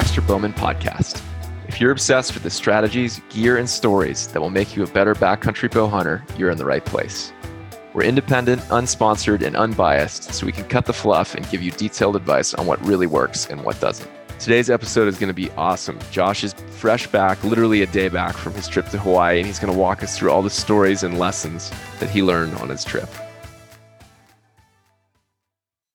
Baxter 0.00 0.22
Bowman 0.22 0.54
podcast. 0.54 1.22
If 1.68 1.78
you're 1.78 1.90
obsessed 1.90 2.32
with 2.32 2.42
the 2.42 2.48
strategies, 2.48 3.20
gear, 3.28 3.58
and 3.58 3.68
stories 3.68 4.28
that 4.28 4.40
will 4.40 4.48
make 4.48 4.74
you 4.74 4.82
a 4.82 4.86
better 4.86 5.14
backcountry 5.14 5.70
bow 5.70 5.88
hunter, 5.88 6.24
you're 6.38 6.48
in 6.48 6.56
the 6.56 6.64
right 6.64 6.82
place. 6.82 7.34
We're 7.92 8.04
independent, 8.04 8.62
unsponsored, 8.70 9.42
and 9.42 9.54
unbiased, 9.54 10.32
so 10.32 10.46
we 10.46 10.52
can 10.52 10.64
cut 10.68 10.86
the 10.86 10.94
fluff 10.94 11.34
and 11.34 11.46
give 11.50 11.60
you 11.60 11.70
detailed 11.72 12.16
advice 12.16 12.54
on 12.54 12.64
what 12.64 12.82
really 12.82 13.06
works 13.06 13.44
and 13.44 13.62
what 13.62 13.78
doesn't. 13.78 14.10
Today's 14.38 14.70
episode 14.70 15.06
is 15.06 15.18
going 15.18 15.28
to 15.28 15.34
be 15.34 15.50
awesome. 15.58 15.98
Josh 16.10 16.44
is 16.44 16.54
fresh 16.70 17.06
back, 17.06 17.44
literally 17.44 17.82
a 17.82 17.86
day 17.86 18.08
back 18.08 18.38
from 18.38 18.54
his 18.54 18.68
trip 18.68 18.88
to 18.88 18.98
Hawaii, 18.98 19.36
and 19.36 19.46
he's 19.46 19.58
going 19.58 19.70
to 19.70 19.78
walk 19.78 20.02
us 20.02 20.16
through 20.16 20.30
all 20.30 20.40
the 20.40 20.48
stories 20.48 21.02
and 21.02 21.18
lessons 21.18 21.70
that 21.98 22.08
he 22.08 22.22
learned 22.22 22.54
on 22.54 22.70
his 22.70 22.84
trip. 22.84 23.10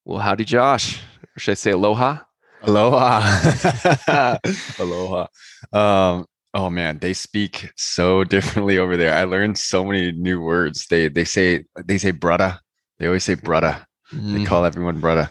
Well, 0.06 0.20
howdy, 0.20 0.46
Josh. 0.46 1.02
Or 1.36 1.40
should 1.40 1.54
I 1.54 1.56
say 1.56 1.72
aloha? 1.72 2.20
Aloha. 2.68 4.38
Aloha. 4.80 5.28
Um, 5.74 6.26
oh 6.54 6.70
man, 6.70 7.00
they 7.00 7.14
speak 7.14 7.72
so 7.76 8.24
differently 8.24 8.78
over 8.78 8.98
there. 8.98 9.14
I 9.14 9.24
learned 9.24 9.58
so 9.58 9.84
many 9.86 10.12
new 10.12 10.42
words. 10.42 10.88
They 10.88 11.08
they 11.10 11.26
say 11.26 11.66
they 11.84 11.98
say 11.98 12.12
brother. 12.12 12.60
They 13.00 13.08
always 13.08 13.24
say 13.24 13.36
brother. 13.36 13.86
Mm-hmm. 14.14 14.34
They 14.38 14.46
call 14.46 14.66
everyone 14.66 15.00
brother. 15.00 15.30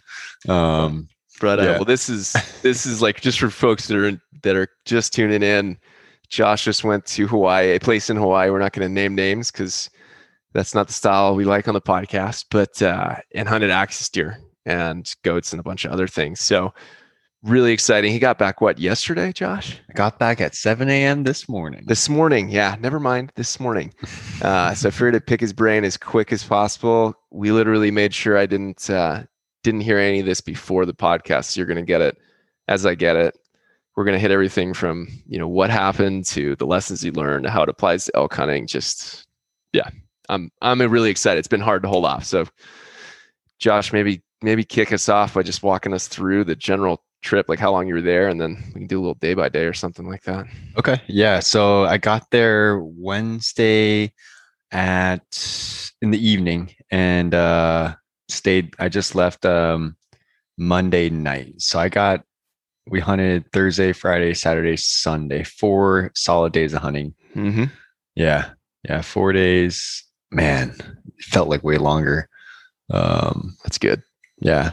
Um, 0.49 1.09
uh, 1.43 1.57
Yeah. 1.57 1.73
well, 1.77 1.85
this 1.85 2.09
is 2.09 2.33
this 2.63 2.87
is 2.87 3.03
like 3.03 3.21
just 3.21 3.39
for 3.41 3.51
folks 3.51 3.89
that 3.89 3.97
are 3.97 4.21
that 4.43 4.57
are 4.57 4.69
just 4.85 5.13
tuning 5.13 5.43
in. 5.43 5.79
Josh 6.29 6.65
just 6.65 6.85
went 6.85 7.05
to 7.07 7.27
Hawaii, 7.29 7.75
a 7.75 7.79
place 7.79 8.11
in 8.11 8.17
Hawaii. 8.17 8.51
We're 8.51 8.59
not 8.59 8.73
going 8.73 8.89
to 8.89 8.93
name 8.93 9.15
names 9.15 9.51
because 9.51 9.91
that's 10.53 10.75
not 10.75 10.87
the 10.87 10.93
style 10.93 11.35
we 11.35 11.45
like 11.45 11.69
on 11.69 11.75
the 11.75 11.81
podcast. 11.81 12.47
But 12.51 12.81
uh, 12.83 13.17
and 13.35 13.49
hunted 13.49 13.71
axis 13.71 14.09
deer 14.09 14.39
and 14.67 15.13
goats 15.23 15.53
and 15.53 15.61
a 15.61 15.63
bunch 15.63 15.85
of 15.85 15.93
other 15.93 16.09
things. 16.09 16.41
So 16.41 16.73
really 17.45 17.73
exciting. 17.73 18.11
He 18.11 18.19
got 18.19 18.39
back 18.39 18.61
what 18.61 18.79
yesterday, 18.79 19.33
Josh? 19.33 19.79
I 19.91 19.93
got 19.93 20.19
back 20.19 20.41
at 20.41 20.55
7 20.55 20.89
a.m. 20.89 21.25
this 21.25 21.49
morning. 21.49 21.85
This 21.87 22.09
morning, 22.09 22.49
yeah. 22.49 22.77
Never 22.81 22.99
mind. 22.99 23.33
This 23.37 23.61
morning. 23.61 23.95
Uh, 24.43 24.75
so 24.75 24.89
I 24.89 24.91
figured 24.91 25.15
I'd 25.15 25.27
pick 25.27 25.41
his 25.41 25.55
brain 25.55 25.85
as 25.85 25.97
quick 25.97 26.31
as 26.31 26.45
possible. 26.45 27.15
We 27.31 27.51
literally 27.53 27.91
made 27.91 28.13
sure 28.13 28.37
I 28.37 28.45
didn't 28.45 28.91
uh, 28.91 29.23
didn't 29.63 29.83
hear 29.83 29.97
any 29.97 30.21
of 30.21 30.27
this 30.27 30.43
before 30.43 30.85
the 30.85 30.93
podcast. 30.93 31.45
So 31.45 31.61
you're 31.61 31.67
going 31.67 31.77
to 31.77 31.83
get 31.83 32.03
it 32.03 32.19
as 32.69 32.85
I 32.85 32.95
get 32.95 33.17
it. 33.17 33.39
We're 33.97 34.05
going 34.05 34.17
to 34.17 34.21
hit 34.21 34.33
everything 34.33 34.75
from 34.75 35.09
you 35.27 35.39
know 35.39 35.49
what 35.49 35.71
happened 35.71 36.27
to 36.27 36.57
the 36.57 36.67
lessons 36.67 37.03
you 37.03 37.13
learned, 37.13 37.47
how 37.47 37.63
it 37.63 37.69
applies 37.71 38.05
to 38.07 38.17
elk 38.17 38.35
hunting. 38.35 38.67
Just 38.67 39.27
yeah, 39.73 39.89
I'm 40.29 40.51
I'm 40.61 40.83
really 40.83 41.11
excited. 41.11 41.39
It's 41.39 41.49
been 41.49 41.61
hard 41.61 41.83
to 41.85 41.89
hold 41.89 42.05
off. 42.05 42.25
So, 42.25 42.45
Josh, 43.61 43.93
maybe 43.93 44.23
maybe 44.43 44.65
kick 44.65 44.93
us 44.93 45.09
off 45.09 45.35
by 45.35 45.43
just 45.43 45.63
walking 45.63 45.95
us 45.95 46.09
through 46.09 46.45
the 46.45 46.57
general 46.57 47.04
trip, 47.25 47.49
like 47.49 47.59
how 47.59 47.73
long 47.73 47.89
you 47.89 47.95
were 47.95 48.01
there, 48.03 48.29
and 48.29 48.41
then 48.41 48.63
we 48.69 48.81
can 48.83 48.87
do 48.87 48.99
a 48.99 49.03
little 49.03 49.15
day 49.15 49.35
by 49.35 49.49
day 49.49 49.65
or 49.65 49.73
something 49.73 50.07
like 50.07 50.23
that. 50.23 50.47
Okay. 50.79 51.01
Yeah. 51.09 51.41
So 51.41 51.85
I 51.85 51.97
got 51.99 52.31
there 52.31 52.79
Wednesday 52.81 54.13
at 54.71 55.23
in 56.03 56.11
the 56.11 56.29
evening 56.29 56.75
and 56.91 57.33
uh 57.35 57.95
stayed 58.29 58.75
I 58.79 58.89
just 58.89 59.15
left 59.15 59.47
um 59.47 59.97
Monday 60.59 61.11
night. 61.11 61.61
So 61.61 61.79
I 61.79 61.89
got 61.89 62.23
we 62.87 63.01
hunted 63.01 63.51
Thursday, 63.53 63.93
Friday, 63.93 64.35
Saturday, 64.35 64.77
Sunday, 64.77 65.43
four 65.45 66.11
solid 66.15 66.53
days 66.53 66.75
of 66.75 66.83
hunting. 66.83 67.15
Mm-hmm. 67.35 67.65
Yeah. 68.15 68.51
Yeah. 68.89 69.01
Four 69.01 69.33
days. 69.33 70.05
Man, 70.31 70.77
felt 71.21 71.49
like 71.49 71.63
way 71.65 71.79
longer. 71.79 72.29
Um, 72.91 73.57
That's 73.63 73.79
good. 73.79 74.03
yeah. 74.41 74.73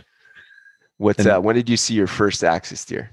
What's 1.01 1.25
uh, 1.25 1.39
when 1.39 1.55
did 1.55 1.67
you 1.67 1.77
see 1.77 1.95
your 1.95 2.05
first 2.05 2.43
axis 2.43 2.85
deer? 2.85 3.09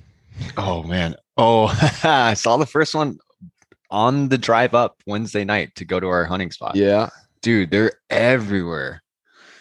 Oh 0.59 0.83
man. 0.83 1.17
Oh, 1.39 1.69
I 2.05 2.35
saw 2.35 2.59
the 2.59 2.67
first 2.67 2.95
one 2.95 3.19
on 3.91 4.29
the 4.29 4.37
drive 4.37 4.75
up 4.75 4.97
Wednesday 5.07 5.43
night 5.43 5.75
to 5.77 5.87
go 5.87 5.99
to 5.99 6.07
our 6.07 6.27
hunting 6.27 6.51
spot. 6.51 6.77
Yeah, 6.77 7.09
Dude, 7.41 7.71
they're 7.71 7.93
everywhere. 8.11 9.03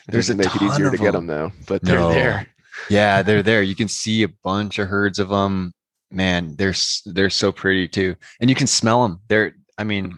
There's 0.09 0.29
a 0.29 0.35
doesn't 0.35 0.53
make 0.53 0.62
it 0.62 0.66
easier 0.66 0.90
to 0.90 0.96
of 0.96 1.00
get 1.00 1.13
them. 1.13 1.25
them 1.25 1.38
though, 1.38 1.51
but 1.68 1.81
they're 1.84 2.00
No. 2.00 2.09
there. 2.09 2.47
Yeah, 2.90 3.22
they're 3.22 3.44
there. 3.44 3.62
You 3.63 3.75
can 3.75 3.88
see 3.88 4.24
a 4.24 4.28
bunch 4.44 4.78
of 4.78 4.90
herds 4.90 5.19
of 5.19 5.30
them. 5.30 5.74
Man, 6.12 6.56
they're 6.57 6.75
they're 7.06 7.30
so 7.30 7.53
pretty 7.53 7.88
too, 7.88 8.16
and 8.41 8.50
you 8.50 8.56
can 8.57 8.68
smell 8.68 9.03
them. 9.03 9.22
They're, 9.30 9.53
I 9.78 9.85
mean, 9.85 10.18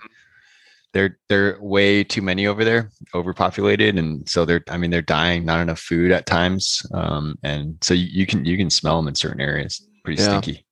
Mm-hmm. 0.93 0.97
they're 0.97 1.19
they're 1.29 1.61
way 1.61 2.03
too 2.03 2.21
many 2.21 2.47
over 2.47 2.63
there, 2.65 2.91
overpopulated, 3.13 3.97
and 3.97 4.27
so 4.29 4.45
they're. 4.45 4.63
I 4.69 4.77
mean, 4.77 4.91
they're 4.91 5.01
dying. 5.01 5.45
Not 5.45 5.61
enough 5.61 5.79
food 5.79 6.11
at 6.11 6.25
times, 6.25 6.81
um, 6.93 7.37
and 7.43 7.77
so 7.81 7.93
you, 7.93 8.07
you 8.09 8.25
can 8.25 8.45
you 8.45 8.57
can 8.57 8.69
smell 8.69 8.97
them 8.97 9.07
in 9.07 9.15
certain 9.15 9.41
areas. 9.41 9.85
Pretty 10.03 10.21
Yeah. 10.21 10.29
stinky. 10.29 10.65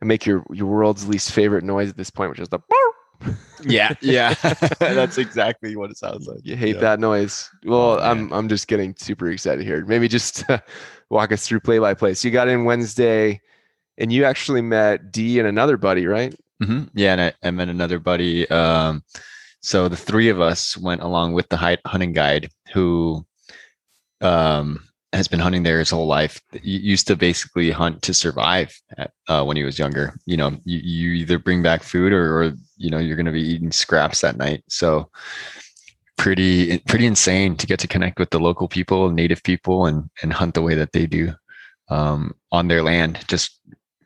And 0.00 0.08
make 0.08 0.24
your 0.26 0.44
your 0.52 0.66
world's 0.66 1.06
least 1.06 1.32
favorite 1.32 1.62
noise 1.64 1.88
at 1.90 1.96
this 1.96 2.10
point, 2.10 2.30
which 2.30 2.40
is 2.40 2.48
the. 2.48 2.58
Yeah, 3.62 3.92
yeah, 4.00 4.32
that's 4.80 5.18
exactly 5.18 5.76
what 5.76 5.90
it 5.90 5.98
sounds 5.98 6.26
like. 6.26 6.38
You 6.42 6.56
hate 6.56 6.76
Yeah. 6.76 6.80
that 6.80 7.00
noise. 7.00 7.50
Well, 7.62 7.92
Oh, 7.92 7.98
I'm 7.98 8.32
I'm 8.32 8.48
just 8.48 8.66
getting 8.68 8.94
super 8.98 9.30
excited 9.30 9.62
here. 9.66 9.84
Maybe 9.84 10.08
just 10.08 10.44
walk 11.10 11.30
us 11.30 11.46
through 11.46 11.60
play 11.60 11.78
by 11.78 11.92
play. 11.92 12.14
So 12.14 12.26
you 12.26 12.32
got 12.32 12.48
in 12.48 12.64
Wednesday, 12.64 13.42
and 13.98 14.10
you 14.10 14.24
actually 14.24 14.62
met 14.62 15.12
D 15.12 15.38
and 15.38 15.46
another 15.46 15.76
buddy, 15.76 16.06
right? 16.06 16.34
hmm 16.62 16.84
Yeah, 16.94 17.12
and 17.12 17.20
I, 17.20 17.32
I 17.46 17.50
met 17.50 17.68
another 17.68 17.98
buddy. 17.98 18.48
Um, 18.48 19.02
so 19.60 19.88
the 19.88 19.96
three 19.96 20.28
of 20.28 20.40
us 20.40 20.76
went 20.76 21.02
along 21.02 21.32
with 21.32 21.48
the 21.48 21.78
hunting 21.86 22.12
guide 22.12 22.50
who 22.72 23.24
um, 24.20 24.88
has 25.12 25.28
been 25.28 25.40
hunting 25.40 25.62
there 25.62 25.78
his 25.78 25.90
whole 25.90 26.06
life. 26.06 26.40
He 26.52 26.78
used 26.78 27.06
to 27.08 27.16
basically 27.16 27.70
hunt 27.70 28.02
to 28.02 28.14
survive 28.14 28.74
at, 28.96 29.10
uh, 29.28 29.44
when 29.44 29.56
he 29.56 29.64
was 29.64 29.78
younger. 29.78 30.14
You 30.24 30.36
know, 30.36 30.56
you, 30.64 30.78
you 30.78 31.12
either 31.12 31.38
bring 31.38 31.62
back 31.62 31.82
food 31.82 32.12
or, 32.12 32.40
or 32.40 32.52
you 32.76 32.90
know 32.90 32.98
you're 32.98 33.16
going 33.16 33.26
to 33.26 33.32
be 33.32 33.42
eating 33.42 33.72
scraps 33.72 34.20
that 34.20 34.36
night. 34.36 34.62
So 34.68 35.10
pretty 36.16 36.78
pretty 36.80 37.06
insane 37.06 37.56
to 37.56 37.66
get 37.66 37.80
to 37.80 37.88
connect 37.88 38.18
with 38.18 38.30
the 38.30 38.38
local 38.38 38.68
people, 38.68 39.10
native 39.10 39.42
people, 39.42 39.86
and 39.86 40.08
and 40.22 40.32
hunt 40.32 40.54
the 40.54 40.62
way 40.62 40.74
that 40.74 40.92
they 40.92 41.06
do 41.06 41.34
um, 41.88 42.34
on 42.52 42.68
their 42.68 42.82
land. 42.82 43.18
Just 43.26 43.58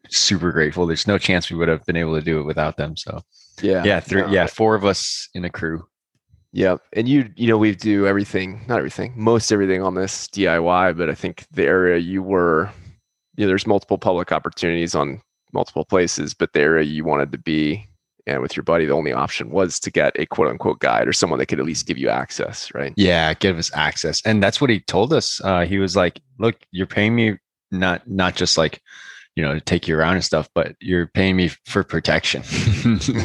super 0.09 0.53
grateful. 0.53 0.87
There's 0.87 1.07
no 1.07 1.19
chance 1.19 1.51
we 1.51 1.57
would 1.57 1.69
have 1.69 1.85
been 1.85 1.97
able 1.97 2.15
to 2.15 2.25
do 2.25 2.41
it 2.41 2.45
without 2.45 2.77
them. 2.77 2.97
So 2.97 3.23
Yeah. 3.63 3.85
yeah, 3.85 4.01
three, 4.01 4.23
no. 4.23 4.29
yeah, 4.29 4.47
four 4.47 4.75
of 4.75 4.85
us 4.85 5.29
in 5.35 5.45
a 5.45 5.51
crew. 5.51 5.87
Yep. 6.53 6.83
And 6.93 7.09
you, 7.09 7.31
you 7.35 7.49
know, 7.49 7.59
we 7.59 7.75
do 7.75 8.07
everything, 8.07 8.65
not 8.69 8.79
everything, 8.79 9.13
most 9.17 9.51
everything 9.51 9.83
on 9.83 9.95
this 9.95 10.29
DIY, 10.29 10.97
but 10.97 11.11
I 11.11 11.15
think 11.15 11.47
the 11.51 11.65
area 11.65 11.99
you 11.99 12.23
were, 12.23 12.71
you 13.37 13.45
know, 13.45 13.49
there's 13.49 13.67
multiple 13.67 13.99
public 13.99 14.31
opportunities 14.31 14.95
on 14.95 15.21
multiple 15.53 15.85
places, 15.85 16.33
but 16.33 16.53
the 16.53 16.61
area 16.61 16.85
you 16.85 17.05
wanted 17.05 17.33
to 17.33 17.39
be 17.39 17.89
and 18.27 18.41
with 18.41 18.57
your 18.57 18.63
buddy, 18.63 18.87
the 18.87 18.93
only 18.93 19.13
option 19.13 19.51
was 19.51 19.79
to 19.81 19.91
get 19.91 20.19
a 20.19 20.27
quote 20.27 20.49
unquote 20.49 20.81
guide 20.81 21.07
or 21.07 21.13
someone 21.13 21.39
that 21.39 21.47
could 21.47 21.61
at 21.61 21.67
least 21.67 21.87
give 21.87 21.99
you 21.99 22.09
access, 22.09 22.73
right? 22.75 22.93
Yeah, 22.97 23.35
give 23.35 23.59
us 23.59 23.71
access, 23.75 24.23
and 24.25 24.43
that's 24.43 24.61
what 24.61 24.71
he 24.71 24.81
told 24.81 25.13
us. 25.13 25.41
Uh, 25.45 25.65
he 25.67 25.79
was 25.79 25.95
like, 25.95 26.21
"Look, 26.39 26.57
you're 26.71 26.87
paying 26.87 27.15
me 27.15 27.39
not 27.71 28.09
not 28.09 28.35
just 28.35 28.57
like." 28.57 28.81
You 29.37 29.43
know, 29.43 29.55
to 29.55 29.61
take 29.61 29.89
you 29.89 29.97
around 29.97 30.15
and 30.15 30.25
stuff, 30.25 30.49
but 30.55 30.77
you're 30.81 31.09
paying 31.09 31.37
me 31.37 31.49
for 31.67 31.83
protection. 31.83 32.43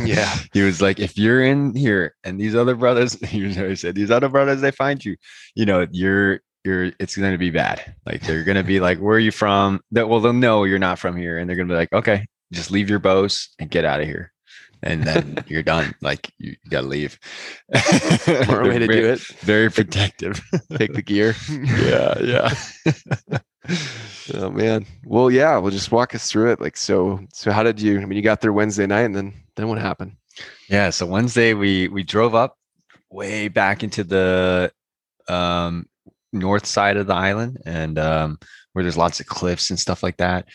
Yeah. 0.06 0.34
he 0.54 0.62
was 0.64 0.82
like, 0.82 1.00
if 1.00 1.18
you're 1.18 1.44
in 1.44 1.76
here 1.76 2.16
and 2.24 2.40
these 2.40 2.56
other 2.56 2.76
brothers, 2.76 3.14
he 3.26 3.76
said, 3.76 3.96
these 3.96 4.10
other 4.12 4.30
brothers, 4.30 4.62
they 4.62 4.72
find 4.72 5.04
you, 5.04 5.16
you 5.56 5.66
know, 5.66 5.86
you're, 5.92 6.40
you're, 6.64 6.92
it's 7.00 7.16
going 7.16 7.32
to 7.32 7.38
be 7.38 7.52
bad. 7.52 7.96
Like 8.06 8.22
they're 8.22 8.44
going 8.44 8.58
to 8.58 8.64
be 8.64 8.80
like, 8.80 8.98
where 9.00 9.18
are 9.18 9.20
you 9.20 9.32
from? 9.32 9.82
That, 9.92 10.10
well, 10.10 10.20
they'll 10.20 10.34
know 10.34 10.64
you're 10.64 10.80
not 10.80 10.98
from 11.00 11.16
here. 11.16 11.38
And 11.38 11.48
they're 11.48 11.56
going 11.56 11.68
to 11.68 11.74
be 11.74 11.78
like, 11.78 11.94
okay, 11.94 12.26
just 12.52 12.72
leave 12.72 12.90
your 12.90 13.00
bows 13.00 13.50
and 13.60 13.70
get 13.70 13.86
out 13.86 14.02
of 14.02 14.08
here. 14.08 14.32
And 14.82 15.04
then 15.04 15.44
you're 15.48 15.64
done. 15.64 15.94
Like 16.02 16.32
you, 16.38 16.56
you 16.64 16.70
got 16.70 16.82
to 16.82 16.88
leave. 16.88 17.20
Smart 17.76 18.64
way 18.64 18.80
to 18.80 18.88
do 18.88 19.12
it. 19.12 19.20
Very 19.42 19.70
protective. 19.70 20.42
Take 20.76 20.94
the 20.94 21.02
gear. 21.02 21.36
yeah. 21.50 22.56
Yeah. 23.30 23.40
Oh 24.34 24.50
man. 24.52 24.86
Well, 25.06 25.32
yeah, 25.32 25.58
we'll 25.58 25.72
just 25.72 25.92
walk 25.92 26.14
us 26.14 26.32
through 26.32 26.52
it. 26.52 26.62
Like, 26.62 26.78
so, 26.78 27.20
so 27.34 27.52
how 27.52 27.64
did 27.64 27.82
you, 27.82 28.00
I 28.00 28.06
mean, 28.06 28.16
you 28.16 28.22
got 28.22 28.42
there 28.42 28.54
Wednesday 28.54 28.86
night 28.86 29.02
and 29.02 29.16
then, 29.16 29.34
then 29.56 29.68
what 29.68 29.80
happened? 29.80 30.16
Yeah. 30.70 30.90
So 30.92 31.06
Wednesday 31.06 31.54
we 31.54 31.88
we 31.88 32.04
drove 32.04 32.36
up 32.36 32.56
way 33.10 33.48
back 33.48 33.84
into 33.84 34.04
the 34.04 34.72
um 35.28 35.88
north 36.32 36.66
side 36.66 36.98
of 36.98 37.08
the 37.08 37.14
island 37.14 37.58
and 37.66 37.98
um 37.98 38.40
where 38.74 38.84
there's 38.84 38.98
lots 38.98 39.20
of 39.20 39.26
cliffs 39.26 39.70
and 39.70 39.80
stuff 39.80 40.04
like 40.04 40.18
that. 40.18 40.48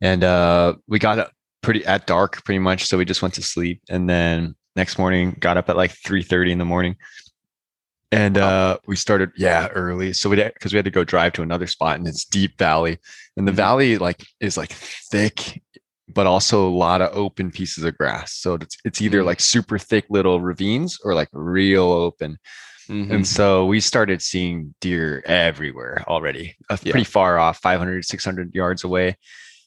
And 0.00 0.24
uh 0.24 0.74
we 0.86 0.98
got 0.98 1.18
up 1.18 1.32
pretty 1.62 1.84
at 1.84 2.06
dark 2.06 2.44
pretty 2.44 2.58
much. 2.58 2.86
So 2.86 2.98
we 2.98 3.04
just 3.04 3.22
went 3.22 3.34
to 3.34 3.42
sleep 3.42 3.82
and 3.88 4.08
then 4.08 4.54
next 4.74 4.98
morning 4.98 5.36
got 5.38 5.56
up 5.56 5.68
at 5.68 5.76
like 5.76 5.92
3 5.92 6.22
30 6.22 6.52
in 6.52 6.58
the 6.58 6.64
morning. 6.64 6.96
And 8.10 8.38
uh 8.38 8.78
we 8.86 8.96
started 8.96 9.30
yeah 9.36 9.68
early. 9.68 10.12
So 10.14 10.30
we 10.30 10.36
because 10.36 10.72
we 10.72 10.76
had 10.78 10.84
to 10.86 10.90
go 10.90 11.04
drive 11.04 11.32
to 11.34 11.42
another 11.42 11.66
spot 11.66 11.98
and 11.98 12.06
it's 12.08 12.24
deep 12.24 12.56
valley. 12.58 12.98
And 13.36 13.46
the 13.46 13.52
Mhm. 13.52 13.56
valley 13.56 13.98
like 13.98 14.26
is 14.40 14.56
like 14.56 14.72
thick 14.72 15.62
but 16.10 16.26
also 16.26 16.66
a 16.66 16.70
lot 16.70 17.02
of 17.02 17.14
open 17.14 17.50
pieces 17.50 17.84
of 17.84 17.96
grass. 17.98 18.32
So 18.34 18.54
it's 18.54 18.78
it's 18.84 19.02
either 19.02 19.20
Mm. 19.22 19.26
like 19.26 19.40
super 19.40 19.78
thick 19.78 20.06
little 20.08 20.40
ravines 20.40 20.98
or 21.04 21.14
like 21.14 21.28
real 21.32 21.84
open. 21.92 22.38
Mhm. 22.88 23.10
And 23.12 23.26
so 23.26 23.66
we 23.66 23.80
started 23.80 24.22
seeing 24.22 24.74
deer 24.80 25.22
everywhere 25.26 26.02
already, 26.08 26.56
uh, 26.70 26.78
Yeah. 26.82 26.92
pretty 26.92 27.04
far 27.04 27.38
off, 27.38 27.58
500, 27.60 28.06
600 28.06 28.54
yards 28.54 28.84
away. 28.84 29.16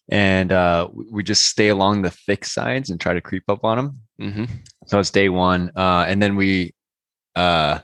and 0.09 0.51
uh, 0.51 0.89
we- 1.11 1.23
just 1.23 1.45
stay 1.45 1.69
along 1.69 2.01
the 2.01 2.09
thick 2.09 2.43
sides 2.43 2.89
and 2.89 2.99
try 2.99 3.13
to 3.13 3.21
creep 3.21 3.43
up 3.47 3.63
on 3.63 3.77
them. 3.77 3.99
hmm 4.19 4.45
So 4.87 4.99
it's 4.99 5.11
day 5.11 5.29
one, 5.29 5.71
uh, 5.75 6.03
and 6.09 6.21
then 6.21 6.35
we, 6.35 6.73
uh, 7.35 7.79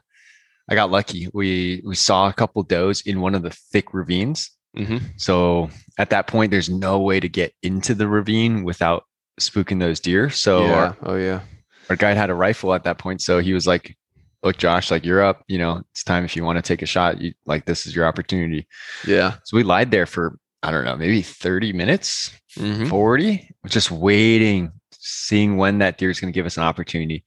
I 0.69 0.75
got 0.75 0.91
lucky. 0.91 1.29
We 1.33 1.81
we 1.85 1.95
saw 1.95 2.27
a 2.29 2.33
couple 2.33 2.63
does 2.63 3.01
in 3.01 3.21
one 3.21 3.35
of 3.35 3.41
the 3.43 3.51
thick 3.71 3.93
ravines. 3.93 4.51
hmm 4.75 4.97
So 5.17 5.69
at 5.97 6.09
that 6.09 6.27
point, 6.27 6.51
there's 6.51 6.69
no 6.69 6.99
way 6.99 7.19
to 7.19 7.29
get 7.29 7.53
into 7.63 7.93
the 7.95 8.07
ravine 8.07 8.63
without 8.63 9.03
spooking 9.39 9.79
those 9.79 9.99
deer. 9.99 10.29
So 10.29 10.65
yeah. 10.65 10.73
our, 10.73 10.97
Oh 11.03 11.15
yeah. 11.15 11.41
our 11.89 11.95
guide 11.95 12.17
had 12.17 12.29
a 12.29 12.33
rifle 12.35 12.73
at 12.73 12.83
that 12.83 12.97
point. 12.97 13.21
So 13.21 13.39
he 13.39 13.53
was 13.53 13.65
like, 13.67 13.95
"Look, 14.43 14.57
Josh, 14.57 14.91
like 14.91 15.05
you're 15.05 15.23
up. 15.23 15.43
You 15.47 15.57
know, 15.59 15.83
it's 15.91 16.03
time 16.03 16.25
if 16.25 16.35
you 16.35 16.43
want 16.43 16.57
to 16.57 16.61
take 16.61 16.81
a 16.81 16.85
shot. 16.85 17.21
You 17.21 17.33
like 17.45 17.65
this 17.65 17.85
is 17.87 17.95
your 17.95 18.05
opportunity." 18.05 18.67
Yeah. 19.07 19.35
So 19.45 19.57
we 19.57 19.63
lied 19.63 19.91
there 19.91 20.05
for 20.05 20.37
I 20.63 20.71
don't 20.71 20.85
know, 20.85 20.97
maybe 20.97 21.21
30 21.21 21.71
minutes, 21.73 22.31
hmm 22.57 22.87
40, 22.87 23.47
just 23.67 23.91
waiting, 23.91 24.71
seeing 24.91 25.55
when 25.55 25.77
that 25.77 25.97
deer 25.99 26.09
is 26.09 26.19
going 26.19 26.33
to 26.33 26.37
give 26.37 26.47
us 26.47 26.57
an 26.57 26.63
opportunity. 26.63 27.23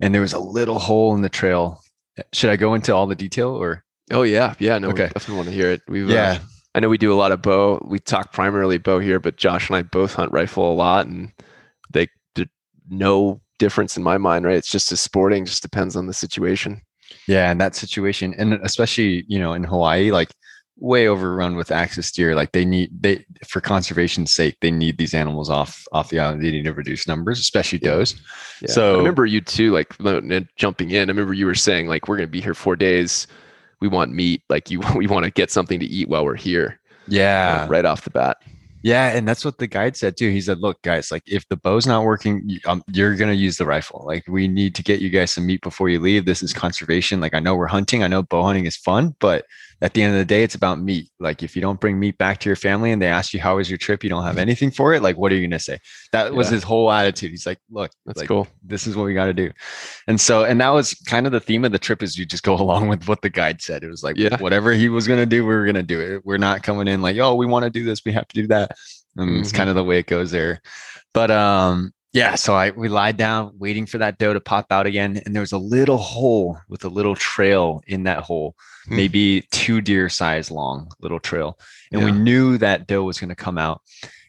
And 0.00 0.12
there 0.14 0.20
was 0.20 0.34
a 0.34 0.38
little 0.38 0.78
hole 0.78 1.14
in 1.14 1.22
the 1.22 1.28
trail. 1.30 1.80
Should 2.32 2.50
I 2.50 2.56
go 2.56 2.74
into 2.74 2.94
all 2.94 3.06
the 3.06 3.14
detail 3.14 3.48
or? 3.50 3.84
Oh 4.10 4.22
yeah. 4.22 4.54
Yeah. 4.58 4.78
No. 4.78 4.90
Okay. 4.90 5.04
We 5.04 5.08
definitely 5.08 5.36
want 5.36 5.48
to 5.48 5.54
hear 5.54 5.70
it. 5.70 5.82
We've 5.88 6.08
Yeah. 6.08 6.32
uh, 6.32 6.38
I 6.74 6.80
know 6.80 6.88
we 6.88 6.98
do 6.98 7.12
a 7.12 7.14
lot 7.16 7.32
of 7.32 7.40
bow. 7.40 7.80
We 7.88 7.98
talk 8.00 8.32
primarily 8.32 8.78
bow 8.78 8.98
here, 8.98 9.20
but 9.20 9.36
Josh 9.36 9.68
and 9.68 9.76
I 9.76 9.82
both 9.82 10.14
hunt 10.14 10.32
rifle 10.32 10.70
a 10.70 10.74
lot, 10.74 11.06
and 11.06 11.32
they 11.92 12.08
did 12.34 12.50
no 12.88 13.40
difference 13.58 13.96
in 13.96 14.02
my 14.02 14.18
mind. 14.18 14.44
Right? 14.44 14.56
It's 14.56 14.70
just 14.70 14.90
as 14.92 15.00
sporting. 15.00 15.44
Just 15.44 15.62
depends 15.62 15.96
on 15.96 16.06
the 16.06 16.14
situation. 16.14 16.80
Yeah. 17.28 17.50
And 17.50 17.60
that 17.60 17.74
situation, 17.74 18.34
and 18.36 18.54
especially, 18.54 19.24
you 19.28 19.38
know, 19.38 19.52
in 19.54 19.64
Hawaii, 19.64 20.10
like 20.10 20.30
way 20.78 21.06
overrun 21.06 21.56
with 21.56 21.70
axis 21.70 22.10
deer. 22.10 22.34
Like 22.34 22.52
they 22.52 22.64
need, 22.64 22.90
they, 23.00 23.24
for 23.46 23.60
conservation's 23.60 24.34
sake, 24.34 24.56
they 24.60 24.70
need 24.70 24.98
these 24.98 25.14
animals 25.14 25.48
off, 25.50 25.86
off 25.92 26.10
the 26.10 26.18
island. 26.18 26.42
They 26.44 26.50
need 26.50 26.64
to 26.64 26.72
reduce 26.72 27.06
numbers, 27.06 27.38
especially 27.40 27.78
does. 27.78 28.14
Yeah. 28.60 28.70
So- 28.70 28.94
I 28.94 28.98
remember 28.98 29.26
you 29.26 29.40
too, 29.40 29.72
like 29.72 29.94
jumping 30.56 30.90
in. 30.90 31.08
I 31.08 31.12
remember 31.12 31.34
you 31.34 31.46
were 31.46 31.54
saying 31.54 31.86
like 31.86 32.08
we're 32.08 32.16
gonna 32.16 32.26
be 32.26 32.40
here 32.40 32.54
four 32.54 32.76
days. 32.76 33.26
We 33.80 33.88
want 33.88 34.12
meat. 34.12 34.42
Like 34.48 34.70
you, 34.70 34.80
we 34.96 35.06
want 35.06 35.24
to 35.24 35.30
get 35.30 35.50
something 35.50 35.78
to 35.80 35.86
eat 35.86 36.08
while 36.08 36.24
we're 36.24 36.36
here. 36.36 36.80
Yeah. 37.06 37.64
uh, 37.64 37.68
right 37.68 37.84
off 37.84 38.02
the 38.02 38.10
bat. 38.10 38.38
Yeah, 38.82 39.16
and 39.16 39.26
that's 39.26 39.46
what 39.46 39.56
the 39.56 39.66
guide 39.66 39.96
said 39.96 40.18
too. 40.18 40.30
He 40.30 40.42
said, 40.42 40.58
"Look, 40.58 40.82
guys, 40.82 41.10
like 41.10 41.22
if 41.26 41.48
the 41.48 41.56
bow's 41.56 41.86
not 41.86 42.04
working, 42.04 42.58
um, 42.66 42.84
you're 42.92 43.16
gonna 43.16 43.32
use 43.32 43.56
the 43.56 43.64
rifle. 43.64 44.04
Like 44.06 44.24
we 44.28 44.46
need 44.46 44.74
to 44.74 44.82
get 44.82 45.00
you 45.00 45.08
guys 45.08 45.32
some 45.32 45.46
meat 45.46 45.62
before 45.62 45.88
you 45.88 45.98
leave. 45.98 46.26
This 46.26 46.42
is 46.42 46.52
conservation. 46.52 47.18
Like 47.18 47.32
I 47.32 47.40
know 47.40 47.54
we're 47.56 47.66
hunting. 47.66 48.02
I 48.02 48.08
know 48.08 48.22
bow 48.22 48.42
hunting 48.42 48.66
is 48.66 48.76
fun, 48.76 49.16
but 49.20 49.46
at 49.84 49.92
the 49.92 50.02
end 50.02 50.14
of 50.14 50.18
the 50.18 50.24
day, 50.24 50.42
it's 50.42 50.54
about 50.54 50.80
meat. 50.80 51.10
Like 51.20 51.42
if 51.42 51.54
you 51.54 51.60
don't 51.60 51.78
bring 51.78 52.00
meat 52.00 52.16
back 52.16 52.40
to 52.40 52.48
your 52.48 52.56
family 52.56 52.90
and 52.90 53.02
they 53.02 53.06
ask 53.06 53.34
you 53.34 53.40
how 53.40 53.56
was 53.56 53.68
your 53.68 53.76
trip, 53.76 54.02
you 54.02 54.08
don't 54.08 54.24
have 54.24 54.38
anything 54.38 54.70
for 54.70 54.94
it. 54.94 55.02
Like 55.02 55.18
what 55.18 55.30
are 55.30 55.34
you 55.36 55.46
gonna 55.46 55.58
say? 55.58 55.78
That 56.12 56.32
was 56.32 56.48
his 56.48 56.62
whole 56.62 56.90
attitude. 56.90 57.30
He's 57.32 57.44
like, 57.46 57.58
look, 57.70 57.90
That's 58.06 58.20
like, 58.20 58.28
cool. 58.28 58.48
this 58.62 58.86
is 58.86 58.96
what 58.96 59.04
we 59.04 59.12
got 59.12 59.26
to 59.26 59.34
do. 59.34 59.50
And 60.08 60.18
so, 60.18 60.44
and 60.44 60.58
that 60.62 60.70
was 60.70 60.94
kind 61.06 61.26
of 61.26 61.32
the 61.32 61.40
theme 61.40 61.64
of 61.66 61.72
the 61.72 61.78
trip 61.78 62.02
is 62.02 62.16
you 62.16 62.24
just 62.24 62.44
go 62.44 62.54
along 62.64 62.88
with 62.88 63.06
what 63.08 63.20
the 63.20 63.28
guide 63.30 63.60
said. 63.60 63.84
It 63.84 63.88
was 63.90 64.02
like, 64.02 64.16
Yeah. 64.16 64.38
whatever 64.38 64.72
he 64.72 64.88
was 64.88 65.06
going 65.06 65.20
to 65.20 65.26
do, 65.26 65.44
we 65.44 65.54
were 65.54 65.64
going 65.64 65.74
to 65.74 65.82
do 65.82 66.00
it. 66.00 66.24
We're 66.24 66.38
not 66.38 66.62
coming 66.62 66.88
in 66.88 67.02
like, 67.02 67.18
oh, 67.18 67.34
we 67.34 67.46
want 67.46 67.64
to 67.64 67.70
do 67.70 67.84
this. 67.84 68.00
We 68.06 68.12
have 68.12 68.26
to 68.28 68.40
do 68.42 68.46
that. 68.48 68.70
And 69.16 69.36
it's 69.38 69.52
Mhm. 69.52 69.56
kind 69.56 69.68
of 69.68 69.76
the 69.76 69.84
way 69.84 69.98
it 69.98 70.06
goes 70.06 70.30
there. 70.30 70.62
But, 71.12 71.30
um, 71.30 71.92
yeah, 72.14 72.36
so 72.36 72.54
I 72.54 72.70
we 72.70 72.88
lied 72.88 73.16
down 73.18 73.52
waiting 73.58 73.84
for 73.84 73.98
that 73.98 74.16
doe 74.18 74.32
to 74.32 74.40
pop 74.40 74.66
out 74.70 74.86
again, 74.86 75.20
and 75.26 75.34
there 75.34 75.40
was 75.42 75.52
a 75.52 75.58
little 75.58 75.98
hole 75.98 76.58
with 76.68 76.84
a 76.84 76.88
little 76.88 77.14
trail 77.16 77.82
in 77.86 78.04
that 78.04 78.20
hole, 78.20 78.54
Hmm. 78.86 78.96
maybe 78.96 79.46
two 79.50 79.80
deer 79.80 80.08
size 80.08 80.50
long 80.50 80.90
little 81.00 81.20
trail, 81.20 81.58
and 81.92 82.04
we 82.04 82.12
knew 82.12 82.56
that 82.58 82.86
doe 82.86 83.02
was 83.04 83.18
going 83.20 83.28
to 83.30 83.34
come 83.34 83.58
out. 83.58 83.82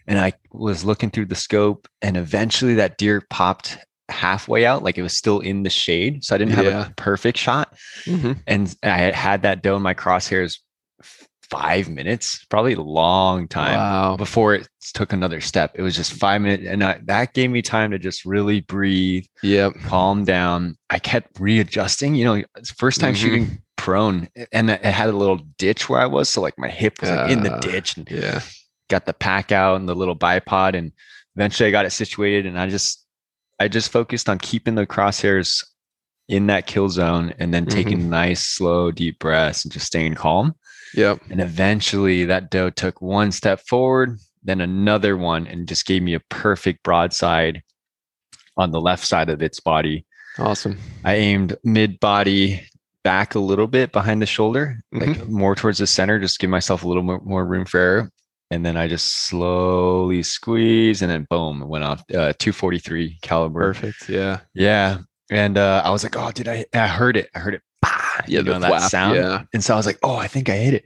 And 0.08 0.20
I 0.20 0.34
was 0.52 0.84
looking 0.86 1.10
through 1.12 1.26
the 1.26 1.36
scope, 1.36 1.88
and 2.02 2.18
eventually 2.18 2.76
that 2.76 2.98
deer 2.98 3.24
popped 3.30 3.78
halfway 4.10 4.66
out, 4.66 4.84
like 4.84 4.98
it 5.00 5.02
was 5.02 5.18
still 5.18 5.40
in 5.40 5.64
the 5.64 5.70
shade. 5.70 6.24
So 6.24 6.36
I 6.36 6.38
didn't 6.38 6.54
have 6.54 6.66
Yeah. 6.66 6.86
a 6.88 6.90
perfect 6.92 7.38
shot. 7.40 7.74
Mhm. 8.06 8.40
And 8.46 8.76
I 8.84 8.98
had 9.12 9.42
that 9.42 9.64
doe 9.64 9.76
in 9.78 9.82
my 9.82 9.96
crosshairs 9.96 10.60
five 11.50 11.90
minutes, 11.90 12.44
probably 12.46 12.74
a 12.74 12.82
long 12.82 13.48
time 13.48 13.78
Wow. 13.78 14.18
before 14.18 14.56
it 14.56 14.68
took 14.94 15.14
another 15.14 15.42
step. 15.42 15.72
It 15.76 15.82
was 15.82 15.96
just 15.96 16.14
five 16.14 16.42
minutes. 16.42 16.64
And 16.68 16.84
I, 16.84 17.00
that 17.06 17.34
gave 17.34 17.50
me 17.52 17.62
time 17.62 17.92
to 17.92 18.00
just 18.00 18.26
really 18.26 18.62
breathe, 18.62 19.26
Yep. 19.44 19.74
calm 19.84 20.24
down. 20.26 20.78
I 20.90 21.00
kept 21.00 21.40
readjusting, 21.40 22.16
you 22.16 22.26
know, 22.26 22.44
first 22.78 23.00
time 23.00 23.14
Mhm. 23.14 23.18
shooting 23.18 23.62
prone 23.78 24.28
and 24.52 24.70
it 24.72 24.84
had 24.84 25.10
a 25.10 25.14
little 25.18 25.38
ditch 25.58 25.90
where 25.90 26.00
I 26.02 26.06
was. 26.06 26.30
So 26.30 26.42
like 26.42 26.58
my 26.58 26.70
hip 26.70 27.02
was 27.02 27.10
like 27.12 27.30
in 27.30 27.44
the 27.44 27.54
Ah. 27.54 27.60
ditch 27.60 27.98
and 27.98 28.10
Yeah. 28.10 28.42
got 28.90 29.06
the 29.06 29.14
pack 29.14 29.52
out 29.52 29.76
and 29.80 29.88
the 29.88 29.96
little 29.96 30.16
bipod 30.16 30.76
and 30.76 30.92
eventually 31.36 31.68
I 31.68 31.72
got 31.72 31.86
it 31.86 31.92
situated 31.92 32.46
and 32.46 32.60
I 32.60 32.68
just 32.70 33.04
I 33.60 33.68
just 33.70 33.90
focused 33.92 34.28
on 34.28 34.38
keeping 34.40 34.76
the 34.76 34.86
crosshairs 34.86 35.64
in 36.28 36.48
that 36.48 36.66
kill 36.68 36.90
zone 36.90 37.34
and 37.40 37.54
then 37.54 37.66
taking 37.66 38.10
nice 38.10 38.46
slow 38.46 38.92
deep 38.92 39.20
breaths 39.20 39.64
and 39.64 39.72
just 39.72 39.86
staying 39.86 40.16
calm 40.16 40.56
Yep. 40.94 41.22
and 41.30 41.42
eventually 41.42 42.26
that 42.26 42.50
doe 42.50 42.70
took 42.70 43.02
one 43.02 43.32
step 43.32 43.62
forward 43.68 44.20
then 44.44 44.62
another 44.62 45.18
one 45.18 45.48
and 45.48 45.68
just 45.68 45.86
gave 45.86 46.04
me 46.04 46.14
a 46.14 46.20
perfect 46.30 46.84
broadside 46.84 47.64
on 48.58 48.72
the 48.72 48.80
left 48.80 49.06
side 49.06 49.30
of 49.30 49.42
its 49.42 49.60
body 49.60 50.06
Awesome. 50.38 50.78
I 51.04 51.16
aimed 51.16 51.56
mid 51.64 52.00
body 52.00 52.68
back 53.04 53.36
a 53.36 53.40
little 53.40 53.68
bit 53.68 53.92
behind 53.92 54.22
the 54.22 54.26
shoulder, 54.26 54.82
like 54.92 55.28
more 55.28 55.56
towards 55.56 55.78
the 55.78 55.88
center, 55.88 56.20
just 56.20 56.40
give 56.40 56.50
myself 56.50 56.84
a 56.84 56.88
little 56.88 57.04
more, 57.04 57.22
more 57.22 57.46
room 57.46 57.66
for 57.66 57.80
error. 57.80 58.12
And 58.52 58.66
then 58.66 58.78
I 58.78 58.88
just 58.88 59.28
slowly 59.28 60.24
squeeze 60.24 61.02
and 61.02 61.10
then 61.10 61.26
boom, 61.30 61.62
it 61.62 61.68
went 61.68 61.84
off 61.84 62.00
uh, 62.12 62.34
243 62.38 63.20
caliber. 63.22 63.74
Perfect. 63.74 64.10
Yeah. 64.10 64.42
Yeah. 64.54 65.00
And 65.32 65.58
uh, 65.58 65.82
I 65.84 65.90
was 65.90 66.04
like, 66.04 66.16
oh, 66.16 66.32
did 66.32 66.48
I? 66.48 66.66
I 66.74 66.88
heard 66.88 67.18
it. 67.18 67.30
I 67.34 67.40
heard 67.40 67.56
it. 67.56 67.62
Bah, 67.86 68.22
Yeah. 68.28 68.40
you 68.40 68.44
know, 68.46 68.60
that 68.60 68.68
flap, 68.70 68.90
sound. 68.92 69.16
Yeah. 69.16 69.44
And 69.54 69.64
so 69.64 69.74
I 69.74 69.78
was 69.78 69.86
like, 69.86 70.00
oh, 70.04 70.16
I 70.16 70.28
think 70.28 70.50
I 70.50 70.56
hit 70.58 70.74
it. 70.74 70.84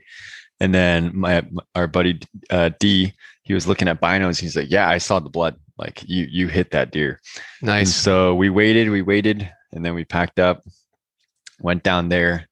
And 0.60 0.74
then 0.74 1.10
my 1.14 1.42
our 1.74 1.86
buddy 1.86 2.20
uh, 2.50 2.70
D, 2.78 3.12
he 3.42 3.54
was 3.54 3.66
looking 3.66 3.88
at 3.88 4.00
binos. 4.00 4.38
He's 4.38 4.56
like, 4.56 4.70
yeah, 4.70 4.88
I 4.88 4.98
saw 4.98 5.18
the 5.20 5.30
blood. 5.30 5.56
Like 5.78 6.02
you 6.06 6.26
you 6.30 6.48
hit 6.48 6.70
that 6.72 6.90
deer. 6.92 7.20
And 7.60 7.68
Nice. 7.68 7.94
so 7.94 8.34
we 8.34 8.50
waited, 8.50 8.90
we 8.90 9.00
waited, 9.02 9.50
and 9.72 9.84
then 9.84 9.94
we 9.94 10.04
packed 10.04 10.38
up, 10.38 10.62
went 11.60 11.82
down 11.82 12.10
there, 12.10 12.46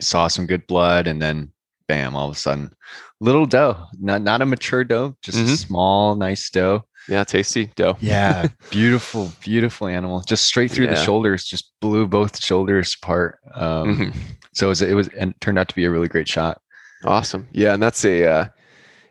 saw 0.00 0.28
some 0.28 0.46
good 0.46 0.66
blood, 0.66 1.06
and 1.06 1.20
then 1.20 1.52
bam, 1.88 2.16
all 2.16 2.30
of 2.30 2.34
a 2.34 2.38
sudden, 2.38 2.72
little 3.20 3.44
doe, 3.46 3.76
not 4.00 4.22
not 4.22 4.40
a 4.40 4.46
mature 4.46 4.84
doe, 4.84 5.14
just 5.22 5.36
a 5.38 5.42
Mhm. 5.42 5.56
small, 5.58 6.16
nice 6.16 6.48
doe. 6.50 6.84
Yeah. 7.08 7.24
Tasty 7.24 7.66
doe. 7.76 7.96
Yeah, 8.00 8.48
beautiful, 8.70 9.30
beautiful 9.40 9.86
animal, 9.86 10.22
just 10.26 10.46
straight 10.46 10.70
through 10.70 10.88
the 10.88 10.96
shoulders, 11.04 11.44
just 11.44 11.72
blew 11.80 12.06
both 12.06 12.42
shoulders 12.44 12.96
apart. 13.02 13.38
Um, 13.54 13.96
Mhm. 13.96 14.14
So 14.54 14.66
it 14.66 14.68
was, 14.70 14.82
it 14.82 14.94
was, 14.94 15.08
and 15.08 15.34
turned 15.40 15.58
out 15.58 15.68
to 15.68 15.74
be 15.74 15.84
a 15.84 15.90
really 15.90 16.08
great 16.08 16.26
shot. 16.28 16.60
Awesome. 17.04 17.46
Yeah, 17.52 17.74
and 17.74 17.82
that's 17.82 18.04
a. 18.04 18.24
Uh, 18.26 18.44
I 18.44 18.50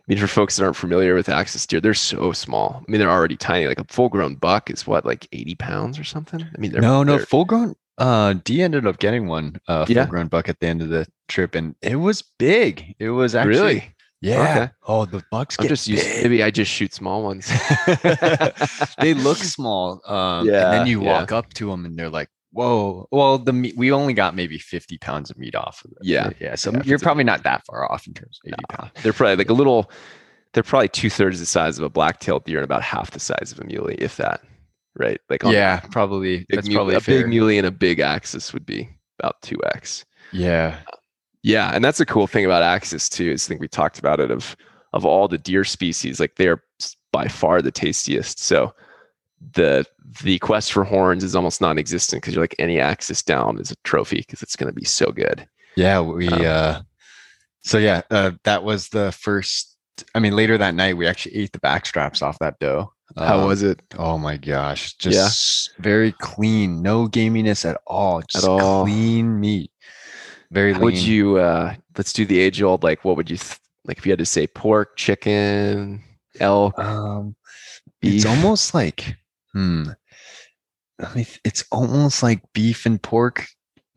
mean, 0.07 0.17
for 0.19 0.27
folks 0.27 0.55
that 0.57 0.63
aren't 0.63 0.75
familiar 0.75 1.15
with 1.15 1.29
axis 1.29 1.65
deer, 1.65 1.79
they're 1.81 1.93
so 1.95 2.31
small. 2.31 2.83
I 2.87 2.91
mean, 2.91 2.99
they're 2.99 3.09
already 3.09 3.37
tiny. 3.37 3.67
Like 3.67 3.79
a 3.79 3.85
full-grown 3.85 4.35
buck 4.35 4.69
is 4.69 4.85
what, 4.85 5.05
like 5.05 5.27
eighty 5.31 5.55
pounds 5.55 5.97
or 5.97 6.03
something. 6.03 6.41
I 6.41 6.59
mean, 6.59 6.71
they're 6.71 6.81
no, 6.81 7.01
no, 7.03 7.17
they're- 7.17 7.25
full 7.25 7.45
grown. 7.45 7.75
Uh, 7.97 8.33
D 8.43 8.61
ended 8.61 8.85
up 8.85 8.99
getting 8.99 9.27
one, 9.27 9.55
uh, 9.69 9.85
full 9.85 9.95
Yeah. 9.95 10.05
grown 10.05 10.27
buck 10.27 10.49
at 10.49 10.59
the 10.59 10.67
end 10.67 10.81
of 10.81 10.89
the 10.89 11.07
trip, 11.29 11.55
and 11.55 11.75
it 11.81 11.95
was 11.95 12.23
big. 12.37 12.93
It 12.99 13.09
was 13.11 13.35
actually 13.35 13.55
really. 13.57 13.94
Yeah. 14.25 14.41
Okay. 14.41 14.71
Oh, 14.87 15.05
the 15.05 15.23
bucks 15.31 15.55
I'm 15.59 15.63
get 15.63 15.69
just 15.69 15.87
used. 15.87 16.03
big. 16.03 16.23
Maybe 16.23 16.43
I 16.43 16.51
just 16.51 16.71
shoot 16.71 16.93
small 16.93 17.23
ones. 17.23 17.47
they 18.99 19.13
look 19.13 19.37
small. 19.37 20.01
Um, 20.07 20.47
and 20.49 20.73
then 20.73 20.87
you 20.87 21.03
yeah. 21.03 21.19
walk 21.19 21.31
up 21.31 21.53
to 21.55 21.69
them 21.69 21.85
and 21.85 21.97
they're 21.97 22.09
like, 22.09 22.29
whoa. 22.51 23.07
Well, 23.11 23.37
the 23.37 23.53
meat, 23.53 23.75
we 23.77 23.91
only 23.91 24.13
got 24.13 24.35
maybe 24.35 24.57
50 24.57 24.97
pounds 24.97 25.29
of 25.29 25.37
meat 25.37 25.55
off 25.55 25.83
of 25.85 25.91
it. 25.91 25.97
Yeah. 26.01 26.29
Yeah. 26.39 26.55
So 26.55 26.71
Yeah, 26.71 26.81
you're 26.85 26.95
it's 26.95 27.03
a- 27.03 27.05
probably 27.05 27.23
not 27.23 27.43
that 27.43 27.65
far 27.65 27.91
off 27.91 28.07
in 28.07 28.13
terms 28.13 28.39
of 28.45 28.53
80 28.53 28.63
pounds. 28.69 28.91
They're 29.03 29.13
probably 29.13 29.35
like 29.35 29.49
a 29.49 29.53
little. 29.53 29.91
They're 30.53 30.63
probably 30.63 30.87
two 30.87 31.09
thirds 31.09 31.39
the 31.41 31.45
size 31.45 31.77
of 31.77 31.83
a 31.83 31.89
black-tailed 31.89 32.45
deer 32.45 32.59
and 32.59 32.63
about 32.63 32.81
half 32.81 33.11
the 33.11 33.19
size 33.19 33.51
of 33.51 33.59
a 33.59 33.65
muley, 33.65 33.95
if 33.95 34.15
that. 34.17 34.39
Right. 34.97 35.19
Like 35.29 35.43
on 35.43 35.51
Yeah. 35.51 35.81
Probably. 35.91 36.39
big 36.39 36.47
That's 36.49 36.67
muley- 36.67 36.75
probably 36.77 36.95
a 36.95 36.99
fair. 37.01 37.21
big 37.23 37.27
muley 37.29 37.57
and 37.57 37.67
a 37.67 37.71
big 37.71 37.99
axis 37.99 38.53
would 38.53 38.65
be 38.65 38.89
about 39.19 39.41
two 39.41 39.59
x. 39.75 40.05
Yeah. 40.31 40.79
Yeah, 41.45 41.69
and 41.73 41.83
that's 41.85 41.99
a 41.99 42.05
cool 42.07 42.25
thing 42.25 42.43
about 42.43 42.63
axis 42.63 43.07
too. 43.07 43.29
Is 43.31 43.45
I 43.45 43.47
think 43.49 43.61
we 43.61 43.67
talked 43.67 43.99
about 43.99 44.19
it 44.19 44.31
of 44.31 44.55
of 44.93 45.05
all 45.05 45.27
the 45.27 45.37
deer 45.37 45.63
species, 45.63 46.19
like 46.19 46.35
they're 46.35 46.63
by 47.11 47.27
far 47.27 47.61
the 47.61 47.71
tastiest. 47.71 48.39
So 48.39 48.73
the 49.53 49.85
the 50.23 50.39
quest 50.39 50.73
for 50.73 50.83
horns 50.83 51.23
is 51.23 51.35
almost 51.35 51.61
non-existent 51.61 52.21
because 52.23 52.33
you're 52.33 52.43
like 52.43 52.55
any 52.57 52.79
axis 52.79 53.21
down 53.21 53.59
is 53.59 53.69
a 53.69 53.75
trophy 53.83 54.17
because 54.17 54.41
it's 54.41 54.55
going 54.55 54.69
to 54.73 54.73
be 54.75 54.85
so 54.85 55.11
good. 55.11 55.47
Yeah. 55.75 55.99
We, 56.01 56.29
Um, 56.29 56.41
uh, 56.45 56.81
so 57.63 57.77
yeah, 57.77 58.01
uh, 58.09 58.31
that 58.43 58.63
was 58.63 58.89
the 58.89 59.11
first. 59.11 59.75
I 60.15 60.19
mean, 60.19 60.35
later 60.35 60.57
that 60.57 60.73
night, 60.73 60.97
we 60.97 61.05
actually 61.05 61.35
ate 61.35 61.51
the 61.51 61.59
back 61.59 61.85
straps 61.85 62.21
off 62.23 62.39
that 62.39 62.57
doe. 62.59 62.91
How 63.17 63.39
Um, 63.41 63.47
was 63.47 63.61
it? 63.61 63.81
Oh 63.99 64.17
my 64.17 64.37
gosh, 64.37 64.95
Yeah. 65.03 65.11
just 65.11 65.77
very 65.77 66.11
clean, 66.13 66.81
no 66.81 67.07
gaminess 67.07 67.69
at 67.69 67.77
all, 67.85 68.21
just 68.23 68.47
all. 68.47 68.83
clean 68.83 69.39
meat. 69.39 69.71
Very 70.51 70.73
How 70.73 70.79
lean. 70.79 70.85
would 70.85 70.97
you? 70.97 71.37
uh 71.37 71.75
Let's 71.97 72.13
do 72.13 72.25
the 72.25 72.39
age 72.39 72.61
old. 72.61 72.83
Like, 72.83 73.05
what 73.05 73.15
would 73.17 73.29
you 73.29 73.37
th- 73.37 73.57
like 73.85 73.97
if 73.97 74.05
you 74.05 74.11
had 74.11 74.19
to 74.19 74.25
say 74.25 74.47
pork, 74.47 74.95
chicken, 74.97 76.03
elk, 76.39 76.77
Um, 76.79 77.35
beef. 78.01 78.15
it's 78.15 78.25
almost 78.25 78.73
like 78.73 79.15
hmm. 79.53 79.89
I 80.99 81.13
mean, 81.13 81.25
it's 81.43 81.63
almost 81.71 82.23
like 82.23 82.41
beef 82.53 82.85
and 82.85 83.01
pork, 83.01 83.47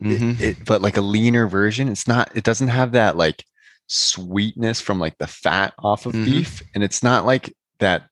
it- 0.01 0.21
Mhm. 0.21 0.41
it, 0.41 0.65
but 0.65 0.83
like 0.83 0.97
a 0.97 1.01
leaner 1.01 1.47
version. 1.49 1.89
It's 1.89 2.07
not. 2.09 2.31
It 2.37 2.45
doesn't 2.45 2.69
have 2.69 2.93
that 2.93 3.17
like 3.17 3.45
sweetness 3.87 4.81
from 4.81 4.99
like 4.99 5.17
the 5.19 5.27
fat 5.27 5.75
off 5.79 6.07
of 6.07 6.13
Mhm. 6.13 6.25
beef, 6.25 6.63
and 6.75 6.83
it's 6.85 7.03
not 7.03 7.25
like 7.25 7.55
that. 7.79 8.09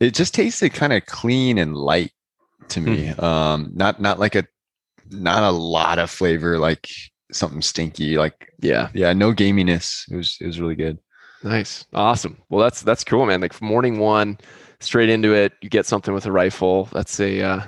It 0.00 0.14
just 0.14 0.34
tasted 0.34 0.74
kind 0.74 0.92
of 0.92 1.06
clean 1.06 1.56
and 1.58 1.74
light 1.76 2.12
to 2.68 2.80
me. 2.80 3.08
Um, 3.10 3.70
not 3.74 4.00
not 4.00 4.18
like 4.18 4.34
a 4.34 4.44
not 5.10 5.42
a 5.42 5.50
lot 5.50 5.98
of 5.98 6.10
flavor, 6.10 6.58
like 6.58 6.88
something 7.32 7.62
stinky. 7.62 8.18
Like 8.18 8.52
yeah, 8.60 8.88
yeah, 8.94 9.12
no 9.12 9.32
gaminess. 9.32 10.10
It 10.10 10.16
was 10.16 10.38
it 10.40 10.46
was 10.46 10.60
really 10.60 10.76
good. 10.76 10.98
nice, 11.42 11.84
awesome. 11.94 12.38
Well, 12.48 12.62
that's 12.62 12.82
that's 12.82 13.04
cool, 13.04 13.26
man. 13.26 13.40
Like 13.40 13.60
morning 13.62 13.98
one, 13.98 14.38
straight 14.80 15.08
into 15.08 15.34
it, 15.34 15.52
you 15.62 15.68
get 15.70 15.86
something 15.86 16.14
with 16.14 16.26
a 16.26 16.32
rifle. 16.32 16.88
That's 16.92 17.18
a 17.20 17.42
uh, 17.42 17.60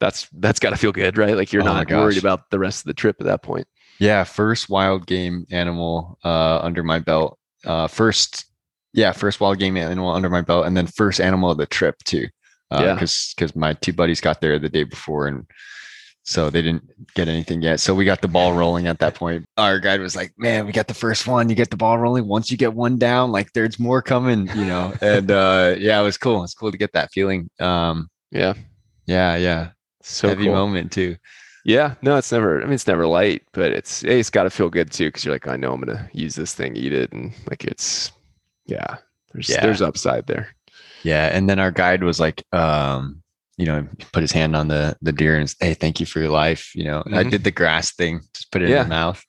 that's 0.00 0.28
that's 0.34 0.60
got 0.60 0.70
to 0.70 0.76
feel 0.76 0.92
good, 0.92 1.18
right? 1.18 1.36
Like 1.36 1.52
you're 1.52 1.62
Oh 1.62 1.66
not 1.66 1.90
worried 1.90 2.18
about 2.18 2.50
the 2.50 2.58
rest 2.58 2.80
of 2.80 2.86
the 2.86 2.94
trip 2.94 3.16
at 3.20 3.26
that 3.26 3.42
point. 3.42 3.66
Yeah, 3.98 4.22
first 4.24 4.68
wild 4.68 5.06
game 5.06 5.44
animal 5.50 6.18
uh, 6.24 6.58
under 6.60 6.84
my 6.84 7.00
belt. 7.00 7.36
Uh, 7.64 7.88
first, 7.88 8.44
yeah, 8.92 9.10
first 9.10 9.40
wild 9.40 9.58
game 9.58 9.76
animal 9.76 10.10
under 10.10 10.30
my 10.30 10.40
belt, 10.40 10.66
and 10.66 10.76
then 10.76 10.86
first 10.86 11.20
animal 11.20 11.50
of 11.50 11.58
the 11.58 11.66
trip 11.66 11.96
too. 12.04 12.28
Uh, 12.70 12.82
Yeah. 12.84 12.94
because 12.94 13.34
because 13.36 13.56
my 13.56 13.72
two 13.72 13.92
buddies 13.92 14.20
got 14.20 14.40
there 14.40 14.58
the 14.58 14.68
day 14.68 14.84
before, 14.84 15.26
and 15.26 15.46
so 16.28 16.50
they 16.50 16.60
didn't 16.60 16.84
get 17.14 17.26
anything 17.26 17.62
yet. 17.62 17.80
So 17.80 17.94
we 17.94 18.04
got 18.04 18.20
the 18.20 18.28
ball 18.28 18.52
rolling 18.52 18.86
at 18.86 18.98
that 18.98 19.14
point. 19.14 19.46
Our 19.56 19.78
guide 19.80 20.00
was 20.00 20.14
like, 20.14 20.34
"Man, 20.36 20.66
we 20.66 20.72
got 20.72 20.86
the 20.86 20.92
first 20.92 21.26
one. 21.26 21.48
You 21.48 21.54
get 21.54 21.70
the 21.70 21.76
ball 21.78 21.96
rolling. 21.96 22.28
Once 22.28 22.50
you 22.50 22.58
get 22.58 22.74
one 22.74 22.98
down, 22.98 23.32
like 23.32 23.50
there's 23.54 23.78
more 23.78 24.02
coming, 24.02 24.46
you 24.48 24.66
know." 24.66 24.92
And 25.00 25.30
uh, 25.30 25.74
yeah, 25.78 25.98
it 25.98 26.04
was 26.04 26.18
cool. 26.18 26.44
It's 26.44 26.52
cool 26.52 26.70
to 26.70 26.76
get 26.76 26.92
that 26.92 27.10
feeling. 27.12 27.48
Um, 27.60 28.10
Yeah, 28.30 28.52
yeah, 29.06 29.36
yeah, 29.36 29.70
so 30.02 30.28
heavy 30.28 30.44
cool. 30.44 30.54
moment 30.54 30.92
too. 30.92 31.16
Yeah, 31.64 31.94
no, 32.02 32.16
it's 32.18 32.30
never. 32.30 32.60
I 32.60 32.64
mean, 32.64 32.74
it's 32.74 32.86
never 32.86 33.06
light, 33.06 33.42
but 33.54 33.72
it's 33.72 34.04
it's 34.04 34.28
got 34.28 34.42
to 34.42 34.50
feel 34.50 34.68
good 34.68 34.90
too 34.90 35.08
because 35.08 35.24
you're 35.24 35.34
like, 35.34 35.48
I 35.48 35.56
know 35.56 35.72
I'm 35.72 35.80
gonna 35.80 36.10
use 36.12 36.34
this 36.34 36.52
thing, 36.54 36.76
eat 36.76 36.92
it, 36.92 37.10
and 37.12 37.32
like 37.48 37.64
it's, 37.64 38.12
yeah, 38.66 38.96
there's 39.32 39.48
Yeah. 39.48 39.62
there's 39.62 39.80
upside 39.80 40.26
there. 40.26 40.54
Yeah, 41.04 41.30
and 41.32 41.48
then 41.48 41.58
our 41.58 41.70
guide 41.70 42.02
was 42.04 42.20
like, 42.20 42.42
um, 42.52 43.22
you 43.58 43.66
know, 43.66 43.86
put 44.12 44.22
his 44.22 44.32
hand 44.32 44.56
on 44.56 44.68
the 44.68 44.96
the 45.02 45.12
deer 45.12 45.36
and 45.36 45.52
hey, 45.60 45.74
thank 45.74 46.00
you 46.00 46.06
for 46.06 46.20
your 46.20 46.30
life. 46.30 46.72
You 46.74 46.84
know, 46.84 47.02
I 47.12 47.24
Mhm. 47.24 47.30
did 47.32 47.44
the 47.44 47.50
grass 47.50 47.92
thing, 47.92 48.20
just 48.32 48.50
put 48.52 48.62
it 48.62 48.70
Yeah. 48.70 48.82
in 48.82 48.88
the 48.88 48.94
mouth. 48.94 49.22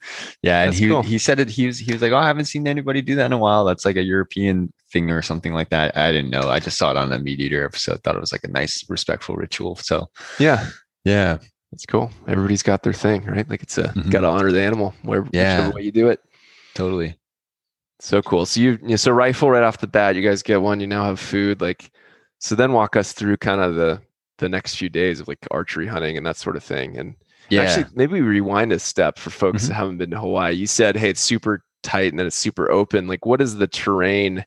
Yeah, 0.44 0.62
and 0.62 0.70
That's 0.72 0.80
he 0.80 0.88
cool. 0.88 1.02
he 1.02 1.18
said 1.18 1.40
it. 1.40 1.50
He 1.50 1.66
was 1.68 1.80
he 1.80 1.92
was 1.92 2.02
like, 2.02 2.12
oh, 2.14 2.18
I 2.18 2.28
haven't 2.28 2.46
seen 2.46 2.68
anybody 2.68 3.02
do 3.02 3.16
that 3.16 3.26
in 3.26 3.34
a 3.34 3.38
while. 3.38 3.66
That's 3.66 3.86
like 3.86 3.98
a 3.98 4.04
European 4.04 4.72
thing 4.94 5.10
or 5.12 5.22
something 5.22 5.54
like 5.54 5.70
that. 5.70 5.98
I 5.98 6.12
didn't 6.12 6.30
know. 6.30 6.50
I 6.50 6.60
just 6.60 6.78
saw 6.78 6.92
it 6.92 6.98
on 6.98 7.12
a 7.12 7.20
MeatEater 7.20 7.66
episode. 7.66 8.04
Thought 8.04 8.16
it 8.16 8.22
was 8.22 8.32
like 8.32 8.44
a 8.44 8.52
nice, 8.52 8.86
respectful 8.88 9.36
ritual. 9.36 9.76
So 9.78 10.10
Yeah, 10.38 10.68
yeah, 11.04 11.40
that's 11.72 11.86
cool. 11.88 12.12
Everybody's 12.28 12.64
got 12.64 12.84
their 12.84 12.94
thing, 12.94 13.26
right? 13.26 13.50
Like 13.50 13.64
it's 13.64 13.78
a 13.80 13.90
Mhm. 13.96 14.12
got 14.12 14.22
to 14.22 14.28
honor 14.28 14.52
the 14.52 14.62
animal, 14.62 14.94
wherever 15.02 15.28
Yeah. 15.32 15.58
whichever 15.58 15.76
way 15.76 15.82
you 15.84 15.92
do 15.92 16.08
it. 16.10 16.20
totally. 16.76 17.18
So 18.00 18.22
cool. 18.22 18.46
So 18.46 18.62
you, 18.62 18.80
you 18.86 18.96
so 18.96 19.12
rifle 19.12 19.50
right 19.50 19.64
off 19.64 19.80
the 19.80 19.88
bat, 19.88 20.16
you 20.16 20.22
guys 20.22 20.42
get 20.44 20.62
one. 20.62 20.80
You 20.80 20.88
now 20.88 21.04
have 21.06 21.20
food. 21.20 21.60
Like, 21.60 21.92
so 22.38 22.56
then 22.56 22.72
walk 22.72 22.96
us 22.96 23.12
through 23.12 23.36
kind 23.38 23.60
of 23.60 23.76
the 23.76 24.00
the 24.40 24.50
next 24.50 24.76
few 24.76 24.90
days 24.90 25.20
of 25.20 25.28
like 25.28 25.40
archery 25.52 25.88
hunting 25.88 26.18
and 26.18 26.26
that 26.26 26.38
sort 26.38 26.56
of 26.56 26.64
thing. 26.64 26.98
And 26.98 27.16
Yeah, 27.50 27.62
Actually, 27.62 27.86
maybe 27.96 28.14
we 28.14 28.22
rewind 28.22 28.72
a 28.72 28.80
step 28.80 29.18
for 29.18 29.30
folks 29.30 29.66
Mhm. 29.66 29.68
that 29.70 29.74
haven't 29.76 29.98
been 29.98 30.12
to 30.12 30.20
Hawaii. 30.20 30.54
You 30.54 30.68
said, 30.68 30.96
hey, 30.96 31.10
it's 31.10 31.22
super 31.22 31.64
tight 31.84 32.12
and 32.12 32.20
then 32.20 32.28
it's 32.28 32.36
super 32.36 32.70
open. 32.72 33.08
Like, 33.08 33.26
what 33.26 33.40
does 33.40 33.56
the 33.56 33.68
terrain 33.68 34.46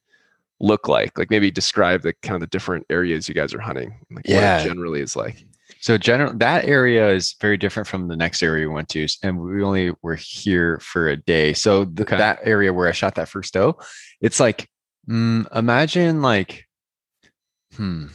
look 0.61 0.87
like? 0.89 1.19
Like, 1.19 1.29
maybe 1.31 1.51
describe 1.51 2.03
the 2.03 2.13
kind 2.23 2.35
of 2.37 2.41
the 2.43 2.47
different 2.47 2.87
areas 2.91 3.29
you 3.29 3.35
guys 3.35 3.55
are 3.55 3.61
hunting. 3.61 3.95
Like, 4.11 4.25
what 4.27 4.35
Yeah. 4.43 4.61
it 4.61 4.65
generally 4.69 5.01
is 5.01 5.17
like. 5.17 5.45
So 5.81 5.99
general 5.99 6.33
that 6.35 6.65
area 6.67 7.09
is 7.11 7.35
very 7.41 7.57
different 7.57 7.89
from 7.89 8.07
the 8.07 8.15
next 8.17 8.41
area 8.43 8.69
we 8.69 8.75
went 8.75 8.89
to, 8.91 9.07
and 9.25 9.41
we 9.41 9.65
only 9.65 9.93
were 10.03 10.15
here 10.15 10.79
for 10.79 11.09
a 11.09 11.17
day. 11.17 11.55
So 11.55 11.85
th- 11.85 12.03
Okay. 12.03 12.19
that 12.19 12.39
area 12.45 12.73
where 12.73 12.87
I 12.89 12.93
shot 12.93 13.17
that 13.17 13.29
first 13.29 13.53
doe, 13.55 13.79
it's 14.21 14.39
like 14.39 14.69
mm, 15.09 15.45
imagine 15.57 16.23
like 16.23 16.69
hmm 17.75 18.07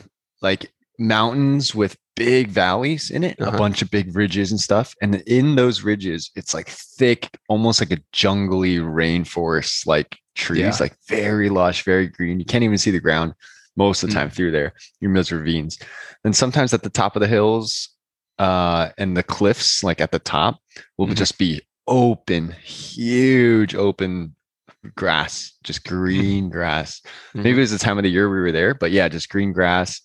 like 0.41 0.72
mountains 0.98 1.75
with 1.75 1.96
big 2.16 2.50
valleys 2.50 3.12
in 3.12 3.24
it, 3.24 3.39
Uh-huh. 3.39 3.56
a 3.56 3.58
bunch 3.58 3.82
of 3.82 3.92
big 3.92 4.16
ridges 4.16 4.51
and 4.51 4.60
stuff, 4.60 4.96
and 5.01 5.16
in 5.27 5.56
those 5.56 5.82
ridges, 5.84 6.32
it's 6.36 6.54
like 6.54 6.70
thick, 6.70 7.30
almost 7.50 7.80
like 7.80 7.92
a 7.92 8.01
jungly 8.12 8.77
rainforest 8.80 9.86
like 9.86 10.18
trees, 10.36 10.60
Yeah. 10.62 10.75
like 10.80 10.96
very 11.08 11.50
lush, 11.50 11.84
very 11.84 12.08
green. 12.08 12.39
You 12.39 12.46
can't 12.46 12.63
even 12.63 12.77
see 12.77 12.92
the 12.92 13.00
ground 13.00 13.34
most 13.75 14.01
of 14.01 14.10
the 14.10 14.16
Mm. 14.16 14.20
time 14.20 14.30
through 14.32 14.51
there. 14.51 14.74
You're 15.00 15.12
in 15.12 15.16
those 15.16 15.32
ravines. 15.32 15.77
And 16.24 16.36
sometimes 16.36 16.74
at 16.74 16.82
the 16.84 16.89
top 16.89 17.16
of 17.16 17.20
the 17.22 17.27
hills 17.27 17.89
uh, 18.39 18.89
and 19.00 19.18
the 19.18 19.24
cliffs, 19.24 19.84
like 19.84 20.00
at 20.00 20.12
the 20.12 20.20
top, 20.20 20.60
will 20.98 21.08
Mhm. 21.08 21.16
just 21.16 21.39
be 21.39 21.62
open, 21.88 22.51
huge 22.63 23.74
open 23.74 24.36
grass, 24.96 25.54
just 25.63 25.84
green 25.84 26.50
grass. 26.50 27.01
Mhm. 27.36 27.44
Maybe 27.44 27.58
it 27.58 27.62
was 27.62 27.72
the 27.72 27.80
time 27.80 27.98
of 27.98 28.04
the 28.04 28.12
year 28.12 28.30
we 28.30 28.39
were 28.39 28.51
there, 28.51 28.74
but 28.75 28.92
yeah, 28.92 29.08
just 29.10 29.30
green 29.30 29.54
grass 29.54 30.01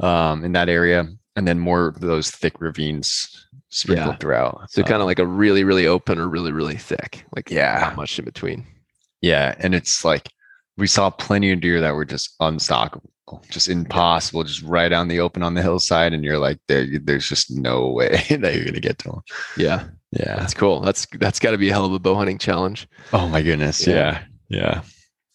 um, 0.00 0.44
in 0.44 0.52
that 0.52 0.68
area. 0.68 1.06
And 1.36 1.46
then 1.46 1.58
more 1.58 1.86
of 1.86 2.00
those 2.00 2.30
thick 2.30 2.60
ravines 2.60 3.28
sprinkled 3.68 4.14
Yeah. 4.14 4.16
throughout. 4.16 4.70
So, 4.70 4.82
Uh, 4.82 4.86
kind 4.86 5.02
of 5.02 5.06
like 5.06 5.18
a 5.18 5.26
really, 5.26 5.64
really 5.64 5.86
open 5.86 6.18
or 6.18 6.28
really, 6.28 6.50
really 6.52 6.76
thick. 6.76 7.24
Like, 7.34 7.50
Yeah. 7.50 7.78
not 7.80 7.96
much 7.96 8.18
in 8.18 8.24
between. 8.24 8.66
Yeah, 9.20 9.54
and 9.58 9.74
it's 9.74 10.04
like 10.04 10.28
we 10.78 10.86
saw 10.86 11.10
plenty 11.10 11.52
of 11.52 11.60
deer 11.60 11.80
that 11.80 11.94
were 11.94 12.04
just 12.04 12.38
unstockable, 12.40 13.10
just 13.50 13.68
impossible, 13.68 14.44
just 14.44 14.62
right 14.62 14.92
on 14.92 15.08
the 15.08 15.20
open 15.20 15.42
on 15.42 15.54
the 15.54 15.62
hillside, 15.62 16.12
and 16.14 16.22
you're 16.24 16.38
like, 16.38 16.58
there, 16.68 16.86
there's 17.02 17.28
just 17.28 17.50
no 17.50 17.88
way 17.90 18.10
that 18.30 18.54
you're 18.54 18.64
gonna 18.64 18.80
get 18.80 18.98
to 19.00 19.08
them. 19.10 19.20
Yeah. 19.58 19.84
Yeah. 20.12 20.36
That's 20.36 20.54
cool. 20.54 20.80
That's 20.80 21.06
that's 21.18 21.38
got 21.40 21.50
to 21.50 21.58
be 21.58 21.68
a 21.68 21.72
hell 21.72 21.84
of 21.84 21.92
a 21.92 21.98
bow 21.98 22.14
hunting 22.14 22.38
challenge. 22.38 22.88
Oh 23.12 23.28
my 23.28 23.42
goodness. 23.42 23.86
Yeah. 23.86 24.22
Yeah. 24.48 24.58
Yeah. 24.60 24.80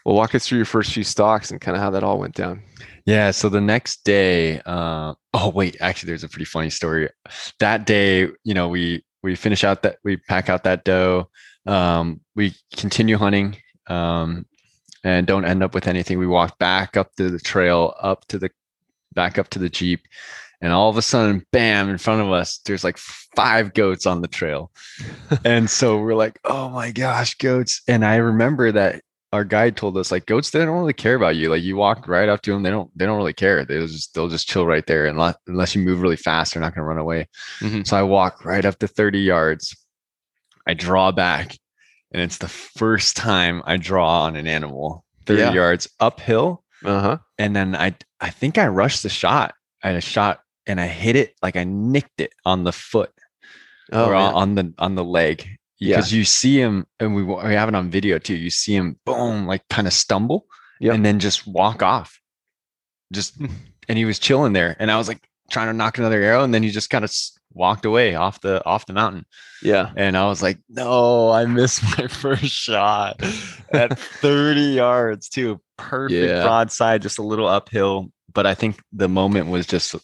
Well, 0.05 0.15
walk 0.15 0.33
us 0.33 0.47
through 0.47 0.57
your 0.59 0.65
first 0.65 0.93
few 0.93 1.03
stalks 1.03 1.51
and 1.51 1.59
kind 1.61 1.75
of 1.75 1.83
how 1.83 1.89
that 1.91 2.03
all 2.03 2.17
went 2.17 2.33
down. 2.35 2.63
Yeah. 3.05 3.31
So 3.31 3.50
the 3.50 3.62
next 3.62 4.03
day, 4.03 4.62
uh, 4.65 5.13
oh 5.34 5.50
wait, 5.50 5.77
actually, 5.79 6.08
there's 6.08 6.24
a 6.24 6.29
pretty 6.29 6.46
funny 6.46 6.70
story. 6.70 7.10
That 7.60 7.86
day, 7.86 8.29
you 8.43 8.53
know, 8.53 8.67
we 8.67 9.03
we 9.24 9.36
finish 9.36 9.63
out 9.63 9.84
that 9.84 9.98
we 10.03 10.17
pack 10.17 10.50
out 10.50 10.63
that 10.63 10.84
doe. 10.84 11.29
Um, 11.65 12.22
we 12.36 12.55
continue 12.75 13.17
hunting. 13.17 13.58
Um, 13.88 14.46
and 15.03 15.25
don't 15.25 15.46
end 15.46 15.63
up 15.63 15.74
with 15.74 15.88
anything. 15.88 16.20
We 16.20 16.27
walk 16.27 16.60
back 16.60 16.96
up 16.96 17.15
to 17.15 17.29
the 17.29 17.39
trail, 17.39 17.96
up 18.00 18.27
to 18.27 18.38
the 18.38 18.51
back 19.13 19.38
up 19.38 19.50
to 19.50 19.60
the 19.60 19.70
Jeep, 19.70 20.01
and 20.62 20.72
all 20.72 20.89
of 20.89 20.98
a 20.98 21.01
sudden, 21.01 21.46
bam, 21.51 21.89
in 21.89 21.98
front 21.98 22.22
of 22.22 22.31
us, 22.31 22.60
there's 22.65 22.84
like 22.84 22.98
five 22.98 23.74
goats 23.74 24.05
on 24.05 24.22
the 24.22 24.27
trail. 24.27 24.72
and 25.46 25.70
so 25.70 25.98
we're 25.98 26.15
like, 26.15 26.39
oh 26.46 26.70
my 26.70 26.91
gosh, 26.91 27.36
goats. 27.36 27.81
And 27.88 28.05
I 28.05 28.17
remember 28.17 28.72
that 28.72 29.01
our 29.33 29.43
guide 29.45 29.77
told 29.77 29.95
us 29.97 30.11
like 30.11 30.25
goats 30.25 30.50
they 30.50 30.59
don't 30.59 30.77
really 30.77 30.93
care 30.93 31.15
about 31.15 31.35
you 31.35 31.50
like 31.50 31.63
you 31.63 31.75
walk 31.77 32.07
right 32.07 32.27
up 32.29 32.41
to 32.41 32.51
them 32.51 32.63
they 32.63 32.69
don't 32.69 32.89
they 32.97 33.05
don't 33.05 33.17
really 33.17 33.33
care 33.33 33.63
they'll 33.65 33.88
just 33.88 34.13
they'll 34.13 34.27
just 34.27 34.47
chill 34.50 34.65
right 34.65 34.85
there 34.88 35.05
unless 35.05 35.35
unless 35.47 35.73
you 35.75 35.81
move 35.81 36.01
really 36.01 36.17
fast 36.17 36.53
they're 36.53 36.61
not 36.61 36.75
going 36.75 36.83
to 36.83 36.88
run 36.88 36.97
away 36.97 37.27
Mhm. 37.61 37.88
so 37.88 37.95
i 37.97 38.03
walk 38.03 38.43
right 38.45 38.65
up 38.65 38.77
to 38.79 38.88
30 38.88 39.19
yards 39.19 39.75
i 40.67 40.73
draw 40.73 41.11
back 41.11 41.55
and 42.11 42.21
it's 42.21 42.39
the 42.39 42.47
first 42.50 43.15
time 43.15 43.61
i 43.65 43.77
draw 43.77 44.23
on 44.23 44.35
an 44.35 44.47
animal 44.47 45.05
30 45.25 45.39
Yeah. 45.41 45.53
yards 45.53 45.88
uphill 46.00 46.63
Uh 46.83 47.00
huh. 47.01 47.17
and 47.38 47.55
then 47.55 47.75
i 47.75 47.95
i 48.19 48.29
think 48.29 48.57
i 48.57 48.67
rushed 48.67 49.03
the 49.03 49.09
shot 49.09 49.53
i 49.83 49.88
had 49.88 49.95
a 49.95 50.01
shot 50.01 50.41
and 50.67 50.79
i 50.81 50.88
hit 50.88 51.15
it 51.15 51.33
like 51.41 51.55
i 51.55 51.63
nicked 51.63 52.19
it 52.19 52.33
on 52.45 52.63
the 52.65 52.73
foot 52.73 53.11
Oh, 53.93 54.07
or 54.07 54.11
man. 54.13 54.33
on 54.33 54.55
the 54.55 54.73
on 54.77 54.95
the 54.95 55.03
leg 55.03 55.47
Yeah. 55.81 55.95
because 55.97 56.13
you 56.13 56.23
see 56.23 56.57
him 56.61 56.85
and 57.00 57.15
we, 57.15 57.23
we 57.23 57.53
have 57.55 57.67
it 57.67 57.75
on 57.75 57.89
video 57.89 58.19
too 58.19 58.35
you 58.35 58.50
see 58.51 58.75
him 58.75 58.97
boom 59.05 59.47
like 59.47 59.63
kind 59.69 59.88
of 59.88 59.93
stumble 59.93 60.45
Yep. 60.79 60.93
and 60.95 61.05
then 61.05 61.19
just 61.19 61.45
walk 61.47 61.81
off 61.83 62.19
just 63.11 63.35
and 63.89 63.97
he 63.97 64.05
was 64.05 64.19
chilling 64.19 64.53
there 64.53 64.75
and 64.79 64.89
i 64.91 64.97
was 64.97 65.07
like 65.07 65.27
trying 65.50 65.67
to 65.67 65.73
nock 65.73 65.97
another 65.97 66.21
arrow 66.21 66.43
and 66.43 66.53
then 66.53 66.63
he 66.63 66.69
just 66.71 66.89
kind 66.89 67.03
of 67.03 67.11
walked 67.53 67.83
away 67.85 68.15
off 68.15 68.39
the 68.41 68.63
off 68.65 68.85
the 68.85 68.93
mountain 68.93 69.25
yeah. 69.61 69.91
and 69.97 70.15
i 70.15 70.25
was 70.27 70.41
like 70.41 70.57
no 70.69 71.29
i 71.31 71.45
missed 71.45 71.83
my 71.97 72.07
first 72.07 72.45
shot 72.45 73.19
at 73.73 73.97
30 74.00 74.61
yards 74.61 75.27
too 75.29 75.59
perfect 75.77 76.29
Yeah. 76.29 76.43
broadside 76.43 77.01
just 77.01 77.19
a 77.19 77.23
little 77.23 77.47
uphill 77.47 78.11
but 78.33 78.45
i 78.45 78.53
think 78.55 78.79
the 78.93 79.09
moment 79.09 79.50
was 79.50 79.65
just 79.67 79.95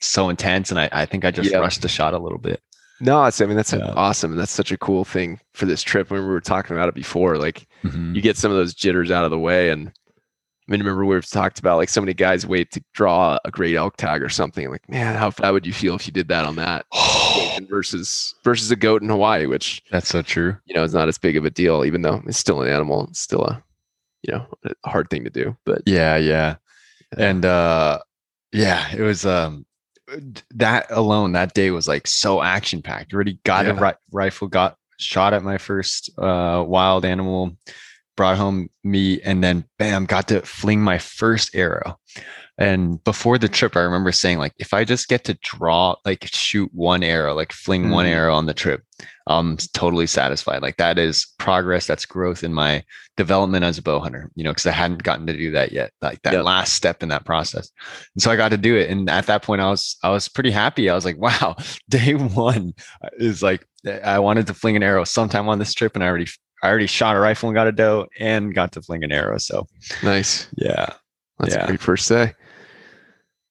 so 0.00 0.28
intense 0.30 0.70
and 0.70 0.80
i, 0.80 0.88
I 0.92 1.04
think 1.06 1.24
i 1.26 1.30
just 1.30 1.50
Yeah. 1.50 1.58
rushed 1.58 1.82
the 1.82 1.88
shot 1.88 2.14
a 2.14 2.18
little 2.18 2.38
bit 2.38 2.60
No, 3.00 3.24
it's, 3.24 3.40
I 3.40 3.46
mean, 3.46 3.56
that's 3.56 3.72
Yeah. 3.72 3.92
awesome. 3.96 4.30
And 4.32 4.40
that's 4.40 4.52
such 4.52 4.70
a 4.72 4.78
cool 4.78 5.04
thing 5.04 5.40
for 5.52 5.66
this 5.66 5.82
trip. 5.82 6.10
When 6.10 6.20
we 6.22 6.26
were 6.28 6.40
talking 6.40 6.76
about 6.76 6.88
it 6.88 6.94
before, 6.94 7.36
like 7.38 7.66
Mhm. 7.84 8.14
you 8.14 8.22
get 8.22 8.36
some 8.36 8.50
of 8.50 8.56
those 8.56 8.72
jitters 8.74 9.10
out 9.10 9.24
of 9.24 9.30
the 9.30 9.38
way. 9.38 9.70
And 9.70 9.88
I 9.88 10.70
mean, 10.72 10.80
remember 10.80 11.04
we've 11.04 11.28
talked 11.28 11.58
about 11.58 11.76
like 11.76 11.88
so 11.90 12.00
many 12.00 12.14
guys 12.14 12.46
wait 12.46 12.70
to 12.72 12.82
draw 12.94 13.38
a 13.44 13.50
great 13.50 13.76
elk 13.76 13.96
tag 13.98 14.22
or 14.22 14.28
something. 14.30 14.70
Like, 14.70 14.88
man, 14.88 15.14
how 15.16 15.30
bad 15.30 15.50
would 15.50 15.66
you 15.66 15.72
feel 15.74 15.94
if 15.96 16.06
you 16.06 16.12
did 16.12 16.28
that 16.28 16.46
on 16.46 16.56
that 16.56 16.86
versus 17.68 18.34
versus 18.44 18.70
a 18.70 18.76
goat 18.76 19.02
in 19.02 19.08
Hawaii, 19.08 19.46
which 19.46 19.82
That's 19.90 20.08
so 20.08 20.22
true. 20.22 20.56
you 20.64 20.74
know 20.74 20.82
it's 20.84 20.94
not 20.94 21.08
as 21.08 21.18
big 21.18 21.36
of 21.36 21.44
a 21.44 21.50
deal, 21.50 21.84
even 21.84 22.02
though 22.02 22.22
it's 22.26 22.38
still 22.38 22.62
an 22.62 22.68
animal. 22.70 23.06
It's 23.10 23.20
still 23.20 23.44
a 23.44 23.62
you 24.22 24.32
know 24.32 24.46
a 24.64 24.88
hard 24.88 25.10
thing 25.10 25.24
to 25.24 25.30
do. 25.30 25.56
But 25.66 25.82
Yeah, 25.86 26.16
yeah. 26.16 26.56
And 27.18 27.44
uh 27.44 27.98
yeah, 28.52 28.90
it 28.94 29.02
was 29.02 29.26
um 29.26 29.66
that 30.50 30.86
alone 30.90 31.32
that 31.32 31.54
day 31.54 31.70
was 31.70 31.88
like 31.88 32.06
so 32.06 32.42
action 32.42 32.82
packed. 32.82 33.12
Already 33.14 33.38
got 33.44 33.66
a 33.66 33.74
ri- 33.74 33.92
rifle, 34.12 34.48
got 34.48 34.76
shot 34.98 35.34
at 35.34 35.42
my 35.42 35.58
first 35.58 36.10
uh 36.18 36.64
wild 36.66 37.04
animal, 37.04 37.56
brought 38.16 38.36
home 38.36 38.68
meat, 38.82 39.20
and 39.24 39.42
then 39.42 39.64
bam, 39.78 40.06
got 40.06 40.28
to 40.28 40.40
fling 40.42 40.80
my 40.80 40.98
first 40.98 41.54
arrow. 41.54 41.98
And 42.56 43.02
before 43.02 43.36
the 43.38 43.48
trip, 43.48 43.76
I 43.76 43.80
remember 43.80 44.12
saying, 44.12 44.38
like, 44.38 44.52
if 44.58 44.72
I 44.72 44.84
just 44.84 45.08
get 45.08 45.24
to 45.24 45.34
draw, 45.42 45.96
like 46.04 46.24
shoot 46.26 46.70
one 46.72 47.02
arrow, 47.02 47.34
like 47.34 47.50
fling 47.52 47.90
one 47.90 48.06
Mhm. 48.06 48.10
arrow 48.10 48.34
on 48.34 48.46
the 48.46 48.54
trip, 48.54 48.82
Um, 49.26 49.52
I'm 49.52 49.56
totally 49.72 50.06
satisfied. 50.06 50.60
Like 50.60 50.76
that 50.76 50.98
is 50.98 51.26
progress, 51.38 51.86
that's 51.86 52.04
growth 52.04 52.44
in 52.44 52.52
my 52.52 52.84
development 53.16 53.64
as 53.64 53.78
a 53.78 53.82
bow 53.82 53.98
hunter, 54.00 54.30
you 54.34 54.44
know, 54.44 54.50
because 54.50 54.66
I 54.66 54.72
hadn't 54.72 55.02
gotten 55.02 55.26
to 55.26 55.32
do 55.32 55.50
that 55.52 55.72
yet. 55.72 55.92
Like 56.02 56.20
that 56.22 56.34
Yep. 56.34 56.44
last 56.44 56.74
step 56.74 57.02
in 57.02 57.08
that 57.08 57.24
process. 57.24 57.70
And 58.14 58.22
so 58.22 58.30
I 58.30 58.36
got 58.36 58.50
to 58.50 58.58
do 58.58 58.76
it. 58.76 58.90
And 58.90 59.08
at 59.08 59.26
that 59.26 59.42
point, 59.42 59.62
I 59.62 59.70
was 59.70 59.96
I 60.02 60.10
was 60.10 60.28
pretty 60.28 60.50
happy. 60.50 60.90
I 60.90 60.94
was 60.94 61.04
like, 61.06 61.16
wow, 61.18 61.56
day 61.88 62.12
one 62.14 62.74
uh, 63.02 63.08
is 63.18 63.42
like 63.42 63.66
eh, 63.86 63.98
I 64.04 64.18
wanted 64.18 64.46
to 64.48 64.54
fling 64.54 64.76
an 64.76 64.82
arrow 64.82 65.04
sometime 65.04 65.48
on 65.48 65.58
this 65.58 65.72
trip, 65.72 65.94
and 65.94 66.04
I 66.04 66.08
already 66.08 66.26
I 66.62 66.68
already 66.68 66.86
shot 66.86 67.16
a 67.16 67.18
rifle 67.18 67.48
and 67.48 67.54
got 67.56 67.66
a 67.66 67.72
doe 67.72 68.06
and 68.20 68.54
got 68.54 68.72
to 68.72 68.82
fling 68.82 69.04
an 69.04 69.12
arrow. 69.12 69.38
So 69.38 69.66
nice. 70.02 70.48
yeah. 70.56 70.92
That's 71.38 71.54
Yeah. 71.54 71.64
a 71.64 71.66
great 71.66 71.80
first 71.80 72.08
day. 72.08 72.32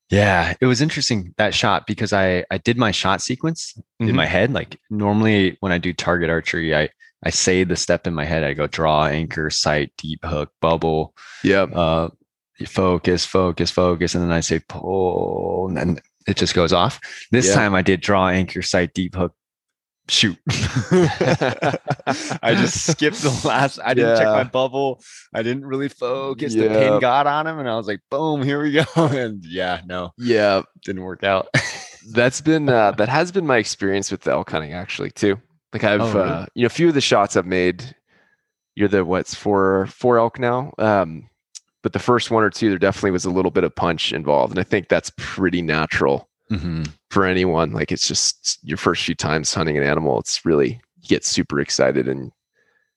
Yeah, 0.10 0.54
it 0.62 0.66
was 0.66 0.82
interesting 0.82 1.34
that 1.38 1.54
shot 1.56 1.88
because 1.88 2.14
I 2.14 2.46
I 2.52 2.58
did 2.60 2.78
my 2.78 2.92
shot 2.92 3.22
sequence 3.22 3.74
in 4.00 4.10
Mhm. 4.10 4.14
my 4.16 4.26
head. 4.26 4.54
Like 4.54 4.80
normally 4.90 5.58
when 5.62 5.72
I 5.72 5.78
do 5.78 5.94
target 5.94 6.30
archery, 6.30 6.76
I 6.76 6.90
I 7.26 7.30
say 7.30 7.64
the 7.64 7.76
step 7.78 8.06
in 8.06 8.14
my 8.14 8.26
head. 8.26 8.44
I 8.44 8.54
go 8.54 8.68
draw, 8.68 9.06
anchor, 9.06 9.50
sight, 9.50 9.92
deep 9.98 10.20
hook, 10.26 10.52
bubble, 10.62 11.16
Yep. 11.44 11.70
uh, 11.74 12.10
focus, 12.68 13.26
focus, 13.26 13.72
focus, 13.72 14.14
and 14.14 14.24
then 14.24 14.32
I 14.32 14.42
say 14.42 14.60
pull, 14.68 15.68
and 15.70 15.78
then 15.78 16.00
it 16.28 16.36
just 16.38 16.54
goes 16.54 16.74
off. 16.74 17.00
This 17.32 17.48
Yeah. 17.48 17.56
time 17.56 17.76
I 17.76 17.82
did 17.82 18.02
draw, 18.02 18.28
anchor, 18.28 18.62
sight, 18.62 18.94
deep 18.94 19.16
hook, 19.16 19.34
shoot. 20.10 20.38
I 20.50 22.54
just 22.56 22.92
skipped 22.92 23.22
the 23.22 23.42
last. 23.46 23.80
I 23.84 23.94
didn't 23.94 24.18
check 24.18 24.28
my 24.28 24.44
bubble. 24.44 25.02
I 25.34 25.44
didn't 25.44 25.66
really 25.66 25.90
focus. 25.90 26.54
The 26.54 26.68
pin 26.68 27.00
got 27.00 27.28
on 27.28 27.48
him, 27.48 27.60
and 27.60 27.70
I 27.70 27.76
was 27.76 27.88
like, 27.88 28.02
boom, 28.10 28.42
here 28.44 28.62
we 28.62 28.72
go. 28.72 28.84
And 28.96 29.44
yeah, 29.46 29.82
no, 29.86 30.12
yeah. 30.18 30.64
didn't 30.84 31.04
work 31.04 31.24
out. 31.24 31.48
That's 32.12 32.42
been 32.42 32.68
uh, 32.70 32.92
that 32.92 33.08
has 33.10 33.32
been 33.32 33.48
my 33.48 33.58
experience 33.58 34.12
with 34.12 34.22
the 34.22 34.32
elk 34.32 34.52
hunting 34.52 34.74
actually 34.74 35.12
too. 35.12 35.40
Like 35.72 35.84
I've 35.86 36.02
Oh, 36.02 36.14
really? 36.14 36.30
uh, 36.30 36.46
you 36.54 36.64
know 36.64 36.68
a 36.68 36.70
few 36.70 36.90
of 36.90 36.94
the 36.96 37.02
shots 37.02 37.38
I've 37.38 37.46
made. 37.46 37.96
You're 38.76 38.90
the 38.90 39.06
what's 39.06 39.34
four 39.36 39.88
four 39.88 40.18
elk 40.20 40.38
now. 40.40 40.74
Um, 40.78 41.30
but 41.82 41.94
the 41.94 42.00
first 42.00 42.30
one 42.32 42.44
or 42.44 42.50
two, 42.50 42.70
there 42.70 42.78
definitely 42.78 43.12
was 43.12 43.26
a 43.26 43.30
little 43.30 43.52
bit 43.52 43.64
of 43.64 43.74
punch 43.76 44.12
involved, 44.14 44.52
and 44.52 44.60
I 44.60 44.64
think 44.64 44.90
that's 44.90 45.12
pretty 45.18 45.62
natural 45.62 46.30
Mhm. 46.52 46.90
For 47.14 47.26
anyone. 47.26 47.72
Like 47.72 47.92
it's 47.92 48.08
just 48.08 48.60
your 48.64 48.78
first 48.78 49.04
few 49.06 49.16
times 49.16 49.54
hunting 49.54 49.78
an 49.78 49.84
animal, 49.84 50.20
it's 50.20 50.46
really 50.46 50.82
you 51.02 51.08
get 51.08 51.24
super 51.26 51.60
excited 51.60 52.08
and 52.08 52.32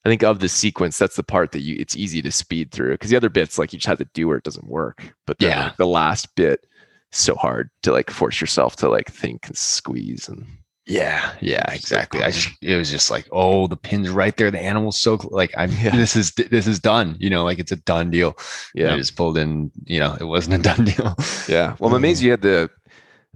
I 0.04 0.08
think 0.08 0.22
of 0.22 0.38
the 0.38 0.48
sequence, 0.48 0.98
that's 0.98 1.16
the 1.16 1.24
part 1.24 1.50
that 1.52 1.60
you 1.62 1.76
it's 1.78 1.96
easy 1.96 2.22
to 2.22 2.30
speed 2.32 2.70
through 2.70 2.92
because 2.92 3.10
the 3.10 3.16
other 3.16 3.28
bits 3.28 3.58
like 3.58 3.72
you 3.72 3.78
just 3.78 3.88
have 3.88 3.98
to 3.98 4.08
do 4.14 4.30
or 4.30 4.36
it 4.36 4.44
doesn't 4.44 4.68
work. 4.68 5.14
But 5.26 5.38
then 5.38 5.50
Yeah. 5.50 5.64
like, 5.64 5.76
the 5.78 5.86
last 5.86 6.34
bit 6.36 6.64
so 7.12 7.34
hard 7.34 7.70
to 7.82 7.92
like 7.92 8.10
force 8.10 8.40
yourself 8.40 8.76
to 8.76 8.88
like 8.88 9.10
think 9.10 9.46
and 9.48 9.56
squeeze 9.58 10.28
and 10.28 10.46
Yeah, 10.86 11.32
yeah, 11.40 11.72
exactly. 11.72 12.22
I 12.22 12.30
just 12.30 12.50
it 12.62 12.76
was 12.76 12.88
just 12.88 13.10
like, 13.10 13.26
oh, 13.32 13.66
the 13.66 13.76
pin's 13.76 14.08
right 14.08 14.36
there. 14.36 14.52
The 14.52 14.60
animal's 14.60 15.00
so 15.00 15.18
like 15.30 15.52
I'm 15.56 15.72
Yeah. 15.82 15.96
this 15.96 16.14
is 16.14 16.30
this 16.32 16.68
is 16.68 16.78
done. 16.78 17.16
You 17.18 17.28
know, 17.30 17.42
like 17.42 17.58
it's 17.58 17.72
a 17.72 17.76
done 17.76 18.10
deal. 18.12 18.36
And 18.76 18.86
I 18.86 18.90
yeah. 18.92 18.96
just 18.96 19.16
pulled 19.16 19.36
in. 19.38 19.72
You 19.86 19.98
know, 19.98 20.16
it 20.20 20.24
wasn't 20.24 20.54
a 20.54 20.62
done 20.62 20.84
deal. 20.92 21.16
Yeah. 21.48 21.74
Well, 21.80 21.90
I'm 21.90 21.96
amazed 21.96 22.22
you 22.22 22.30
had 22.30 22.42
the 22.42 22.70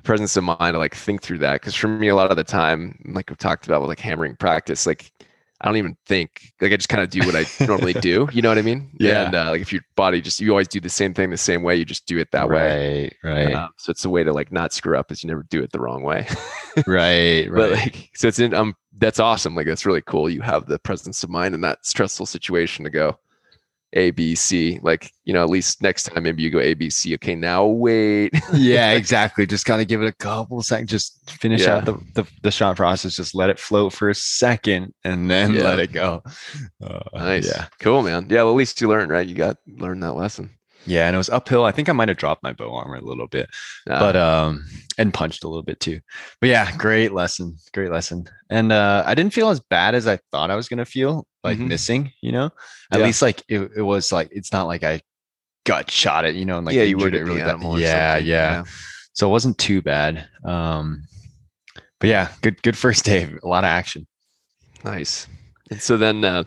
presence 0.00 0.36
of 0.36 0.44
mind 0.44 0.74
to 0.74 0.78
like 0.78 0.94
think 0.94 1.22
through 1.22 1.38
that. 1.38 1.60
Cause 1.62 1.74
for 1.74 1.88
me, 1.88 2.08
a 2.08 2.16
lot 2.16 2.30
of 2.30 2.36
the 2.36 2.44
time, 2.44 2.98
like 3.12 3.30
we've 3.30 3.38
talked 3.38 3.66
about 3.66 3.80
with 3.80 3.88
like 3.88 4.00
hammering 4.00 4.36
practice, 4.36 4.86
like 4.86 5.12
I 5.60 5.66
don't 5.66 5.76
even 5.76 5.96
think, 6.06 6.52
like 6.60 6.72
I 6.72 6.76
just 6.76 6.88
kind 6.88 7.02
of 7.02 7.10
do 7.10 7.20
what 7.20 7.36
I 7.36 7.44
normally 7.66 7.92
do. 7.92 8.28
You 8.32 8.40
know 8.40 8.48
what 8.48 8.56
I 8.56 8.62
mean? 8.62 8.90
Yeah. 8.98 9.26
And 9.26 9.34
uh, 9.34 9.50
like 9.50 9.60
if 9.60 9.72
your 9.72 9.82
body 9.94 10.20
just, 10.22 10.40
you 10.40 10.50
always 10.50 10.68
do 10.68 10.80
the 10.80 10.88
same 10.88 11.12
thing 11.12 11.28
the 11.30 11.36
same 11.36 11.62
way, 11.62 11.76
you 11.76 11.84
just 11.84 12.06
do 12.06 12.18
it 12.18 12.30
that 12.32 12.48
way. 12.48 13.10
right, 13.22 13.46
right, 13.46 13.54
Um, 13.54 13.70
so 13.76 13.90
it's 13.90 14.04
a 14.04 14.10
way 14.10 14.24
to 14.24 14.32
like 14.32 14.50
not 14.50 14.72
screw 14.72 14.96
up 14.96 15.12
is 15.12 15.22
you 15.22 15.28
never 15.28 15.42
do 15.50 15.62
it 15.62 15.70
the 15.72 15.80
wrong 15.80 16.02
way. 16.02 16.26
right, 16.86 16.86
right 17.50 17.52
but 17.52 17.72
like, 17.72 18.10
so 18.14 18.28
it's 18.28 18.38
in, 18.38 18.54
um, 18.54 18.74
that's 18.98 19.20
awesome. 19.20 19.54
Like 19.54 19.66
that's 19.66 19.84
really 19.84 20.02
cool. 20.02 20.30
You 20.30 20.40
have 20.40 20.66
the 20.66 20.78
presence 20.78 21.22
of 21.22 21.30
mind 21.30 21.54
in 21.54 21.60
that 21.60 21.84
stressful 21.84 22.26
situation 22.26 22.84
to 22.84 22.90
go 22.90 23.18
A, 23.94 24.10
B, 24.12 24.34
C. 24.34 24.78
Like, 24.82 25.10
you 25.24 25.32
know, 25.32 25.42
at 25.42 25.50
least 25.50 25.82
next 25.82 26.04
time 26.04 26.22
maybe 26.22 26.42
you 26.42 26.50
go 26.50 26.60
A, 26.60 26.74
B, 26.74 26.90
C. 26.90 27.14
Okay, 27.14 27.34
now 27.34 27.66
wait. 27.66 28.32
yeah, 28.54 28.92
exactly. 28.92 29.46
Just 29.46 29.64
kind 29.66 29.80
of 29.82 29.88
give 29.88 30.00
it 30.02 30.06
a 30.06 30.12
couple 30.12 30.62
seconds. 30.62 30.90
Just 30.90 31.28
finish 31.30 31.62
Yeah. 31.62 31.76
out 31.76 31.84
the, 31.86 31.94
the 32.14 32.24
the 32.42 32.50
shot 32.50 32.76
process. 32.76 33.16
Just 33.16 33.34
let 33.34 33.50
it 33.50 33.58
float 33.58 33.92
for 33.92 34.08
a 34.08 34.14
second, 34.14 34.94
and 35.04 35.30
then 35.30 35.54
Yeah. 35.54 35.62
let 35.64 35.78
it 35.80 35.92
go. 35.92 36.22
Uh, 36.82 37.00
Nice. 37.14 37.46
Yeah, 37.48 37.66
Cool, 37.80 38.02
man. 38.02 38.26
Yeah. 38.30 38.42
Well, 38.44 38.50
at 38.52 38.56
least 38.56 38.80
you 38.80 38.88
learned, 38.88 39.10
right? 39.10 39.26
You 39.26 39.34
got 39.34 39.56
learned 39.66 40.02
that 40.02 40.12
lesson. 40.14 40.50
yeah. 40.86 41.06
And 41.06 41.14
it 41.14 41.18
was 41.18 41.28
uphill. 41.28 41.64
I 41.64 41.72
think 41.72 41.88
I 41.88 41.92
might 41.92 42.08
have 42.08 42.16
dropped 42.16 42.42
my 42.42 42.52
bow 42.52 42.72
armor 42.74 42.96
a 42.96 43.00
little 43.00 43.26
bit. 43.28 43.50
Uh, 43.88 43.98
but 43.98 44.16
um 44.16 44.64
and 44.98 45.12
punched 45.12 45.44
a 45.44 45.48
little 45.48 45.62
bit 45.62 45.80
too 45.80 45.98
but 46.40 46.48
yeah 46.50 46.70
great 46.76 47.10
lesson 47.12 47.56
great 47.72 47.90
lesson 47.90 48.28
and 48.50 48.70
uh 48.70 49.02
i 49.06 49.14
didn't 49.14 49.32
feel 49.32 49.48
as 49.48 49.58
bad 49.58 49.94
as 49.94 50.06
i 50.06 50.18
thought 50.30 50.50
i 50.50 50.54
was 50.54 50.68
gonna 50.68 50.84
feel 50.84 51.26
like 51.44 51.58
Mhm. 51.58 51.68
missing 51.68 52.12
you 52.22 52.32
know 52.32 52.50
at 52.92 52.98
Yeah. 53.00 53.06
least 53.06 53.22
like 53.22 53.42
it, 53.48 53.70
it 53.76 53.82
was 53.82 54.12
like 54.12 54.28
it's 54.32 54.52
not 54.52 54.66
like 54.66 54.82
i 54.84 55.00
gut 55.64 55.90
shot 55.90 56.24
it 56.24 56.34
you 56.34 56.44
know 56.44 56.56
and 56.58 56.66
like 56.66 56.74
yeah, 56.76 56.82
you 56.82 56.96
would 56.98 57.14
it 57.14 57.24
really 57.24 57.40
bad. 57.40 57.62
or 57.64 57.78
yeah 57.78 58.16
yeah 58.16 58.64
so 59.12 59.26
it 59.28 59.30
wasn't 59.30 59.56
too 59.58 59.80
bad 59.82 60.28
um 60.44 61.02
but 61.98 62.08
yeah 62.08 62.28
good 62.42 62.60
good 62.62 62.76
first 62.76 63.04
day 63.10 63.28
a 63.42 63.46
lot 63.48 63.64
of 63.64 63.68
action 63.68 64.06
Nice. 64.84 65.26
And 65.70 65.80
so 65.80 65.98
then 65.98 66.24
uh, 66.24 66.44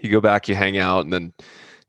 you 0.00 0.10
go 0.10 0.20
back, 0.20 0.48
you 0.48 0.56
hang 0.56 0.76
out, 0.76 1.04
and 1.04 1.12
then 1.12 1.32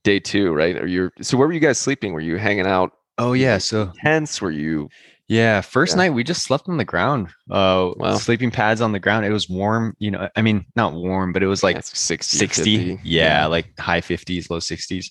day 0.03 0.19
two, 0.19 0.53
right? 0.53 0.77
Are 0.77 0.85
you? 0.85 1.09
So 1.21 1.37
where 1.37 1.47
were 1.47 1.53
you 1.53 1.59
guys 1.59 1.79
sleeping? 1.79 2.13
Were 2.13 2.21
you 2.21 2.37
hanging 2.37 2.67
out 2.67 2.91
oh 3.17 3.33
yeah 3.33 3.57
so 3.57 3.91
tents? 4.03 4.39
Were 4.41 4.51
you? 4.51 4.87
Yeah, 5.27 5.61
first 5.61 5.93
Yeah. 5.93 6.03
night 6.03 6.09
we 6.13 6.23
just 6.23 6.43
slept 6.43 6.69
on 6.69 6.77
the 6.77 6.85
ground. 6.85 7.29
Uh 7.49 7.91
Wow. 7.97 8.15
sleeping 8.17 8.51
pads 8.51 8.79
on 8.81 8.91
the 8.91 8.99
ground. 8.99 9.25
It 9.25 9.31
was 9.31 9.49
warm, 9.49 9.95
you 9.97 10.11
know, 10.11 10.29
I 10.35 10.41
mean, 10.43 10.65
not 10.75 10.93
warm, 10.93 11.33
but 11.33 11.41
it 11.41 11.47
was 11.47 11.63
like 11.63 11.75
yeah, 11.77 11.81
60, 11.83 12.37
60. 12.37 12.77
50. 12.93 12.99
Yeah, 13.03 13.47
like 13.47 13.77
high 13.79 14.01
50s, 14.01 14.49
low 14.51 14.59
60s. 14.59 15.07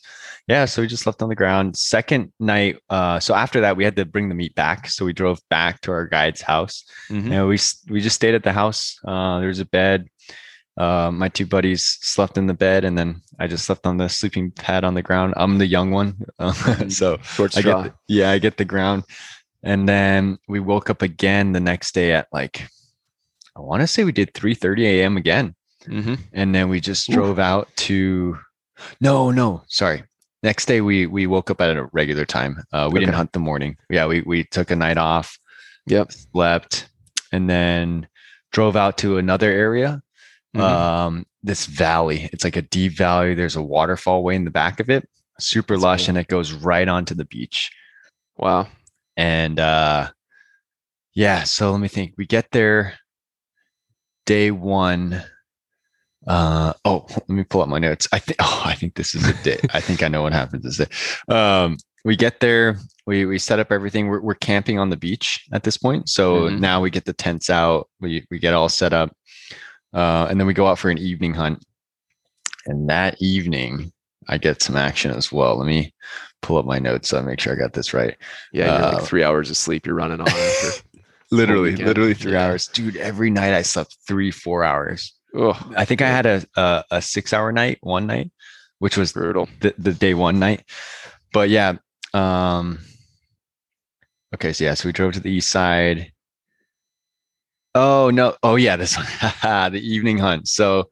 Yeah, 0.47 0.67
so 0.67 0.83
we 0.83 0.89
just 0.89 1.03
slept 1.03 1.23
on 1.23 1.29
the 1.31 1.35
ground. 1.35 1.77
Second 1.77 2.33
night, 2.39 2.77
uh 2.91 3.19
so 3.19 3.35
after 3.35 3.61
that 3.63 3.77
we 3.77 3.83
had 3.85 3.97
to 3.97 4.05
bring 4.05 4.29
the 4.29 4.35
meat 4.37 4.55
back. 4.55 4.89
So 4.89 5.05
we 5.05 5.13
drove 5.13 5.41
back 5.51 5.81
to 5.83 5.91
our 5.91 6.07
guide's 6.07 6.43
house. 6.43 6.85
Mhm. 7.11 7.33
And 7.33 7.49
we 7.49 7.59
we 7.93 8.01
just 8.01 8.17
stayed 8.17 8.35
at 8.37 8.45
the 8.45 8.53
house. 8.53 8.97
Uh 9.07 9.41
there 9.41 9.49
was 9.49 9.61
a 9.61 9.67
bed. 9.67 10.07
Uh, 10.77 11.09
my 11.13 11.29
two 11.29 11.47
buddies 11.47 11.87
slept 12.03 12.37
in 12.37 12.49
the 12.49 12.53
bed, 12.55 12.85
and 12.85 12.99
then 12.99 13.23
I 13.39 13.47
just 13.47 13.65
slept 13.65 13.87
on 13.87 13.97
the 13.97 14.09
sleeping 14.09 14.51
pad 14.51 14.83
on 14.83 14.95
the 14.95 15.03
ground. 15.03 15.33
I'm 15.37 15.59
the 15.59 15.69
young 15.69 15.93
one, 15.93 16.17
uh, 16.41 16.53
so 16.89 17.19
Short 17.23 17.57
I 17.57 17.63
get 17.63 17.83
the, 17.85 17.93
yeah, 18.09 18.33
I 18.33 18.39
get 18.41 18.57
the 18.57 18.65
ground. 18.65 19.05
And 19.65 19.89
then 19.89 20.39
we 20.49 20.61
woke 20.61 20.91
up 20.91 21.03
again 21.03 21.53
the 21.53 21.61
next 21.61 21.95
day 21.95 22.13
at 22.13 22.29
like 22.33 22.69
I 23.57 23.61
want 23.61 23.81
to 23.83 23.87
say 23.87 24.05
we 24.05 24.13
did 24.13 24.35
3:30 24.35 24.85
a.m. 24.85 25.17
again. 25.17 25.55
Mhm. 25.87 26.19
And 26.33 26.55
then 26.55 26.69
we 26.69 26.81
just 26.81 27.09
drove 27.11 27.39
out 27.39 27.69
to 27.77 28.39
No, 29.01 29.31
no, 29.31 29.63
sorry. 29.69 30.05
Next 30.43 30.67
day 30.67 30.81
we 30.81 31.07
we 31.07 31.27
woke 31.27 31.51
up 31.51 31.61
at 31.61 31.77
a 31.77 31.89
regular 31.93 32.25
time. 32.27 32.63
Uh 32.73 32.89
we 32.93 33.01
didn't 33.01 33.15
hunt 33.15 33.33
the 33.33 33.39
morning. 33.41 33.77
Yeah, 33.91 34.07
we 34.07 34.23
we 34.23 34.45
took 34.45 34.71
a 34.71 34.77
night 34.77 34.99
off, 34.99 35.39
Yep. 35.87 36.13
slept, 36.13 36.89
and 37.33 37.49
then 37.49 38.09
drove 38.53 38.77
out 38.77 38.99
to 38.99 39.19
another 39.19 39.51
area. 39.51 40.03
Mhm. 40.57 40.61
Um 40.61 41.27
this 41.43 41.67
valley. 41.67 42.29
It's 42.33 42.45
like 42.45 42.57
a 42.57 42.63
deep 42.63 42.93
valley. 42.93 43.35
There's 43.35 43.57
a 43.57 43.63
waterfall 43.63 44.23
way 44.25 44.35
in 44.35 44.45
the 44.45 44.51
back 44.51 44.81
of 44.81 44.89
it. 44.91 45.09
Super 45.39 45.75
That's 45.75 45.83
lush 45.83 46.01
cool. 46.07 46.11
and 46.11 46.19
it 46.19 46.29
goes 46.29 46.53
right 46.53 46.89
onto 46.89 47.15
the 47.15 47.25
beach 47.25 47.71
wow. 48.37 48.67
And 49.17 49.59
uh 49.61 50.11
yeah 51.15 51.45
so 51.45 51.71
let 51.71 51.81
me 51.81 51.89
think. 51.89 52.15
We 52.17 52.27
get 52.27 52.51
there 52.53 52.95
day 54.27 54.51
one 54.51 55.23
uh 56.27 56.73
oh 56.87 57.05
let 57.11 57.29
me 57.29 57.45
pull 57.45 57.61
up 57.63 57.69
my 57.69 57.79
notes. 57.79 58.09
I 58.13 58.19
think 58.19 58.37
oh 58.43 58.63
i 58.65 58.75
think 58.75 58.95
this 58.95 59.15
is 59.15 59.29
a 59.29 59.35
day 59.43 59.61
i 59.75 59.81
think 59.81 60.03
i 60.03 60.09
know 60.09 60.23
what 60.23 60.33
happens 60.33 60.63
this 60.65 60.79
day. 60.89 61.35
Um 61.35 61.77
we 62.05 62.17
get 62.17 62.41
there 62.41 62.79
we 63.07 63.27
we 63.27 63.39
set 63.39 63.59
up 63.61 63.71
everything. 63.71 64.09
We're, 64.09 64.21
we're 64.21 64.35
camping 64.35 64.79
on 64.79 64.89
the 64.91 64.97
beach 64.97 65.45
at 65.53 65.63
this 65.65 65.77
point 65.77 66.09
so 66.09 66.49
Mhm. 66.49 66.61
now 66.61 66.81
we 66.81 66.91
get 66.91 67.05
the 67.05 67.13
tents 67.13 67.51
out 67.51 67.89
we 68.01 68.27
we 68.31 68.39
get 68.39 68.55
all 68.55 68.69
set 68.71 68.93
up 68.95 69.15
uh 69.93 70.27
and 70.31 70.41
then 70.41 70.47
we 70.47 70.55
go 70.55 70.67
out 70.67 70.79
for 70.79 70.91
an 70.91 70.99
evening 70.99 71.35
hunt. 71.35 71.65
And 72.67 72.89
that 72.89 73.21
evening 73.21 73.93
i 74.29 74.39
get 74.39 74.63
some 74.63 74.77
action 74.77 75.11
as 75.11 75.31
well. 75.31 75.59
Let 75.59 75.67
me 75.67 75.93
pull 76.45 76.59
up 76.59 76.67
my 76.67 76.79
notes 76.79 77.09
so 77.09 77.19
i 77.19 77.23
make 77.23 77.41
sure 77.41 77.53
i 77.53 77.57
got 77.57 77.73
this 77.73 77.93
right 77.95 78.17
Yeah, 78.53 78.73
Uh, 78.73 78.93
like 78.99 79.07
three 79.07 79.25
hours 79.25 79.51
of 79.51 79.57
sleep. 79.57 79.87
You're 79.87 79.95
running 79.97 80.21
on 80.21 80.29
literally 81.31 81.75
literally 81.75 82.15
three 82.15 82.33
Yeah. 82.33 82.47
hours 82.47 82.69
dude 82.69 82.97
every 82.97 83.31
night 83.31 83.55
i 83.55 83.63
slept 83.63 83.97
three 84.07 84.31
four 84.31 84.63
hours 84.63 85.15
oh, 85.35 85.59
i 85.77 85.85
think 85.85 86.03
i 86.03 86.09
had 86.09 86.27
a 86.27 86.45
a, 86.57 86.85
a 86.91 87.03
six 87.03 87.33
hour 87.33 87.51
night 87.51 87.79
one 87.81 88.07
night 88.07 88.31
which 88.79 88.97
was 88.99 89.13
Brutal. 89.13 89.49
the, 89.61 89.73
the 89.79 89.95
day 89.95 90.13
one 90.13 90.39
night. 90.39 90.63
But 91.33 91.49
yeah, 91.49 91.77
um 92.13 92.79
okay, 94.35 94.53
so 94.53 94.65
yeah, 94.65 94.75
so 94.75 94.89
we 94.89 94.93
drove 94.93 95.15
to 95.15 95.21
the 95.21 95.31
east 95.31 95.49
side. 95.49 96.13
Oh 97.75 98.11
no, 98.11 98.37
oh 98.43 98.57
yeah, 98.57 98.77
this 98.77 98.97
one 98.97 99.07
the 99.73 99.81
evening 99.83 100.19
hunt. 100.19 100.49
So 100.49 100.91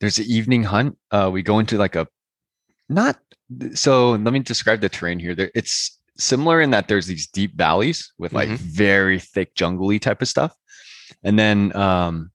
there's 0.00 0.18
an 0.18 0.26
evening 0.28 0.62
hunt. 0.62 0.96
Uh 1.10 1.30
we 1.32 1.42
go 1.42 1.58
into 1.58 1.78
like 1.78 1.96
a 1.96 2.06
not 2.88 3.18
so 3.74 4.10
let 4.12 4.32
me 4.32 4.40
describe 4.40 4.80
the 4.80 4.88
terrain 4.88 5.18
here. 5.18 5.34
There 5.34 5.50
it's 5.54 5.98
similar 6.18 6.60
in 6.60 6.70
that 6.70 6.88
there's 6.88 7.06
these 7.06 7.26
deep 7.26 7.56
valleys 7.56 8.12
with 8.18 8.32
like 8.32 8.48
Mhm. 8.48 8.58
very 8.58 9.18
thick 9.18 9.54
jungly 9.54 9.98
type 10.00 10.20
of 10.22 10.28
stuff. 10.28 10.54
And 11.24 11.38
then 11.38 11.74
um 11.76 12.30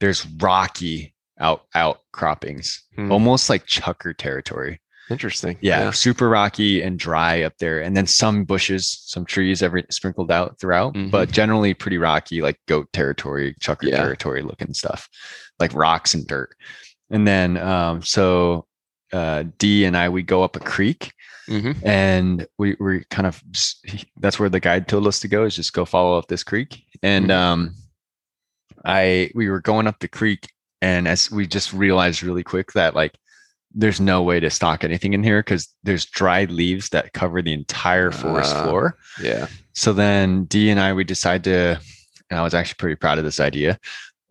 there's 0.00 0.26
rocky 0.26 1.14
out 1.38 1.64
outcroppings, 1.74 2.82
Hmm. 2.96 3.12
almost 3.12 3.48
like 3.48 3.66
chukar 3.66 4.16
territory. 4.16 4.80
Interesting. 5.10 5.58
Yeah, 5.60 5.90
super 5.90 6.28
rocky 6.28 6.82
and 6.82 6.96
dry 6.98 7.42
up 7.42 7.54
there, 7.58 7.80
and 7.80 7.96
then 7.96 8.06
some 8.06 8.44
bushes, 8.44 9.02
some 9.06 9.24
trees, 9.24 9.60
every 9.62 9.84
sprinkled 9.90 10.30
out 10.30 10.60
throughout, 10.60 10.94
but 11.10 11.32
generally 11.32 11.74
pretty 11.74 11.98
rocky, 11.98 12.42
like 12.42 12.58
goat 12.68 12.92
territory, 12.92 13.54
chukar 13.60 13.88
Yeah. 13.90 13.96
territory 13.96 14.42
looking 14.42 14.72
stuff, 14.72 15.08
like 15.58 15.74
rocks 15.74 16.14
and 16.14 16.26
dirt. 16.28 16.54
And 17.10 17.26
then, 17.26 17.56
um, 17.56 18.02
so 18.02 18.66
uh, 19.12 19.44
D 19.58 19.84
and 19.84 19.96
I, 19.96 20.08
we 20.08 20.22
go 20.22 20.42
up 20.42 20.56
a 20.56 20.60
creek, 20.60 21.12
hmm 21.48 21.72
and 21.82 22.46
we 22.58 22.76
we 22.78 23.04
kind 23.10 23.26
of 23.26 23.42
that's 24.18 24.38
where 24.38 24.48
the 24.48 24.60
guide 24.60 24.86
told 24.88 25.06
us 25.06 25.18
to 25.20 25.28
go 25.28 25.44
is 25.44 25.56
just 25.56 25.72
go 25.72 25.84
follow 25.84 26.16
up 26.16 26.28
this 26.28 26.44
creek 26.44 26.82
and 27.02 27.26
Mhm. 27.30 27.34
um 27.34 27.74
i 28.84 29.30
we 29.34 29.48
were 29.48 29.60
going 29.60 29.86
up 29.86 29.98
the 30.00 30.08
creek 30.08 30.48
and 30.80 31.08
as 31.08 31.30
we 31.30 31.46
just 31.46 31.72
realized 31.72 32.22
really 32.22 32.42
quick 32.44 32.72
that 32.72 32.94
like 32.94 33.14
there's 33.74 34.00
no 34.00 34.22
way 34.22 34.40
to 34.40 34.50
stock 34.50 34.84
anything 34.84 35.12
in 35.12 35.22
here 35.22 35.40
because 35.40 35.68
there's 35.82 36.06
dried 36.06 36.50
leaves 36.50 36.88
that 36.90 37.12
cover 37.12 37.42
the 37.42 37.52
entire 37.52 38.10
forest 38.10 38.54
Ah. 38.54 38.64
floor 38.64 38.96
Yeah. 39.22 39.46
so 39.74 39.92
then 39.92 40.44
d 40.44 40.70
and 40.70 40.80
i 40.80 40.92
we 40.92 41.04
decided 41.04 41.44
to 41.44 41.80
and 42.30 42.38
i 42.38 42.42
was 42.42 42.54
actually 42.54 42.76
pretty 42.78 42.96
proud 42.96 43.18
of 43.18 43.24
this 43.24 43.40
idea 43.40 43.78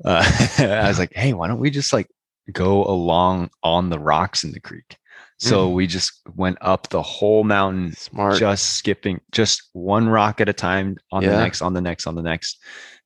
uh, 0.05 0.23
i 0.59 0.87
was 0.87 0.99
like 0.99 1.13
hey 1.13 1.33
why 1.33 1.47
don't 1.47 1.59
we 1.59 1.69
just 1.69 1.91
like 1.93 2.07
go 2.51 2.83
along 2.85 3.49
on 3.63 3.89
the 3.89 3.99
rocks 3.99 4.43
in 4.43 4.51
the 4.51 4.59
creek. 4.59 4.97
So 5.41 5.69
we 5.69 5.87
just 5.87 6.11
went 6.35 6.57
up 6.59 6.89
the 6.89 7.01
whole 7.01 7.45
mountain 7.45 7.93
Smart. 7.93 8.37
just 8.37 8.73
skipping 8.73 9.21
just 9.31 9.69
one 9.71 10.09
rock 10.09 10.41
at 10.41 10.49
a 10.49 10.53
time 10.53 10.97
on 11.13 11.23
the 11.23 11.29
next 11.37 11.61
on 11.61 11.73
the 11.73 11.79
next 11.79 12.07
on 12.07 12.15
the 12.15 12.21
next 12.21 12.57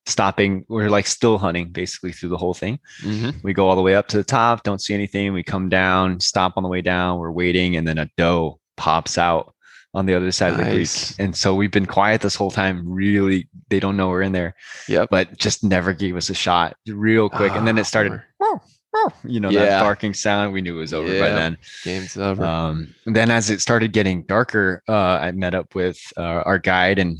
stopping 0.07 0.65
we're 0.67 0.89
like 0.89 1.05
still 1.05 1.37
hunting 1.37 1.69
basically 1.69 2.11
through 2.11 2.29
the 2.29 2.37
whole 2.37 2.55
thing. 2.55 2.79
Hmm 3.01 3.29
we 3.43 3.53
go 3.53 3.69
all 3.69 3.75
the 3.75 3.83
way 3.83 3.93
up 3.95 4.07
to 4.09 4.17
the 4.17 4.23
top 4.23 4.63
don't 4.63 4.81
see 4.81 4.95
anything 4.95 5.31
we 5.31 5.43
come 5.43 5.69
down 5.69 6.19
stop 6.19 6.53
on 6.57 6.63
the 6.63 6.69
way 6.69 6.81
down 6.81 7.19
we're 7.19 7.31
waiting 7.31 7.75
and 7.77 7.87
then 7.87 7.99
a 7.99 8.09
doe 8.17 8.59
pops 8.77 9.17
out 9.19 9.53
on 9.93 10.07
the 10.07 10.15
other 10.15 10.31
side 10.31 10.53
of 10.53 10.57
the 10.57 10.63
creek. 10.63 10.89
And 11.19 11.35
so 11.37 11.53
we've 11.53 11.69
been 11.69 11.85
quiet 11.85 12.21
this 12.21 12.33
whole 12.35 12.49
time 12.49 12.81
really 12.83 13.47
they 13.69 13.79
don't 13.79 13.95
know 13.95 14.09
we're 14.09 14.23
in 14.23 14.31
there 14.31 14.55
Yeah. 14.89 15.05
but 15.09 15.37
just 15.37 15.63
never 15.63 15.93
gave 15.93 16.15
us 16.17 16.31
a 16.31 16.33
shot 16.33 16.75
real 16.87 17.29
quick 17.29 17.51
and 17.51 17.67
then 17.67 17.77
Ah, 17.77 17.81
it 17.81 17.85
started. 17.85 18.21
You 19.25 19.39
know 19.39 19.49
Yeah. 19.49 19.65
that 19.65 19.81
barking 19.81 20.13
sound 20.13 20.53
we 20.53 20.61
knew 20.61 20.77
it 20.77 20.79
was 20.81 20.93
over 20.93 21.07
by 21.19 21.29
then 21.29 21.57
Game's 21.83 22.15
over. 22.17 22.43
um, 22.43 22.93
then 23.05 23.31
as 23.31 23.49
it 23.49 23.61
started 23.61 23.91
getting 23.93 24.23
darker, 24.23 24.81
uh, 24.87 24.93
I 25.21 25.31
met 25.31 25.55
up 25.55 25.75
with 25.75 25.99
uh, 26.17 26.21
our 26.45 26.59
guide 26.59 26.99
and 26.99 27.19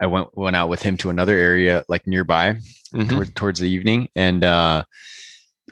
I 0.00 0.06
went 0.06 0.28
went 0.36 0.56
out 0.56 0.68
with 0.68 0.82
him 0.82 0.96
to 0.98 1.10
another 1.10 1.36
area 1.36 1.84
like 1.88 2.06
nearby 2.06 2.56
Mhm. 2.94 3.08
toward, 3.10 3.36
towards 3.36 3.60
the 3.60 3.68
evening, 3.68 4.08
and 4.16 4.42
uh, 4.42 4.84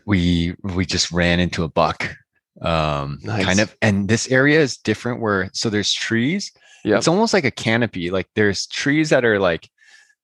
we 0.06 0.54
we 0.62 0.84
just 0.86 1.10
ran 1.10 1.40
into 1.40 1.64
a 1.64 1.68
buck. 1.68 2.14
Um, 2.60 3.18
Nice. 3.22 3.44
kind 3.44 3.60
of, 3.60 3.74
and 3.82 4.08
this 4.08 4.28
area 4.30 4.60
is 4.60 4.76
different 4.76 5.20
where 5.20 5.48
so 5.52 5.70
there's 5.70 5.92
trees. 5.92 6.52
Yeah, 6.84 6.96
It's 6.98 7.08
almost 7.08 7.32
like 7.32 7.44
a 7.44 7.50
canopy. 7.50 8.10
Like 8.10 8.26
there's 8.34 8.66
trees 8.66 9.10
that 9.10 9.24
are 9.24 9.38
like 9.38 9.68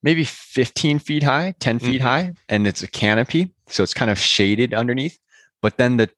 maybe 0.03 0.25
15 0.25 0.99
feet 0.99 1.23
high, 1.23 1.55
10 1.61 1.79
feet 1.79 2.01
Mhm. 2.01 2.05
high, 2.05 2.33
and 2.49 2.67
it's 2.67 2.83
a 2.83 2.87
canopy. 2.89 3.54
So 3.69 3.83
it's 3.83 3.95
kind 3.95 4.11
of 4.11 4.19
shaded 4.19 4.75
underneath. 4.75 5.19
But 5.63 5.77
then 5.79 5.97
the 5.97 6.11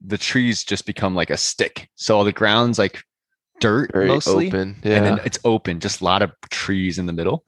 the 0.00 0.18
trees 0.18 0.64
just 0.64 0.86
become 0.86 1.14
like 1.14 1.30
a 1.30 1.36
stick. 1.36 1.88
So 1.94 2.16
all 2.16 2.24
the 2.24 2.32
ground's 2.32 2.78
like 2.78 3.02
dirt 3.60 3.90
Very 3.92 4.08
mostly. 4.08 4.48
open. 4.48 4.76
Yeah. 4.84 4.96
And 4.96 5.06
then 5.06 5.20
it's 5.24 5.38
open, 5.44 5.80
just 5.80 6.00
a 6.00 6.04
lot 6.04 6.20
of 6.22 6.32
trees 6.50 6.98
in 6.98 7.06
the 7.06 7.12
middle. 7.12 7.44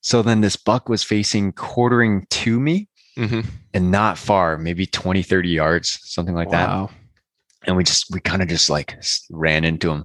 So 0.00 0.22
then 0.22 0.40
this 0.40 0.54
buck 0.56 0.88
was 0.88 1.02
facing 1.02 1.52
quartering 1.52 2.26
to 2.30 2.60
me 2.60 2.88
hmm 3.16 3.40
and 3.74 3.90
not 3.90 4.16
far, 4.16 4.56
maybe 4.56 4.86
20, 4.86 5.22
30 5.22 5.48
yards, 5.48 5.98
something 6.04 6.34
like 6.34 6.50
that 6.50 6.68
and 7.66 7.76
we 7.76 7.82
just 7.82 8.06
we 8.12 8.20
kind 8.20 8.40
of 8.42 8.48
just 8.48 8.70
like 8.70 8.96
ran 9.30 9.64
into 9.64 9.90
him 9.90 10.04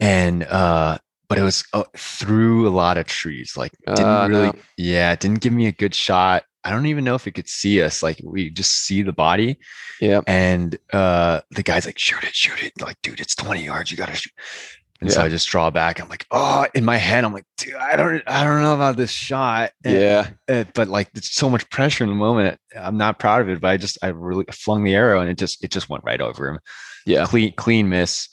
and 0.00 0.42
uh 0.44 0.98
but 1.28 1.38
it 1.38 1.42
was 1.42 1.64
uh, 1.72 1.84
through 1.96 2.68
a 2.68 2.70
lot 2.70 2.98
of 2.98 3.06
trees 3.06 3.56
like 3.56 3.72
didn't 3.86 4.04
Uh, 4.04 4.28
really 4.28 4.46
no. 4.48 4.54
yeah 4.76 5.16
didn't 5.16 5.40
give 5.40 5.54
me 5.54 5.66
a 5.66 5.72
good 5.72 5.94
shot 5.94 6.44
i 6.64 6.70
don't 6.70 6.86
even 6.86 7.04
know 7.04 7.14
if 7.14 7.26
it 7.26 7.32
could 7.32 7.48
see 7.48 7.82
us 7.82 8.02
like 8.02 8.20
we 8.24 8.50
just 8.50 8.72
see 8.86 9.02
the 9.02 9.12
body 9.12 9.58
Yeah. 10.00 10.20
and 10.26 10.78
uh 10.92 11.40
the 11.50 11.62
guy's 11.62 11.86
like 11.86 11.98
shoot 11.98 12.22
it 12.24 12.34
shoot 12.34 12.62
it 12.62 12.80
like 12.80 12.96
dude 13.02 13.20
it's 13.20 13.34
20 13.34 13.64
yards 13.64 13.90
you 13.90 13.96
gotta 13.96 14.14
shoot 14.14 14.32
and 15.00 15.10
so 15.10 15.20
i 15.22 15.28
just 15.28 15.48
draw 15.48 15.68
back 15.70 16.00
i'm 16.00 16.08
like 16.08 16.26
oh 16.30 16.64
in 16.74 16.84
my 16.84 16.96
head 16.96 17.24
i'm 17.24 17.32
like 17.32 17.44
dude 17.56 17.74
i 17.74 17.96
don't 17.96 18.22
i 18.26 18.44
don't 18.44 18.62
know 18.62 18.74
about 18.74 18.96
this 18.96 19.10
shot 19.10 19.72
And- 19.84 19.94
Yeah. 19.96 20.28
uh, 20.48 20.64
but 20.74 20.88
like 20.88 21.10
it's 21.14 21.32
so 21.34 21.50
much 21.50 21.68
pressure 21.70 22.04
in 22.04 22.10
the 22.10 22.16
moment 22.16 22.58
i'm 22.78 22.96
not 22.96 23.18
proud 23.18 23.40
of 23.42 23.48
it 23.48 23.60
but 23.60 23.68
i 23.68 23.76
just 23.76 23.98
i 24.02 24.08
really 24.08 24.44
flung 24.52 24.84
the 24.84 24.94
arrow 24.94 25.20
and 25.20 25.28
it 25.28 25.38
just 25.38 25.64
it 25.64 25.70
just 25.72 25.88
went 25.88 26.04
right 26.04 26.20
over 26.20 26.48
him 26.48 26.60
Yeah. 27.06 27.24
clean 27.26 27.52
clean 27.56 27.88
miss. 27.88 28.28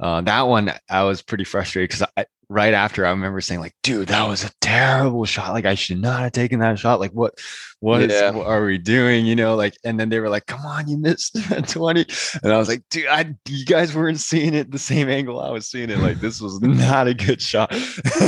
Uh, 0.00 0.20
that 0.22 0.42
one 0.42 0.72
I 0.88 1.02
was 1.04 1.22
pretty 1.22 1.44
frustrated 1.44 1.90
because 1.90 2.24
right 2.48 2.74
after 2.74 3.06
I 3.06 3.10
remember 3.10 3.40
saying 3.40 3.60
like, 3.60 3.74
dude, 3.82 4.08
that 4.08 4.26
was 4.26 4.44
a 4.44 4.50
terrible 4.60 5.24
shot. 5.24 5.52
Like 5.52 5.66
I 5.66 5.74
should 5.76 6.00
not 6.00 6.20
have 6.20 6.32
taken 6.32 6.58
that 6.60 6.78
shot. 6.78 6.98
Like 6.98 7.12
what 7.12 7.34
what 7.80 8.02
is 8.02 8.10
Yeah. 8.12 8.30
what 8.30 8.46
are 8.46 8.64
we 8.64 8.76
doing? 8.78 9.24
You 9.26 9.36
know, 9.36 9.54
like 9.56 9.74
and 9.84 10.00
then 10.00 10.08
they 10.08 10.18
were 10.18 10.28
like, 10.30 10.46
come 10.46 10.64
on, 10.66 10.88
you 10.88 10.96
missed 10.98 11.36
20. 11.68 12.06
And 12.42 12.52
I 12.52 12.56
was 12.56 12.68
like, 12.68 12.82
dude, 12.90 13.06
I 13.06 13.34
you 13.46 13.64
guys 13.66 13.94
weren't 13.94 14.18
seeing 14.20 14.54
it 14.54 14.70
the 14.72 14.78
same 14.78 15.08
angle 15.08 15.38
I 15.40 15.50
was 15.50 15.66
seeing 15.68 15.90
it. 15.90 15.98
Like 15.98 16.18
this 16.20 16.40
was 16.40 16.60
not 16.62 17.06
a 17.06 17.14
good 17.14 17.40
shot. 17.42 17.70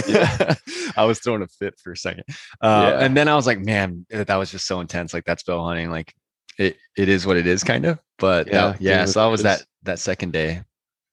Yeah. 0.07 0.55
I 0.97 1.05
was 1.05 1.21
throwing 1.21 1.43
a 1.43 1.49
fit 1.49 1.75
for 1.83 1.93
a 1.93 1.97
second. 1.97 2.25
Uh, 2.61 2.93
Yeah. 2.95 3.05
and 3.05 3.17
then 3.17 3.29
I 3.29 3.35
was 3.35 3.47
like, 3.47 3.61
man, 3.61 4.07
that 4.11 4.37
was 4.37 4.51
just 4.51 4.67
so 4.67 4.81
intense. 4.81 5.13
Like 5.15 5.25
that's 5.25 5.43
bow 5.43 5.65
hunting. 5.65 5.91
Like 5.91 6.15
it 6.59 6.77
it 6.97 7.09
is 7.09 7.27
what 7.27 7.39
it 7.39 7.47
is 7.47 7.65
kind 7.65 7.87
of. 7.87 7.99
But 8.19 8.49
Yeah, 8.49 8.77
yeah, 8.79 8.91
yeah. 8.99 9.05
So 9.07 9.21
that 9.21 9.27
was 9.31 9.43
that 9.43 9.65
that 9.85 9.99
second 9.99 10.33
day. 10.35 10.63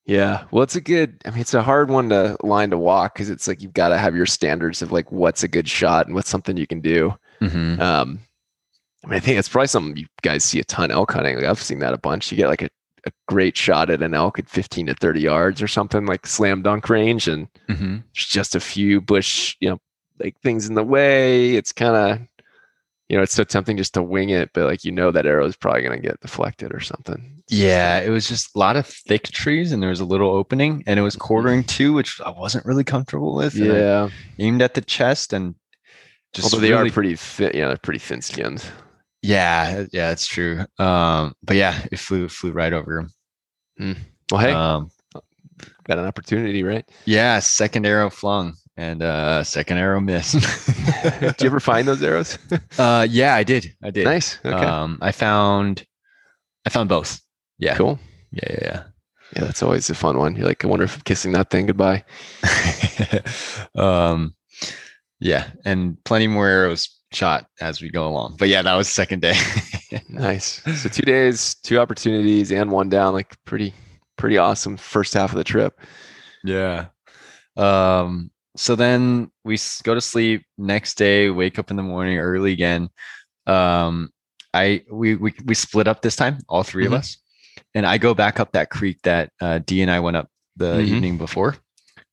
Yeah. 0.10 0.46
Well, 0.50 0.64
it's 0.64 0.76
a 0.76 0.82
good, 0.82 1.22
I 1.26 1.30
mean, 1.30 1.40
it's 1.42 1.54
a 1.54 1.62
hard 1.62 1.92
one 1.92 2.10
to 2.10 2.36
line 2.42 2.72
to 2.72 2.78
walk 2.80 3.14
because 3.14 3.30
it's 3.30 3.48
like 3.48 3.62
you've 3.62 3.74
got 3.74 3.90
to 3.90 3.98
have 4.00 4.16
your 4.16 4.26
standards 4.26 4.82
of 4.82 4.92
like 4.92 5.12
what's 5.12 5.44
a 5.44 5.48
good 5.48 5.70
shot 5.70 6.08
and 6.08 6.16
what's 6.16 6.30
something 6.30 6.58
you 6.58 6.66
can 6.66 6.82
do. 6.82 7.14
Mhm. 7.42 7.80
Um, 7.80 8.20
I 9.06 9.08
mean, 9.08 9.18
I 9.18 9.20
think 9.20 9.38
it's 9.38 9.48
probably 9.50 9.68
something 9.68 9.96
you 9.98 10.08
guys 10.24 10.44
see 10.44 10.60
a 10.60 10.64
ton 10.64 10.90
elk 10.90 11.12
hunting. 11.12 11.36
Like 11.36 11.46
I've 11.46 11.62
seen 11.62 11.78
that 11.80 11.94
a 11.94 11.98
bunch. 12.00 12.32
You 12.32 12.38
get 12.38 12.48
like 12.48 12.64
a, 12.64 12.70
a 13.06 13.12
great 13.28 13.56
shot 13.56 13.92
at 13.92 14.02
an 14.02 14.16
elk 14.16 14.40
at 14.40 14.50
15 14.50 14.88
to 14.88 14.96
30 14.96 15.22
yards 15.22 15.62
or 15.62 15.68
something 15.68 16.06
like 16.08 16.26
slam 16.26 16.64
dunk 16.64 16.90
range, 16.90 17.28
and 17.28 17.48
Mhm. 17.70 18.04
there's 18.14 18.26
just 18.28 18.56
a 18.56 18.60
few 18.60 19.00
bush, 19.02 19.56
you 19.60 19.70
know, 19.70 19.80
like 20.20 20.36
things 20.42 20.68
in 20.68 20.74
the 20.74 20.84
way. 20.84 21.52
It's 21.56 21.72
kind 21.72 21.96
of, 21.96 22.20
you 23.10 23.16
know, 23.16 23.24
it's 23.24 23.34
so 23.36 23.44
tempting 23.44 23.78
just 23.78 23.94
to 23.94 24.02
wing 24.04 24.30
it, 24.30 24.50
but 24.54 24.66
like 24.66 24.84
you 24.84 24.92
know 24.92 25.12
that 25.12 25.26
arrow 25.28 25.46
is 25.46 25.56
probably 25.56 25.84
going 25.84 26.02
to 26.02 26.08
get 26.08 26.20
deflected 26.20 26.74
or 26.74 26.80
something. 26.82 27.39
Yeah, 27.50 28.00
it 28.00 28.10
was 28.10 28.28
just 28.28 28.56
a 28.56 28.60
lot 28.60 28.76
of 28.78 28.86
thick 28.86 29.24
trees, 29.30 29.72
and 29.72 29.82
there 29.82 29.90
was 29.90 30.00
a 30.00 30.06
little 30.06 30.30
opening, 30.30 30.84
and 30.86 31.00
it 31.00 31.04
was 31.04 31.16
quartering 31.16 31.64
to, 31.66 31.94
which 31.94 32.22
I 32.22 32.30
wasn't 32.30 32.66
really 32.66 32.84
comfortable 32.84 33.36
with. 33.36 33.56
yeah. 33.56 34.10
aimed 34.38 34.62
at 34.62 34.76
the 34.76 34.82
chest 34.82 35.34
and 35.34 35.56
just 36.34 36.46
Although 36.54 36.62
they 36.62 36.72
really, 36.72 36.90
are 36.90 36.94
pretty 36.94 37.16
thin, 37.16 37.52
yeah, 37.56 37.70
they're 37.70 37.78
pretty 37.78 37.98
thin 38.00 38.22
skinned. 38.22 38.64
yeah, 39.24 39.86
yeah, 39.92 40.12
it's 40.12 40.28
true. 40.28 40.64
Um, 40.78 41.34
but 41.42 41.56
yeah, 41.56 41.82
it 41.92 41.98
flew 41.98 42.30
flew 42.30 42.52
right 42.52 42.72
over 42.72 43.00
him. 43.80 43.96
Well, 44.32 44.42
hey, 44.42 44.52
Um, 44.52 44.92
got 45.86 45.98
an 45.98 46.06
opportunity, 46.06 46.62
right? 46.64 46.88
yeah, 47.06 47.40
second 47.40 47.86
arrow 47.88 48.12
flung 48.12 48.54
and 48.78 49.02
uh 49.02 49.44
second 49.44 49.78
arrow 49.78 50.00
miss. 50.00 50.34
Did 51.20 51.42
you 51.42 51.48
ever 51.48 51.60
find 51.60 51.88
those 51.88 52.04
arrows? 52.04 52.38
uh 52.78 53.08
yeah, 53.10 53.34
I 53.34 53.44
did. 53.44 53.74
I 53.84 53.90
did. 53.90 54.06
nice. 54.06 54.38
Okay. 54.46 54.54
Um 54.56 55.00
I 55.02 55.12
found 55.12 55.84
I 56.66 56.70
found 56.70 56.90
both. 56.90 57.20
Yeah. 57.60 57.76
cool. 57.76 58.00
Yeah, 58.32 58.42
yeah, 58.50 58.58
Yeah, 58.62 58.84
Yeah, 59.36 59.44
that's 59.46 59.62
always 59.64 59.90
a 59.90 59.96
fun 59.96 60.18
one. 60.18 60.36
You're 60.36 60.46
like, 60.48 60.64
I 60.64 60.68
wonder 60.68 60.86
if 60.86 60.96
I'm 60.96 61.02
kissing 61.02 61.32
that 61.34 61.50
thing 61.50 61.66
goodbye. 61.68 62.04
yeah. 62.44 63.22
um 63.76 64.36
yeah, 65.22 65.50
and 65.66 66.02
plenty 66.06 66.28
more 66.28 66.48
arrows 66.48 66.90
shot 67.12 67.46
as 67.60 67.82
we 67.82 67.90
go 67.90 68.08
along. 68.08 68.38
But 68.40 68.48
yeah, 68.48 68.62
that 68.62 68.76
was 68.76 68.88
second 68.90 69.22
day. 69.22 69.36
Nice. 70.08 70.62
So 70.82 70.88
two 70.90 71.02
days, 71.02 71.56
two 71.64 71.80
opportunities, 71.80 72.52
and 72.52 72.70
one 72.72 72.90
down. 72.90 73.14
Like 73.14 73.36
pretty, 73.46 73.74
pretty 74.18 74.38
awesome 74.38 74.78
first 74.78 75.14
half 75.16 75.32
of 75.32 75.38
the 75.38 75.44
trip. 75.44 75.80
Yeah. 76.44 76.88
Um, 77.58 78.30
so 78.56 78.76
then 78.76 79.32
we 79.44 79.58
go 79.84 79.96
to 79.96 80.02
sleep 80.02 80.44
next 80.60 80.96
day, 80.98 81.30
wake 81.32 81.58
up 81.58 81.72
in 81.72 81.78
the 81.78 81.82
morning 81.84 82.20
early 82.20 82.52
again. 82.54 82.90
Um, 83.48 84.12
I 84.54 84.84
we 84.92 85.16
we 85.16 85.34
we 85.46 85.56
split 85.56 85.88
up 85.88 86.02
this 86.04 86.16
time, 86.16 86.38
all 86.48 86.62
3 86.64 86.84
Mhm. 86.84 86.88
of 86.88 86.94
us. 86.94 87.18
And 87.74 87.86
I 87.86 87.98
go 87.98 88.14
back 88.14 88.40
up 88.40 88.52
that 88.54 88.70
creek 88.70 88.98
that 89.04 89.32
uh, 89.42 89.60
D 89.60 89.82
and 89.82 89.92
I 89.92 90.00
went 90.00 90.18
up 90.18 90.28
the 90.56 90.76
Mhm. 90.76 90.88
evening 90.88 91.18
before. 91.18 91.56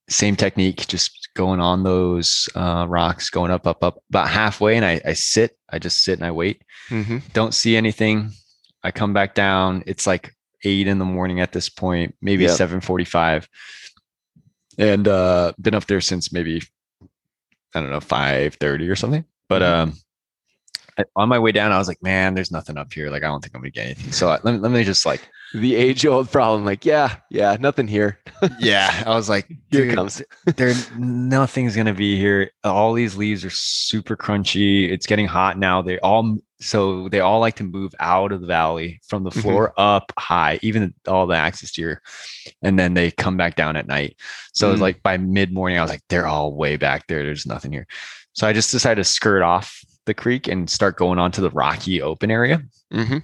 Same 0.09 0.35
technique, 0.35 0.87
just 0.87 1.29
going 1.35 1.59
on 1.59 1.83
those 1.83 2.47
uh, 2.55 2.85
rocks, 2.87 3.29
going 3.29 3.51
up, 3.51 3.67
up, 3.67 3.83
up. 3.83 3.99
About 4.09 4.29
halfway, 4.29 4.75
and 4.77 4.85
I, 4.85 5.01
I 5.05 5.13
sit. 5.13 5.57
I 5.69 5.79
just 5.79 6.03
sit 6.03 6.17
and 6.17 6.25
I 6.25 6.31
wait. 6.31 6.61
Mm-hmm. 6.89 7.17
Don't 7.33 7.53
see 7.53 7.75
anything. 7.75 8.31
I 8.83 8.91
come 8.91 9.11
back 9.11 9.35
down. 9.35 9.83
It's 9.85 10.07
like 10.07 10.33
eight 10.63 10.87
in 10.87 10.97
the 10.97 11.05
morning 11.05 11.41
at 11.41 11.51
this 11.51 11.67
point, 11.67 12.15
maybe 12.21 12.43
Yep. 12.45 12.51
seven 12.55 12.79
forty-five, 12.81 13.49
and 14.77 15.07
uh, 15.07 15.51
been 15.59 15.75
up 15.75 15.85
there 15.87 16.01
since 16.01 16.31
maybe 16.31 16.61
I 17.75 17.81
don't 17.81 17.89
know 17.91 17.99
five 17.99 18.55
thirty 18.55 18.87
or 18.89 18.95
something. 18.95 19.25
But 19.49 19.61
Mhm. 19.61 19.73
um, 19.73 19.93
I- 20.97 21.03
on 21.15 21.29
my 21.29 21.37
way 21.39 21.51
down, 21.51 21.71
I 21.71 21.77
was 21.77 21.87
like, 21.87 22.01
man, 22.01 22.33
there's 22.33 22.51
nothing 22.51 22.77
up 22.77 22.91
here. 22.93 23.09
Like, 23.09 23.23
I 23.23 23.27
don't 23.27 23.41
think 23.41 23.53
I'm 23.55 23.61
gonna 23.61 23.71
get 23.71 23.85
anything. 23.85 24.11
So 24.13 24.29
I, 24.29 24.39
let 24.43 24.53
me 24.53 24.57
let 24.59 24.71
me 24.71 24.83
just 24.83 25.05
like, 25.05 25.21
The 25.53 25.75
age 25.75 26.05
old 26.05 26.29
problem. 26.31 26.65
Like, 26.65 26.85
yeah, 26.85 27.15
yeah, 27.29 27.55
nothing 27.59 27.87
here. 27.87 28.19
yeah. 28.59 29.03
I 29.05 29.11
was 29.11 29.29
like, 29.29 29.49
Here 29.71 29.93
comes. 29.93 30.21
there 30.57 30.73
nothing's 30.97 31.75
gonna 31.75 31.93
be 31.93 32.17
here. 32.17 32.51
All 32.63 32.93
these 32.93 33.15
leaves 33.15 33.45
are 33.45 33.49
super 33.49 34.17
crunchy. 34.17 34.89
It's 34.91 35.05
getting 35.05 35.25
hot 35.27 35.57
now. 35.57 35.81
They 35.81 35.99
all 35.99 36.37
so 36.59 37.07
they 37.09 37.19
all 37.19 37.39
like 37.39 37.55
to 37.57 37.63
move 37.63 37.93
out 37.99 38.31
of 38.31 38.41
the 38.41 38.47
valley 38.47 38.99
from 39.07 39.23
the 39.23 39.29
Mhm. 39.29 39.41
floor 39.41 39.73
up 39.77 40.11
high, 40.17 40.59
even 40.63 40.93
all 41.07 41.27
the 41.27 41.35
axis 41.35 41.71
deer, 41.71 42.01
and 42.63 42.77
then 42.79 42.93
they 42.95 43.11
come 43.11 43.37
back 43.37 43.55
down 43.55 43.77
at 43.77 43.87
night. 43.87 44.17
So 44.53 44.71
it's 44.71 44.79
Mm. 44.79 44.81
like 44.81 45.03
by 45.03 45.17
mid 45.17 45.53
morning, 45.53 45.77
I 45.77 45.81
was 45.81 45.91
like, 45.91 46.01
they're 46.09 46.27
all 46.27 46.53
way 46.55 46.75
back 46.75 47.05
there. 47.07 47.23
There's 47.23 47.45
nothing 47.45 47.71
here. 47.71 47.85
So 48.33 48.47
I 48.47 48.53
just 48.53 48.71
decided 48.71 49.01
to 49.01 49.03
skirt 49.09 49.43
off 49.43 49.79
the 50.05 50.13
creek 50.13 50.47
and 50.47 50.69
start 50.69 50.97
going 50.97 51.19
onto 51.19 51.41
the 51.41 51.51
rocky 51.51 52.01
open 52.01 52.31
area. 52.31 52.63
Mm-hmm. 52.93 53.17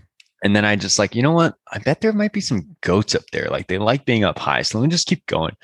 And 0.44 0.56
then 0.56 0.66
I 0.66 0.76
just 0.76 1.00
like, 1.00 1.16
you 1.16 1.22
know 1.22 1.32
what? 1.32 1.56
I 1.72 1.80
bet 1.80 2.02
there 2.02 2.14
might 2.14 2.34
be 2.34 2.42
some 2.42 2.76
goats 2.82 3.16
up 3.16 3.24
there. 3.32 3.48
Like 3.50 3.68
they 3.68 3.78
like 3.78 4.06
being 4.06 4.24
up 4.24 4.38
high. 4.38 4.62
So 4.62 4.78
let 4.78 4.86
me 4.86 4.92
just 4.92 5.08
keep 5.08 5.26
going. 5.26 5.56